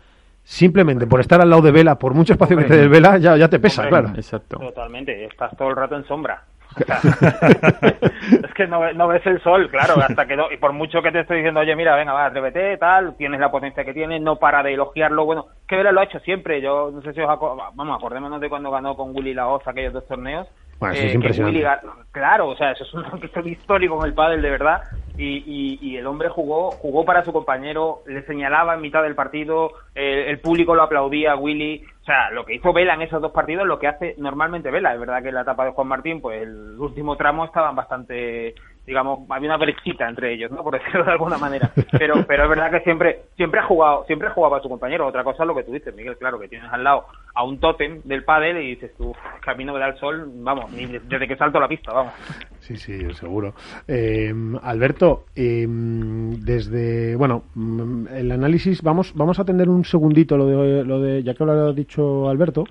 simplemente 0.49 1.05
por 1.05 1.20
estar 1.20 1.39
al 1.39 1.49
lado 1.49 1.62
de 1.62 1.72
Vela, 1.72 1.99
por 1.99 2.16
mucho 2.16 2.34
espacio 2.34 2.57
que 2.57 2.64
te 2.64 2.76
dé 2.76 2.88
Vela, 2.88 3.20
ya, 3.20 3.38
ya 3.38 3.47
te 3.47 3.60
pesa, 3.60 3.88
claro. 3.88 4.10
Exacto. 4.16 4.57
Totalmente, 4.57 5.26
estás 5.26 5.55
todo 5.55 5.70
el 5.70 5.76
rato 5.76 5.95
en 5.95 6.03
sombra. 6.05 6.43
es 6.80 8.53
que 8.55 8.66
no, 8.66 8.91
no, 8.93 9.07
ves 9.07 9.24
el 9.28 9.39
sol, 9.43 9.70
claro, 9.70 10.01
hasta 10.01 10.26
que 10.26 10.36
no, 10.36 10.51
y 10.51 10.57
por 10.57 10.74
mucho 10.74 11.03
que 11.03 11.12
te 11.12 11.20
estoy 11.20 11.38
diciendo, 11.38 11.60
oye, 11.60 11.76
mira, 11.76 11.95
venga, 11.95 12.14
va, 12.14 12.26
atrévete, 12.26 12.78
tal, 12.78 13.16
tienes 13.16 13.39
la 13.39 13.51
potencia 13.51 13.86
que 13.86 13.93
tienes, 13.93 14.22
no 14.24 14.38
para 14.38 14.64
de 14.64 14.74
elogiarlo, 14.74 15.24
bueno, 15.26 15.45
que 15.68 15.76
Vela 15.76 15.91
lo 15.91 16.01
ha 16.01 16.05
hecho 16.05 16.20
siempre, 16.22 16.62
yo 16.62 16.89
no 16.91 17.01
sé 17.03 17.14
si 17.14 17.22
os 17.22 17.28
vamos, 17.28 17.95
acordémonos 17.95 18.41
de 18.41 18.49
cuando 18.49 18.72
ganó 18.72 18.95
con 18.95 19.16
Willy 19.16 19.36
Laoz 19.36 19.68
aquellos 19.68 19.93
dos 19.93 20.07
torneos, 20.07 20.47
bueno, 20.80 20.95
eso 20.95 21.05
es 21.05 21.11
eh, 21.11 21.15
impresionante. 21.15 21.65
claro, 22.11 22.49
o 22.49 22.55
sea, 22.55 22.71
eso 22.71 22.84
es 22.84 22.93
un 22.93 23.05
episodio 23.17 23.51
histórico 23.51 23.97
con 23.97 24.07
el 24.07 24.13
pádel 24.13 24.41
de 24.41 24.49
verdad. 24.49 24.82
Y, 25.17 25.77
y, 25.82 25.97
el 25.97 26.07
hombre 26.07 26.30
jugó 26.30 26.71
jugó 26.71 27.03
para 27.03 27.25
su 27.25 27.34
compañero, 27.34 28.03
le 28.07 28.25
señalaba 28.25 28.75
en 28.75 28.82
mitad 28.82 29.03
del 29.03 29.15
partido, 29.15 29.73
el 29.93 30.39
público 30.39 30.75
lo 30.75 30.84
aplaudía, 30.84 31.36
Willy. 31.36 31.84
O 32.01 32.05
sea, 32.05 32.32
lo 32.32 32.45
que 32.45 32.55
hizo 32.55 32.71
Vela 32.71 32.93
en 32.93 33.01
esos 33.01 33.21
dos 33.21 33.34
partidos, 33.34 33.67
lo 33.67 33.80
que 33.80 33.89
hace 33.89 34.15
normalmente 34.17 34.71
Vela. 34.71 34.93
Es 34.93 34.99
verdad 34.99 35.21
que 35.21 35.27
en 35.27 35.36
la 35.36 35.41
etapa 35.41 35.65
de 35.65 35.71
Juan 35.71 35.89
Martín, 35.89 36.21
pues 36.21 36.41
el 36.41 36.80
último 36.80 37.17
tramo 37.17 37.43
estaban 37.43 37.75
bastante 37.75 38.55
digamos, 38.89 39.19
había 39.30 39.49
una 39.49 39.57
brechita 39.57 40.09
entre 40.09 40.34
ellos, 40.34 40.51
¿no? 40.51 40.63
Por 40.63 40.80
decirlo 40.80 41.05
de 41.05 41.11
alguna 41.11 41.38
manera. 41.38 41.71
Pero, 41.97 42.25
pero 42.27 42.43
es 42.43 42.49
verdad 42.49 42.71
que 42.71 42.82
siempre, 42.82 43.21
siempre 43.38 43.59
ha 43.59 43.63
jugado, 43.63 44.03
siempre 44.05 44.27
ha 44.27 44.32
jugado 44.32 44.55
a 44.55 44.61
su 44.61 44.67
compañero. 44.67 45.07
Otra 45.07 45.23
cosa 45.23 45.43
es 45.43 45.47
lo 45.47 45.55
que 45.55 45.63
tú 45.63 45.71
dices, 45.71 45.95
Miguel, 45.95 46.17
claro, 46.17 46.39
que 46.39 46.47
tienes 46.47 46.71
al 46.71 46.84
lado 46.84 47.05
a 47.39 47.43
un 47.43 47.57
tótem 47.57 48.01
del 48.03 48.25
pádel 48.25 48.57
y 48.57 48.71
dices 48.71 48.91
tú, 48.97 49.13
camino 49.41 49.71
me 49.71 49.79
da 49.79 49.87
el 49.87 49.97
sol, 49.97 50.29
vamos, 50.29 50.65
desde 50.73 51.25
que 51.25 51.37
salto 51.37 51.57
la 51.57 51.69
pista, 51.69 51.93
vamos. 51.93 52.11
Sí, 52.59 52.75
sí, 52.75 52.99
seguro. 53.13 53.53
Eh, 53.87 54.33
Alberto, 54.61 55.23
eh, 55.37 55.65
desde, 55.65 57.15
bueno, 57.15 57.43
mm, 57.55 58.07
el 58.09 58.31
análisis, 58.33 58.81
vamos, 58.81 59.13
vamos 59.15 59.39
a 59.39 59.43
atender 59.43 59.69
un 59.69 59.85
segundito 59.85 60.35
lo 60.35 60.47
de, 60.47 60.83
lo 60.83 60.99
de 60.99 61.23
ya 61.23 61.33
que 61.33 61.45
lo 61.45 61.53
ha 61.53 61.71
dicho 61.71 62.27
Alberto, 62.27 62.65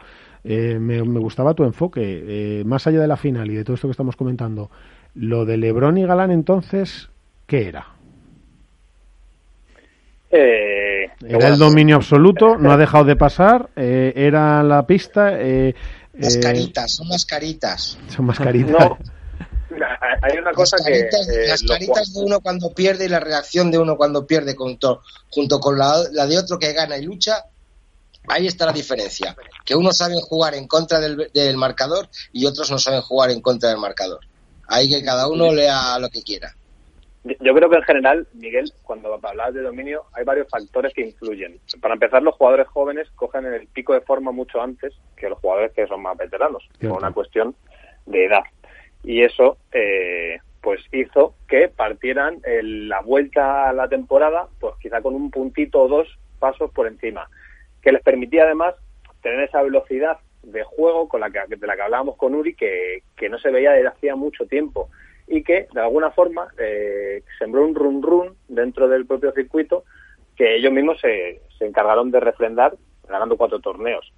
eh, 0.44 0.78
me, 0.78 1.02
me, 1.02 1.18
gustaba 1.18 1.54
tu 1.54 1.64
enfoque, 1.64 2.62
más 2.66 2.86
allá 2.86 3.00
de 3.00 3.08
la 3.08 3.16
final 3.16 3.50
y 3.50 3.54
de 3.54 3.64
todo 3.64 3.74
esto 3.74 3.88
que 3.88 3.92
estamos 3.92 4.16
comentando. 4.16 4.70
Lo 5.14 5.46
de 5.46 5.56
Lebron 5.56 5.96
y 5.96 6.04
Galán 6.04 6.30
entonces, 6.30 7.10
¿qué 7.46 7.68
era? 7.68 7.97
Eh, 10.30 11.10
era 11.26 11.48
el 11.48 11.58
dominio 11.58 11.96
absoluto, 11.96 12.56
no 12.58 12.70
ha 12.70 12.76
dejado 12.76 13.04
de 13.04 13.16
pasar, 13.16 13.70
eh, 13.76 14.12
era 14.14 14.62
la 14.62 14.86
pista. 14.86 15.30
Eh, 15.32 15.74
mascaritas, 16.14 16.92
son 16.92 17.08
mascaritas. 17.08 17.98
Son 18.08 18.26
mascaritas. 18.26 18.72
No. 18.72 18.98
Hay 20.22 20.38
una 20.38 20.52
cosa 20.52 20.76
que. 20.84 21.08
las 21.46 21.62
caritas 21.62 22.12
de 22.12 22.20
uno 22.20 22.40
cuando 22.40 22.72
pierde 22.72 23.06
y 23.06 23.08
la 23.08 23.20
reacción 23.20 23.70
de 23.70 23.78
uno 23.78 23.96
cuando 23.96 24.26
pierde 24.26 24.54
junto, 24.54 25.02
junto 25.30 25.60
con 25.60 25.78
la, 25.78 26.02
de 26.26 26.38
otro 26.38 26.58
que 26.58 26.72
gana 26.72 26.98
y 26.98 27.04
lucha, 27.04 27.44
ahí 28.28 28.46
está 28.46 28.66
la 28.66 28.72
diferencia. 28.72 29.34
Que 29.64 29.74
unos 29.74 29.96
saben 29.96 30.20
jugar 30.20 30.54
en 30.54 30.66
contra 30.66 31.00
del, 31.00 31.30
del 31.32 31.56
marcador 31.56 32.08
y 32.32 32.44
otros 32.46 32.70
no 32.70 32.78
saben 32.78 33.00
jugar 33.00 33.30
en 33.30 33.40
contra 33.40 33.70
del 33.70 33.78
marcador. 33.78 34.20
Hay 34.66 34.88
que 34.88 35.02
cada 35.02 35.28
uno 35.28 35.52
lea 35.52 35.98
lo 35.98 36.10
que 36.10 36.22
quiera. 36.22 36.54
Yo 37.24 37.54
creo 37.54 37.68
que 37.68 37.76
en 37.76 37.82
general, 37.82 38.28
Miguel, 38.34 38.72
cuando 38.82 39.18
hablas 39.22 39.52
de 39.52 39.62
dominio, 39.62 40.04
hay 40.12 40.24
varios 40.24 40.48
factores 40.48 40.94
que 40.94 41.02
influyen. 41.02 41.58
Para 41.80 41.94
empezar, 41.94 42.22
los 42.22 42.36
jugadores 42.36 42.68
jóvenes 42.68 43.10
cogen 43.16 43.44
el 43.46 43.66
pico 43.66 43.92
de 43.92 44.00
forma 44.00 44.30
mucho 44.30 44.62
antes 44.62 44.94
que 45.16 45.28
los 45.28 45.38
jugadores 45.38 45.72
que 45.72 45.86
son 45.86 46.02
más 46.02 46.16
veteranos, 46.16 46.68
por 46.80 46.92
una 46.92 47.12
cuestión 47.12 47.54
de 48.06 48.26
edad. 48.26 48.44
Y 49.02 49.22
eso, 49.22 49.58
eh, 49.72 50.38
pues 50.60 50.80
hizo 50.92 51.34
que 51.48 51.68
partieran 51.68 52.40
la 52.44 53.00
vuelta 53.00 53.68
a 53.68 53.72
la 53.72 53.88
temporada, 53.88 54.48
pues 54.60 54.74
quizá 54.80 55.00
con 55.02 55.14
un 55.14 55.30
puntito 55.30 55.82
o 55.82 55.88
dos 55.88 56.18
pasos 56.38 56.70
por 56.70 56.86
encima, 56.86 57.28
que 57.82 57.92
les 57.92 58.02
permitía 58.02 58.44
además 58.44 58.74
tener 59.22 59.40
esa 59.40 59.62
velocidad 59.62 60.18
de 60.42 60.62
juego 60.62 61.08
con 61.08 61.20
la 61.20 61.30
que, 61.30 61.40
de 61.48 61.66
la 61.66 61.74
que 61.74 61.82
hablábamos 61.82 62.16
con 62.16 62.34
Uri 62.34 62.54
que, 62.54 63.02
que 63.16 63.28
no 63.28 63.38
se 63.38 63.50
veía 63.50 63.72
desde 63.72 63.88
hacía 63.88 64.16
mucho 64.16 64.46
tiempo 64.46 64.88
y 65.28 65.42
que 65.42 65.68
de 65.72 65.80
alguna 65.80 66.10
forma 66.10 66.48
eh, 66.58 67.22
sembró 67.38 67.64
un 67.64 67.74
run 67.74 68.02
run 68.02 68.36
dentro 68.48 68.88
del 68.88 69.06
propio 69.06 69.32
circuito 69.32 69.84
que 70.36 70.56
ellos 70.56 70.72
mismos 70.72 71.00
se, 71.00 71.42
se 71.58 71.66
encargaron 71.66 72.10
de 72.10 72.20
refrendar 72.20 72.74
ganando 73.08 73.36
cuatro 73.36 73.60
torneos. 73.60 74.12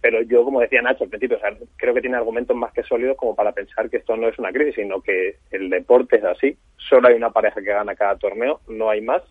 Pero 0.00 0.22
yo, 0.22 0.44
como 0.44 0.60
decía 0.60 0.80
Nacho 0.80 1.04
al 1.04 1.10
principio, 1.10 1.38
creo 1.76 1.92
que 1.92 2.00
tiene 2.00 2.16
argumentos 2.16 2.56
más 2.56 2.72
que 2.72 2.84
sólidos 2.84 3.16
como 3.16 3.34
para 3.34 3.52
pensar 3.52 3.90
que 3.90 3.96
esto 3.96 4.16
no 4.16 4.28
es 4.28 4.38
una 4.38 4.52
crisis, 4.52 4.76
sino 4.76 5.00
que 5.00 5.36
el 5.50 5.68
deporte 5.70 6.16
es 6.16 6.24
así. 6.24 6.56
Solo 6.76 7.08
hay 7.08 7.14
una 7.14 7.30
pareja 7.30 7.60
que 7.60 7.72
gana 7.72 7.96
cada 7.96 8.16
torneo, 8.16 8.60
no 8.68 8.90
hay 8.90 9.00
más. 9.00 9.22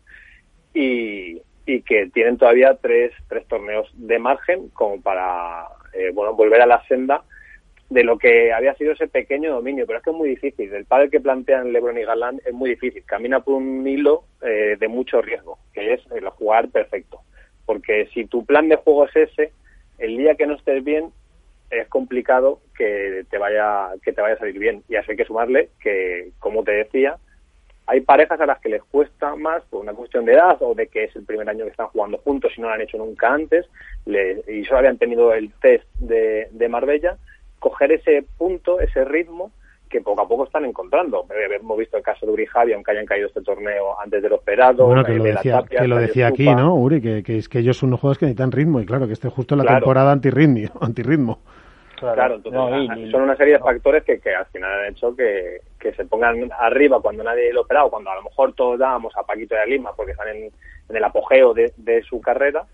Y, 0.74 1.42
y 1.66 1.82
que 1.84 2.08
tienen 2.08 2.38
todavía 2.38 2.78
tres, 2.82 3.14
tres 3.30 3.48
torneos 3.48 3.90
de 3.94 4.20
margen 4.20 4.68
como 4.70 5.02
para 5.02 5.68
eh, 5.94 6.12
bueno, 6.14 6.34
volver 6.34 6.62
a 6.62 6.66
la 6.66 6.86
senda 6.88 7.24
de 7.90 8.04
lo 8.04 8.18
que 8.18 8.52
había 8.52 8.76
sido 8.76 8.92
ese 8.94 9.08
pequeño 9.08 9.54
dominio, 9.54 9.86
pero 9.86 10.00
es 10.00 10.04
que 10.04 10.10
es 10.10 10.16
muy 10.16 10.30
difícil. 10.30 10.74
El 10.74 10.86
padre 10.86 11.10
que 11.10 11.22
plantean 11.22 11.72
LeBron 11.72 11.98
y 11.98 12.04
Galán 12.04 12.42
es 12.46 12.54
muy 12.54 12.72
difícil. 12.72 13.04
Camina 13.06 13.40
por 13.40 13.56
un 13.56 13.88
hilo 13.88 14.26
eh, 14.42 14.76
de 14.78 14.88
mucho 14.88 15.22
riesgo, 15.22 15.58
que 15.74 15.94
es 15.94 16.02
el 16.12 16.28
jugar 16.30 16.70
perfecto. 16.70 17.22
Porque 17.66 18.08
si 18.14 18.26
tu 18.26 18.46
plan 18.46 18.68
de 18.68 18.76
juego 18.76 19.06
es 19.06 19.16
ese, 19.16 19.52
el 20.00 20.18
día 20.18 20.36
que 20.36 20.48
no 20.48 20.56
estés 20.56 20.84
bien, 20.84 21.12
es 21.70 21.88
complicado 21.88 22.62
que 22.78 23.26
te 23.30 23.38
vaya 23.38 23.90
que 24.04 24.14
te 24.14 24.22
vaya 24.22 24.36
a 24.36 24.40
salir 24.40 24.60
bien. 24.60 24.84
Y 24.90 24.96
así 24.96 25.12
hay 25.12 25.18
que 25.18 25.26
sumarle 25.26 25.70
que, 25.82 26.32
como 26.40 26.64
te 26.64 26.72
decía, 26.72 27.18
hay 27.86 28.02
parejas 28.02 28.40
a 28.42 28.46
las 28.46 28.60
que 28.60 28.70
les 28.70 28.84
cuesta 28.84 29.36
más 29.38 29.64
por 29.70 29.82
una 29.82 29.94
cuestión 29.94 30.26
de 30.26 30.34
edad 30.34 30.58
o 30.60 30.76
de 30.76 30.88
que 30.88 31.06
es 31.06 31.16
el 31.16 31.24
primer 31.24 31.50
año 31.50 31.64
que 31.64 31.72
están 31.72 31.88
jugando 31.88 32.18
juntos 32.18 32.52
y 32.58 32.62
no 32.62 32.68
lo 32.68 32.74
han 32.74 32.82
hecho 32.82 32.98
nunca 32.98 33.34
antes 33.34 33.66
y 34.06 34.66
solo 34.66 34.80
habían 34.80 34.98
tenido 34.98 35.34
el 35.34 35.54
test 35.62 35.86
de, 35.96 36.50
de 36.52 36.70
Marbella, 36.70 37.18
coger 37.60 37.92
ese 37.92 38.26
punto, 38.38 38.80
ese 38.80 39.06
ritmo 39.06 39.52
que 39.90 40.02
poco 40.02 40.22
a 40.22 40.28
poco 40.28 40.44
están 40.44 40.66
encontrando. 40.66 41.26
Eh, 41.30 41.56
hemos 41.60 41.78
visto 41.78 41.98
el 41.98 42.04
caso 42.04 42.26
de 42.26 42.32
Uri 42.34 42.46
Javi, 42.46 42.74
aunque 42.74 42.92
hayan 42.92 43.06
caído 43.06 43.28
este 43.28 43.42
torneo 43.42 44.00
antes 44.00 44.22
de 44.22 44.30
lo 44.30 44.36
esperado. 44.36 44.86
Bueno, 44.86 45.04
que 45.04 45.14
lo 45.14 45.24
decía, 45.24 45.64
que 45.70 45.88
lo 45.88 45.98
decía 45.98 46.28
aquí, 46.28 46.46
¿no, 46.46 46.76
Uri? 46.76 47.02
Que, 47.02 47.24
que, 47.24 47.38
es 47.38 47.48
que 47.48 47.60
ellos 47.60 47.78
son 47.78 47.90
unos 47.90 48.02
jugadores 48.02 48.20
que 48.20 48.26
necesitan 48.26 48.52
ritmo 48.52 48.82
y 48.82 48.86
claro, 48.86 49.08
que 49.08 49.14
esté 49.14 49.30
justo 49.30 49.56
en 49.56 49.64
la 49.64 49.76
temporada 49.76 50.12
antirritmo. 50.12 50.70
antirritmo. 50.82 51.40
Claro, 52.00 52.36
entonces, 52.36 53.10
son 53.10 53.24
una 53.24 53.36
serie 53.36 53.54
de 53.54 53.60
factores 53.60 54.04
que, 54.04 54.20
que 54.20 54.36
al 54.36 54.46
final 54.48 54.72
han 54.72 54.92
hecho 54.92 55.16
que, 55.16 55.62
que 55.80 55.94
se 55.94 56.06
pongan 56.06 56.52
arriba 56.60 57.02
cuando 57.02 57.24
nadie 57.24 57.52
lo 57.52 57.62
esperaba, 57.62 57.90
cuando 57.90 58.12
a 58.12 58.16
lo 58.16 58.24
mejor 58.24 58.54
todos 58.54 58.78
dábamos 58.78 59.16
a 59.18 59.24
Paquito 59.24 59.56
de 59.56 59.66
Lima 59.66 59.92
porque 59.96 60.12
están 60.12 60.28
en, 60.30 60.52
el 60.90 61.04
apogeo 61.04 61.54
de, 61.54 62.04
su 62.08 62.22
carrera 62.22 62.66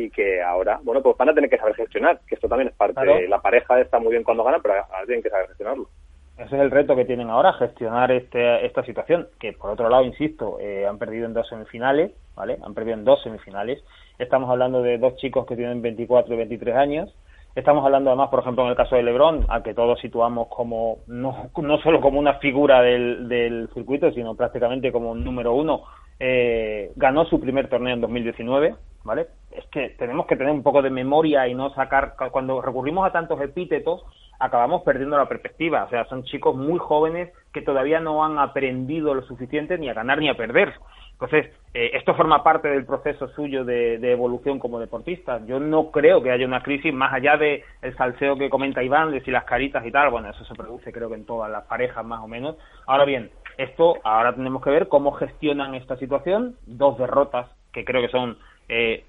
y 0.00 0.10
que 0.10 0.42
ahora, 0.42 0.80
bueno, 0.82 1.02
pues 1.02 1.16
van 1.16 1.28
a 1.28 1.34
tener 1.34 1.50
que 1.50 1.58
saber 1.58 1.74
gestionar, 1.74 2.20
que 2.26 2.34
esto 2.34 2.48
también 2.48 2.68
es 2.68 2.74
parte 2.74 3.28
la 3.28 3.40
pareja, 3.40 3.80
está 3.80 3.98
muy 3.98 4.10
bien 4.12 4.24
cuando 4.24 4.44
gana, 4.44 4.58
pero 4.62 4.74
ahora 4.74 5.06
tienen 5.06 5.22
que 5.22 5.30
saber 5.30 5.48
gestionarlo. 5.48 5.88
Ese 6.36 6.56
es 6.56 6.62
el 6.62 6.70
reto 6.70 6.96
que 6.96 7.04
tienen 7.04 7.28
ahora, 7.28 7.52
gestionar 7.52 8.10
este, 8.12 8.64
esta 8.64 8.82
situación, 8.84 9.28
que 9.38 9.52
por 9.52 9.70
otro 9.70 9.88
lado, 9.90 10.04
insisto, 10.04 10.58
eh, 10.58 10.86
han 10.86 10.98
perdido 10.98 11.26
en 11.26 11.34
dos 11.34 11.48
semifinales, 11.48 12.12
¿vale? 12.34 12.58
Han 12.62 12.72
perdido 12.72 12.96
en 12.96 13.04
dos 13.04 13.22
semifinales. 13.22 13.84
Estamos 14.18 14.48
hablando 14.48 14.82
de 14.82 14.96
dos 14.96 15.16
chicos 15.16 15.46
que 15.46 15.56
tienen 15.56 15.82
24 15.82 16.32
y 16.32 16.36
23 16.38 16.76
años, 16.76 17.14
Estamos 17.56 17.84
hablando 17.84 18.10
además, 18.10 18.28
por 18.30 18.40
ejemplo, 18.40 18.62
en 18.64 18.70
el 18.70 18.76
caso 18.76 18.94
de 18.94 19.02
Lebron, 19.02 19.44
a 19.48 19.62
que 19.62 19.74
todos 19.74 19.98
situamos 19.98 20.46
como 20.48 20.98
no, 21.08 21.50
no 21.60 21.78
solo 21.78 22.00
como 22.00 22.20
una 22.20 22.34
figura 22.34 22.80
del, 22.80 23.28
del 23.28 23.68
circuito, 23.74 24.12
sino 24.12 24.36
prácticamente 24.36 24.92
como 24.92 25.10
un 25.10 25.24
número 25.24 25.52
uno. 25.52 25.82
Eh, 26.22 26.92
ganó 26.96 27.24
su 27.24 27.40
primer 27.40 27.68
torneo 27.68 27.94
en 27.94 28.02
2019, 28.02 28.74
¿vale? 29.04 29.28
Es 29.50 29.64
que 29.72 29.88
tenemos 29.98 30.26
que 30.26 30.36
tener 30.36 30.52
un 30.52 30.62
poco 30.62 30.82
de 30.82 30.90
memoria 30.90 31.48
y 31.48 31.54
no 31.54 31.74
sacar, 31.74 32.14
cuando 32.30 32.60
recurrimos 32.60 33.06
a 33.06 33.12
tantos 33.12 33.40
epítetos, 33.40 34.04
acabamos 34.38 34.82
perdiendo 34.82 35.16
la 35.16 35.28
perspectiva. 35.28 35.84
O 35.84 35.88
sea, 35.88 36.04
son 36.04 36.24
chicos 36.24 36.54
muy 36.54 36.78
jóvenes 36.78 37.32
que 37.52 37.62
todavía 37.62 38.00
no 38.00 38.22
han 38.22 38.38
aprendido 38.38 39.14
lo 39.14 39.22
suficiente 39.22 39.78
ni 39.78 39.88
a 39.88 39.94
ganar 39.94 40.18
ni 40.18 40.28
a 40.28 40.36
perder. 40.36 40.74
Entonces, 41.12 41.52
eh, 41.74 41.90
esto 41.94 42.14
forma 42.14 42.42
parte 42.42 42.68
del 42.68 42.86
proceso 42.86 43.28
suyo 43.28 43.62
de, 43.64 43.96
evolución 44.10 44.58
como 44.58 44.80
deportista. 44.80 45.40
Yo 45.46 45.60
no 45.60 45.90
creo 45.90 46.22
que 46.22 46.30
haya 46.30 46.46
una 46.46 46.62
crisis 46.62 46.94
más 46.94 47.12
allá 47.12 47.36
de 47.36 47.62
el 47.82 47.94
salseo 47.96 48.36
que 48.36 48.48
comenta 48.48 48.82
Iván, 48.82 49.10
de 49.12 49.20
si 49.20 49.30
las 49.30 49.44
caritas 49.44 49.84
y 49.86 49.92
tal. 49.92 50.10
Bueno, 50.10 50.30
eso 50.30 50.44
se 50.44 50.54
produce 50.54 50.92
creo 50.92 51.10
que 51.10 51.16
en 51.16 51.26
todas 51.26 51.50
las 51.50 51.64
parejas 51.64 52.04
más 52.04 52.20
o 52.20 52.28
menos. 52.28 52.56
Ahora 52.86 53.04
bien, 53.04 53.30
esto 53.62 53.96
ahora 54.04 54.34
tenemos 54.34 54.62
que 54.62 54.70
ver 54.70 54.88
cómo 54.88 55.12
gestionan 55.12 55.74
esta 55.74 55.96
situación. 55.96 56.56
Dos 56.66 56.98
derrotas 56.98 57.48
que 57.72 57.84
creo 57.84 58.00
que 58.00 58.08
son 58.08 58.38
eh, 58.68 59.04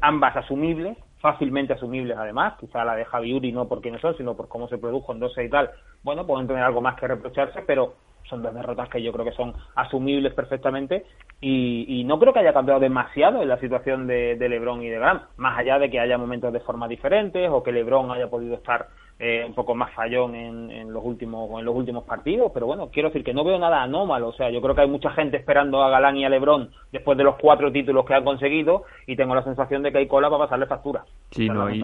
ambas 0.00 0.36
asumibles, 0.36 0.98
fácilmente 1.20 1.72
asumibles 1.72 2.16
además. 2.16 2.54
Quizá 2.60 2.84
la 2.84 2.94
de 2.94 3.04
Javi 3.04 3.32
Uri 3.32 3.52
no 3.52 3.68
por 3.68 3.80
quiénes 3.80 4.00
son, 4.00 4.16
sino 4.16 4.36
por 4.36 4.48
cómo 4.48 4.68
se 4.68 4.78
produjo 4.78 5.12
en 5.12 5.20
12 5.20 5.44
y 5.44 5.48
tal. 5.48 5.70
Bueno, 6.02 6.26
pueden 6.26 6.46
tener 6.46 6.62
algo 6.62 6.80
más 6.80 6.96
que 6.96 7.08
reprocharse, 7.08 7.62
pero 7.66 7.94
son 8.28 8.42
dos 8.42 8.52
derrotas 8.52 8.88
que 8.88 9.02
yo 9.02 9.12
creo 9.12 9.24
que 9.24 9.32
son 9.32 9.54
asumibles 9.76 10.34
perfectamente 10.34 11.06
y, 11.40 12.02
no 12.04 12.18
creo 12.18 12.32
que 12.32 12.40
haya 12.40 12.52
cambiado 12.52 12.80
demasiado 12.80 13.42
en 13.42 13.48
la 13.48 13.58
situación 13.58 14.06
de, 14.06 14.36
de 14.36 14.48
LeBron 14.48 14.82
y 14.82 14.88
de 14.88 14.98
Grant, 14.98 15.22
más 15.36 15.58
allá 15.58 15.78
de 15.78 15.90
que 15.90 16.00
haya 16.00 16.18
momentos 16.18 16.52
de 16.52 16.60
forma 16.60 16.88
diferentes 16.88 17.48
o 17.50 17.62
que 17.62 17.72
LeBron 17.72 18.10
haya 18.10 18.28
podido 18.28 18.54
estar 18.54 18.88
eh, 19.18 19.44
un 19.46 19.54
poco 19.54 19.74
más 19.74 19.92
fallón 19.94 20.34
en, 20.34 20.70
en, 20.70 20.92
los 20.92 21.02
últimos 21.02 21.48
en 21.58 21.64
los 21.64 21.74
últimos 21.74 22.04
partidos, 22.04 22.50
pero 22.52 22.66
bueno, 22.66 22.90
quiero 22.92 23.08
decir 23.08 23.24
que 23.24 23.32
no 23.32 23.44
veo 23.44 23.58
nada 23.58 23.82
anómalo, 23.82 24.28
o 24.28 24.32
sea, 24.34 24.50
yo 24.50 24.60
creo 24.60 24.74
que 24.74 24.82
hay 24.82 24.90
mucha 24.90 25.10
gente 25.10 25.38
esperando 25.38 25.82
a 25.82 25.88
Galán 25.88 26.18
y 26.18 26.26
a 26.26 26.28
Lebrón 26.28 26.70
después 26.92 27.16
de 27.16 27.24
los 27.24 27.36
cuatro 27.36 27.72
títulos 27.72 28.04
que 28.04 28.14
han 28.14 28.24
conseguido 28.24 28.84
y 29.06 29.16
tengo 29.16 29.34
la 29.34 29.42
sensación 29.42 29.82
de 29.82 29.90
que 29.90 29.98
hay 29.98 30.06
cola 30.06 30.28
para 30.28 30.44
pasarle 30.44 30.66
factura. 30.66 31.04
Sí, 31.30 31.48
no, 31.48 31.70
y, 31.70 31.82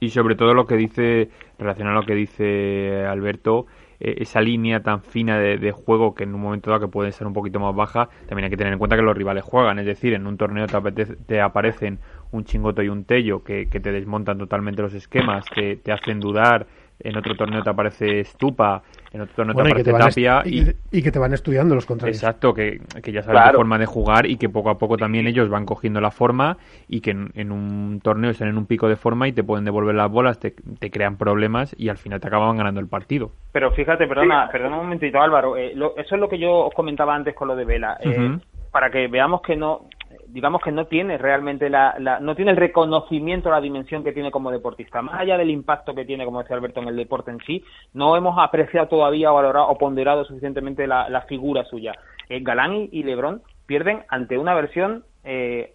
y, 0.00 0.08
sobre 0.10 0.34
todo 0.34 0.52
lo 0.52 0.66
que 0.66 0.76
dice, 0.76 1.30
relacionado 1.58 1.98
a 1.98 2.00
lo 2.00 2.06
que 2.06 2.14
dice 2.14 3.06
Alberto, 3.06 3.66
eh, 4.00 4.22
esa 4.22 4.40
línea 4.40 4.80
tan 4.80 5.02
fina 5.02 5.38
de, 5.38 5.72
juego 5.72 6.14
que 6.14 6.24
en 6.24 6.34
un 6.34 6.40
momento 6.40 6.70
dado 6.70 6.80
que 6.80 6.88
puede 6.88 7.12
ser 7.12 7.26
un 7.26 7.34
poquito 7.34 7.60
más 7.60 7.76
baja, 7.76 8.08
también 8.26 8.44
hay 8.44 8.50
que 8.50 8.56
tener 8.56 8.72
en 8.72 8.78
cuenta 8.78 8.96
que 8.96 9.02
los 9.02 9.16
rivales 9.16 9.44
juegan, 9.44 9.78
es 9.78 9.86
decir, 9.86 10.14
en 10.14 10.26
un 10.26 10.38
torneo 10.38 10.66
te, 10.66 11.04
te 11.04 11.40
aparecen 11.40 11.98
un 12.32 12.44
chingoto 12.44 12.82
y 12.82 12.88
un 12.88 13.04
tello 13.04 13.42
que, 13.42 13.68
que 13.68 13.80
te 13.80 13.92
desmontan 13.92 14.38
totalmente 14.38 14.82
los 14.82 14.94
esquemas, 14.94 15.44
te, 15.54 15.76
te 15.76 15.92
hacen 15.92 16.20
dudar, 16.20 16.66
en 17.02 17.16
otro 17.16 17.34
torneo 17.34 17.62
te 17.62 17.70
aparece 17.70 18.24
Stupa, 18.24 18.82
en 19.12 19.22
otro 19.22 19.34
torneo 19.36 19.54
te 19.54 19.90
aparece 19.90 19.92
Tapia. 19.92 20.42
Y, 20.44 21.02
que 21.02 21.10
te 21.10 21.18
van 21.18 21.32
estudiando 21.32 21.74
los 21.74 21.86
contrarios. 21.86 22.18
Exacto, 22.18 22.54
que, 22.54 22.80
ya 23.04 23.22
sabes 23.22 23.46
la 23.46 23.52
forma 23.52 23.78
de 23.78 23.86
jugar 23.86 24.26
y 24.26 24.36
que 24.36 24.48
poco 24.48 24.70
a 24.70 24.78
poco 24.78 24.96
también 24.96 25.26
ellos 25.26 25.48
van 25.48 25.64
cogiendo 25.64 26.00
la 26.00 26.10
forma 26.10 26.58
y 26.88 27.00
que 27.00 27.10
en, 27.10 27.52
un 27.52 28.00
torneo 28.02 28.30
están 28.30 28.48
en 28.48 28.58
un 28.58 28.66
pico 28.66 28.88
de 28.88 28.96
forma 28.96 29.28
y 29.28 29.32
te 29.32 29.42
pueden 29.42 29.64
devolver 29.64 29.94
las 29.94 30.10
bolas, 30.10 30.38
te, 30.38 30.54
crean 30.90 31.16
problemas 31.16 31.74
y 31.78 31.88
al 31.88 31.98
final 31.98 32.20
te 32.20 32.28
acaban 32.28 32.56
ganando 32.56 32.80
el 32.80 32.88
partido. 32.88 33.32
Pero 33.52 33.72
fíjate, 33.72 34.06
perdona, 34.06 34.48
perdona 34.50 34.76
un 34.76 34.84
momentito 34.84 35.20
Álvaro, 35.20 35.56
eh, 35.56 35.72
eso 35.72 36.14
es 36.14 36.20
lo 36.20 36.28
que 36.28 36.38
yo 36.38 36.66
os 36.66 36.74
comentaba 36.74 37.14
antes 37.14 37.34
con 37.34 37.48
lo 37.48 37.56
de 37.56 37.64
Vela. 37.64 37.96
Eh, 38.00 38.38
para 38.70 38.90
que 38.90 39.08
veamos 39.08 39.42
que 39.42 39.56
no 39.56 39.86
digamos 40.32 40.60
que 40.62 40.72
no 40.72 40.86
tiene 40.86 41.18
realmente 41.18 41.68
la, 41.70 42.18
no 42.20 42.34
tiene 42.34 42.52
el 42.52 42.56
reconocimiento 42.56 43.50
la 43.50 43.60
dimensión 43.60 44.04
que 44.04 44.12
tiene 44.12 44.30
como 44.30 44.50
deportista. 44.50 45.02
Más 45.02 45.20
allá 45.20 45.36
del 45.36 45.50
impacto 45.50 45.94
que 45.94 46.04
tiene 46.04 46.24
como 46.24 46.40
decía 46.40 46.56
Alberto 46.56 46.80
en 46.80 46.88
el 46.88 46.96
deporte 46.96 47.30
en 47.30 47.38
sí 47.46 47.64
no 47.92 48.16
hemos 48.16 48.38
apreciado 48.38 48.88
todavía 48.88 49.30
valorado 49.30 49.68
o 49.68 49.78
ponderado 49.78 50.24
suficientemente 50.24 50.86
la, 50.86 51.24
figura 51.28 51.64
suya. 51.64 51.92
Eh, 52.28 52.40
Galán 52.40 52.88
y, 52.90 53.02
Lebrón 53.02 53.42
pierden 53.66 54.04
ante 54.08 54.38
una 54.38 54.54
versión 54.54 55.04
eh, 55.22 55.74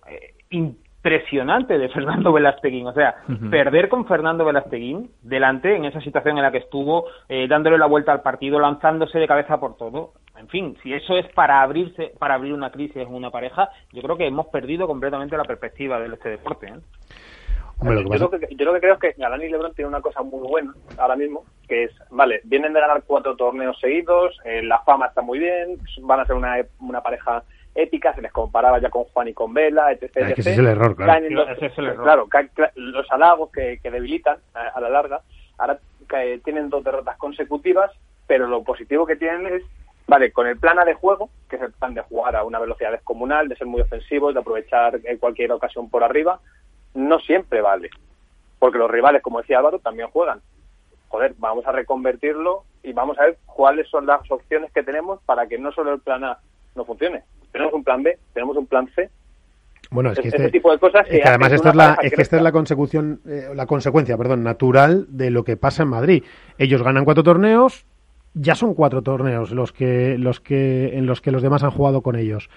impresionante 1.06 1.78
de 1.78 1.90
Fernando 1.90 2.34
Velasteguín. 2.34 2.88
O 2.88 2.94
sea, 2.94 3.16
perder 3.52 3.90
con 3.90 4.08
Fernando 4.08 4.44
Velasteguín 4.44 5.12
delante 5.22 5.76
en 5.76 5.86
esa 5.86 6.02
situación 6.02 6.38
en 6.38 6.44
la 6.44 6.52
que 6.52 6.58
estuvo, 6.58 7.06
eh, 7.30 7.48
dándole 7.48 7.78
la 7.78 7.86
vuelta 7.86 8.12
al 8.12 8.24
partido, 8.24 8.60
lanzándose 8.60 9.20
de 9.20 9.28
cabeza 9.28 9.60
por 9.60 9.78
todo. 9.78 10.14
En 10.38 10.48
fin, 10.48 10.76
si 10.82 10.94
eso 10.94 11.16
es 11.16 11.28
para 11.34 11.62
abrirse, 11.62 12.14
para 12.18 12.34
abrir 12.34 12.54
una 12.54 12.72
crisis 12.72 12.98
en 12.98 13.14
una 13.14 13.30
pareja, 13.30 13.70
yo 13.94 14.02
creo 14.02 14.18
que 14.18 14.26
hemos 14.26 14.48
perdido 14.48 14.88
completamente 14.88 15.38
la 15.38 15.44
perspectiva 15.44 16.00
de 16.00 16.12
este 16.12 16.30
deporte. 16.30 16.68
¿eh? 16.68 16.80
yo, 17.84 17.92
lo 17.92 18.30
que, 18.32 18.48
yo, 18.56 18.66
lo 18.66 18.74
que, 18.74 18.80
creo 18.80 18.94
es 18.96 19.00
que 19.00 19.14
Galán 19.18 19.44
y 19.44 19.50
Lebron 19.50 19.76
tienen 19.76 19.90
una 19.90 20.02
cosa 20.02 20.24
muy 20.24 20.48
buena 20.48 20.74
ahora 20.98 21.16
mismo, 21.16 21.44
que 21.68 21.84
es, 21.84 21.92
vale, 22.10 22.42
vienen 22.46 22.74
de 22.74 22.80
ganar 22.80 23.04
cuatro 23.06 23.36
torneos 23.36 23.80
seguidos, 23.80 24.38
eh, 24.44 24.64
la 24.64 24.80
fama 24.80 25.08
está 25.08 25.22
muy 25.22 25.38
bien, 25.38 25.78
van 26.02 26.22
a 26.22 26.26
ser 26.26 26.36
una, 26.36 26.56
una 26.80 27.02
pareja 27.02 27.44
épica, 27.76 28.16
se 28.16 28.22
les 28.22 28.32
comparaba 28.32 28.80
ya 28.80 28.90
con 28.90 29.04
Juan 29.04 29.28
y 29.28 29.34
con 29.34 29.54
Vela, 29.54 29.92
etc. 29.92 30.16
ese 30.38 30.52
es 30.52 30.58
el 30.58 30.68
error, 30.68 30.96
claro. 30.96 31.30
Los, 31.30 31.48
claro, 32.00 32.28
los 32.76 33.12
halagos 33.12 33.52
que, 33.52 33.80
debilitan 33.84 34.38
a, 34.54 34.80
la 34.80 34.90
larga. 34.90 35.22
Ahora 35.58 35.78
tienen 36.44 36.70
dos 36.70 36.84
derrotas 36.84 37.18
consecutivas, 37.18 37.92
pero 38.28 38.48
lo 38.48 38.64
positivo 38.64 39.06
que 39.06 39.18
tienen 39.18 39.48
es, 39.48 39.64
vale, 40.08 40.32
con 40.32 40.48
el 40.48 40.58
plan 40.58 40.80
A 40.80 40.86
de 40.86 40.94
juego, 40.94 41.30
que 41.50 41.58
es 41.58 41.62
el 41.62 41.74
plan 41.74 41.94
de 41.94 42.02
jugar 42.02 42.36
a 42.38 42.46
una 42.46 42.60
velocidad 42.60 42.92
descomunal, 42.92 43.50
de 43.50 43.58
ser 43.58 43.68
muy 43.68 43.82
ofensivos, 43.82 44.34
de 44.34 44.40
aprovechar 44.40 45.00
cualquier 45.20 45.52
ocasión 45.52 45.90
por 45.90 46.04
arriba, 46.04 46.40
no 46.94 47.20
siempre 47.20 47.62
vale. 47.62 47.90
Porque 48.58 48.78
los 48.78 48.90
rivales, 48.90 49.22
como 49.22 49.42
decía 49.42 49.58
Álvaro, 49.58 49.80
también 49.80 50.10
juegan. 50.10 50.42
Joder, 51.10 51.36
vamos 51.38 51.68
a 51.68 51.72
reconvertirlo 51.72 52.64
y 52.84 52.94
vamos 52.94 53.20
a 53.20 53.26
ver 53.26 53.38
cuáles 53.46 53.88
son 53.90 54.06
las 54.06 54.30
opciones 54.32 54.72
que 54.72 54.84
tenemos 54.84 55.20
para 55.24 55.48
que 55.48 55.58
no 55.58 55.72
solo 55.72 55.94
el 55.94 56.00
plan 56.00 56.24
A 56.24 56.40
no 56.76 56.84
funcione, 56.84 57.24
plan 57.86 58.04
B, 58.04 58.18
tenemos 58.34 58.58
un 58.58 58.68
plan 58.68 58.90
C. 58.94 59.10
Bueno, 59.92 60.12
es 60.12 60.20
que 60.20 60.28
este, 60.28 60.50
tipo 60.50 60.72
de 60.72 60.80
cosas 60.80 61.08
que, 61.08 61.22
además 61.24 61.52
esto 61.52 61.70
es 61.70 61.76
la, 61.76 61.98
es 62.02 62.12
que 62.12 62.22
esta 62.22 62.38
es 62.38 62.42
la 62.42 62.52
consecución, 62.52 63.22
eh, 63.28 63.50
la 63.56 63.66
consecuencia, 63.66 64.18
perdón, 64.18 64.44
natural 64.44 65.06
de 65.10 65.30
lo 65.30 65.44
que 65.44 65.58
pasa 65.58 65.84
en 65.84 65.90
Madrid. 65.90 66.24
Ellos 66.58 66.84
ganan 66.84 67.06
cuatro 67.06 67.24
torneos, 67.24 67.86
ya 68.34 68.56
son 68.56 68.74
cuatro 68.74 69.02
torneos 69.02 69.52
los 69.52 69.72
que, 69.72 70.18
los 70.18 70.40
que, 70.42 70.98
en 70.98 71.06
los 71.06 71.22
que 71.22 71.32
los 71.32 71.42
demás 71.42 71.64
han 71.64 71.72
jugado 71.72 72.02
con 72.02 72.16
ellos. 72.16 72.50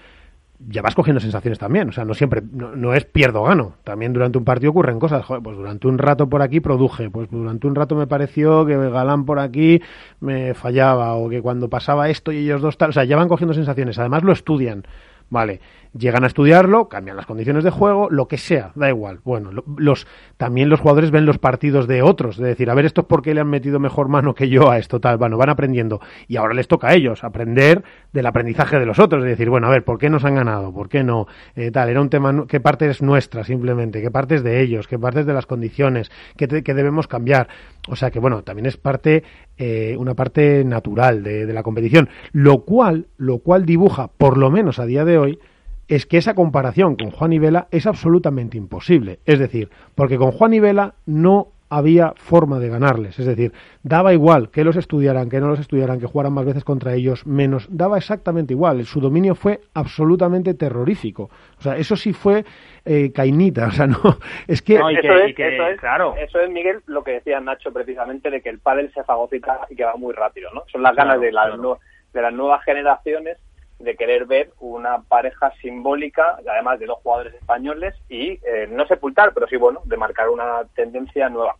Ya 0.67 0.81
vas 0.81 0.93
cogiendo 0.93 1.21
sensaciones 1.21 1.57
también, 1.57 1.87
o 1.87 1.91
sea, 1.93 2.03
no 2.03 2.13
siempre, 2.13 2.41
no, 2.51 2.93
es 2.93 3.05
pierdo 3.05 3.43
gano. 3.43 3.75
También 3.85 4.11
durante 4.11 4.37
un 4.37 4.43
partido 4.43 4.71
ocurren 4.71 4.99
cosas. 4.99 5.25
pues 5.25 5.55
durante 5.55 5.87
un 5.87 5.97
rato 5.97 6.27
por 6.27 6.41
aquí 6.41 6.59
produje, 6.59 7.09
pues 7.09 7.29
durante 7.31 7.65
un 7.65 7.75
rato 7.75 7.95
me 7.95 8.07
pareció 8.07 8.65
que 8.65 8.75
Galán 8.75 9.23
por 9.23 9.39
aquí 9.39 9.81
me 10.19 10.53
fallaba, 10.53 11.15
o 11.15 11.29
que 11.29 11.41
cuando 11.41 11.69
pasaba 11.69 12.09
esto 12.09 12.33
y 12.33 12.39
ellos 12.39 12.61
dos 12.61 12.77
tal, 12.77 12.89
o 12.89 12.93
sea, 12.93 13.05
ya 13.05 13.15
van 13.15 13.29
cogiendo 13.29 13.53
sensaciones. 13.53 13.97
Además 13.99 14.23
lo 14.23 14.33
estudian. 14.33 14.83
Vale, 15.29 15.59
llegan 15.97 16.23
a 16.23 16.27
estudiarlo, 16.27 16.87
cambian 16.87 17.17
las 17.17 17.25
condiciones 17.25 17.63
de 17.63 17.71
juego, 17.71 18.09
lo 18.09 18.27
que 18.27 18.37
sea, 18.37 18.71
da 18.75 18.89
igual. 18.89 19.19
Bueno, 19.23 19.51
los 19.77 20.07
también 20.37 20.69
los 20.69 20.79
jugadores 20.79 21.11
ven 21.11 21.25
los 21.25 21.39
partidos 21.39 21.87
de 21.87 22.01
otros, 22.01 22.37
de 22.37 22.47
decir, 22.47 22.69
a 22.69 22.75
ver, 22.75 22.85
esto 22.85 23.01
es 23.01 23.07
porque 23.07 23.33
le 23.33 23.41
han 23.41 23.49
metido 23.49 23.79
mejor 23.79 24.07
mano 24.07 24.35
que 24.35 24.49
yo 24.49 24.69
a 24.69 24.77
esto, 24.77 24.99
tal, 24.99 25.17
bueno, 25.17 25.37
van 25.37 25.49
aprendiendo. 25.49 25.99
Y 26.27 26.37
ahora 26.37 26.53
les 26.53 26.67
toca 26.67 26.89
a 26.89 26.93
ellos 26.93 27.23
aprender 27.23 27.83
del 28.13 28.25
aprendizaje 28.25 28.79
de 28.79 28.85
los 28.85 28.99
otros, 28.99 29.23
de 29.23 29.29
decir, 29.29 29.49
bueno, 29.49 29.67
a 29.67 29.71
ver, 29.71 29.83
¿por 29.83 29.97
qué 29.97 30.09
nos 30.09 30.25
han 30.25 30.35
ganado? 30.35 30.73
¿Por 30.73 30.89
qué 30.89 31.03
no? 31.03 31.27
Eh, 31.55 31.71
tal, 31.71 31.89
era 31.89 32.01
un 32.01 32.09
tema, 32.09 32.45
¿qué 32.47 32.59
parte 32.59 32.87
es 32.89 33.01
nuestra 33.01 33.43
simplemente? 33.43 34.01
¿Qué 34.01 34.11
parte 34.11 34.35
es 34.35 34.43
de 34.43 34.61
ellos? 34.61 34.87
¿Qué 34.87 34.99
parte 34.99 35.21
es 35.21 35.25
de 35.25 35.33
las 35.33 35.45
condiciones? 35.45 36.11
¿Qué, 36.37 36.47
debemos 36.47 37.07
cambiar? 37.07 37.47
O 37.87 37.95
sea 37.95 38.11
que, 38.11 38.19
bueno, 38.19 38.43
también 38.43 38.67
es 38.67 38.77
parte, 38.77 39.23
eh, 39.57 39.95
una 39.97 40.13
parte 40.13 40.63
natural 40.63 41.23
de, 41.23 41.47
de 41.47 41.53
la 41.53 41.63
competición, 41.63 42.09
lo 42.31 42.59
cual, 42.59 43.07
lo 43.17 43.39
cual 43.39 43.65
dibuja, 43.65 44.07
por 44.07 44.37
lo 44.37 44.51
menos 44.51 44.79
a 44.79 44.85
día 44.85 45.03
de 45.03 45.17
hoy, 45.17 45.39
es 45.89 46.05
que 46.05 46.17
esa 46.17 46.35
comparación 46.35 46.95
con 46.95 47.09
Juan 47.09 47.33
y 47.33 47.39
Vela 47.39 47.67
es 47.71 47.87
absolutamente 47.87 48.57
imposible. 48.57 49.19
Es 49.25 49.39
decir, 49.39 49.69
porque 49.95 50.17
con 50.17 50.31
Juan 50.31 50.53
y 50.53 50.59
Vela 50.59 50.93
no 51.07 51.47
había 51.69 52.13
forma 52.15 52.59
de 52.59 52.69
ganarles. 52.69 53.17
Es 53.19 53.25
decir, 53.25 53.53
daba 53.83 54.13
igual 54.13 54.49
que 54.49 54.63
los 54.63 54.75
estudiaran, 54.75 55.29
que 55.29 55.39
no 55.39 55.47
los 55.47 55.59
estudiaran, 55.59 55.99
que 55.99 56.05
jugaran 56.05 56.33
más 56.33 56.45
veces 56.45 56.63
contra 56.63 56.93
ellos, 56.93 57.25
menos. 57.25 57.67
Daba 57.69 57.97
exactamente 57.97 58.53
igual. 58.53 58.85
Su 58.85 59.01
dominio 59.01 59.33
fue 59.33 59.61
absolutamente 59.73 60.53
terrorífico. 60.53 61.29
O 61.57 61.61
sea, 61.61 61.75
eso 61.75 61.95
sí 61.95 62.13
fue 62.13 62.45
eh, 62.85 63.11
cainita. 63.11 63.67
O 63.69 63.71
sea, 63.71 63.87
no. 63.87 63.99
Es 64.47 64.61
que. 64.61 64.75
eso, 64.75 64.89
es, 64.89 65.79
claro. 65.79 66.15
eso 66.17 66.39
es, 66.39 66.49
Miguel, 66.49 66.81
lo 66.87 67.03
que 67.03 67.11
decía 67.13 67.39
Nacho 67.39 67.71
precisamente, 67.71 68.29
de 68.29 68.41
que 68.41 68.49
el 68.49 68.59
pádel 68.59 68.91
se 68.93 69.03
fagocita 69.03 69.61
y 69.69 69.75
que 69.75 69.85
va 69.85 69.95
muy 69.95 70.13
rápido, 70.13 70.49
¿no? 70.53 70.63
Son 70.71 70.81
las 70.81 70.95
ganas 70.95 71.19
de, 71.21 71.31
las 71.31 71.51
de 72.13 72.21
las 72.21 72.33
nuevas 72.33 72.63
generaciones 72.63 73.37
de 73.79 73.95
querer 73.95 74.25
ver 74.25 74.49
una 74.59 75.01
pareja 75.07 75.51
simbólica, 75.61 76.37
además 76.49 76.79
de 76.79 76.85
dos 76.85 76.99
jugadores 77.01 77.33
españoles, 77.33 77.95
y 78.09 78.31
eh, 78.31 78.67
no 78.69 78.85
sepultar, 78.87 79.33
pero 79.33 79.47
sí, 79.47 79.55
bueno, 79.55 79.81
de 79.85 79.97
marcar 79.97 80.29
una 80.29 80.63
tendencia 80.75 81.29
nueva. 81.29 81.55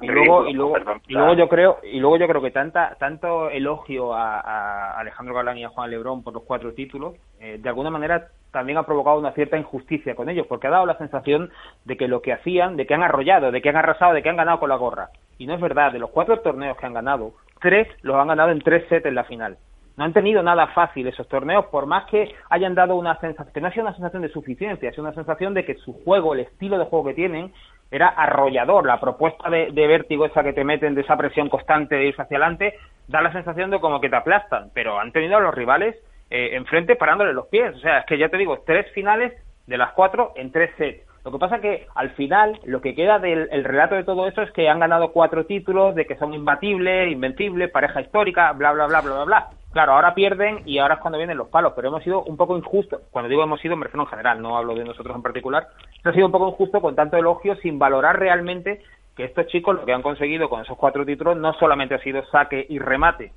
y, 0.00 0.06
luego, 0.06 0.46
y, 0.46 0.54
luego, 0.54 0.76
y 1.06 1.12
luego 1.12 1.34
yo 1.34 1.48
creo 1.48 1.78
y 1.82 2.00
luego 2.00 2.16
yo 2.16 2.26
creo 2.26 2.42
que 2.42 2.50
tanta 2.50 2.96
tanto 2.98 3.50
elogio 3.50 4.14
a, 4.14 4.98
Alejandro 4.98 5.34
Galán 5.34 5.58
y 5.58 5.64
a 5.64 5.68
Juan 5.68 5.90
Lebrón 5.90 6.22
por 6.22 6.32
los 6.32 6.44
cuatro 6.44 6.72
títulos, 6.72 7.14
eh, 7.40 7.58
de 7.60 7.68
alguna 7.68 7.90
manera 7.90 8.28
también 8.50 8.78
ha 8.78 8.86
provocado 8.86 9.18
una 9.18 9.32
cierta 9.32 9.58
injusticia 9.58 10.14
con 10.14 10.28
ellos, 10.28 10.46
porque 10.46 10.68
ha 10.68 10.70
dado 10.70 10.86
la 10.86 10.96
sensación 10.96 11.50
de 11.84 11.96
que 11.96 12.08
lo 12.08 12.22
que 12.22 12.32
hacían, 12.32 12.76
de 12.76 12.86
que 12.86 12.94
han 12.94 13.02
arrollado, 13.02 13.50
de 13.50 13.60
que 13.60 13.68
han 13.68 13.76
arrasado, 13.76 14.14
de 14.14 14.22
que 14.22 14.28
han 14.30 14.36
ganado 14.36 14.60
con 14.60 14.68
la 14.68 14.76
gorra. 14.76 15.10
Y 15.38 15.46
no 15.46 15.54
es 15.54 15.60
verdad, 15.60 15.92
de 15.92 15.98
los 15.98 16.10
cuatro 16.10 16.38
torneos 16.40 16.76
que 16.76 16.86
han 16.86 16.94
ganado, 16.94 17.32
tres 17.60 17.88
los 18.02 18.16
han 18.16 18.28
ganado 18.28 18.50
en 18.50 18.60
tres 18.60 18.88
sets 18.88 19.06
en 19.06 19.16
la 19.16 19.24
final. 19.24 19.58
No 19.96 20.04
han 20.04 20.12
tenido 20.12 20.42
nada 20.42 20.66
fácil 20.68 21.06
esos 21.06 21.28
torneos, 21.28 21.66
por 21.66 21.86
más 21.86 22.06
que 22.06 22.34
hayan 22.50 22.74
dado 22.74 22.96
una 22.96 23.18
sensación, 23.20 23.52
que 23.52 23.60
no 23.60 23.68
ha 23.68 23.70
sido 23.70 23.84
una 23.84 23.94
sensación 23.94 24.22
de 24.22 24.28
suficiencia, 24.28 24.88
ha 24.88 24.92
sido 24.92 25.04
una 25.04 25.14
sensación 25.14 25.54
de 25.54 25.64
que 25.64 25.74
su 25.76 25.92
juego, 26.04 26.34
el 26.34 26.40
estilo 26.40 26.78
de 26.78 26.86
juego 26.86 27.06
que 27.06 27.14
tienen, 27.14 27.52
era 27.90 28.08
arrollador. 28.08 28.86
La 28.86 28.98
propuesta 28.98 29.48
de, 29.48 29.70
vértigo 29.70 30.26
esa 30.26 30.42
que 30.42 30.52
te 30.52 30.64
meten 30.64 30.96
de 30.96 31.02
esa 31.02 31.16
presión 31.16 31.48
constante 31.48 31.94
de 31.94 32.06
irse 32.06 32.22
hacia 32.22 32.38
adelante, 32.38 32.74
da 33.06 33.22
la 33.22 33.32
sensación 33.32 33.70
de 33.70 33.78
como 33.78 34.00
que 34.00 34.08
te 34.08 34.16
aplastan, 34.16 34.70
pero 34.74 34.98
han 34.98 35.12
tenido 35.12 35.36
a 35.36 35.40
los 35.40 35.54
rivales 35.54 35.96
eh, 36.30 36.56
enfrente 36.56 36.96
parándole 36.96 37.32
los 37.32 37.46
pies. 37.46 37.76
O 37.76 37.78
sea, 37.78 37.98
es 37.98 38.06
que 38.06 38.18
ya 38.18 38.28
te 38.28 38.36
digo, 38.36 38.62
tres 38.66 38.90
finales 38.92 39.32
de 39.66 39.78
las 39.78 39.92
cuatro 39.92 40.32
en 40.34 40.50
tres 40.50 40.70
sets. 40.76 41.13
Lo 41.24 41.32
que 41.32 41.38
pasa 41.38 41.60
que 41.60 41.86
al 41.94 42.10
final 42.10 42.60
lo 42.64 42.82
que 42.82 42.94
queda 42.94 43.18
del 43.18 43.64
relato 43.64 43.94
de 43.94 44.04
todo 44.04 44.28
eso 44.28 44.42
es 44.42 44.50
que 44.52 44.68
han 44.68 44.78
ganado 44.78 45.10
cuatro 45.12 45.46
títulos, 45.46 45.94
de 45.94 46.06
que 46.06 46.16
son 46.16 46.34
imbatibles, 46.34 47.10
invencibles, 47.10 47.70
pareja 47.70 48.02
histórica, 48.02 48.52
bla, 48.52 48.72
bla, 48.72 48.86
bla, 48.86 49.00
bla, 49.00 49.14
bla, 49.14 49.24
bla. 49.24 49.50
Claro, 49.72 49.92
ahora 49.92 50.14
pierden 50.14 50.60
y 50.66 50.78
ahora 50.78 50.94
es 50.94 51.00
cuando 51.00 51.16
vienen 51.18 51.38
los 51.38 51.48
palos, 51.48 51.72
pero 51.74 51.88
hemos 51.88 52.04
sido 52.04 52.22
un 52.24 52.36
poco 52.36 52.56
injustos. 52.58 53.00
Cuando 53.10 53.30
digo 53.30 53.42
hemos 53.42 53.60
sido, 53.60 53.74
me 53.74 53.84
refiero 53.84 54.04
en 54.04 54.10
general, 54.10 54.42
no 54.42 54.56
hablo 54.56 54.74
de 54.74 54.84
nosotros 54.84 55.16
en 55.16 55.22
particular. 55.22 55.66
Ha 56.04 56.12
sido 56.12 56.26
un 56.26 56.32
poco 56.32 56.48
injusto 56.48 56.82
con 56.82 56.94
tanto 56.94 57.16
elogio 57.16 57.56
sin 57.56 57.78
valorar 57.78 58.18
realmente 58.18 58.82
que 59.16 59.24
estos 59.24 59.46
chicos 59.46 59.76
lo 59.76 59.84
que 59.86 59.92
han 59.92 60.02
conseguido 60.02 60.50
con 60.50 60.60
esos 60.60 60.76
cuatro 60.76 61.06
títulos 61.06 61.38
no 61.38 61.54
solamente 61.54 61.94
ha 61.94 62.00
sido 62.00 62.22
saque 62.26 62.66
y 62.68 62.78
remate, 62.78 63.32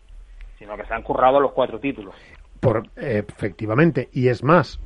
sino 0.60 0.76
que 0.76 0.86
se 0.86 0.94
han 0.94 1.04
currado 1.04 1.40
los 1.40 1.54
cuatro 1.54 1.80
títulos. 1.80 2.14
Por, 2.60 2.84
efectivamente, 2.98 4.10
y 4.12 4.28
es 4.28 4.44
más, 4.44 4.80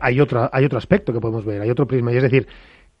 hay, 0.00 0.20
otra, 0.20 0.50
hay 0.52 0.64
otro 0.64 0.78
aspecto 0.78 1.12
que 1.12 1.20
podemos 1.20 1.44
ver, 1.44 1.62
hay 1.62 1.70
otro 1.70 1.86
prisma, 1.86 2.12
y 2.12 2.16
es 2.16 2.22
decir, 2.22 2.46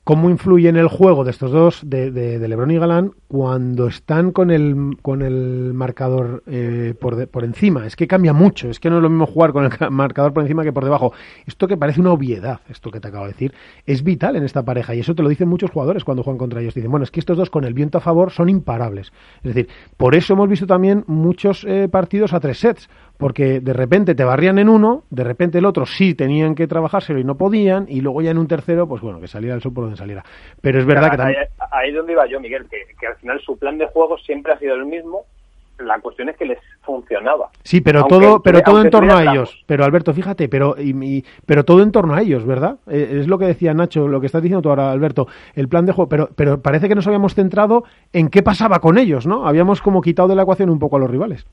cómo 0.04 0.30
influye 0.30 0.68
en 0.68 0.76
el 0.76 0.88
juego 0.88 1.24
de 1.24 1.30
estos 1.30 1.52
dos, 1.52 1.80
de, 1.84 2.10
de, 2.10 2.48
Lebron 2.48 2.70
y 2.72 2.78
Galán, 2.78 3.12
cuando 3.28 3.86
están 3.86 4.32
con 4.32 4.50
el, 4.50 4.96
con 5.00 5.22
el 5.22 5.72
marcador 5.74 6.42
eh, 6.46 6.94
por, 7.00 7.28
por 7.28 7.44
encima. 7.44 7.86
Es 7.86 7.94
que 7.94 8.08
cambia 8.08 8.32
mucho, 8.32 8.68
es 8.68 8.80
que 8.80 8.90
no 8.90 8.96
es 8.96 9.02
lo 9.02 9.10
mismo 9.10 9.26
jugar 9.26 9.52
con 9.52 9.64
el 9.64 9.70
marcador 9.90 10.32
por 10.32 10.42
encima 10.42 10.64
que 10.64 10.72
por 10.72 10.84
debajo. 10.84 11.12
Esto 11.46 11.68
que 11.68 11.76
parece 11.76 12.00
una 12.00 12.12
obviedad, 12.12 12.60
esto 12.68 12.90
que 12.90 12.98
te 12.98 13.08
acabo 13.08 13.26
de 13.26 13.32
decir, 13.32 13.54
es 13.86 14.02
vital 14.02 14.34
en 14.34 14.42
esta 14.42 14.64
pareja 14.64 14.94
y 14.94 15.00
eso 15.00 15.14
te 15.14 15.22
lo 15.22 15.28
dicen 15.28 15.48
muchos 15.48 15.70
jugadores 15.70 16.02
cuando 16.02 16.24
juegan 16.24 16.38
contra 16.38 16.60
ellos. 16.60 16.74
Dicen, 16.74 16.90
bueno, 16.90 17.04
es 17.04 17.10
que 17.12 17.20
estos 17.20 17.36
dos 17.36 17.50
con 17.50 17.64
el 17.64 17.74
viento 17.74 17.98
a 17.98 18.00
favor 18.00 18.32
son 18.32 18.48
imparables. 18.48 19.12
Es 19.44 19.54
decir, 19.54 19.68
por 19.96 20.16
eso 20.16 20.32
hemos 20.32 20.48
visto 20.48 20.66
también 20.66 21.04
muchos 21.06 21.64
eh, 21.64 21.88
partidos 21.88 22.32
a 22.32 22.40
tres 22.40 22.58
sets, 22.58 22.88
porque 23.22 23.60
de 23.60 23.72
repente 23.72 24.14
te 24.14 24.24
barrían 24.24 24.58
en 24.58 24.68
uno, 24.68 25.04
de 25.08 25.22
repente 25.22 25.58
el 25.58 25.64
otro 25.64 25.86
sí 25.86 26.14
tenían 26.14 26.56
que 26.56 26.66
trabajárselo 26.66 27.20
y 27.20 27.24
no 27.24 27.36
podían, 27.36 27.86
y 27.88 28.00
luego 28.00 28.20
ya 28.20 28.32
en 28.32 28.38
un 28.38 28.48
tercero, 28.48 28.88
pues 28.88 29.00
bueno, 29.00 29.20
que 29.20 29.28
saliera 29.28 29.54
el 29.54 29.62
sur 29.62 29.72
por 29.72 29.84
donde 29.84 29.96
saliera. 29.96 30.24
Pero 30.60 30.80
es 30.80 30.84
verdad 30.84 31.12
que 31.12 31.16
también... 31.16 31.38
Ahí, 31.70 31.90
es 31.90 31.94
donde 31.94 32.12
iba 32.12 32.26
yo, 32.26 32.40
Miguel, 32.40 32.66
que, 32.68 33.06
al 33.06 33.14
final 33.16 33.40
su 33.40 33.56
plan 33.56 33.78
de 33.78 33.86
juego 33.86 34.18
siempre 34.18 34.52
ha 34.52 34.58
sido 34.58 34.74
el 34.74 34.86
mismo, 34.86 35.24
la 35.78 36.00
cuestión 36.00 36.28
es 36.30 36.36
que 36.36 36.46
les 36.46 36.58
funcionaba. 36.82 37.50
Sí, 37.62 37.80
pero 37.80 38.04
todo, 38.04 38.42
pero 38.42 38.60
todo 38.62 38.82
en 38.82 38.90
torno 38.90 39.14
a 39.14 39.22
ellos. 39.22 39.64
Pero 39.66 39.84
Alberto, 39.84 40.12
fíjate, 40.12 40.48
pero 40.48 40.74
y, 40.78 41.24
pero 41.46 41.64
todo 41.64 41.82
en 41.82 41.92
torno 41.92 42.14
a 42.14 42.22
ellos, 42.22 42.44
¿verdad? 42.44 42.78
Eh, 42.88 43.18
es 43.20 43.28
lo 43.28 43.38
que 43.38 43.46
decía 43.46 43.72
Nacho, 43.72 44.08
lo 44.08 44.20
que 44.20 44.26
estás 44.26 44.42
diciendo 44.42 44.62
tú 44.62 44.68
ahora, 44.68 44.90
Alberto, 44.90 45.28
el 45.54 45.68
plan 45.68 45.86
de 45.86 45.92
juego. 45.92 46.08
Pero, 46.08 46.28
pero 46.34 46.60
parece 46.60 46.88
que 46.88 46.94
nos 46.94 47.06
habíamos 47.06 47.34
centrado 47.34 47.84
en 48.12 48.28
qué 48.28 48.42
pasaba 48.42 48.80
con 48.80 48.98
ellos, 48.98 49.26
¿no? 49.26 49.46
Habíamos 49.46 49.80
como 49.80 50.02
quitado 50.02 50.28
de 50.28 50.36
la 50.36 50.42
ecuación 50.42 50.70
un 50.70 50.78
poco 50.78 50.96
a 50.96 51.00
los 51.00 51.10
rivales. 51.10 51.46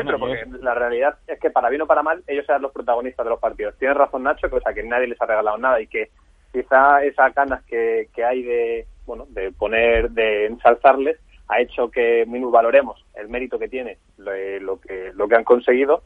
Sí, 0.00 0.06
pero 0.06 0.18
porque 0.18 0.44
la 0.62 0.74
realidad 0.74 1.18
es 1.26 1.38
que 1.38 1.50
para 1.50 1.68
bien 1.68 1.82
o 1.82 1.86
para 1.86 2.02
mal, 2.02 2.22
ellos 2.26 2.44
eran 2.48 2.62
los 2.62 2.72
protagonistas 2.72 3.24
de 3.24 3.30
los 3.30 3.40
partidos. 3.40 3.76
Tienes 3.78 3.96
razón, 3.96 4.22
Nacho, 4.22 4.48
que, 4.48 4.56
o 4.56 4.60
sea, 4.60 4.72
que 4.72 4.82
nadie 4.82 5.08
les 5.08 5.20
ha 5.20 5.26
regalado 5.26 5.58
nada 5.58 5.80
y 5.80 5.86
que 5.86 6.10
quizá 6.52 7.04
esas 7.04 7.34
ganas 7.34 7.62
que, 7.64 8.08
que 8.14 8.24
hay 8.24 8.42
de, 8.42 8.86
bueno, 9.06 9.26
de 9.28 9.52
poner, 9.52 10.10
de 10.10 10.46
ensalzarles, 10.46 11.18
ha 11.48 11.60
hecho 11.60 11.90
que 11.90 12.24
valoremos 12.26 13.04
el 13.14 13.28
mérito 13.28 13.58
que 13.58 13.68
tiene, 13.68 13.98
lo, 14.16 14.80
que, 14.80 15.12
lo 15.14 15.28
que 15.28 15.34
han 15.34 15.44
conseguido, 15.44 16.02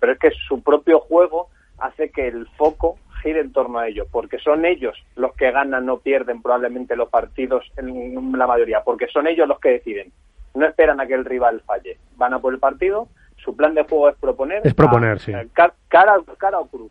pero 0.00 0.12
es 0.12 0.18
que 0.18 0.30
su 0.30 0.62
propio 0.62 1.00
juego 1.00 1.48
hace 1.78 2.10
que 2.10 2.28
el 2.28 2.46
foco 2.56 2.98
gire 3.22 3.40
en 3.40 3.52
torno 3.52 3.78
a 3.78 3.88
ellos, 3.88 4.06
porque 4.10 4.38
son 4.38 4.64
ellos 4.64 4.96
los 5.16 5.34
que 5.34 5.50
ganan 5.50 5.88
o 5.88 5.98
pierden 5.98 6.42
probablemente 6.42 6.96
los 6.96 7.08
partidos 7.08 7.70
en 7.76 8.38
la 8.38 8.46
mayoría, 8.46 8.82
porque 8.84 9.08
son 9.08 9.26
ellos 9.26 9.48
los 9.48 9.58
que 9.58 9.70
deciden 9.70 10.12
no 10.56 10.66
esperan 10.66 11.00
a 11.00 11.06
que 11.06 11.14
el 11.14 11.24
rival 11.24 11.62
falle. 11.66 11.98
Van 12.16 12.34
a 12.34 12.40
por 12.40 12.52
el 12.52 12.58
partido, 12.58 13.08
su 13.46 13.56
plan 13.56 13.74
de 13.74 13.84
juego 13.84 14.08
es 14.10 14.16
proponer. 14.16 14.66
Es 14.66 14.74
proponer, 14.74 15.20
sí. 15.20 15.32
cara, 15.54 15.72
cara 15.88 16.58
o 16.58 16.66
cruz. 16.66 16.90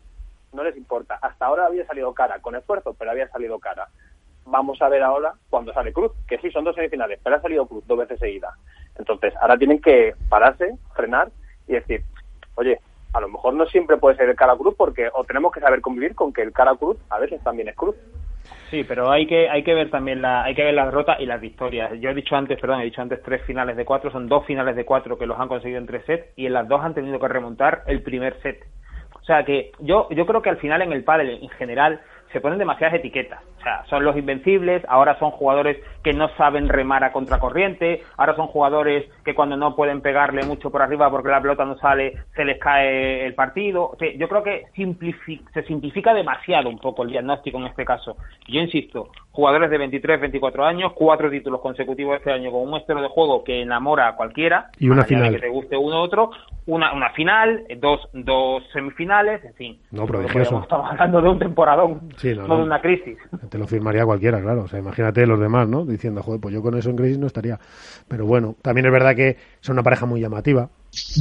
No 0.54 0.64
les 0.64 0.74
importa. 0.76 1.18
Hasta 1.20 1.44
ahora 1.44 1.66
había 1.66 1.86
salido 1.86 2.14
cara, 2.14 2.40
con 2.40 2.56
esfuerzo, 2.56 2.96
pero 2.98 3.10
había 3.10 3.28
salido 3.28 3.58
cara. 3.58 3.88
Vamos 4.46 4.80
a 4.80 4.88
ver 4.88 5.02
ahora 5.02 5.34
cuando 5.50 5.74
sale 5.74 5.92
cruz, 5.92 6.12
que 6.26 6.38
sí, 6.38 6.50
son 6.50 6.64
dos 6.64 6.74
semifinales, 6.74 7.20
pero 7.22 7.36
ha 7.36 7.42
salido 7.42 7.66
cruz 7.66 7.86
dos 7.86 7.98
veces 7.98 8.18
seguida. 8.18 8.54
Entonces, 8.96 9.34
ahora 9.42 9.58
tienen 9.58 9.82
que 9.82 10.14
pararse, 10.30 10.74
frenar 10.94 11.28
y 11.68 11.74
decir, 11.74 12.02
oye, 12.54 12.80
a 13.12 13.20
lo 13.20 13.28
mejor 13.28 13.52
no 13.52 13.66
siempre 13.66 13.98
puede 13.98 14.16
ser 14.16 14.30
el 14.30 14.36
cara 14.36 14.56
cruz 14.56 14.74
porque 14.78 15.10
o 15.12 15.24
tenemos 15.24 15.52
que 15.52 15.60
saber 15.60 15.82
convivir 15.82 16.14
con 16.14 16.32
que 16.32 16.40
el 16.40 16.52
cara 16.52 16.74
cruz 16.76 16.96
a 17.10 17.18
veces 17.18 17.42
también 17.42 17.68
es 17.68 17.76
cruz. 17.76 17.96
Sí, 18.70 18.84
pero 18.84 19.10
hay 19.10 19.26
que 19.26 19.48
hay 19.48 19.62
que 19.62 19.74
ver 19.74 19.90
también 19.90 20.20
la 20.22 20.42
hay 20.44 20.54
que 20.54 20.64
ver 20.64 20.74
la 20.74 20.86
derrota 20.86 21.16
y 21.20 21.26
las 21.26 21.40
victorias. 21.40 21.92
Yo 22.00 22.10
he 22.10 22.14
dicho 22.14 22.34
antes, 22.36 22.60
perdón, 22.60 22.80
he 22.80 22.84
dicho 22.84 23.00
antes 23.00 23.22
tres 23.22 23.42
finales 23.42 23.76
de 23.76 23.84
cuatro, 23.84 24.10
son 24.10 24.28
dos 24.28 24.44
finales 24.44 24.76
de 24.76 24.84
cuatro 24.84 25.16
que 25.16 25.26
los 25.26 25.38
han 25.38 25.48
conseguido 25.48 25.78
en 25.78 25.86
tres 25.86 26.04
sets 26.04 26.26
y 26.36 26.46
en 26.46 26.52
las 26.52 26.66
dos 26.68 26.82
han 26.82 26.94
tenido 26.94 27.18
que 27.20 27.28
remontar 27.28 27.82
el 27.86 28.02
primer 28.02 28.40
set. 28.42 28.64
O 29.14 29.24
sea 29.24 29.44
que 29.44 29.72
yo 29.80 30.08
yo 30.10 30.26
creo 30.26 30.42
que 30.42 30.50
al 30.50 30.58
final 30.58 30.82
en 30.82 30.92
el 30.92 31.04
pádel 31.04 31.38
en 31.42 31.48
general 31.50 32.00
se 32.32 32.40
ponen 32.40 32.58
demasiadas 32.58 32.96
etiquetas. 32.96 33.42
O 33.58 33.62
sea, 33.62 33.84
son 33.86 34.04
los 34.04 34.16
invencibles, 34.16 34.84
ahora 34.88 35.18
son 35.18 35.30
jugadores 35.32 35.78
que 36.04 36.12
no 36.12 36.28
saben 36.36 36.68
remar 36.68 37.02
a 37.02 37.12
contracorriente, 37.12 38.02
ahora 38.16 38.36
son 38.36 38.46
jugadores 38.46 39.10
que 39.24 39.34
cuando 39.34 39.56
no 39.56 39.74
pueden 39.74 40.00
pegarle 40.00 40.44
mucho 40.44 40.70
por 40.70 40.82
arriba 40.82 41.10
porque 41.10 41.30
la 41.30 41.40
pelota 41.40 41.64
no 41.64 41.76
sale, 41.78 42.14
se 42.34 42.44
les 42.44 42.58
cae 42.58 43.26
el 43.26 43.34
partido. 43.34 43.96
Yo 44.16 44.28
creo 44.28 44.42
que 44.42 44.66
se 44.74 45.62
simplifica 45.64 46.14
demasiado 46.14 46.68
un 46.68 46.78
poco 46.78 47.02
el 47.02 47.10
diagnóstico 47.10 47.58
en 47.58 47.66
este 47.66 47.84
caso. 47.84 48.16
Yo 48.46 48.60
insisto, 48.60 49.10
jugadores 49.36 49.70
de 49.70 49.76
23, 49.76 50.18
24 50.18 50.64
años, 50.64 50.92
cuatro 50.94 51.30
títulos 51.30 51.60
consecutivos 51.60 52.16
este 52.16 52.32
año 52.32 52.50
con 52.50 52.66
un 52.66 52.78
estilo 52.78 53.02
de 53.02 53.08
juego 53.08 53.44
que 53.44 53.60
enamora 53.60 54.08
a 54.08 54.16
cualquiera, 54.16 54.70
y 54.78 54.88
una 54.88 55.04
final. 55.04 55.30
que 55.34 55.40
te 55.40 55.48
guste 55.50 55.76
uno 55.76 56.00
u 56.00 56.04
otro, 56.04 56.30
una, 56.64 56.94
una 56.94 57.10
final, 57.10 57.64
dos, 57.78 58.00
dos 58.14 58.62
semifinales, 58.72 59.44
en 59.44 59.52
fin. 59.52 59.78
No, 59.90 60.06
prodigioso. 60.06 60.62
Estamos 60.62 60.90
hablando 60.90 61.20
de 61.20 61.28
un 61.28 61.38
temporadón, 61.38 62.00
no, 62.48 62.56
de 62.56 62.62
una 62.62 62.80
crisis. 62.80 63.18
Te 63.50 63.58
lo 63.58 63.66
firmaría 63.66 64.06
cualquiera, 64.06 64.40
claro. 64.40 64.62
O 64.62 64.68
sea, 64.68 64.78
imagínate 64.78 65.26
los 65.26 65.38
demás, 65.38 65.68
¿no? 65.68 65.84
Diciendo, 65.84 66.22
joder, 66.22 66.40
pues 66.40 66.54
yo 66.54 66.62
con 66.62 66.74
eso 66.78 66.88
en 66.88 66.96
crisis 66.96 67.18
no 67.18 67.26
estaría. 67.26 67.58
Pero 68.08 68.24
bueno, 68.24 68.54
también 68.62 68.86
es 68.86 68.92
verdad 68.92 69.14
que 69.14 69.36
son 69.60 69.74
una 69.74 69.82
pareja 69.82 70.06
muy 70.06 70.22
llamativa. 70.22 70.70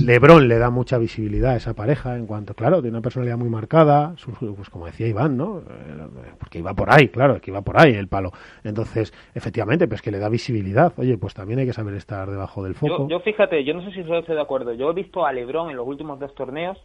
Lebron 0.04 0.48
le 0.48 0.58
da 0.58 0.70
mucha 0.70 0.98
visibilidad 0.98 1.52
a 1.52 1.56
esa 1.58 1.74
pareja 1.74 2.16
en 2.18 2.28
cuanto, 2.28 2.54
claro, 2.54 2.82
tiene 2.82 2.98
una 2.98 3.02
personalidad 3.02 3.38
muy 3.38 3.50
marcada, 3.50 4.16
pues 4.56 4.70
como 4.70 4.86
decía 4.86 5.08
Iván, 5.08 5.38
¿no? 5.38 5.60
Eh, 5.60 6.34
porque 6.40 6.60
iba 6.60 6.74
por 6.74 6.92
ahí, 6.92 7.10
claro, 7.10 7.40
que 7.42 7.52
iba 7.52 7.62
por 7.62 7.80
ahí 7.80 7.94
el 7.94 8.08
palo. 8.08 8.32
Entonces, 8.64 9.14
efectivamente, 9.34 9.88
pues 9.88 10.02
que 10.02 10.12
le 10.12 10.20
da 10.20 10.30
visibilidad. 10.30 10.94
Oye, 10.98 11.18
pues 11.18 11.34
también 11.34 11.60
hay 11.60 11.66
que 11.66 11.74
saber 11.74 11.94
estar 11.96 12.30
debajo 12.30 12.64
del 12.64 12.76
foco. 12.76 13.08
Yo, 13.10 13.20
fíjate, 13.20 13.64
yo 13.64 13.74
no 13.74 13.84
sé 13.84 13.92
si 13.92 14.02
estoy 14.02 14.36
de 14.36 14.42
acuerdo. 14.42 14.74
Yo 14.74 14.90
he 14.90 14.94
visto 14.94 15.26
a 15.26 15.34
Lebron 15.34 15.70
en 15.70 15.78
los 15.78 15.88
últimos 15.88 16.20
dos 16.20 16.34
torneos 16.36 16.78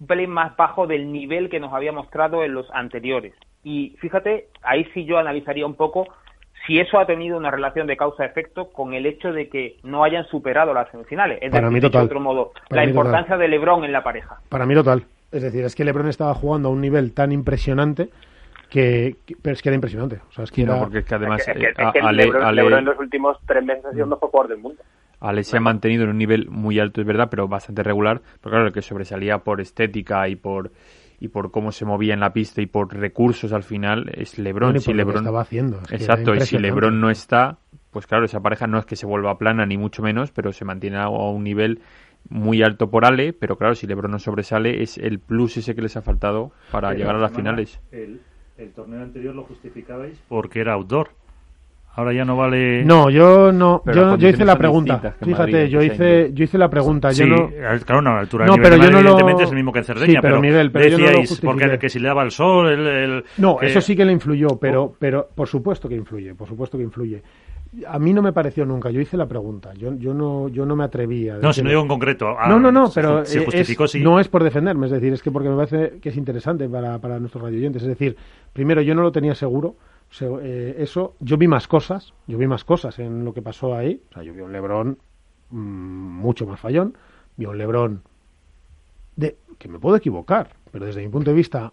un 0.00 0.06
pelín 0.06 0.30
más 0.30 0.56
bajo 0.56 0.86
del 0.86 1.12
nivel 1.12 1.48
que 1.48 1.60
nos 1.60 1.72
había 1.72 1.92
mostrado 1.92 2.42
en 2.42 2.54
los 2.54 2.68
anteriores. 2.72 3.34
Y 3.62 3.90
fíjate, 4.00 4.48
ahí 4.62 4.84
sí 4.92 5.04
yo 5.04 5.18
analizaría 5.18 5.64
un 5.64 5.74
poco 5.74 6.08
si 6.66 6.78
eso 6.78 6.98
ha 6.98 7.06
tenido 7.06 7.36
una 7.36 7.50
relación 7.50 7.86
de 7.86 7.96
causa-efecto 7.96 8.70
con 8.70 8.94
el 8.94 9.06
hecho 9.06 9.32
de 9.32 9.48
que 9.48 9.76
no 9.82 10.04
hayan 10.04 10.24
superado 10.26 10.72
las 10.72 10.90
semifinales. 10.90 11.38
Es 11.42 11.50
Para 11.50 11.70
mí 11.70 11.80
total. 11.80 12.02
de 12.02 12.06
otro 12.06 12.20
modo, 12.20 12.52
la 12.70 12.84
importancia 12.84 13.36
de 13.36 13.48
LeBron 13.48 13.84
en 13.84 13.92
la 13.92 14.02
pareja. 14.02 14.38
Para 14.48 14.66
mí 14.66 14.74
total. 14.74 15.04
Es 15.32 15.42
decir, 15.42 15.64
es 15.64 15.74
que 15.74 15.84
LeBron 15.84 16.08
estaba 16.08 16.34
jugando 16.34 16.68
a 16.68 16.72
un 16.72 16.80
nivel 16.80 17.14
tan 17.14 17.32
impresionante 17.32 18.10
que, 18.68 19.16
pero 19.40 19.54
es 19.54 19.62
que 19.62 19.70
era 19.70 19.74
impresionante. 19.74 20.20
O 20.28 20.32
sea, 20.32 20.44
es 20.44 20.50
que 20.50 20.66
porque 20.66 20.98
es 20.98 21.04
que 21.04 21.14
además 21.14 21.46
LeBron, 22.12 22.78
en 22.78 22.84
los 22.84 22.98
últimos 22.98 23.38
tres 23.46 23.64
meses 23.64 23.84
ha 23.86 23.90
sido 23.92 24.04
el 24.04 24.10
mejor 24.10 24.30
jugador 24.30 24.50
del 24.50 24.58
mundo. 24.58 24.82
Ale 25.20 25.44
se 25.44 25.56
ha 25.56 25.60
mantenido 25.60 26.04
en 26.04 26.10
un 26.10 26.18
nivel 26.18 26.48
muy 26.50 26.80
alto, 26.80 27.00
es 27.00 27.06
verdad, 27.06 27.28
pero 27.30 27.46
bastante 27.48 27.82
regular. 27.82 28.20
Pero 28.40 28.50
claro, 28.50 28.66
el 28.66 28.72
que 28.72 28.82
sobresalía 28.82 29.38
por 29.38 29.60
estética 29.60 30.28
y 30.28 30.36
por 30.36 30.72
y 31.22 31.28
por 31.28 31.52
cómo 31.52 31.70
se 31.70 31.84
movía 31.84 32.14
en 32.14 32.20
la 32.20 32.32
pista 32.32 32.62
y 32.62 32.66
por 32.66 32.92
recursos 32.92 33.52
al 33.52 33.62
final 33.62 34.10
es 34.12 34.40
LeBron. 34.40 34.80
si 34.80 34.92
LeBron 34.92 35.18
estaba 35.18 35.42
haciendo. 35.42 35.78
exacto, 35.88 36.34
y 36.34 36.40
si 36.40 36.58
LeBron 36.58 37.00
no 37.00 37.10
está, 37.10 37.58
pues 37.92 38.08
claro, 38.08 38.24
esa 38.24 38.40
pareja 38.40 38.66
no 38.66 38.76
es 38.76 38.86
que 38.86 38.96
se 38.96 39.06
vuelva 39.06 39.38
plana 39.38 39.64
ni 39.64 39.78
mucho 39.78 40.02
menos, 40.02 40.32
pero 40.32 40.52
se 40.52 40.64
mantiene 40.64 40.96
a 40.98 41.08
un 41.08 41.44
nivel 41.44 41.80
muy 42.28 42.64
alto 42.64 42.90
por 42.90 43.04
Ale, 43.04 43.32
pero 43.32 43.56
claro, 43.56 43.76
si 43.76 43.86
LeBron 43.86 44.10
no 44.10 44.18
sobresale 44.18 44.82
es 44.82 44.98
el 44.98 45.20
plus 45.20 45.58
ese 45.58 45.76
que 45.76 45.82
les 45.82 45.96
ha 45.96 46.02
faltado 46.02 46.50
para 46.72 46.92
llegar 46.92 47.14
a 47.14 47.20
las 47.20 47.32
finales. 47.32 47.78
El, 47.92 48.20
el 48.58 48.72
torneo 48.72 49.00
anterior 49.00 49.32
lo 49.32 49.44
justificabais 49.44 50.20
porque 50.28 50.58
era 50.58 50.72
outdoor. 50.72 51.10
Ahora 51.94 52.14
ya 52.14 52.24
no 52.24 52.36
vale. 52.36 52.84
No, 52.84 53.10
yo 53.10 53.52
no. 53.52 53.82
yo, 53.92 54.16
yo 54.16 54.28
hice 54.28 54.46
la 54.46 54.56
pregunta. 54.56 55.14
Fíjate, 55.22 55.68
yo 55.68 55.82
hice, 55.82 56.32
yo 56.32 56.44
hice 56.44 56.56
la 56.56 56.70
pregunta. 56.70 57.12
Sí, 57.12 57.20
yo 57.20 57.26
no... 57.26 57.50
claro, 57.84 58.00
no, 58.00 58.14
la 58.14 58.20
altura 58.20 58.46
no, 58.46 58.56
pero 58.56 58.76
yo 58.76 58.90
no 58.90 58.98
evidentemente 59.00 59.42
es 59.44 59.50
el 59.50 59.56
mismo 59.56 59.72
que 59.72 59.80
en 59.80 59.84
Cerdeña. 59.84 60.12
Sí, 60.14 60.18
pero, 60.22 60.40
Miguel, 60.40 60.70
pero 60.72 60.84
decíais, 60.86 61.28
yo 61.28 61.46
no 61.46 61.52
porque 61.52 61.78
que 61.78 61.90
si 61.90 61.98
le 61.98 62.08
daba 62.08 62.22
el 62.22 62.30
sol, 62.30 62.68
el, 62.68 62.86
el 62.86 63.24
No, 63.36 63.60
eso 63.60 63.80
sí 63.82 63.94
que 63.94 64.06
le 64.06 64.12
influyó, 64.12 64.58
pero, 64.58 64.84
oh. 64.84 64.96
pero 64.98 65.28
por 65.34 65.48
supuesto 65.48 65.86
que 65.86 65.94
influye, 65.94 66.34
por 66.34 66.48
supuesto 66.48 66.78
que 66.78 66.84
influye. 66.84 67.22
A 67.86 67.98
mí 67.98 68.12
no 68.12 68.20
me 68.20 68.32
pareció 68.32 68.66
nunca. 68.66 68.90
Yo 68.90 69.00
hice 69.00 69.16
la 69.16 69.26
pregunta. 69.26 69.72
Yo, 69.74 69.94
yo 69.94 70.12
no, 70.12 70.48
yo 70.48 70.66
no 70.66 70.76
me 70.76 70.84
atreví 70.84 71.28
a. 71.28 71.36
No, 71.36 71.52
si 71.54 71.62
no 71.62 71.70
digo 71.70 71.80
en 71.80 71.88
concreto. 71.88 72.36
Ah, 72.38 72.48
no, 72.48 72.60
no, 72.60 72.70
no. 72.70 72.90
Pero 72.94 73.24
se 73.24 73.44
justificó, 73.44 73.86
sí. 73.86 74.00
no 74.00 74.20
es 74.20 74.28
por 74.28 74.44
defenderme. 74.44 74.86
Es 74.86 74.92
decir, 74.92 75.12
es 75.12 75.22
que 75.22 75.30
porque 75.30 75.48
me 75.48 75.56
parece 75.56 75.98
que 76.00 76.10
es 76.10 76.16
interesante 76.16 76.68
para, 76.68 76.98
para 76.98 77.18
nuestros 77.18 77.42
radioyentes. 77.42 77.82
Es 77.82 77.88
decir, 77.88 78.16
primero 78.52 78.82
yo 78.82 78.94
no 78.94 79.02
lo 79.02 79.10
tenía 79.10 79.34
seguro 79.34 79.76
eh, 80.20 80.76
eso, 80.78 81.14
yo 81.20 81.36
vi 81.38 81.48
más 81.48 81.66
cosas, 81.66 82.12
yo 82.26 82.38
vi 82.38 82.46
más 82.46 82.64
cosas 82.64 82.98
en 82.98 83.24
lo 83.24 83.32
que 83.32 83.42
pasó 83.42 83.74
ahí. 83.74 84.02
O 84.10 84.14
sea, 84.14 84.22
yo 84.22 84.32
vi 84.34 84.40
un 84.40 84.52
Lebrón 84.52 84.98
mm, 85.50 85.56
mucho 85.56 86.46
más 86.46 86.60
fallón, 86.60 86.96
vi 87.36 87.46
un 87.46 87.58
Lebrón 87.58 88.02
de 89.16 89.36
que 89.58 89.68
me 89.68 89.78
puedo 89.78 89.96
equivocar, 89.96 90.56
pero 90.70 90.86
desde 90.86 91.02
mi 91.02 91.08
punto 91.08 91.30
de 91.30 91.36
vista 91.36 91.72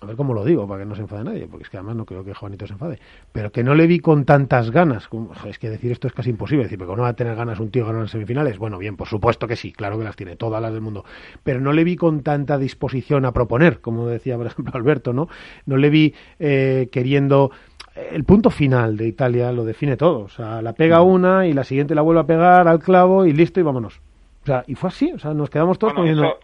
a 0.00 0.06
ver 0.06 0.16
cómo 0.16 0.34
lo 0.34 0.44
digo 0.44 0.66
para 0.66 0.80
que 0.80 0.86
no 0.86 0.94
se 0.94 1.02
enfade 1.02 1.24
nadie, 1.24 1.46
porque 1.46 1.64
es 1.64 1.70
que 1.70 1.76
además 1.76 1.96
no 1.96 2.04
creo 2.04 2.24
que 2.24 2.34
Juanito 2.34 2.66
se 2.66 2.74
enfade, 2.74 2.98
pero 3.32 3.52
que 3.52 3.62
no 3.62 3.74
le 3.74 3.86
vi 3.86 4.00
con 4.00 4.24
tantas 4.24 4.70
ganas, 4.70 5.08
es 5.46 5.58
que 5.58 5.70
decir 5.70 5.92
esto 5.92 6.08
es 6.08 6.12
casi 6.12 6.30
imposible, 6.30 6.64
decir, 6.64 6.78
porque 6.78 6.96
no 6.96 7.02
va 7.02 7.08
a 7.08 7.16
tener 7.16 7.34
ganas 7.36 7.60
un 7.60 7.70
tío 7.70 7.86
ganar 7.86 8.02
en 8.02 8.08
semifinales, 8.08 8.58
bueno, 8.58 8.78
bien, 8.78 8.96
por 8.96 9.08
supuesto 9.08 9.46
que 9.46 9.56
sí, 9.56 9.72
claro 9.72 9.98
que 9.98 10.04
las 10.04 10.16
tiene, 10.16 10.36
todas 10.36 10.60
las 10.60 10.72
del 10.72 10.82
mundo, 10.82 11.04
pero 11.42 11.60
no 11.60 11.72
le 11.72 11.84
vi 11.84 11.96
con 11.96 12.22
tanta 12.22 12.58
disposición 12.58 13.24
a 13.24 13.32
proponer, 13.32 13.80
como 13.80 14.06
decía, 14.06 14.36
por 14.36 14.46
ejemplo, 14.46 14.72
Alberto, 14.76 15.12
¿no? 15.12 15.28
No 15.66 15.76
le 15.76 15.90
vi 15.90 16.14
eh, 16.38 16.88
queriendo 16.90 17.50
el 17.94 18.24
punto 18.24 18.50
final 18.50 18.96
de 18.96 19.06
Italia 19.06 19.52
lo 19.52 19.64
define 19.64 19.96
todo. 19.96 20.20
O 20.20 20.28
sea, 20.28 20.60
la 20.62 20.72
pega 20.72 21.00
mm. 21.00 21.06
una 21.06 21.46
y 21.46 21.52
la 21.52 21.64
siguiente 21.64 21.94
la 21.94 22.02
vuelve 22.02 22.22
a 22.22 22.26
pegar 22.26 22.66
al 22.66 22.80
clavo 22.80 23.24
y 23.24 23.32
listo 23.32 23.60
y 23.60 23.62
vámonos. 23.62 24.00
O 24.42 24.46
sea, 24.46 24.64
y 24.66 24.74
fue 24.74 24.88
así. 24.88 25.12
O 25.12 25.18
sea, 25.18 25.32
nos 25.32 25.48
quedamos 25.48 25.78
todos 25.78 25.94
eso, 26.06 26.38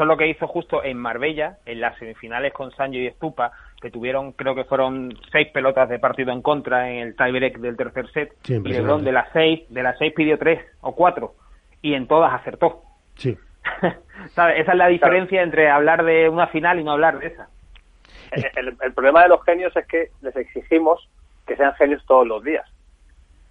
es 0.00 0.08
lo 0.08 0.16
que 0.16 0.28
hizo 0.28 0.46
justo 0.46 0.82
en 0.82 0.96
Marbella, 0.96 1.58
en 1.66 1.80
las 1.80 1.98
semifinales 1.98 2.52
con 2.52 2.70
Sancho 2.72 2.98
y 2.98 3.06
Estupa, 3.06 3.52
que 3.80 3.90
tuvieron, 3.90 4.32
creo 4.32 4.54
que 4.54 4.64
fueron 4.64 5.12
seis 5.30 5.48
pelotas 5.52 5.88
de 5.88 5.98
partido 5.98 6.32
en 6.32 6.40
contra 6.40 6.90
en 6.90 6.98
el 6.98 7.16
tiebreak 7.16 7.58
del 7.58 7.76
tercer 7.76 8.10
set, 8.12 8.32
y 8.48 8.58
LeBron 8.58 9.04
de 9.04 9.12
las 9.12 9.28
seis, 9.32 9.62
de 9.68 9.82
las 9.82 9.98
seis 9.98 10.14
pidió 10.14 10.38
tres 10.38 10.64
o 10.80 10.94
cuatro, 10.94 11.34
y 11.82 11.94
en 11.94 12.06
todas 12.06 12.32
acertó. 12.32 12.82
Sí. 13.16 13.36
Esa 14.24 14.52
es 14.52 14.74
la 14.74 14.88
diferencia 14.88 15.42
entre 15.42 15.68
hablar 15.68 16.04
de 16.04 16.28
una 16.28 16.46
final 16.46 16.80
y 16.80 16.84
no 16.84 16.92
hablar 16.92 17.18
de 17.18 17.26
esa. 17.26 17.48
El, 18.30 18.76
el, 18.80 18.92
problema 18.94 19.22
de 19.22 19.28
los 19.28 19.44
genios 19.44 19.76
es 19.76 19.86
que 19.86 20.08
les 20.22 20.34
exigimos 20.36 21.06
que 21.46 21.56
sean 21.56 21.74
genios 21.74 22.02
todos 22.06 22.26
los 22.26 22.42
días. 22.42 22.66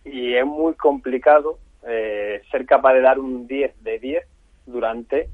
Y 0.04 0.34
es 0.34 0.46
muy 0.46 0.74
complicado 0.74 1.60
eh, 1.88 2.42
ser 2.52 2.66
capaz 2.66 2.94
de 2.94 3.02
dar 3.02 3.20
un 3.20 3.48
10 3.48 3.84
de 3.84 4.00
10 4.00 4.28
durante, 4.68 5.30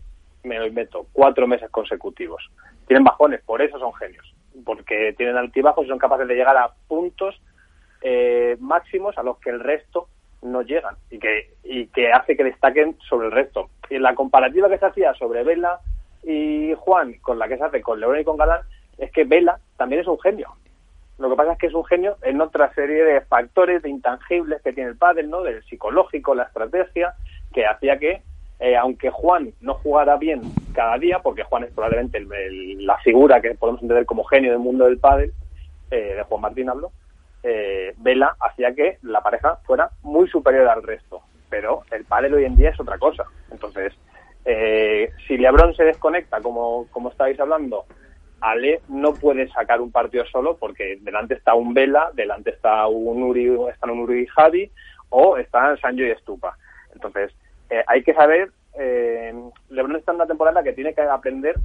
me 0.47 0.59
lo 0.59 0.65
invento, 0.65 1.07
cuatro 1.13 1.47
meses 1.47 1.69
consecutivos. 1.69 2.49
Tienen 2.87 3.03
bajones, 3.03 3.41
por 3.43 3.61
eso 3.61 3.77
son 3.79 3.93
genios. 3.93 4.33
Porque 4.65 5.13
tienen 5.17 5.37
altibajos 5.37 5.85
y 5.85 5.89
son 5.89 5.99
capaces 5.99 6.27
de 6.27 6.35
llegar 6.35 6.57
a 6.57 6.71
puntos 6.87 7.39
eh, 8.01 8.57
máximos 8.59 9.17
a 9.17 9.23
los 9.23 9.37
que 9.39 9.49
el 9.49 9.59
resto 9.59 10.07
no 10.41 10.61
llegan 10.61 10.95
y 11.09 11.19
que, 11.19 11.53
y 11.63 11.87
que 11.87 12.11
hace 12.11 12.37
que 12.37 12.43
destaquen 12.43 12.97
sobre 13.07 13.27
el 13.27 13.33
resto. 13.33 13.69
Y 13.89 13.99
la 13.99 14.15
comparativa 14.15 14.69
que 14.69 14.77
se 14.77 14.85
hacía 14.85 15.13
sobre 15.15 15.43
Vela 15.43 15.79
y 16.23 16.73
Juan 16.77 17.13
con 17.21 17.39
la 17.39 17.47
que 17.47 17.57
se 17.57 17.63
hace 17.63 17.81
con 17.81 17.99
León 17.99 18.19
y 18.19 18.23
con 18.23 18.37
Galán 18.37 18.61
es 18.97 19.11
que 19.11 19.23
Vela 19.23 19.59
también 19.77 20.01
es 20.01 20.07
un 20.07 20.19
genio. 20.19 20.53
Lo 21.17 21.29
que 21.29 21.35
pasa 21.35 21.53
es 21.53 21.57
que 21.57 21.67
es 21.67 21.73
un 21.73 21.85
genio 21.85 22.17
en 22.21 22.39
otra 22.41 22.71
serie 22.73 23.03
de 23.03 23.21
factores, 23.21 23.81
de 23.81 23.89
intangibles 23.89 24.61
que 24.61 24.73
tiene 24.73 24.91
el 24.91 24.97
padre, 24.97 25.23
¿no? 25.23 25.41
Del 25.41 25.63
psicológico, 25.63 26.35
la 26.35 26.43
estrategia, 26.43 27.15
que 27.53 27.65
hacía 27.65 27.97
que, 27.97 28.21
eh, 28.59 28.75
aunque 28.75 29.09
Juan 29.09 29.53
no 29.61 29.75
jugara 29.75 30.17
bien 30.17 30.41
cada 30.73 30.97
día, 30.97 31.19
porque 31.19 31.43
Juan 31.43 31.63
es 31.63 31.71
probablemente 31.71 32.25
la 32.79 32.97
figura 32.99 33.41
que 33.41 33.55
podemos 33.55 33.81
entender 33.81 34.05
como 34.05 34.23
genio 34.23 34.51
del 34.51 34.59
mundo 34.59 34.85
del 34.85 34.99
pádel, 34.99 35.33
eh, 35.91 36.15
de 36.15 36.23
Juan 36.23 36.41
Martín 36.41 36.69
hablo, 36.69 36.91
eh, 37.43 37.93
Vela 37.97 38.35
hacía 38.39 38.73
que 38.73 38.97
la 39.03 39.21
pareja 39.21 39.57
fuera 39.65 39.89
muy 40.01 40.27
superior 40.27 40.67
al 40.67 40.83
resto. 40.83 41.21
Pero 41.49 41.83
el 41.91 42.03
pádel 42.03 42.33
hoy 42.33 42.45
en 42.45 42.57
día 42.57 42.71
es 42.71 42.79
otra 42.79 42.97
cosa. 42.97 43.23
Entonces, 43.51 43.93
eh, 44.43 45.11
si 45.27 45.37
LeBron 45.37 45.73
se 45.75 45.83
desconecta, 45.83 46.41
como, 46.41 46.87
como 46.91 47.09
estáis 47.09 47.39
hablando, 47.39 47.85
Ale 48.41 48.81
no 48.89 49.13
puede 49.13 49.47
sacar 49.49 49.81
un 49.81 49.91
partido 49.91 50.25
solo 50.25 50.57
porque 50.57 50.97
delante 51.01 51.35
está 51.35 51.53
un 51.53 51.73
Vela, 51.73 52.11
delante 52.13 52.49
está 52.51 52.87
un 52.87 53.23
Uri, 53.23 53.55
están 53.71 53.91
un 53.91 53.99
Uri 53.99 54.23
y 54.23 54.27
Javi 54.27 54.71
o 55.09 55.37
están 55.37 55.77
Sancho 55.79 56.03
y 56.03 56.11
Estupa. 56.11 56.57
Entonces, 56.93 57.33
eh, 57.69 57.83
hay 57.87 58.03
que 58.03 58.13
saber, 58.13 58.51
eh, 58.79 59.33
LeBron 59.69 59.95
está 59.95 60.11
en 60.11 60.17
una 60.17 60.27
temporada 60.27 60.63
que 60.63 60.73
tiene 60.73 60.93
que 60.93 61.01
aprender, 61.01 61.55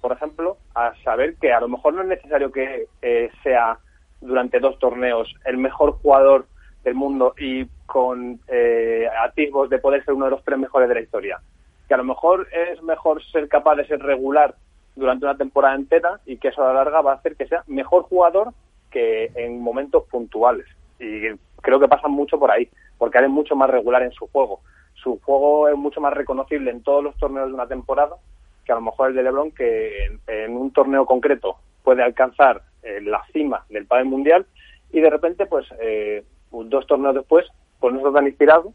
por 0.00 0.12
ejemplo, 0.12 0.56
a 0.74 0.94
saber 1.02 1.36
que 1.36 1.52
a 1.52 1.60
lo 1.60 1.68
mejor 1.68 1.94
no 1.94 2.02
es 2.02 2.08
necesario 2.08 2.52
que 2.52 2.86
eh, 3.02 3.30
sea 3.42 3.78
durante 4.20 4.60
dos 4.60 4.78
torneos 4.78 5.34
el 5.44 5.58
mejor 5.58 5.92
jugador 5.92 6.46
del 6.84 6.94
mundo 6.94 7.34
y 7.38 7.66
con 7.86 8.38
eh, 8.48 9.08
atisbos 9.24 9.68
de 9.68 9.78
poder 9.78 10.04
ser 10.04 10.14
uno 10.14 10.26
de 10.26 10.30
los 10.32 10.44
tres 10.44 10.58
mejores 10.58 10.88
de 10.88 10.94
la 10.94 11.00
historia. 11.00 11.40
Que 11.88 11.94
a 11.94 11.98
lo 11.98 12.04
mejor 12.04 12.48
es 12.52 12.82
mejor 12.82 13.22
ser 13.24 13.48
capaz 13.48 13.76
de 13.76 13.86
ser 13.86 14.00
regular 14.00 14.54
durante 14.94 15.24
una 15.24 15.36
temporada 15.36 15.74
entera 15.74 16.20
y 16.24 16.38
que 16.38 16.48
eso 16.48 16.62
a 16.62 16.68
la 16.68 16.84
larga 16.84 17.00
va 17.00 17.12
a 17.12 17.16
hacer 17.16 17.36
que 17.36 17.46
sea 17.46 17.62
mejor 17.66 18.04
jugador 18.04 18.52
que 18.90 19.30
en 19.34 19.60
momentos 19.60 20.04
puntuales. 20.04 20.66
Y 20.98 21.22
creo 21.60 21.80
que 21.80 21.88
pasa 21.88 22.08
mucho 22.08 22.38
por 22.38 22.50
ahí, 22.50 22.68
porque 22.98 23.18
es 23.18 23.28
mucho 23.28 23.56
más 23.56 23.68
regular 23.68 24.02
en 24.02 24.12
su 24.12 24.26
juego. 24.28 24.60
Su 24.96 25.20
juego 25.20 25.68
es 25.68 25.76
mucho 25.76 26.00
más 26.00 26.12
reconocible 26.12 26.70
en 26.70 26.82
todos 26.82 27.02
los 27.02 27.16
torneos 27.16 27.48
de 27.48 27.54
una 27.54 27.66
temporada 27.66 28.16
que 28.64 28.72
a 28.72 28.76
lo 28.76 28.80
mejor 28.80 29.10
el 29.10 29.16
de 29.16 29.22
LeBron, 29.22 29.52
que 29.52 30.06
en, 30.26 30.56
un 30.56 30.72
torneo 30.72 31.06
concreto 31.06 31.56
puede 31.84 32.02
alcanzar 32.02 32.62
eh, 32.82 33.00
la 33.00 33.24
cima 33.32 33.64
del 33.70 33.86
pádel 33.86 34.06
mundial 34.06 34.46
y 34.92 35.00
de 35.00 35.10
repente, 35.10 35.46
pues 35.46 35.66
eh, 35.80 36.24
dos 36.50 36.86
torneos 36.86 37.14
después, 37.14 37.46
pues 37.78 37.92
no 37.92 38.00
está 38.00 38.12
tan 38.12 38.26
inspirado 38.26 38.72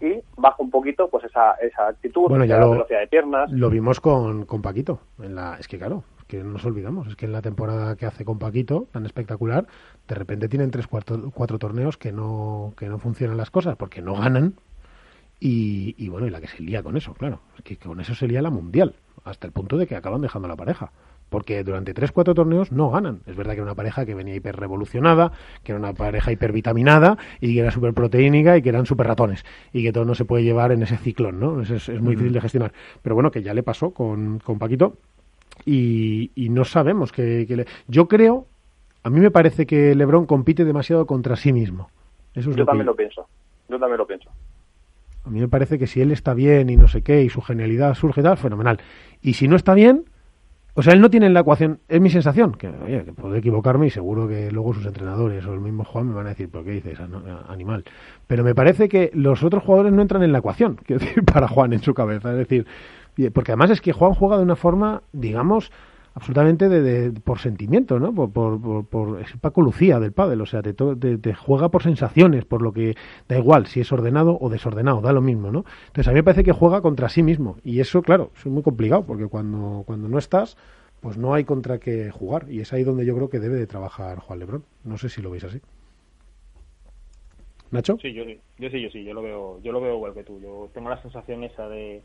y 0.00 0.20
baja 0.36 0.56
un 0.58 0.70
poquito 0.70 1.08
pues 1.08 1.24
esa, 1.24 1.52
esa 1.54 1.88
actitud, 1.88 2.28
bueno, 2.28 2.44
ya 2.44 2.58
la 2.58 2.66
lo, 2.66 2.70
velocidad 2.72 3.00
de 3.00 3.06
piernas. 3.06 3.50
Lo 3.50 3.70
vimos 3.70 4.00
con, 4.00 4.44
con 4.44 4.62
Paquito. 4.62 5.00
En 5.22 5.34
la, 5.34 5.56
es 5.58 5.68
que 5.68 5.78
claro, 5.78 6.04
que 6.26 6.42
no 6.42 6.52
nos 6.52 6.64
olvidamos, 6.64 7.08
es 7.08 7.16
que 7.16 7.26
en 7.26 7.32
la 7.32 7.42
temporada 7.42 7.96
que 7.96 8.06
hace 8.06 8.24
con 8.24 8.38
Paquito, 8.38 8.86
tan 8.92 9.06
espectacular, 9.06 9.66
de 10.08 10.14
repente 10.14 10.48
tienen 10.48 10.70
tres, 10.70 10.86
cuatro, 10.86 11.30
cuatro 11.32 11.58
torneos 11.58 11.96
que 11.96 12.12
no, 12.12 12.74
que 12.76 12.88
no 12.88 12.98
funcionan 12.98 13.36
las 13.36 13.50
cosas 13.50 13.76
porque 13.76 14.02
no 14.02 14.14
ganan. 14.14 14.54
Y, 15.40 15.94
y 15.98 16.08
bueno, 16.08 16.26
y 16.26 16.30
la 16.30 16.40
que 16.40 16.46
se 16.46 16.62
lía 16.62 16.82
con 16.82 16.96
eso, 16.96 17.12
claro, 17.14 17.40
es 17.58 17.64
que 17.64 17.76
con 17.76 18.00
eso 18.00 18.14
se 18.14 18.26
lía 18.26 18.40
la 18.40 18.50
mundial, 18.50 18.94
hasta 19.24 19.46
el 19.46 19.52
punto 19.52 19.76
de 19.76 19.86
que 19.86 19.96
acaban 19.96 20.22
dejando 20.22 20.48
la 20.48 20.56
pareja 20.56 20.92
porque 21.34 21.64
durante 21.64 21.92
3-4 21.92 22.32
torneos 22.32 22.70
no 22.70 22.90
ganan. 22.90 23.20
Es 23.26 23.34
verdad 23.34 23.54
que 23.54 23.56
era 23.56 23.64
una 23.64 23.74
pareja 23.74 24.06
que 24.06 24.14
venía 24.14 24.36
hiper 24.36 24.54
revolucionada, 24.54 25.32
que 25.64 25.72
era 25.72 25.80
una 25.80 25.92
pareja 25.92 26.30
hipervitaminada 26.30 27.18
y 27.40 27.54
que 27.54 27.60
era 27.60 27.72
súper 27.72 27.92
proteínica 27.92 28.56
y 28.56 28.62
que 28.62 28.68
eran 28.68 28.86
súper 28.86 29.08
ratones 29.08 29.44
y 29.72 29.82
que 29.82 29.92
todo 29.92 30.04
no 30.04 30.14
se 30.14 30.24
puede 30.24 30.44
llevar 30.44 30.70
en 30.70 30.84
ese 30.84 30.96
ciclón, 30.96 31.40
¿no? 31.40 31.60
Es, 31.60 31.70
es, 31.70 32.00
muy 32.00 32.14
difícil 32.14 32.34
de 32.34 32.40
gestionar. 32.40 32.72
Pero 33.02 33.16
bueno, 33.16 33.32
que 33.32 33.42
ya 33.42 33.52
le 33.52 33.64
pasó 33.64 33.90
con, 33.90 34.38
con 34.38 34.60
Paquito 34.60 34.96
y, 35.64 36.30
y 36.36 36.50
no 36.50 36.64
sabemos 36.64 37.10
que, 37.10 37.46
que 37.48 37.56
le... 37.56 37.66
Yo 37.88 38.06
creo, 38.06 38.46
a 39.02 39.10
mí 39.10 39.18
me 39.18 39.32
parece 39.32 39.66
que 39.66 39.92
Lebron 39.96 40.26
compite 40.26 40.64
demasiado 40.64 41.04
contra 41.04 41.34
sí 41.34 41.52
mismo. 41.52 41.90
Eso 42.34 42.50
es 42.50 42.56
Yo 42.56 42.62
lo 42.62 42.66
también 42.66 42.84
que... 42.84 42.92
lo 42.92 42.96
pienso. 42.96 43.26
Yo 43.68 43.78
también 43.80 43.98
lo 43.98 44.06
pienso. 44.06 44.30
A 45.24 45.30
mí 45.30 45.40
me 45.40 45.48
parece 45.48 45.78
que 45.78 45.86
si 45.86 46.00
él 46.00 46.12
está 46.12 46.34
bien 46.34 46.68
y 46.70 46.76
no 46.76 46.88
sé 46.88 47.02
qué 47.02 47.22
y 47.22 47.30
su 47.30 47.40
genialidad 47.40 47.94
surge 47.94 48.22
tal, 48.22 48.36
fenomenal. 48.36 48.78
Y 49.22 49.34
si 49.34 49.48
no 49.48 49.56
está 49.56 49.74
bien, 49.74 50.04
o 50.76 50.82
sea, 50.82 50.92
él 50.92 51.00
no 51.00 51.08
tiene 51.08 51.26
en 51.26 51.34
la 51.34 51.40
ecuación, 51.40 51.78
es 51.88 52.00
mi 52.00 52.10
sensación, 52.10 52.52
que, 52.52 52.68
oye, 52.68 53.04
que 53.04 53.12
puedo 53.12 53.36
equivocarme 53.36 53.86
y 53.86 53.90
seguro 53.90 54.26
que 54.26 54.50
luego 54.50 54.74
sus 54.74 54.84
entrenadores 54.84 55.46
o 55.46 55.54
el 55.54 55.60
mismo 55.60 55.84
Juan 55.84 56.08
me 56.08 56.14
van 56.14 56.26
a 56.26 56.30
decir, 56.30 56.50
¿por 56.50 56.64
qué 56.64 56.72
dices 56.72 56.98
animal? 57.48 57.84
Pero 58.26 58.42
me 58.42 58.56
parece 58.56 58.88
que 58.88 59.10
los 59.14 59.44
otros 59.44 59.62
jugadores 59.62 59.92
no 59.92 60.02
entran 60.02 60.24
en 60.24 60.32
la 60.32 60.38
ecuación, 60.38 60.74
quiero 60.84 61.04
decir, 61.04 61.24
para 61.24 61.46
Juan 61.46 61.72
en 61.72 61.80
su 61.80 61.94
cabeza. 61.94 62.32
Es 62.32 62.38
decir, 62.38 62.66
porque 63.32 63.52
además 63.52 63.70
es 63.70 63.80
que 63.80 63.92
Juan 63.92 64.14
juega 64.14 64.36
de 64.36 64.42
una 64.42 64.56
forma, 64.56 65.02
digamos, 65.12 65.70
absolutamente 66.14 66.68
de, 66.68 66.80
de, 66.80 67.20
por 67.20 67.40
sentimiento, 67.40 67.98
¿no? 67.98 68.14
Por, 68.14 68.60
por, 68.88 69.24
Paco 69.40 69.60
Lucía 69.60 69.98
del 69.98 70.12
pádel, 70.12 70.40
o 70.40 70.46
sea, 70.46 70.62
te, 70.62 70.72
te, 70.72 71.18
te, 71.18 71.34
juega 71.34 71.68
por 71.70 71.82
sensaciones, 71.82 72.44
por 72.44 72.62
lo 72.62 72.72
que 72.72 72.94
da 73.28 73.36
igual 73.36 73.66
si 73.66 73.80
es 73.80 73.92
ordenado 73.92 74.38
o 74.40 74.48
desordenado, 74.48 75.00
da 75.00 75.12
lo 75.12 75.20
mismo, 75.20 75.50
¿no? 75.50 75.64
Entonces 75.88 76.08
a 76.08 76.10
mí 76.12 76.16
me 76.16 76.22
parece 76.22 76.44
que 76.44 76.52
juega 76.52 76.80
contra 76.80 77.08
sí 77.08 77.22
mismo 77.22 77.56
y 77.64 77.80
eso, 77.80 78.02
claro, 78.02 78.30
es 78.36 78.46
muy 78.46 78.62
complicado 78.62 79.04
porque 79.04 79.26
cuando, 79.26 79.82
cuando 79.86 80.08
no 80.08 80.18
estás, 80.18 80.56
pues 81.00 81.18
no 81.18 81.34
hay 81.34 81.44
contra 81.44 81.78
qué 81.78 82.10
jugar 82.10 82.46
y 82.48 82.60
es 82.60 82.72
ahí 82.72 82.84
donde 82.84 83.04
yo 83.04 83.14
creo 83.14 83.28
que 83.28 83.40
debe 83.40 83.56
de 83.56 83.66
trabajar 83.66 84.20
Juan 84.20 84.38
Lebrón. 84.38 84.64
No 84.84 84.96
sé 84.96 85.08
si 85.08 85.20
lo 85.20 85.30
veis 85.30 85.44
así. 85.44 85.60
Nacho? 87.70 87.98
Sí, 88.00 88.12
yo, 88.14 88.24
yo 88.24 88.70
sí, 88.70 88.80
yo 88.80 88.88
sí, 88.88 89.04
yo 89.04 89.12
lo 89.12 89.20
veo, 89.20 89.60
yo 89.62 89.72
lo 89.72 89.80
veo 89.80 89.96
igual 89.96 90.14
que 90.14 90.22
tú. 90.22 90.40
Yo 90.40 90.70
tengo 90.72 90.88
la 90.88 91.02
sensación 91.02 91.42
esa 91.42 91.68
de 91.68 92.02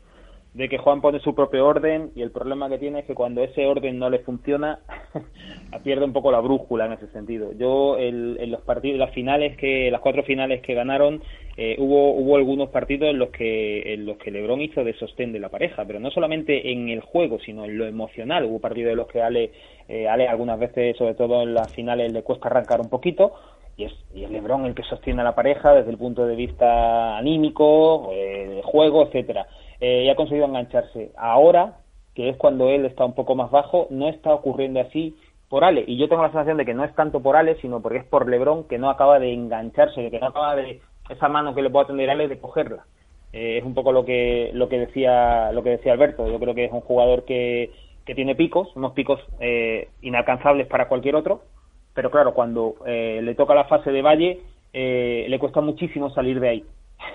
de 0.52 0.68
que 0.68 0.78
Juan 0.78 1.00
pone 1.00 1.20
su 1.20 1.32
propio 1.34 1.64
orden 1.64 2.10
y 2.16 2.22
el 2.22 2.32
problema 2.32 2.68
que 2.68 2.78
tiene 2.78 3.00
es 3.00 3.04
que 3.04 3.14
cuando 3.14 3.42
ese 3.42 3.66
orden 3.66 4.00
no 4.00 4.10
le 4.10 4.18
funciona 4.18 4.80
pierde 5.84 6.04
un 6.04 6.12
poco 6.12 6.32
la 6.32 6.40
brújula 6.40 6.86
en 6.86 6.92
ese 6.92 7.06
sentido. 7.08 7.52
Yo 7.52 7.96
el, 7.96 8.36
en 8.40 8.50
los 8.50 8.60
partidos, 8.62 8.98
las 8.98 9.14
finales 9.14 9.56
que, 9.56 9.90
las 9.92 10.00
cuatro 10.00 10.24
finales 10.24 10.60
que 10.62 10.74
ganaron, 10.74 11.22
eh, 11.56 11.76
hubo 11.78 12.14
hubo 12.14 12.36
algunos 12.36 12.70
partidos 12.70 13.10
en 13.10 13.18
los 13.18 13.30
que 13.30 13.94
en 13.94 14.06
los 14.06 14.16
que 14.18 14.32
LeBron 14.32 14.60
hizo 14.60 14.82
de 14.82 14.94
sostén 14.94 15.32
de 15.32 15.38
la 15.38 15.50
pareja, 15.50 15.84
pero 15.84 16.00
no 16.00 16.10
solamente 16.10 16.72
en 16.72 16.88
el 16.88 17.00
juego, 17.00 17.38
sino 17.38 17.64
en 17.64 17.78
lo 17.78 17.86
emocional. 17.86 18.44
Hubo 18.44 18.58
partidos 18.58 18.90
en 18.90 18.96
los 18.96 19.06
que 19.06 19.22
Ale, 19.22 19.52
eh, 19.88 20.08
Ale 20.08 20.26
algunas 20.26 20.58
veces, 20.58 20.96
sobre 20.96 21.14
todo 21.14 21.42
en 21.42 21.54
las 21.54 21.72
finales, 21.72 22.12
le 22.12 22.24
cuesta 22.24 22.48
arrancar 22.48 22.80
un 22.80 22.88
poquito, 22.88 23.34
y 23.76 23.84
es, 23.84 23.92
y 24.12 24.24
es 24.24 24.30
LeBron 24.30 24.66
el 24.66 24.74
que 24.74 24.82
sostiene 24.82 25.20
a 25.20 25.24
la 25.24 25.36
pareja 25.36 25.74
desde 25.74 25.90
el 25.90 25.98
punto 25.98 26.26
de 26.26 26.34
vista 26.34 27.16
anímico, 27.16 28.10
eh, 28.12 28.48
de 28.56 28.62
juego, 28.62 29.04
etcétera 29.04 29.46
eh, 29.80 30.04
y 30.04 30.08
ha 30.08 30.16
conseguido 30.16 30.46
engancharse. 30.46 31.12
Ahora, 31.16 31.78
que 32.14 32.28
es 32.28 32.36
cuando 32.36 32.68
él 32.68 32.84
está 32.84 33.04
un 33.04 33.14
poco 33.14 33.34
más 33.34 33.50
bajo, 33.50 33.86
no 33.90 34.08
está 34.08 34.34
ocurriendo 34.34 34.80
así 34.80 35.16
por 35.48 35.64
Ale. 35.64 35.84
Y 35.86 35.96
yo 35.96 36.08
tengo 36.08 36.22
la 36.22 36.28
sensación 36.28 36.56
de 36.56 36.64
que 36.64 36.74
no 36.74 36.84
es 36.84 36.94
tanto 36.94 37.20
por 37.20 37.36
Ale, 37.36 37.56
sino 37.60 37.80
porque 37.80 37.98
es 37.98 38.04
por 38.04 38.28
Lebron 38.28 38.64
que 38.64 38.78
no 38.78 38.90
acaba 38.90 39.18
de 39.18 39.32
engancharse, 39.32 40.00
de 40.02 40.10
que 40.10 40.20
no 40.20 40.28
acaba 40.28 40.56
de 40.56 40.80
esa 41.08 41.28
mano 41.28 41.54
que 41.54 41.62
le 41.62 41.70
puede 41.70 41.84
atender 41.84 42.10
a 42.10 42.12
Ale 42.12 42.28
de 42.28 42.38
cogerla. 42.38 42.84
Eh, 43.32 43.58
es 43.58 43.64
un 43.64 43.74
poco 43.74 43.92
lo 43.92 44.04
que 44.04 44.50
lo 44.54 44.68
que 44.68 44.78
decía 44.78 45.52
lo 45.52 45.62
que 45.62 45.70
decía 45.70 45.92
Alberto. 45.92 46.28
Yo 46.28 46.38
creo 46.38 46.54
que 46.54 46.64
es 46.64 46.72
un 46.72 46.80
jugador 46.80 47.24
que, 47.24 47.70
que 48.04 48.14
tiene 48.14 48.34
picos, 48.34 48.74
unos 48.76 48.92
picos 48.92 49.20
eh, 49.40 49.88
inalcanzables 50.02 50.66
para 50.66 50.88
cualquier 50.88 51.16
otro. 51.16 51.42
Pero 51.94 52.10
claro, 52.10 52.34
cuando 52.34 52.76
eh, 52.86 53.20
le 53.22 53.34
toca 53.34 53.54
la 53.54 53.64
fase 53.64 53.90
de 53.90 54.02
Valle, 54.02 54.40
eh, 54.72 55.26
le 55.28 55.38
cuesta 55.38 55.60
muchísimo 55.60 56.10
salir 56.10 56.40
de 56.40 56.48
ahí. 56.48 56.64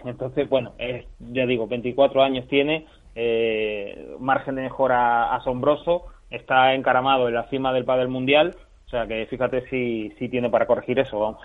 Entonces, 0.03 0.48
bueno, 0.49 0.74
es, 0.78 1.06
ya 1.20 1.45
digo, 1.45 1.68
24 1.68 2.24
años 2.24 2.48
tiene, 2.48 2.86
eh, 3.16 4.16
margen 4.20 4.56
de 4.56 4.64
mejora 4.64 5.36
asombroso, 5.36 6.06
está 6.30 6.74
encaramado 6.74 7.28
en 7.28 7.36
la 7.36 7.49
cima 7.49 7.74
del 7.74 7.86
padel 7.86 8.07
mundial, 8.07 8.56
o 8.86 8.90
sea 8.90 9.07
que 9.07 9.26
fíjate 9.26 9.68
si, 9.70 10.12
si 10.20 10.30
tiene 10.30 10.49
para 10.49 10.68
corregir 10.68 10.99
eso, 10.99 11.20
vamos. 11.20 11.41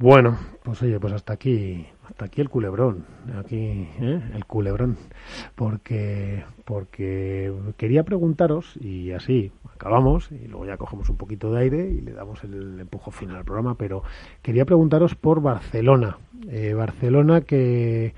Bueno, 0.00 0.38
pues 0.62 0.80
oye, 0.80 0.98
pues 0.98 1.12
hasta 1.12 1.34
aquí, 1.34 1.86
hasta 2.08 2.24
aquí 2.24 2.40
el 2.40 2.48
culebrón, 2.48 3.04
aquí 3.38 3.86
¿eh? 4.00 4.22
el 4.34 4.46
culebrón, 4.46 4.96
porque 5.54 6.42
porque 6.64 7.52
quería 7.76 8.02
preguntaros 8.02 8.78
y 8.80 9.12
así 9.12 9.52
acabamos 9.74 10.32
y 10.32 10.48
luego 10.48 10.64
ya 10.64 10.78
cogemos 10.78 11.10
un 11.10 11.18
poquito 11.18 11.52
de 11.52 11.60
aire 11.60 11.90
y 11.90 12.00
le 12.00 12.14
damos 12.14 12.42
el 12.44 12.80
empujo 12.80 13.10
final 13.10 13.36
al 13.36 13.44
programa. 13.44 13.74
Pero 13.74 14.02
quería 14.40 14.64
preguntaros 14.64 15.14
por 15.16 15.42
Barcelona. 15.42 16.16
Eh, 16.48 16.72
Barcelona 16.72 17.42
que, 17.42 18.14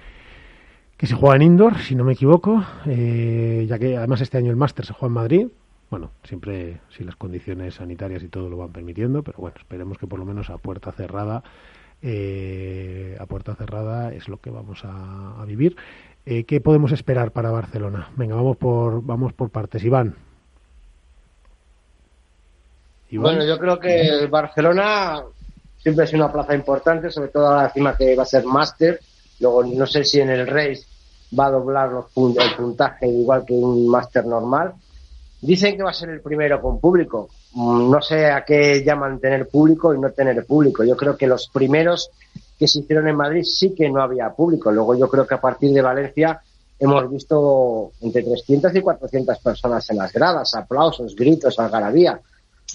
que 0.97 1.09
se 1.09 1.17
juega 1.17 1.35
en 1.35 1.43
indoor, 1.43 1.79
si 1.79 1.97
no 1.97 2.05
me 2.05 2.13
equivoco, 2.13 2.65
eh, 2.87 3.67
ya 3.69 3.81
que 3.81 3.97
además 3.97 4.21
este 4.21 4.39
año 4.39 4.51
el 4.53 4.57
máster 4.57 4.87
se 4.87 4.93
juega 4.93 5.09
en 5.09 5.15
Madrid. 5.15 5.49
Bueno, 5.93 6.11
siempre 6.25 6.81
si 6.97 7.05
las 7.05 7.17
condiciones 7.17 7.75
sanitarias 7.75 8.23
y 8.23 8.29
todo 8.29 8.49
lo 8.49 8.57
van 8.57 8.73
permitiendo, 8.73 9.23
pero 9.23 9.37
bueno, 9.37 9.57
esperemos 9.59 9.99
que 9.99 10.07
por 10.07 10.19
lo 10.19 10.25
menos 10.25 10.49
a 10.49 10.57
puerta 10.57 10.91
cerrada, 10.91 11.43
eh, 12.01 13.15
a 13.21 13.27
puerta 13.27 13.55
cerrada 13.55 14.11
es 14.11 14.27
lo 14.27 14.39
que 14.39 14.49
vamos 14.49 14.81
a, 14.85 15.45
vivir. 15.45 15.77
Eh, 16.25 16.45
¿Qué 16.45 16.63
podemos 16.63 16.93
esperar 16.93 17.33
para 17.33 17.51
Barcelona? 17.51 18.09
Venga, 18.17 18.37
vamos 18.37 18.57
por, 18.57 19.05
vamos 19.05 19.35
por 19.35 19.51
partes. 19.51 19.85
Iván. 19.85 20.17
Bueno, 23.11 23.45
yo 23.45 23.59
creo 23.59 23.79
que 23.79 24.27
Barcelona 24.31 25.23
siempre 25.77 26.07
es 26.07 26.15
una 26.15 26.33
plaza 26.33 26.55
importante, 26.55 27.11
sobre 27.11 27.29
todo 27.29 27.49
ahora 27.49 27.67
encima 27.67 27.99
que 27.99 28.17
va 28.17 28.23
a 28.23 28.25
ser 28.25 28.47
máster. 28.47 28.99
Luego 29.41 29.63
no 29.63 29.87
sé 29.87 30.05
si 30.05 30.21
en 30.23 30.31
el 30.31 30.47
race 30.47 30.87
va 31.39 31.49
a 31.49 31.51
doblar 31.51 31.91
los 31.91 32.07
el 32.17 32.57
puntaje 32.57 33.07
igual 33.09 33.45
que 33.45 33.53
un 33.53 33.87
máster 33.89 34.25
normal. 34.25 34.73
Dicen 35.43 35.77
que 35.77 35.83
va 35.83 35.91
a 35.91 35.95
ser 35.95 36.09
el 36.11 36.21
primero 36.21 36.63
con 36.63 36.79
público. 36.79 37.29
Mm, 37.55 37.91
no 37.91 38.01
sé 38.01 38.31
a 38.31 38.45
qué 38.45 38.85
llaman 38.85 39.19
tener 39.19 39.49
público 39.49 39.93
y 39.93 39.99
no 39.99 40.11
tener 40.11 40.47
público. 40.47 40.85
Yo 40.85 40.97
creo 40.97 41.17
que 41.17 41.27
los 41.27 41.49
primeros 41.49 42.11
que 42.57 42.69
se 42.69 42.79
hicieron 42.79 43.09
en 43.09 43.17
Madrid 43.17 43.43
sí 43.43 43.75
que 43.75 43.91
no 43.91 44.01
había 44.01 44.31
público. 44.31 44.71
Luego 44.71 44.95
yo 44.95 45.09
creo 45.09 45.27
que 45.27 45.35
a 45.35 45.41
partir 45.41 45.73
de 45.73 45.83
Valencia 45.83 46.41
hemos 46.79 47.11
visto 47.11 47.91
entre 48.03 48.23
300 48.23 48.73
y 48.77 48.81
400 48.81 49.39
personas 49.41 49.91
en 49.91 49.97
las 49.97 50.13
gradas, 50.13 50.55
aplausos, 50.55 51.17
gritos, 51.17 51.59
algarabía. 51.59 52.21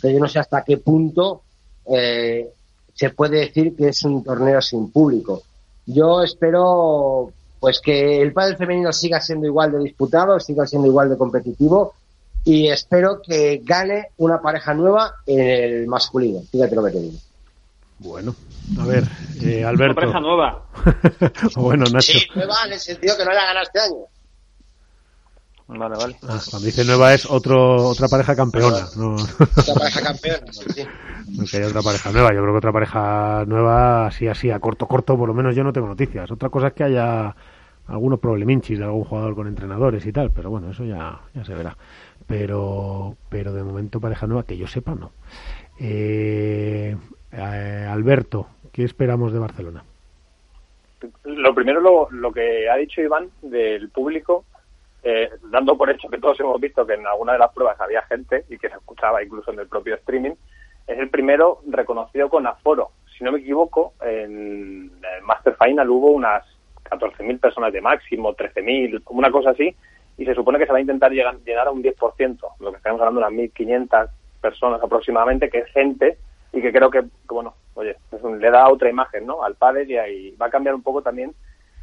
Pero 0.02 0.14
yo 0.14 0.19
no 0.19 0.27
sé 0.27 0.39
hasta 0.39 0.61
qué 0.65 0.76
punto 0.77 1.44
eh, 1.85 2.49
se 2.94 3.11
puede 3.11 3.39
decir 3.39 3.77
que 3.77 3.88
es 3.88 4.03
un 4.03 4.26
torneo 4.26 4.61
sin 4.61 4.91
público. 4.91 5.41
Yo 5.85 6.22
espero 6.22 7.31
pues 7.61 7.80
que 7.80 8.22
el 8.22 8.34
pádel 8.34 8.57
femenino 8.57 8.91
siga 8.91 9.22
siendo 9.22 9.48
igual 9.48 9.72
de 9.72 9.80
disputado, 9.80 10.38
siga 10.41 10.68
siendo 10.68 10.89
igual 10.89 11.10
de 11.10 11.18
competitivo 11.18 11.94
y 12.47 12.69
espero 12.69 13.21
que 13.21 13.59
gane 13.61 14.11
una 14.15 14.41
pareja 14.41 14.73
nueva 14.73 15.15
en 15.25 15.41
el 15.41 15.87
masculino. 15.87 16.41
Fíjate 16.49 16.75
lo 16.77 16.85
que 16.85 16.91
te 16.91 16.99
digo. 17.01 17.17
Bueno, 17.99 18.33
a 18.79 18.85
ver, 18.85 19.03
eh, 19.43 19.65
Alberto. 19.65 19.99
Una 19.99 20.13
pareja 20.13 20.19
nueva. 20.21 20.65
bueno, 21.57 21.83
Nacho. 21.91 22.13
Sí, 22.13 22.25
nueva 22.33 22.55
en 22.65 22.71
el 22.71 22.79
sentido 22.79 23.17
que 23.17 23.25
no 23.25 23.33
la 23.33 23.43
gana 23.47 23.63
este 23.63 23.81
año. 23.81 23.97
Vale, 25.67 25.97
vale. 25.97 26.15
Ah, 26.23 26.39
cuando 26.49 26.65
dice 26.65 26.85
nueva 26.85 27.13
es 27.13 27.25
otro, 27.29 27.89
otra 27.89 28.07
pareja 28.07 28.33
campeona. 28.33 28.87
No, 28.95 29.15
Otra 29.15 29.73
pareja 29.73 30.01
campeona, 30.01 30.53
sí. 30.53 30.87
no 31.37 31.43
que 31.43 31.57
haya 31.57 31.67
otra 31.67 31.81
pareja 31.81 32.11
nueva. 32.13 32.29
Yo 32.33 32.41
creo 32.43 32.53
que 32.53 32.59
otra 32.59 32.71
pareja 32.71 33.43
nueva, 33.45 34.07
así, 34.07 34.25
así, 34.29 34.51
a 34.51 34.59
corto, 34.61 34.87
corto, 34.87 35.17
por 35.17 35.27
lo 35.27 35.33
menos 35.33 35.53
yo 35.53 35.65
no 35.65 35.73
tengo 35.73 35.87
noticias. 35.87 36.31
Otra 36.31 36.47
cosa 36.47 36.67
es 36.67 36.73
que 36.73 36.85
haya 36.85 37.35
algunos 37.87 38.19
probleminchis 38.19 38.79
de 38.79 38.85
algún 38.85 39.03
jugador 39.03 39.35
con 39.35 39.47
entrenadores 39.47 40.05
y 40.05 40.13
tal, 40.13 40.31
pero 40.31 40.49
bueno, 40.49 40.71
eso 40.71 40.85
ya, 40.85 41.19
ya 41.33 41.43
se 41.43 41.53
verá. 41.53 41.75
Pero, 42.27 43.15
pero 43.29 43.53
de 43.53 43.63
momento 43.63 44.01
pareja 44.01 44.27
nueva, 44.27 44.43
que 44.43 44.57
yo 44.57 44.67
sepa, 44.67 44.95
no. 44.95 45.11
Eh, 45.79 46.95
eh, 47.31 47.87
Alberto, 47.89 48.47
¿qué 48.71 48.83
esperamos 48.83 49.31
de 49.31 49.39
Barcelona? 49.39 49.83
Lo 51.23 51.53
primero, 51.53 52.09
lo, 52.09 52.31
que 52.31 52.69
ha 52.69 52.75
dicho 52.75 53.01
Iván 53.01 53.29
del 53.41 53.89
público, 53.89 54.45
eh, 55.03 55.29
dando 55.51 55.77
por 55.77 55.89
hecho 55.89 56.09
que 56.09 56.17
todos 56.17 56.39
hemos 56.39 56.59
visto 56.59 56.85
que 56.85 56.95
en 56.95 57.05
alguna 57.05 57.33
de 57.33 57.39
las 57.39 57.53
pruebas 57.53 57.79
había 57.79 58.01
gente 58.03 58.45
y 58.49 58.57
que 58.57 58.69
se 58.69 58.75
escuchaba 58.75 59.23
incluso 59.23 59.51
en 59.51 59.59
el 59.59 59.67
propio 59.67 59.95
streaming, 59.95 60.31
es 60.87 60.97
el 60.97 61.09
primero 61.09 61.61
reconocido 61.67 62.29
con 62.29 62.47
aforo. 62.47 62.91
Si 63.15 63.23
no 63.23 63.31
me 63.31 63.39
equivoco, 63.39 63.93
en 64.01 64.91
el 65.15 65.23
Master 65.23 65.55
Final 65.61 65.89
hubo 65.89 66.11
unas 66.11 66.43
14.000 66.89 67.39
personas 67.39 67.73
de 67.73 67.81
máximo, 67.81 68.35
13.000, 68.35 69.03
una 69.09 69.31
cosa 69.31 69.51
así, 69.51 69.75
y 70.18 70.26
se 70.26 70.34
supone 70.34 70.57
que 70.57 70.65
se 70.65 70.72
va 70.72 70.80
a 70.80 70.81
intentar 70.81 71.11
llegar, 71.11 71.38
llenar 71.45 71.68
a 71.68 71.72
un 71.72 71.84
10%, 71.84 72.39
lo 72.60 72.72
que 72.72 72.77
estamos 72.77 72.99
hablando 72.99 73.22
de 73.22 73.27
unas 73.27 73.53
1.500 73.53 74.10
personas 74.41 74.81
aproximadamente, 74.81 75.49
que 75.49 75.60
es 75.60 75.72
gente 75.72 76.18
y 76.52 76.61
que 76.61 76.72
creo 76.72 76.89
que, 76.89 77.02
que 77.02 77.34
bueno, 77.34 77.53
oye, 77.76 77.95
le 78.39 78.52
da 78.52 78.69
otra 78.69 78.89
imagen 78.89 79.26
¿no? 79.26 79.44
al 79.44 79.56
pádel 79.56 79.89
y 79.89 79.98
ahí 79.98 80.31
va 80.31 80.48
a 80.48 80.49
cambiar 80.49 80.73
un 80.73 80.81
poco 80.81 81.02
también 81.02 81.34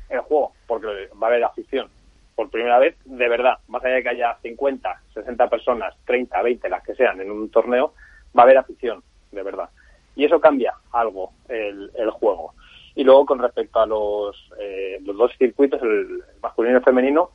el 0.08 0.20
juego, 0.20 0.52
porque 0.66 1.08
va 1.22 1.28
a 1.28 1.30
haber 1.30 1.44
afición. 1.44 1.88
Por 2.34 2.50
primera 2.50 2.80
vez, 2.80 2.96
de 3.04 3.28
verdad, 3.28 3.58
más 3.68 3.84
allá 3.84 3.94
de 3.94 4.02
que 4.02 4.08
haya 4.08 4.36
50, 4.42 5.02
60 5.14 5.48
personas, 5.48 5.94
30, 6.04 6.42
20, 6.42 6.68
las 6.68 6.82
que 6.82 6.96
sean 6.96 7.20
en 7.20 7.30
un 7.30 7.48
torneo, 7.48 7.94
va 8.36 8.42
a 8.42 8.44
haber 8.44 8.58
afición, 8.58 9.02
de 9.30 9.42
verdad. 9.42 9.68
Y 10.16 10.24
eso 10.24 10.40
cambia 10.40 10.74
algo 10.90 11.30
el, 11.48 11.92
el 11.94 12.10
juego. 12.10 12.54
Y 12.96 13.04
luego, 13.04 13.26
con 13.26 13.38
respecto 13.38 13.80
a 13.80 13.86
los, 13.86 14.36
eh, 14.58 14.98
los 15.04 15.16
dos 15.16 15.32
circuitos, 15.38 15.80
el 15.82 16.22
masculino 16.42 16.74
y 16.74 16.78
el 16.78 16.84
femenino, 16.84 17.30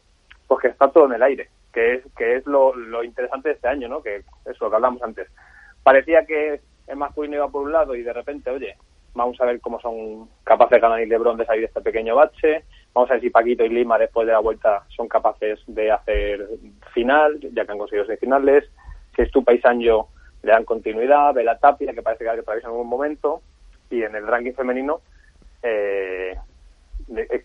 pues 0.49 0.63
que 0.63 0.67
está 0.69 0.89
todo 0.89 1.05
en 1.05 1.13
el 1.13 1.23
aire, 1.23 1.47
que 1.71 1.93
es, 1.93 2.03
que 2.17 2.37
es 2.37 2.45
lo, 2.47 2.73
interesante 3.03 3.49
de 3.49 3.55
este 3.55 3.67
año, 3.67 3.87
¿no? 3.87 4.01
Que 4.01 4.23
es 4.45 4.59
lo 4.59 4.69
que 4.69 4.75
hablamos 4.75 5.01
antes. 5.03 5.27
Parecía 5.83 6.25
que 6.25 6.59
el 6.87 6.97
masculino 6.97 7.35
iba 7.35 7.49
por 7.49 7.61
un 7.61 7.71
lado 7.71 7.93
y 7.93 8.01
de 8.01 8.11
repente, 8.11 8.49
oye, 8.49 8.75
vamos 9.13 9.39
a 9.39 9.45
ver 9.45 9.61
cómo 9.61 9.79
son 9.79 10.27
capaces 10.43 10.81
Ganan 10.81 11.01
y 11.01 11.05
Lebron 11.05 11.37
de 11.37 11.45
salir 11.45 11.61
de 11.61 11.67
este 11.67 11.81
pequeño 11.81 12.15
bache, 12.15 12.63
vamos 12.95 13.11
a 13.11 13.13
ver 13.13 13.21
si 13.21 13.29
Paquito 13.29 13.63
y 13.63 13.69
Lima 13.69 13.99
después 13.99 14.25
de 14.25 14.33
la 14.33 14.39
vuelta 14.39 14.83
son 14.89 15.07
capaces 15.07 15.59
de 15.67 15.91
hacer 15.91 16.47
final, 16.95 17.39
ya 17.53 17.63
que 17.63 17.71
han 17.71 17.77
conseguido 17.77 18.07
semifinales, 18.07 18.65
si 19.15 19.21
Estupa 19.21 19.53
y 19.53 19.61
Sancho 19.61 20.07
le 20.41 20.51
dan 20.51 20.65
continuidad, 20.65 21.35
Vela 21.35 21.59
Tapia, 21.59 21.93
que 21.93 22.01
parece 22.01 22.23
que 22.23 22.31
atraviesa 22.31 22.69
en 22.69 22.73
algún 22.73 22.89
momento, 22.89 23.41
y 23.91 24.01
en 24.01 24.15
el 24.15 24.25
ranking 24.25 24.53
femenino, 24.53 25.01
eh, 25.61 26.35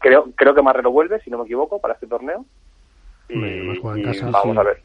creo, 0.00 0.30
creo 0.34 0.54
que 0.54 0.62
Marrero 0.62 0.90
vuelve, 0.90 1.20
si 1.20 1.28
no 1.28 1.36
me 1.36 1.44
equivoco, 1.44 1.80
para 1.80 1.94
este 1.94 2.06
torneo. 2.06 2.46
Y, 3.28 3.34
Hombre, 3.34 3.50
además 3.54 3.78
juega 3.80 3.96
en 3.96 4.02
y 4.02 4.04
casa, 4.04 4.30
vamos 4.30 4.54
sí. 4.54 4.58
a 4.58 4.62
ver. 4.62 4.82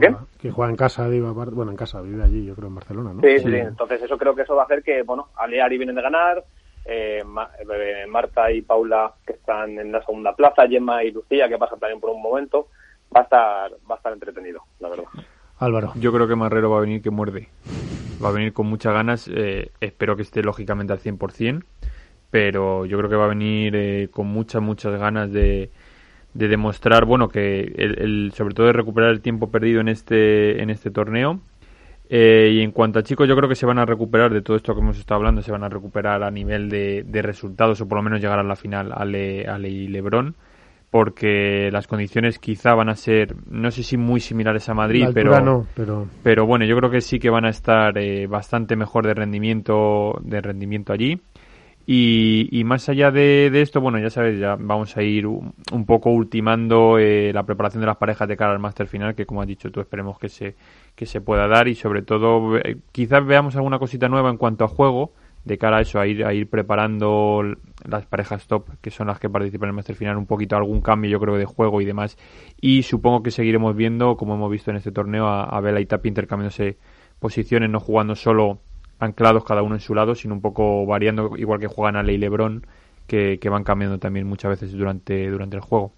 ¿Qué? 0.00 0.14
Que 0.38 0.50
juega 0.50 0.70
en 0.70 0.76
casa, 0.76 1.08
digo, 1.08 1.32
bueno, 1.32 1.70
en 1.70 1.76
casa, 1.76 2.00
vive 2.02 2.22
allí, 2.22 2.44
yo 2.44 2.54
creo, 2.54 2.68
en 2.68 2.74
Barcelona, 2.74 3.12
¿no? 3.14 3.22
Sí, 3.22 3.38
sí, 3.38 3.44
sí. 3.50 3.56
Entonces 3.56 4.02
eso 4.02 4.16
creo 4.18 4.34
que 4.34 4.42
eso 4.42 4.54
va 4.54 4.62
a 4.62 4.64
hacer 4.66 4.82
que, 4.82 5.02
bueno, 5.02 5.28
Ale 5.36 5.56
y 5.56 5.60
Ari 5.60 5.76
vienen 5.78 5.96
de 5.96 6.02
ganar, 6.02 6.44
eh, 6.84 7.22
Ma- 7.26 7.50
eh, 7.58 8.06
Marta 8.08 8.50
y 8.52 8.62
Paula 8.62 9.12
que 9.26 9.32
están 9.32 9.78
en 9.78 9.90
la 9.90 10.04
segunda 10.04 10.34
plaza, 10.36 10.68
Gemma 10.68 11.02
y 11.02 11.10
Lucía 11.10 11.48
que 11.48 11.58
pasan 11.58 11.78
también 11.80 12.00
por 12.00 12.10
un 12.10 12.22
momento, 12.22 12.68
va 13.14 13.20
a 13.20 13.24
estar, 13.24 13.72
va 13.90 13.94
a 13.94 13.96
estar 13.96 14.12
entretenido, 14.12 14.62
la 14.78 14.90
verdad. 14.90 15.04
Álvaro. 15.58 15.92
Yo 15.96 16.12
creo 16.12 16.28
que 16.28 16.36
Marrero 16.36 16.70
va 16.70 16.78
a 16.78 16.82
venir 16.82 17.02
que 17.02 17.10
muerde. 17.10 17.48
Va 18.22 18.28
a 18.28 18.32
venir 18.32 18.52
con 18.52 18.66
muchas 18.66 18.92
ganas. 18.92 19.28
eh, 19.32 19.70
espero 19.80 20.14
que 20.16 20.22
esté 20.22 20.42
lógicamente 20.42 20.92
al 20.92 21.00
100%. 21.00 21.64
Pero 22.30 22.84
yo 22.84 22.98
creo 22.98 23.08
que 23.10 23.16
va 23.16 23.24
a 23.24 23.28
venir 23.28 23.74
eh, 23.74 24.08
con 24.12 24.26
muchas, 24.26 24.60
muchas 24.60 24.98
ganas 25.00 25.32
de, 25.32 25.70
de 26.34 26.48
demostrar, 26.48 27.04
bueno, 27.04 27.28
que 27.28 27.60
el, 27.76 27.98
el- 28.00 28.32
sobre 28.34 28.54
todo 28.54 28.66
de 28.66 28.72
recuperar 28.72 29.10
el 29.10 29.20
tiempo 29.20 29.50
perdido 29.50 29.80
en 29.80 29.88
este, 29.88 30.62
en 30.62 30.70
este 30.70 30.90
torneo. 30.90 31.40
Eh, 32.10 32.52
y 32.54 32.62
en 32.62 32.70
cuanto 32.72 32.98
a 32.98 33.02
chicos, 33.02 33.28
yo 33.28 33.36
creo 33.36 33.48
que 33.48 33.54
se 33.54 33.66
van 33.66 33.78
a 33.78 33.84
recuperar 33.84 34.32
de 34.32 34.40
todo 34.42 34.56
esto 34.56 34.74
que 34.74 34.80
hemos 34.80 34.98
estado 34.98 35.16
hablando, 35.18 35.42
se 35.42 35.52
van 35.52 35.64
a 35.64 35.68
recuperar 35.68 36.22
a 36.22 36.30
nivel 36.30 36.70
de, 36.70 37.04
de 37.06 37.22
resultados 37.22 37.80
o 37.82 37.88
por 37.88 37.98
lo 37.98 38.02
menos 38.02 38.20
llegar 38.20 38.38
a 38.38 38.42
la 38.42 38.56
final 38.56 38.92
Ale, 38.94 39.46
Ale 39.46 39.68
y 39.68 39.88
Lebron, 39.88 40.34
porque 40.90 41.68
las 41.70 41.86
condiciones 41.86 42.38
quizá 42.38 42.74
van 42.74 42.88
a 42.88 42.94
ser, 42.96 43.34
no 43.50 43.70
sé 43.70 43.82
si 43.82 43.96
muy 43.98 44.20
similares 44.20 44.68
a 44.70 44.74
Madrid, 44.74 45.10
pero, 45.12 45.32
no, 45.42 45.66
pero 45.74 46.06
pero 46.22 46.46
bueno, 46.46 46.64
yo 46.64 46.76
creo 46.78 46.90
que 46.90 47.02
sí 47.02 47.18
que 47.18 47.30
van 47.30 47.44
a 47.44 47.50
estar 47.50 47.98
eh, 47.98 48.26
bastante 48.26 48.74
mejor 48.74 49.06
de 49.06 49.14
rendimiento, 49.14 50.18
de 50.22 50.40
rendimiento 50.40 50.92
allí. 50.94 51.20
Y, 51.90 52.50
y 52.52 52.64
más 52.64 52.86
allá 52.90 53.10
de, 53.10 53.50
esto, 53.62 53.80
bueno, 53.80 53.98
ya 53.98 54.10
sabes, 54.10 54.38
ya 54.38 54.56
vamos 54.60 54.94
a 54.98 55.02
ir 55.02 55.26
un, 55.26 55.86
poco 55.86 56.10
ultimando 56.10 56.98
eh, 56.98 57.32
la 57.32 57.44
preparación 57.44 57.80
de 57.80 57.86
las 57.86 57.96
parejas 57.96 58.28
de 58.28 58.36
cara 58.36 58.52
al 58.52 58.58
máster 58.58 58.88
final, 58.88 59.14
que 59.14 59.24
como 59.24 59.40
has 59.40 59.46
dicho 59.46 59.70
tú, 59.70 59.80
esperemos 59.80 60.18
que 60.18 60.28
se, 60.28 60.54
que 60.94 61.06
se 61.06 61.22
pueda 61.22 61.48
dar 61.48 61.66
y 61.66 61.74
sobre 61.74 62.02
todo 62.02 62.58
eh, 62.58 62.76
quizás 62.92 63.24
veamos 63.24 63.56
alguna 63.56 63.78
cosita 63.78 64.06
nueva 64.06 64.28
en 64.28 64.36
cuanto 64.36 64.64
a 64.64 64.68
juego, 64.68 65.14
de 65.46 65.56
cara 65.56 65.78
a 65.78 65.80
eso, 65.80 65.98
a 65.98 66.06
ir, 66.06 66.26
a 66.26 66.34
ir 66.34 66.50
preparando 66.50 67.42
las 67.88 68.04
parejas 68.04 68.46
top, 68.46 68.68
que 68.82 68.90
son 68.90 69.06
las 69.06 69.18
que 69.18 69.30
participan 69.30 69.68
en 69.68 69.70
el 69.70 69.76
máster 69.76 69.96
final, 69.96 70.18
un 70.18 70.26
poquito 70.26 70.56
algún 70.56 70.82
cambio, 70.82 71.10
yo 71.10 71.18
creo, 71.18 71.36
de 71.38 71.46
juego 71.46 71.80
y 71.80 71.86
demás. 71.86 72.18
Y 72.60 72.82
supongo 72.82 73.22
que 73.22 73.30
seguiremos 73.30 73.74
viendo, 73.74 74.18
como 74.18 74.34
hemos 74.34 74.50
visto 74.50 74.70
en 74.70 74.76
este 74.76 74.92
torneo, 74.92 75.26
a, 75.26 75.58
a 75.58 75.80
y 75.80 75.86
Tapi 75.86 76.10
intercambiándose 76.10 76.76
posiciones, 77.18 77.70
no 77.70 77.80
jugando 77.80 78.14
solo 78.14 78.58
anclados 78.98 79.44
cada 79.44 79.62
uno 79.62 79.74
en 79.74 79.80
su 79.80 79.94
lado, 79.94 80.14
sino 80.14 80.34
un 80.34 80.40
poco 80.40 80.86
variando, 80.86 81.36
igual 81.36 81.60
que 81.60 81.66
juegan 81.68 81.96
Ale 81.96 82.12
y 82.14 82.18
Lebron, 82.18 82.66
que, 83.06 83.38
que 83.40 83.48
van 83.48 83.64
cambiando 83.64 83.98
también 83.98 84.26
muchas 84.26 84.50
veces 84.50 84.72
durante, 84.72 85.28
durante 85.30 85.56
el 85.56 85.62
juego. 85.62 85.92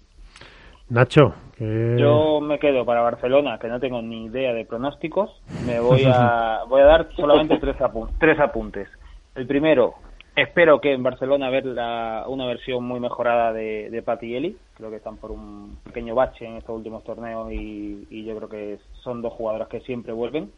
Nacho, 0.89 1.33
que... 1.57 1.95
Yo 1.97 2.41
me 2.41 2.59
quedo 2.59 2.85
para 2.85 3.01
Barcelona, 3.01 3.57
que 3.59 3.67
no 3.67 3.79
tengo 3.79 4.01
ni 4.01 4.25
idea 4.25 4.53
de 4.53 4.65
pronósticos. 4.65 5.41
Me 5.65 5.79
voy 5.79 6.03
a 6.05 6.59
voy 6.69 6.81
a 6.81 6.85
dar 6.85 7.09
solamente 7.15 7.57
tres, 7.57 7.77
apun- 7.77 8.09
tres 8.19 8.39
apuntes. 8.39 8.87
El 9.35 9.47
primero, 9.47 9.95
Espero 10.35 10.79
que 10.79 10.93
en 10.93 11.03
Barcelona 11.03 11.49
ver 11.49 11.67
una 11.67 12.45
versión 12.45 12.85
muy 12.85 13.01
mejorada 13.01 13.51
de, 13.51 13.89
de 13.89 14.01
Patti 14.01 14.55
Creo 14.75 14.89
que 14.89 14.95
están 14.95 15.17
por 15.17 15.29
un 15.29 15.77
pequeño 15.83 16.15
bache 16.15 16.45
en 16.45 16.55
estos 16.55 16.73
últimos 16.75 17.03
torneos 17.03 17.51
y, 17.51 18.07
y 18.09 18.23
yo 18.23 18.37
creo 18.37 18.47
que 18.47 18.79
son 19.03 19.21
dos 19.21 19.33
jugadoras 19.33 19.67
que 19.67 19.81
siempre 19.81 20.13
vuelven. 20.13 20.49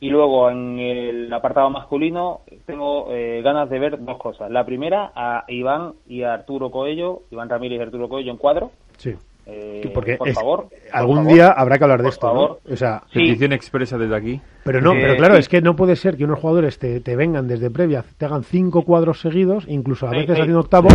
Y 0.00 0.10
luego 0.10 0.48
en 0.50 0.78
el 0.78 1.32
apartado 1.32 1.70
masculino 1.70 2.42
tengo 2.66 3.12
eh, 3.12 3.42
ganas 3.42 3.68
de 3.68 3.78
ver 3.80 4.04
dos 4.04 4.18
cosas. 4.18 4.50
La 4.50 4.64
primera, 4.64 5.10
a 5.14 5.44
Iván 5.48 5.94
y 6.06 6.22
a 6.22 6.34
Arturo 6.34 6.70
Coello, 6.70 7.22
Iván 7.30 7.48
Ramírez 7.48 7.78
y 7.78 7.82
Arturo 7.82 8.08
Coello 8.08 8.30
en 8.30 8.36
cuadro. 8.36 8.70
Sí. 8.96 9.16
Eh, 9.50 9.90
porque 9.94 10.16
por 10.16 10.30
favor. 10.32 10.68
Algún 10.92 11.26
día 11.26 11.48
habrá 11.50 11.78
que 11.78 11.84
hablar 11.84 12.02
de 12.02 12.10
esto, 12.10 12.32
¿no? 12.32 12.58
O 12.70 12.76
sea, 12.76 13.02
petición 13.12 13.52
expresa 13.54 13.96
desde 13.96 14.14
aquí. 14.14 14.40
Pero 14.62 14.82
no, 14.82 14.92
pero 14.92 15.16
claro, 15.16 15.36
es 15.36 15.48
que 15.48 15.62
no 15.62 15.74
puede 15.74 15.96
ser 15.96 16.18
que 16.18 16.24
unos 16.24 16.38
jugadores 16.38 16.78
te, 16.78 17.00
te, 17.00 17.16
vengan 17.16 17.48
desde 17.48 17.70
previa, 17.70 18.04
te 18.18 18.26
hagan 18.26 18.44
cinco 18.44 18.82
cuadros 18.82 19.22
seguidos, 19.22 19.64
incluso 19.66 20.06
a 20.06 20.10
veces 20.10 20.32
haciendo 20.38 20.60
octavos, 20.60 20.92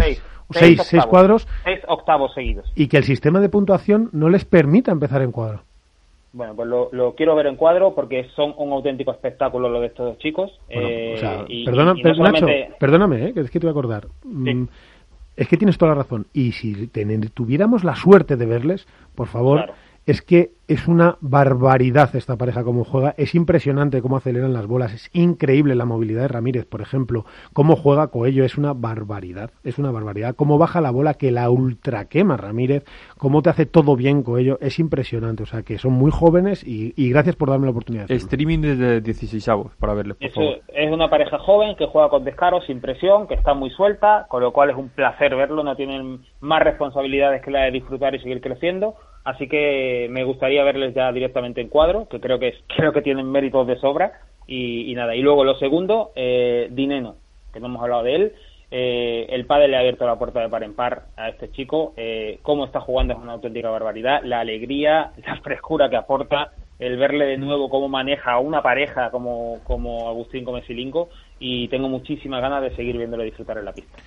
seis, 0.51 0.83
seis, 0.83 1.05
cuadros. 1.07 1.47
Seis 1.63 1.79
octavos 1.87 2.31
seguidos. 2.35 2.71
Y 2.75 2.87
que 2.87 2.97
el 2.97 3.03
sistema 3.05 3.39
de 3.39 3.49
puntuación 3.49 4.09
no 4.11 4.29
les 4.29 4.45
permita 4.45 4.91
empezar 4.91 5.23
en 5.23 5.31
cuadro. 5.31 5.63
Bueno, 6.33 6.55
pues 6.55 6.67
lo, 6.67 6.89
lo, 6.91 7.13
quiero 7.13 7.35
ver 7.35 7.45
en 7.45 7.55
cuadro 7.55 7.93
porque 7.93 8.27
son 8.35 8.55
un 8.57 8.71
auténtico 8.73 9.11
espectáculo 9.11 9.69
lo 9.69 9.79
de 9.79 9.87
estos 9.87 10.07
dos 10.07 10.17
chicos. 10.17 10.51
eh, 10.67 11.13
o 11.15 11.19
sea, 11.19 11.45
perdona, 11.63 11.93
perdóname, 12.79 13.27
eh, 13.27 13.33
que 13.33 13.41
es 13.41 13.51
que 13.51 13.59
te 13.59 13.67
voy 13.67 13.69
a 13.69 13.77
acordar. 13.77 14.07
Mm, 14.23 14.63
es 15.35 15.47
que 15.47 15.57
tienes 15.57 15.77
toda 15.77 15.91
la 15.91 16.01
razón. 16.01 16.25
Y 16.33 16.53
si 16.53 16.87
tuviéramos 17.33 17.83
la 17.83 17.95
suerte 17.95 18.35
de 18.35 18.47
verles, 18.47 18.87
por 19.13 19.27
favor, 19.27 19.71
es 20.05 20.21
que 20.21 20.51
es 20.67 20.87
una 20.87 21.17
barbaridad 21.21 22.15
esta 22.15 22.37
pareja 22.37 22.63
como 22.63 22.83
juega. 22.83 23.13
Es 23.17 23.35
impresionante 23.35 24.01
cómo 24.01 24.17
aceleran 24.17 24.53
las 24.53 24.65
bolas. 24.65 24.93
Es 24.93 25.09
increíble 25.13 25.75
la 25.75 25.85
movilidad 25.85 26.23
de 26.23 26.27
Ramírez, 26.29 26.65
por 26.65 26.81
ejemplo. 26.81 27.25
Cómo 27.53 27.75
juega 27.75 28.07
Coello 28.07 28.43
es 28.43 28.57
una 28.57 28.73
barbaridad. 28.73 29.51
Es 29.63 29.77
una 29.77 29.91
barbaridad. 29.91 30.35
Cómo 30.35 30.57
baja 30.57 30.81
la 30.81 30.91
bola 30.91 31.13
que 31.13 31.31
la 31.31 31.49
ultra 31.49 32.05
quema 32.05 32.37
Ramírez. 32.37 32.85
Cómo 33.17 33.41
te 33.41 33.49
hace 33.49 33.65
todo 33.65 33.95
bien 33.95 34.23
Coello. 34.23 34.57
Es 34.61 34.79
impresionante. 34.79 35.43
O 35.43 35.45
sea 35.45 35.63
que 35.63 35.77
son 35.77 35.93
muy 35.93 36.11
jóvenes 36.11 36.63
y, 36.65 36.93
gracias 37.09 37.35
por 37.35 37.49
darme 37.49 37.65
la 37.65 37.71
oportunidad. 37.71 38.09
Streaming 38.09 38.59
desde 38.59 39.01
16 39.01 39.47
avos 39.49 39.75
para 39.77 39.93
verles, 39.93 40.17
por 40.17 40.29
favor. 40.31 40.61
Es 40.69 40.91
una 40.91 41.09
pareja 41.09 41.39
joven 41.39 41.75
que 41.75 41.85
juega 41.85 42.09
con 42.09 42.23
descaro, 42.23 42.61
sin 42.61 42.81
presión, 42.81 43.27
que 43.27 43.35
está 43.35 43.53
muy 43.53 43.69
suelta, 43.69 44.25
con 44.29 44.41
lo 44.41 44.51
cual 44.51 44.69
es 44.69 44.75
un 44.75 44.89
placer 44.89 45.35
verlo. 45.35 45.63
No 45.63 45.75
tienen 45.75 46.19
más 46.39 46.63
responsabilidades 46.63 47.41
que 47.41 47.51
la 47.51 47.63
de 47.63 47.71
disfrutar 47.71 48.15
y 48.15 48.19
seguir 48.19 48.41
creciendo 48.41 48.95
Así 49.23 49.47
que 49.47 50.07
me 50.09 50.23
gustaría 50.23 50.63
verles 50.63 50.93
ya 50.93 51.11
directamente 51.11 51.61
en 51.61 51.69
cuadro, 51.69 52.07
que 52.09 52.19
creo 52.19 52.39
que 52.39 52.55
creo 52.75 52.91
que 52.91 53.01
tienen 53.01 53.31
méritos 53.31 53.67
de 53.67 53.77
sobra. 53.77 54.13
Y, 54.45 54.93
nada, 54.95 55.15
y 55.15 55.21
luego 55.21 55.45
lo 55.45 55.55
segundo, 55.55 56.11
eh, 56.15 56.67
Dineno, 56.69 57.15
que 57.53 57.61
no 57.61 57.67
hemos 57.67 57.81
hablado 57.81 58.03
de 58.03 58.15
él. 58.15 58.33
Eh, 58.71 59.27
el 59.29 59.45
padre 59.45 59.67
le 59.67 59.77
ha 59.77 59.79
abierto 59.79 60.05
la 60.05 60.17
puerta 60.17 60.41
de 60.41 60.49
par 60.49 60.63
en 60.63 60.75
par 60.75 61.03
a 61.15 61.29
este 61.29 61.49
chico. 61.51 61.93
Eh, 61.95 62.39
cómo 62.41 62.65
está 62.65 62.81
jugando 62.81 63.13
es 63.13 63.19
una 63.19 63.33
auténtica 63.33 63.69
barbaridad. 63.69 64.21
La 64.23 64.41
alegría, 64.41 65.13
la 65.25 65.37
frescura 65.37 65.89
que 65.89 65.95
aporta, 65.95 66.51
el 66.77 66.97
verle 66.97 67.25
de 67.25 67.37
nuevo 67.37 67.69
cómo 67.69 67.87
maneja 67.87 68.33
a 68.33 68.39
una 68.39 68.61
pareja 68.61 69.11
como, 69.11 69.59
como 69.63 70.09
Agustín 70.09 70.43
Comesilinco. 70.43 71.09
Y 71.39 71.69
tengo 71.69 71.87
muchísimas 71.87 72.41
ganas 72.41 72.63
de 72.63 72.75
seguir 72.75 72.97
viéndole 72.97 73.23
disfrutar 73.23 73.57
en 73.57 73.65
la 73.65 73.73
pista 73.73 73.97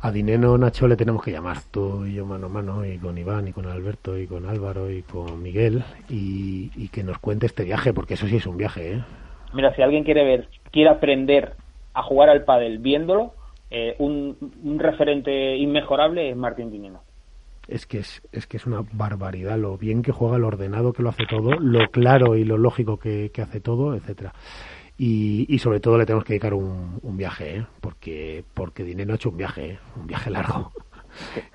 a 0.00 0.12
Dineno 0.12 0.56
Nacho 0.56 0.86
le 0.86 0.96
tenemos 0.96 1.22
que 1.22 1.32
llamar, 1.32 1.58
tú 1.70 2.06
y 2.06 2.14
yo 2.14 2.24
mano 2.24 2.46
a 2.46 2.48
mano, 2.48 2.84
y 2.84 2.98
con 2.98 3.18
Iván, 3.18 3.48
y 3.48 3.52
con 3.52 3.66
Alberto, 3.66 4.16
y 4.18 4.26
con 4.26 4.46
Álvaro, 4.46 4.90
y 4.90 5.02
con 5.02 5.42
Miguel, 5.42 5.82
y, 6.08 6.88
que 6.88 7.02
nos 7.02 7.18
cuente 7.18 7.46
este 7.46 7.64
viaje, 7.64 7.92
porque 7.92 8.14
eso 8.14 8.26
sí 8.26 8.36
es 8.36 8.46
un 8.46 8.56
viaje, 8.56 8.94
¿eh? 8.94 9.04
Mira, 9.52 9.74
si 9.74 9.82
alguien 9.82 10.04
quiere 10.04 10.24
ver, 10.24 10.48
quiere 10.70 10.90
aprender 10.90 11.54
a 11.94 12.02
jugar 12.02 12.28
al 12.28 12.44
pádel 12.44 12.78
viéndolo, 12.78 13.32
eh, 13.70 13.96
un, 13.98 14.36
referente 14.78 15.56
inmejorable 15.56 16.30
es 16.30 16.36
Martín 16.36 16.70
Dineno. 16.70 17.00
Es 17.66 17.86
que 17.86 17.98
es, 17.98 18.22
es 18.32 18.46
que 18.46 18.56
es 18.56 18.66
una 18.66 18.82
barbaridad 18.92 19.58
lo 19.58 19.76
bien 19.76 20.02
que 20.02 20.12
juega, 20.12 20.38
lo 20.38 20.46
ordenado 20.46 20.92
que 20.92 21.02
lo 21.02 21.10
hace 21.10 21.26
todo, 21.26 21.50
lo 21.58 21.88
claro 21.90 22.36
y 22.36 22.44
lo 22.44 22.56
lógico 22.56 22.98
que, 22.98 23.30
que 23.32 23.42
hace 23.42 23.60
todo, 23.60 23.94
etcétera. 23.94 24.32
Y, 25.00 25.56
sobre 25.60 25.78
todo 25.78 25.96
le 25.96 26.06
tenemos 26.06 26.24
que 26.24 26.32
dedicar 26.32 26.54
un, 26.54 27.16
viaje, 27.16 27.58
¿eh? 27.58 27.66
porque, 27.80 28.44
porque 28.52 28.82
Dinero 28.82 29.12
ha 29.12 29.16
hecho 29.16 29.30
un 29.30 29.36
viaje, 29.36 29.70
¿eh? 29.70 29.78
un 29.96 30.06
viaje 30.06 30.30
largo. 30.30 30.72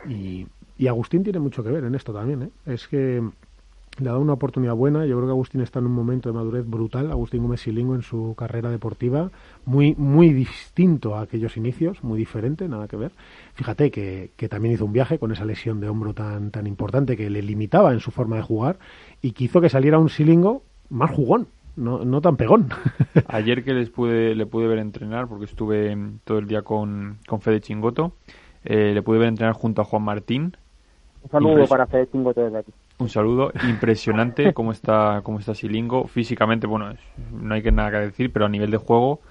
Y, 0.10 0.48
y, 0.78 0.88
Agustín 0.88 1.24
tiene 1.24 1.40
mucho 1.40 1.64
que 1.64 1.70
ver 1.70 1.84
en 1.84 1.96
esto 1.96 2.12
también. 2.12 2.42
¿eh? 2.44 2.50
Es 2.66 2.88
que 2.88 3.22
le 4.00 4.10
ha 4.10 4.14
dado 4.14 4.22
una 4.22 4.34
oportunidad 4.34 4.74
buena. 4.74 5.06
Yo 5.06 5.16
creo 5.16 5.28
que 5.28 5.32
Agustín 5.32 5.62
está 5.62 5.80
en 5.80 5.86
un 5.86 5.94
momento 5.94 6.30
de 6.30 6.34
madurez 6.34 6.66
brutal. 6.68 7.12
Agustín 7.12 7.44
Gómez 7.44 7.62
Silingo 7.62 7.96
en 7.96 8.02
su 8.02 8.34
carrera 8.36 8.72
deportiva, 8.72 9.30
muy, 9.66 9.94
muy 9.96 10.34
distinto 10.34 11.16
a 11.16 11.22
aquellos 11.22 11.56
inicios, 11.56 12.04
muy 12.04 12.18
diferente, 12.18 12.68
nada 12.68 12.88
que 12.88 12.98
ver. 12.98 13.12
Fíjate 13.54 13.92
que, 13.92 14.32
que 14.36 14.50
también 14.50 14.74
hizo 14.74 14.86
un 14.86 14.94
viaje 14.94 15.20
con 15.20 15.32
esa 15.32 15.46
lesión 15.46 15.80
de 15.80 15.90
hombro 15.90 16.14
tan, 16.14 16.52
tan 16.52 16.66
importante 16.66 17.16
que 17.16 17.30
le 17.30 17.42
limitaba 17.42 17.94
en 17.94 18.00
su 18.00 18.12
forma 18.12 18.38
de 18.38 18.42
jugar 18.42 18.80
y 19.22 19.32
que 19.32 19.46
hizo 19.46 19.62
que 19.62 19.70
saliera 19.70 20.00
un 20.00 20.10
Silingo 20.10 20.64
más 20.90 21.12
jugón, 21.12 21.48
no, 21.76 22.06
no 22.06 22.22
tan 22.22 22.38
pegón. 22.38 22.70
Ayer 23.28 23.64
que 23.64 23.74
les 23.74 23.90
pude, 23.90 24.36
le 24.36 24.46
pude 24.46 24.68
ver 24.68 24.80
entrenar, 24.80 25.28
porque 25.28 25.46
estuve 25.46 25.96
todo 26.24 26.40
el 26.40 26.48
día 26.48 26.62
con, 26.62 27.18
con 27.28 27.42
Fede 27.42 27.62
Chingoto, 27.62 28.14
eh, 28.64 28.92
le 28.94 29.02
pude 29.02 29.20
ver 29.20 29.30
entrenar 29.30 29.54
junto 29.54 29.82
a 29.82 29.86
Juan 29.86 30.04
Martín. 30.04 30.58
Un 31.24 31.30
saludo 31.30 31.68
para 31.68 31.88
Fede 31.88 32.08
Chingoto 32.12 32.42
desde 32.42 32.60
aquí. 32.60 32.72
Un 33.00 33.10
saludo, 33.10 33.52
impresionante 33.68 34.54
cómo 34.54 34.72
está, 34.72 35.22
cómo 35.24 35.40
está 35.40 35.56
Silingo. 35.56 36.08
Físicamente, 36.08 36.68
bueno, 36.68 36.94
no 37.32 37.54
hay 37.54 37.62
que 37.62 37.72
nada 37.72 37.92
que 37.92 37.98
decir, 37.98 38.32
pero 38.32 38.46
a 38.46 38.50
nivel 38.50 38.72
de 38.72 38.78
juego, 38.78 39.22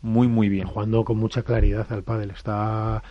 muy, 0.00 0.28
muy 0.28 0.48
bien. 0.48 0.66
Jugando 0.66 1.04
con 1.04 1.18
mucha 1.18 1.42
claridad 1.42 1.86
al 1.90 2.02
pádel. 2.02 2.30
Está 2.30 3.02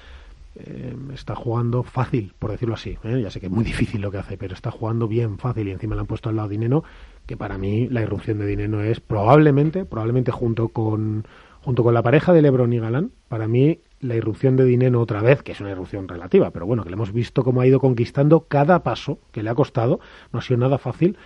eh, 0.55 0.95
está 1.13 1.33
jugando 1.33 1.83
fácil, 1.83 2.33
por 2.37 2.51
decirlo 2.51 2.75
así. 2.75 2.97
¿eh? 3.03 3.21
Ya 3.21 3.31
sé 3.31 3.39
que 3.39 3.45
es 3.45 3.51
muy 3.51 3.63
difícil 3.63 4.01
lo 4.01 4.11
que 4.11 4.17
hace, 4.17 4.37
pero 4.37 4.53
está 4.53 4.71
jugando 4.71 5.07
bien 5.07 5.37
fácil 5.37 5.67
y 5.67 5.71
encima 5.71 5.95
le 5.95 6.01
han 6.01 6.07
puesto 6.07 6.29
al 6.29 6.35
lado 6.35 6.49
Dineno, 6.49 6.83
que 7.25 7.37
para 7.37 7.57
mí 7.57 7.87
la 7.89 8.01
irrupción 8.01 8.39
de 8.39 8.45
Dineno 8.45 8.81
es 8.81 8.99
probablemente, 8.99 9.85
probablemente 9.85 10.31
junto 10.31 10.69
con 10.69 11.25
junto 11.63 11.83
con 11.83 11.93
la 11.93 12.01
pareja 12.01 12.33
de 12.33 12.41
Lebron 12.41 12.73
y 12.73 12.79
Galán, 12.79 13.11
para 13.27 13.47
mí 13.47 13.79
la 13.99 14.15
irrupción 14.15 14.55
de 14.55 14.65
Dineno 14.65 14.99
otra 14.99 15.21
vez, 15.21 15.43
que 15.43 15.51
es 15.51 15.61
una 15.61 15.69
irrupción 15.69 16.07
relativa, 16.07 16.49
pero 16.49 16.65
bueno, 16.65 16.83
que 16.83 16.89
le 16.89 16.95
hemos 16.95 17.13
visto 17.13 17.43
cómo 17.43 17.61
ha 17.61 17.67
ido 17.67 17.79
conquistando 17.79 18.47
cada 18.47 18.81
paso 18.81 19.19
que 19.31 19.43
le 19.43 19.51
ha 19.51 19.55
costado, 19.55 19.99
no 20.33 20.39
ha 20.39 20.41
sido 20.41 20.59
nada 20.59 20.79
fácil, 20.79 21.17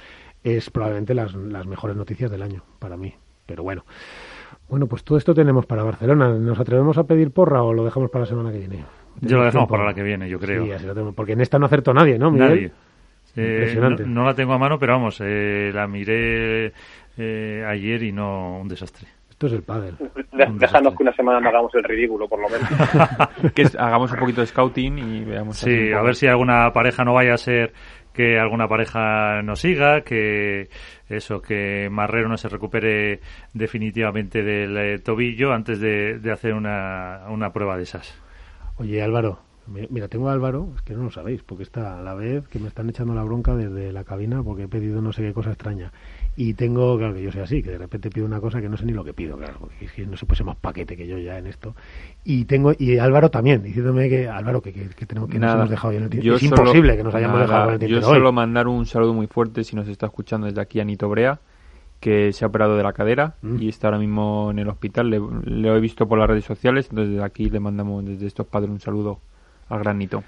es 0.43 0.69
probablemente 0.69 1.13
las, 1.13 1.34
las 1.34 1.65
mejores 1.67 1.95
noticias 1.95 2.30
del 2.30 2.41
año 2.41 2.63
para 2.80 2.97
mí. 2.97 3.13
Pero 3.45 3.63
bueno, 3.63 3.85
bueno, 4.67 4.88
pues 4.88 5.03
todo 5.03 5.17
esto 5.17 5.34
tenemos 5.34 5.65
para 5.65 5.84
Barcelona. 5.84 6.30
¿Nos 6.34 6.59
atrevemos 6.59 6.97
a 6.97 7.05
pedir 7.05 7.31
porra 7.31 7.63
o 7.63 7.73
lo 7.73 7.85
dejamos 7.85 8.09
para 8.09 8.23
la 8.23 8.30
semana 8.30 8.51
que 8.51 8.59
viene? 8.59 8.85
Yo 9.22 9.38
lo 9.38 9.45
dejamos 9.45 9.69
para 9.69 9.85
la 9.85 9.93
que 9.93 10.03
viene, 10.03 10.27
yo 10.27 10.39
creo. 10.39 10.65
porque 11.15 11.34
en 11.34 11.41
esta 11.41 11.59
no 11.59 11.67
acertó 11.67 11.93
nadie, 11.93 12.17
¿no, 12.17 12.31
Nadie. 12.31 12.72
Eh, 13.36 13.76
no, 14.06 14.24
la 14.24 14.34
tengo 14.34 14.53
a 14.53 14.57
mano, 14.57 14.80
pero 14.80 14.94
vamos, 14.94 15.20
eh, 15.22 15.72
la 15.74 15.88
miré 15.88 16.72
eh, 17.18 17.66
ayer 17.68 18.03
y 18.03 18.12
no 18.12 18.60
un 18.60 18.68
desastre. 18.68 19.07
Esto 19.30 19.48
es 19.48 19.53
el 19.53 19.64
padre. 19.64 19.91
Déjanos 20.32 20.95
que 20.95 21.03
una 21.03 21.14
semana 21.14 21.41
no 21.41 21.49
hagamos 21.49 21.76
el 21.76 21.84
ridículo, 21.84 22.28
por 22.28 22.40
lo 22.40 22.48
menos. 22.48 22.70
que 23.53 23.68
hagamos 23.78 24.12
un 24.14 24.20
poquito 24.20 24.40
de 24.40 24.48
scouting 24.48 24.98
y 24.98 25.26
veamos. 25.26 25.57
Sí, 25.57 25.91
a 25.91 26.02
ver 26.02 26.16
si 26.16 26.28
alguna 26.28 26.72
pareja 26.72 27.03
no 27.03 27.14
vaya 27.14 27.34
a 27.34 27.38
ser 27.38 27.74
que 28.14 28.40
alguna 28.40 28.70
pareja 28.70 29.41
no 29.41 29.57
siga, 29.57 30.02
que 30.02 30.70
eso, 31.10 31.41
que 31.41 31.90
Marrero 31.91 32.30
no 32.30 32.38
se 32.38 32.48
recupere 32.48 33.20
definitivamente 33.53 34.41
del 34.41 35.03
tobillo 35.03 35.52
antes 35.52 35.82
de, 35.82 36.20
de 36.20 36.32
hacer 36.32 36.53
una, 36.53 37.26
una 37.28 37.52
prueba 37.52 37.76
de 37.76 37.84
esas. 37.84 38.18
Oye, 38.78 39.02
Álvaro, 39.02 39.40
mira, 39.67 40.07
tengo 40.07 40.29
a 40.29 40.33
Álvaro, 40.33 40.69
es 40.75 40.81
que 40.81 40.93
no 40.93 41.03
lo 41.03 41.11
sabéis, 41.11 41.41
porque 41.43 41.63
está 41.63 41.99
a 41.99 42.01
la 42.01 42.13
vez 42.13 42.47
que 42.47 42.59
me 42.59 42.67
están 42.67 42.89
echando 42.89 43.13
la 43.13 43.23
bronca 43.23 43.55
desde 43.55 43.91
la 43.91 44.03
cabina 44.03 44.43
porque 44.43 44.63
he 44.63 44.67
pedido 44.67 45.01
no 45.01 45.11
sé 45.13 45.23
qué 45.23 45.33
cosa 45.33 45.51
extraña. 45.51 45.91
Y 46.35 46.53
tengo, 46.53 46.97
claro 46.97 47.13
que 47.13 47.23
yo 47.23 47.31
soy 47.31 47.41
así, 47.41 47.63
que 47.63 47.71
de 47.71 47.77
repente 47.77 48.09
pido 48.09 48.25
una 48.25 48.39
cosa 48.39 48.61
que 48.61 48.69
no 48.69 48.77
sé 48.77 48.85
ni 48.85 48.93
lo 48.93 49.03
que 49.03 49.13
pido, 49.13 49.37
claro, 49.37 49.55
porque 49.59 49.85
es 49.85 49.91
que 49.91 50.05
no 50.05 50.17
se 50.17 50.25
puede 50.25 50.37
ser 50.37 50.45
más 50.45 50.57
paquete 50.57 50.97
que 50.97 51.07
yo 51.07 51.17
ya 51.17 51.37
en 51.37 51.47
esto. 51.47 51.75
Y 52.23 52.45
tengo 52.45 52.73
y 52.77 52.97
Álvaro 52.97 53.29
también, 53.29 53.63
diciéndome 53.63 54.09
que, 54.09 54.27
Álvaro, 54.27 54.61
que, 54.61 54.73
que, 54.73 55.05
tenemos 55.05 55.29
que 55.29 55.39
nos 55.39 55.53
hemos 55.53 55.69
dejado 55.69 55.93
en 55.93 56.03
el 56.03 56.27
Es 56.33 56.43
imposible 56.43 56.97
que 56.97 57.03
nos 57.03 57.15
hayamos 57.15 57.39
dejado 57.39 57.73
en 57.73 57.81
el 57.81 57.89
Yo 57.89 58.01
solo 58.01 58.31
mandar 58.31 58.67
un 58.67 58.85
saludo 58.85 59.13
muy 59.13 59.27
fuerte 59.27 59.63
si 59.63 59.75
nos 59.75 59.87
está 59.87 60.07
escuchando 60.07 60.47
desde 60.47 60.61
aquí 60.61 60.79
a 60.79 60.83
Nito 60.83 61.09
Brea 61.09 61.39
que 61.99 62.33
se 62.33 62.45
ha 62.45 62.47
operado 62.47 62.77
de 62.77 62.83
la 62.83 62.93
cadera 62.93 63.35
mm. 63.41 63.61
y 63.61 63.69
está 63.69 63.87
ahora 63.87 63.99
mismo 63.99 64.51
en 64.51 64.59
el 64.59 64.67
hospital. 64.67 65.09
Le, 65.09 65.17
he 65.69 65.79
visto 65.79 66.07
por 66.07 66.19
las 66.19 66.27
redes 66.27 66.45
sociales, 66.45 66.87
entonces 66.89 67.13
desde 67.13 67.23
aquí 67.23 67.49
le 67.49 67.59
mandamos 67.59 68.05
desde 68.05 68.27
estos 68.27 68.45
padres 68.45 68.69
un 68.69 68.79
saludo 68.79 69.21
al 69.69 69.79
granito. 69.79 70.23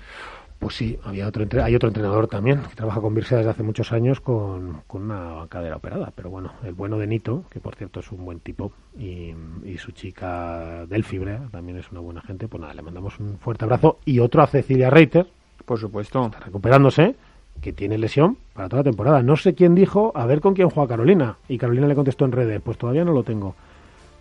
Pues 0.59 0.75
sí, 0.75 0.97
había 1.03 1.27
otro 1.27 1.45
hay 1.63 1.75
otro 1.75 1.89
entrenador 1.89 2.27
también 2.27 2.63
que 2.63 2.73
trabaja 2.73 2.99
con 2.99 3.13
Birsa 3.13 3.37
desde 3.37 3.51
hace 3.51 3.61
muchos 3.61 3.91
años 3.91 4.19
con, 4.19 4.81
una 4.89 5.45
cadera 5.49 5.75
operada. 5.75 6.11
Pero 6.15 6.31
bueno, 6.31 6.53
el 6.63 6.73
bueno 6.73 6.97
de 6.97 7.05
Nito, 7.05 7.43
que 7.51 7.59
por 7.59 7.75
cierto 7.75 7.99
es 7.99 8.11
un 8.11 8.25
buen 8.25 8.39
tipo, 8.39 8.71
y, 8.97 9.35
su 9.77 9.91
chica 9.91 10.87
del 10.87 11.03
Fibre 11.03 11.39
también 11.51 11.77
es 11.77 11.91
una 11.91 11.99
buena 11.99 12.21
gente, 12.21 12.47
pues 12.47 12.59
nada, 12.59 12.73
le 12.73 12.81
mandamos 12.81 13.19
un 13.19 13.37
fuerte 13.37 13.65
abrazo. 13.65 13.99
Y 14.05 14.19
otro 14.19 14.41
a 14.41 14.47
Cecilia 14.47 14.89
Reiter, 14.89 15.27
por 15.65 15.79
supuesto, 15.79 16.25
está 16.25 16.39
recuperándose 16.39 17.15
que 17.61 17.73
tiene 17.73 17.97
lesión 17.97 18.37
para 18.53 18.69
toda 18.69 18.81
la 18.81 18.89
temporada. 18.89 19.21
No 19.21 19.37
sé 19.37 19.53
quién 19.53 19.75
dijo, 19.75 20.11
a 20.15 20.25
ver 20.25 20.41
con 20.41 20.53
quién 20.53 20.69
juega 20.69 20.89
Carolina. 20.89 21.37
Y 21.47 21.57
Carolina 21.57 21.87
le 21.87 21.95
contestó 21.95 22.25
en 22.25 22.31
redes, 22.31 22.61
pues 22.63 22.77
todavía 22.77 23.05
no 23.05 23.13
lo 23.13 23.23
tengo. 23.23 23.55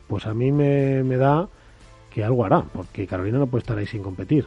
Pues 0.08 0.26
a 0.26 0.34
mí 0.34 0.52
me, 0.52 1.02
da 1.16 1.48
que 2.10 2.24
algo 2.24 2.44
hará, 2.44 2.62
porque 2.62 3.06
Carolina 3.06 3.38
no 3.38 3.46
puede 3.46 3.62
estar 3.62 3.78
ahí 3.78 3.86
sin 3.86 4.02
competir. 4.02 4.46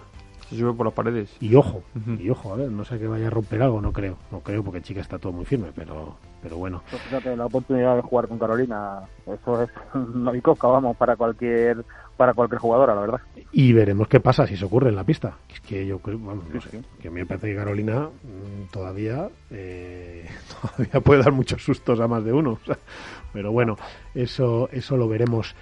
Se 0.49 0.57
sube 0.57 0.73
por 0.73 0.85
las 0.85 0.95
paredes. 0.95 1.35
Y 1.39 1.55
ojo, 1.55 1.83
y 2.19 2.29
ojo, 2.29 2.53
a 2.53 2.57
ver, 2.57 2.71
no 2.71 2.83
sé 2.83 2.97
que 2.97 3.07
vaya 3.07 3.27
a 3.27 3.29
romper 3.29 3.61
algo, 3.61 3.81
no 3.81 3.93
creo. 3.93 4.17
No 4.31 4.39
creo 4.39 4.63
porque 4.63 4.81
chica 4.81 5.01
está 5.01 5.19
todo 5.19 5.31
muy 5.31 5.45
firme, 5.45 5.71
pero 5.75 6.17
pero 6.41 6.57
bueno. 6.57 6.81
Pues 6.89 7.01
fíjate, 7.03 7.35
la 7.35 7.45
oportunidad 7.45 7.95
de 7.95 8.01
jugar 8.01 8.27
con 8.27 8.39
Carolina, 8.39 9.01
eso 9.25 9.61
es 9.61 9.69
no 9.93 10.31
cosca, 10.41 10.67
vamos, 10.67 10.95
para 10.97 11.15
cualquier 11.15 11.85
para 12.17 12.33
cualquier 12.33 12.59
jugadora, 12.59 12.93
la 12.95 13.01
verdad. 13.01 13.21
Y 13.53 13.71
veremos 13.71 14.09
qué 14.09 14.19
pasa 14.19 14.45
si 14.45 14.57
se 14.57 14.65
ocurre 14.65 14.89
en 14.89 14.95
la 14.95 15.05
pista. 15.05 15.37
Es 15.53 15.61
que 15.61 15.85
yo 15.85 15.99
creo, 15.99 16.17
bueno, 16.17 16.43
no 16.53 16.59
sé, 16.59 16.81
que 16.99 17.07
a 17.07 17.11
mí 17.11 17.21
me 17.21 17.25
parece 17.25 17.47
que 17.47 17.55
Carolina 17.55 18.09
mm, 18.09 18.71
todavía, 18.71 19.29
eh, 19.49 20.27
todavía 20.61 20.99
puede 20.99 21.23
dar 21.23 21.31
muchos 21.31 21.63
sustos 21.63 21.99
a 22.01 22.07
más 22.07 22.25
de 22.25 22.33
uno. 22.33 22.59
pero 23.31 23.51
bueno, 23.51 23.77
eso, 24.13 24.67
eso 24.71 24.97
lo 24.97 25.07
veremos. 25.07 25.55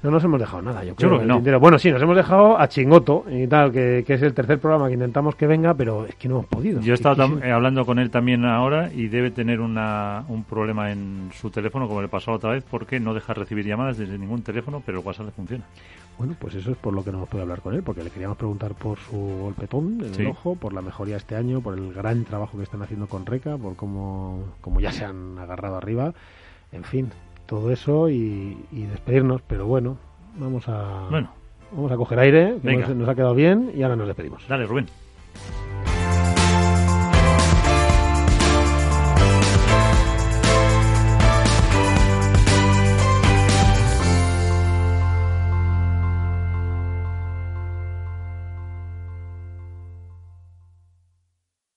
No 0.00 0.12
nos 0.12 0.22
hemos 0.22 0.38
dejado 0.38 0.62
nada, 0.62 0.84
yo 0.84 0.94
creo. 0.94 1.58
Bueno, 1.58 1.78
sí, 1.78 1.90
nos 1.90 2.00
hemos 2.00 2.16
dejado 2.16 2.58
a 2.58 2.68
Chingoto 2.68 3.24
y 3.28 3.48
tal, 3.48 3.72
que, 3.72 4.04
es 4.06 4.22
el 4.22 4.32
tercer 4.32 4.60
programa 4.60 4.86
que 4.86 4.94
intentamos 4.94 5.34
que 5.34 5.48
venga, 5.48 5.74
pero 5.74 6.06
es 6.06 6.14
que 6.14 6.28
no 6.28 6.36
hemos 6.36 6.46
podido. 6.46 6.80
Yo 6.80 6.92
he 6.92 6.94
estado 6.94 7.40
eh, 7.42 7.50
hablando 7.50 7.84
con 7.84 7.98
él 7.98 8.08
también 8.10 8.44
ahora 8.44 8.92
y 8.92 9.08
debe 9.08 9.32
tener 9.32 9.60
una, 9.60 10.24
un 10.28 10.44
problema 10.44 10.92
en 10.92 11.30
su 11.32 11.50
teléfono, 11.50 11.88
como 11.88 12.00
le 12.00 12.08
pasó 12.08 12.32
otra 12.32 12.50
vez, 12.50 12.64
porque 12.70 13.00
no 13.00 13.12
deja 13.12 13.34
recibir 13.34 13.66
llamadas 13.66 13.98
desde 13.98 14.16
ningún 14.18 14.42
teléfono, 14.42 14.80
pero 14.86 15.00
el 15.00 15.04
WhatsApp 15.04 15.26
le 15.26 15.32
funciona. 15.32 15.64
Bueno, 16.16 16.36
pues 16.38 16.54
eso 16.54 16.70
es 16.70 16.76
por 16.76 16.92
lo 16.92 17.02
que 17.02 17.10
no 17.10 17.18
hemos 17.18 17.28
podido 17.28 17.42
hablar 17.42 17.60
con 17.60 17.74
él, 17.74 17.82
porque 17.82 18.04
le 18.04 18.10
queríamos 18.10 18.36
preguntar 18.36 18.74
por 18.74 18.98
su 18.98 19.16
golpetón 19.16 20.00
en 20.04 20.14
el 20.14 20.26
ojo, 20.28 20.54
por 20.54 20.72
la 20.72 20.82
mejoría 20.82 21.16
este 21.16 21.34
año, 21.34 21.60
por 21.60 21.76
el 21.76 21.92
gran 21.92 22.24
trabajo 22.24 22.56
que 22.56 22.64
están 22.64 22.82
haciendo 22.82 23.08
con 23.08 23.26
Reca, 23.26 23.56
por 23.56 23.74
cómo, 23.74 24.44
cómo 24.60 24.80
ya 24.80 24.92
se 24.92 25.04
han 25.04 25.38
agarrado 25.38 25.76
arriba. 25.76 26.12
En 26.70 26.84
fin, 26.84 27.10
todo 27.48 27.72
eso 27.72 28.10
y 28.10 28.54
despedirnos, 28.70 29.40
pero 29.42 29.66
bueno, 29.66 29.96
vamos 30.38 30.68
a, 30.68 31.08
bueno. 31.10 31.30
vamos 31.72 31.92
a 31.92 31.96
coger 31.96 32.18
aire, 32.20 32.58
que 32.62 32.76
nos, 32.94 33.08
ha 33.08 33.14
quedado 33.14 33.34
bien 33.34 33.72
y 33.74 33.82
ahora 33.82 33.96
nos 33.96 34.06
despedimos. 34.06 34.46
Dale, 34.48 34.66
Rubén. 34.66 34.86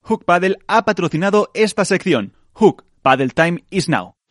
Hook 0.03 0.25
Paddle 0.25 0.57
ha 0.67 0.83
patrocinado 0.83 1.51
esta 1.53 1.85
sección. 1.85 2.33
Hook 2.53 2.83
Paddle 3.01 3.29
Time 3.29 3.63
is 3.69 3.87
now. 3.87 4.15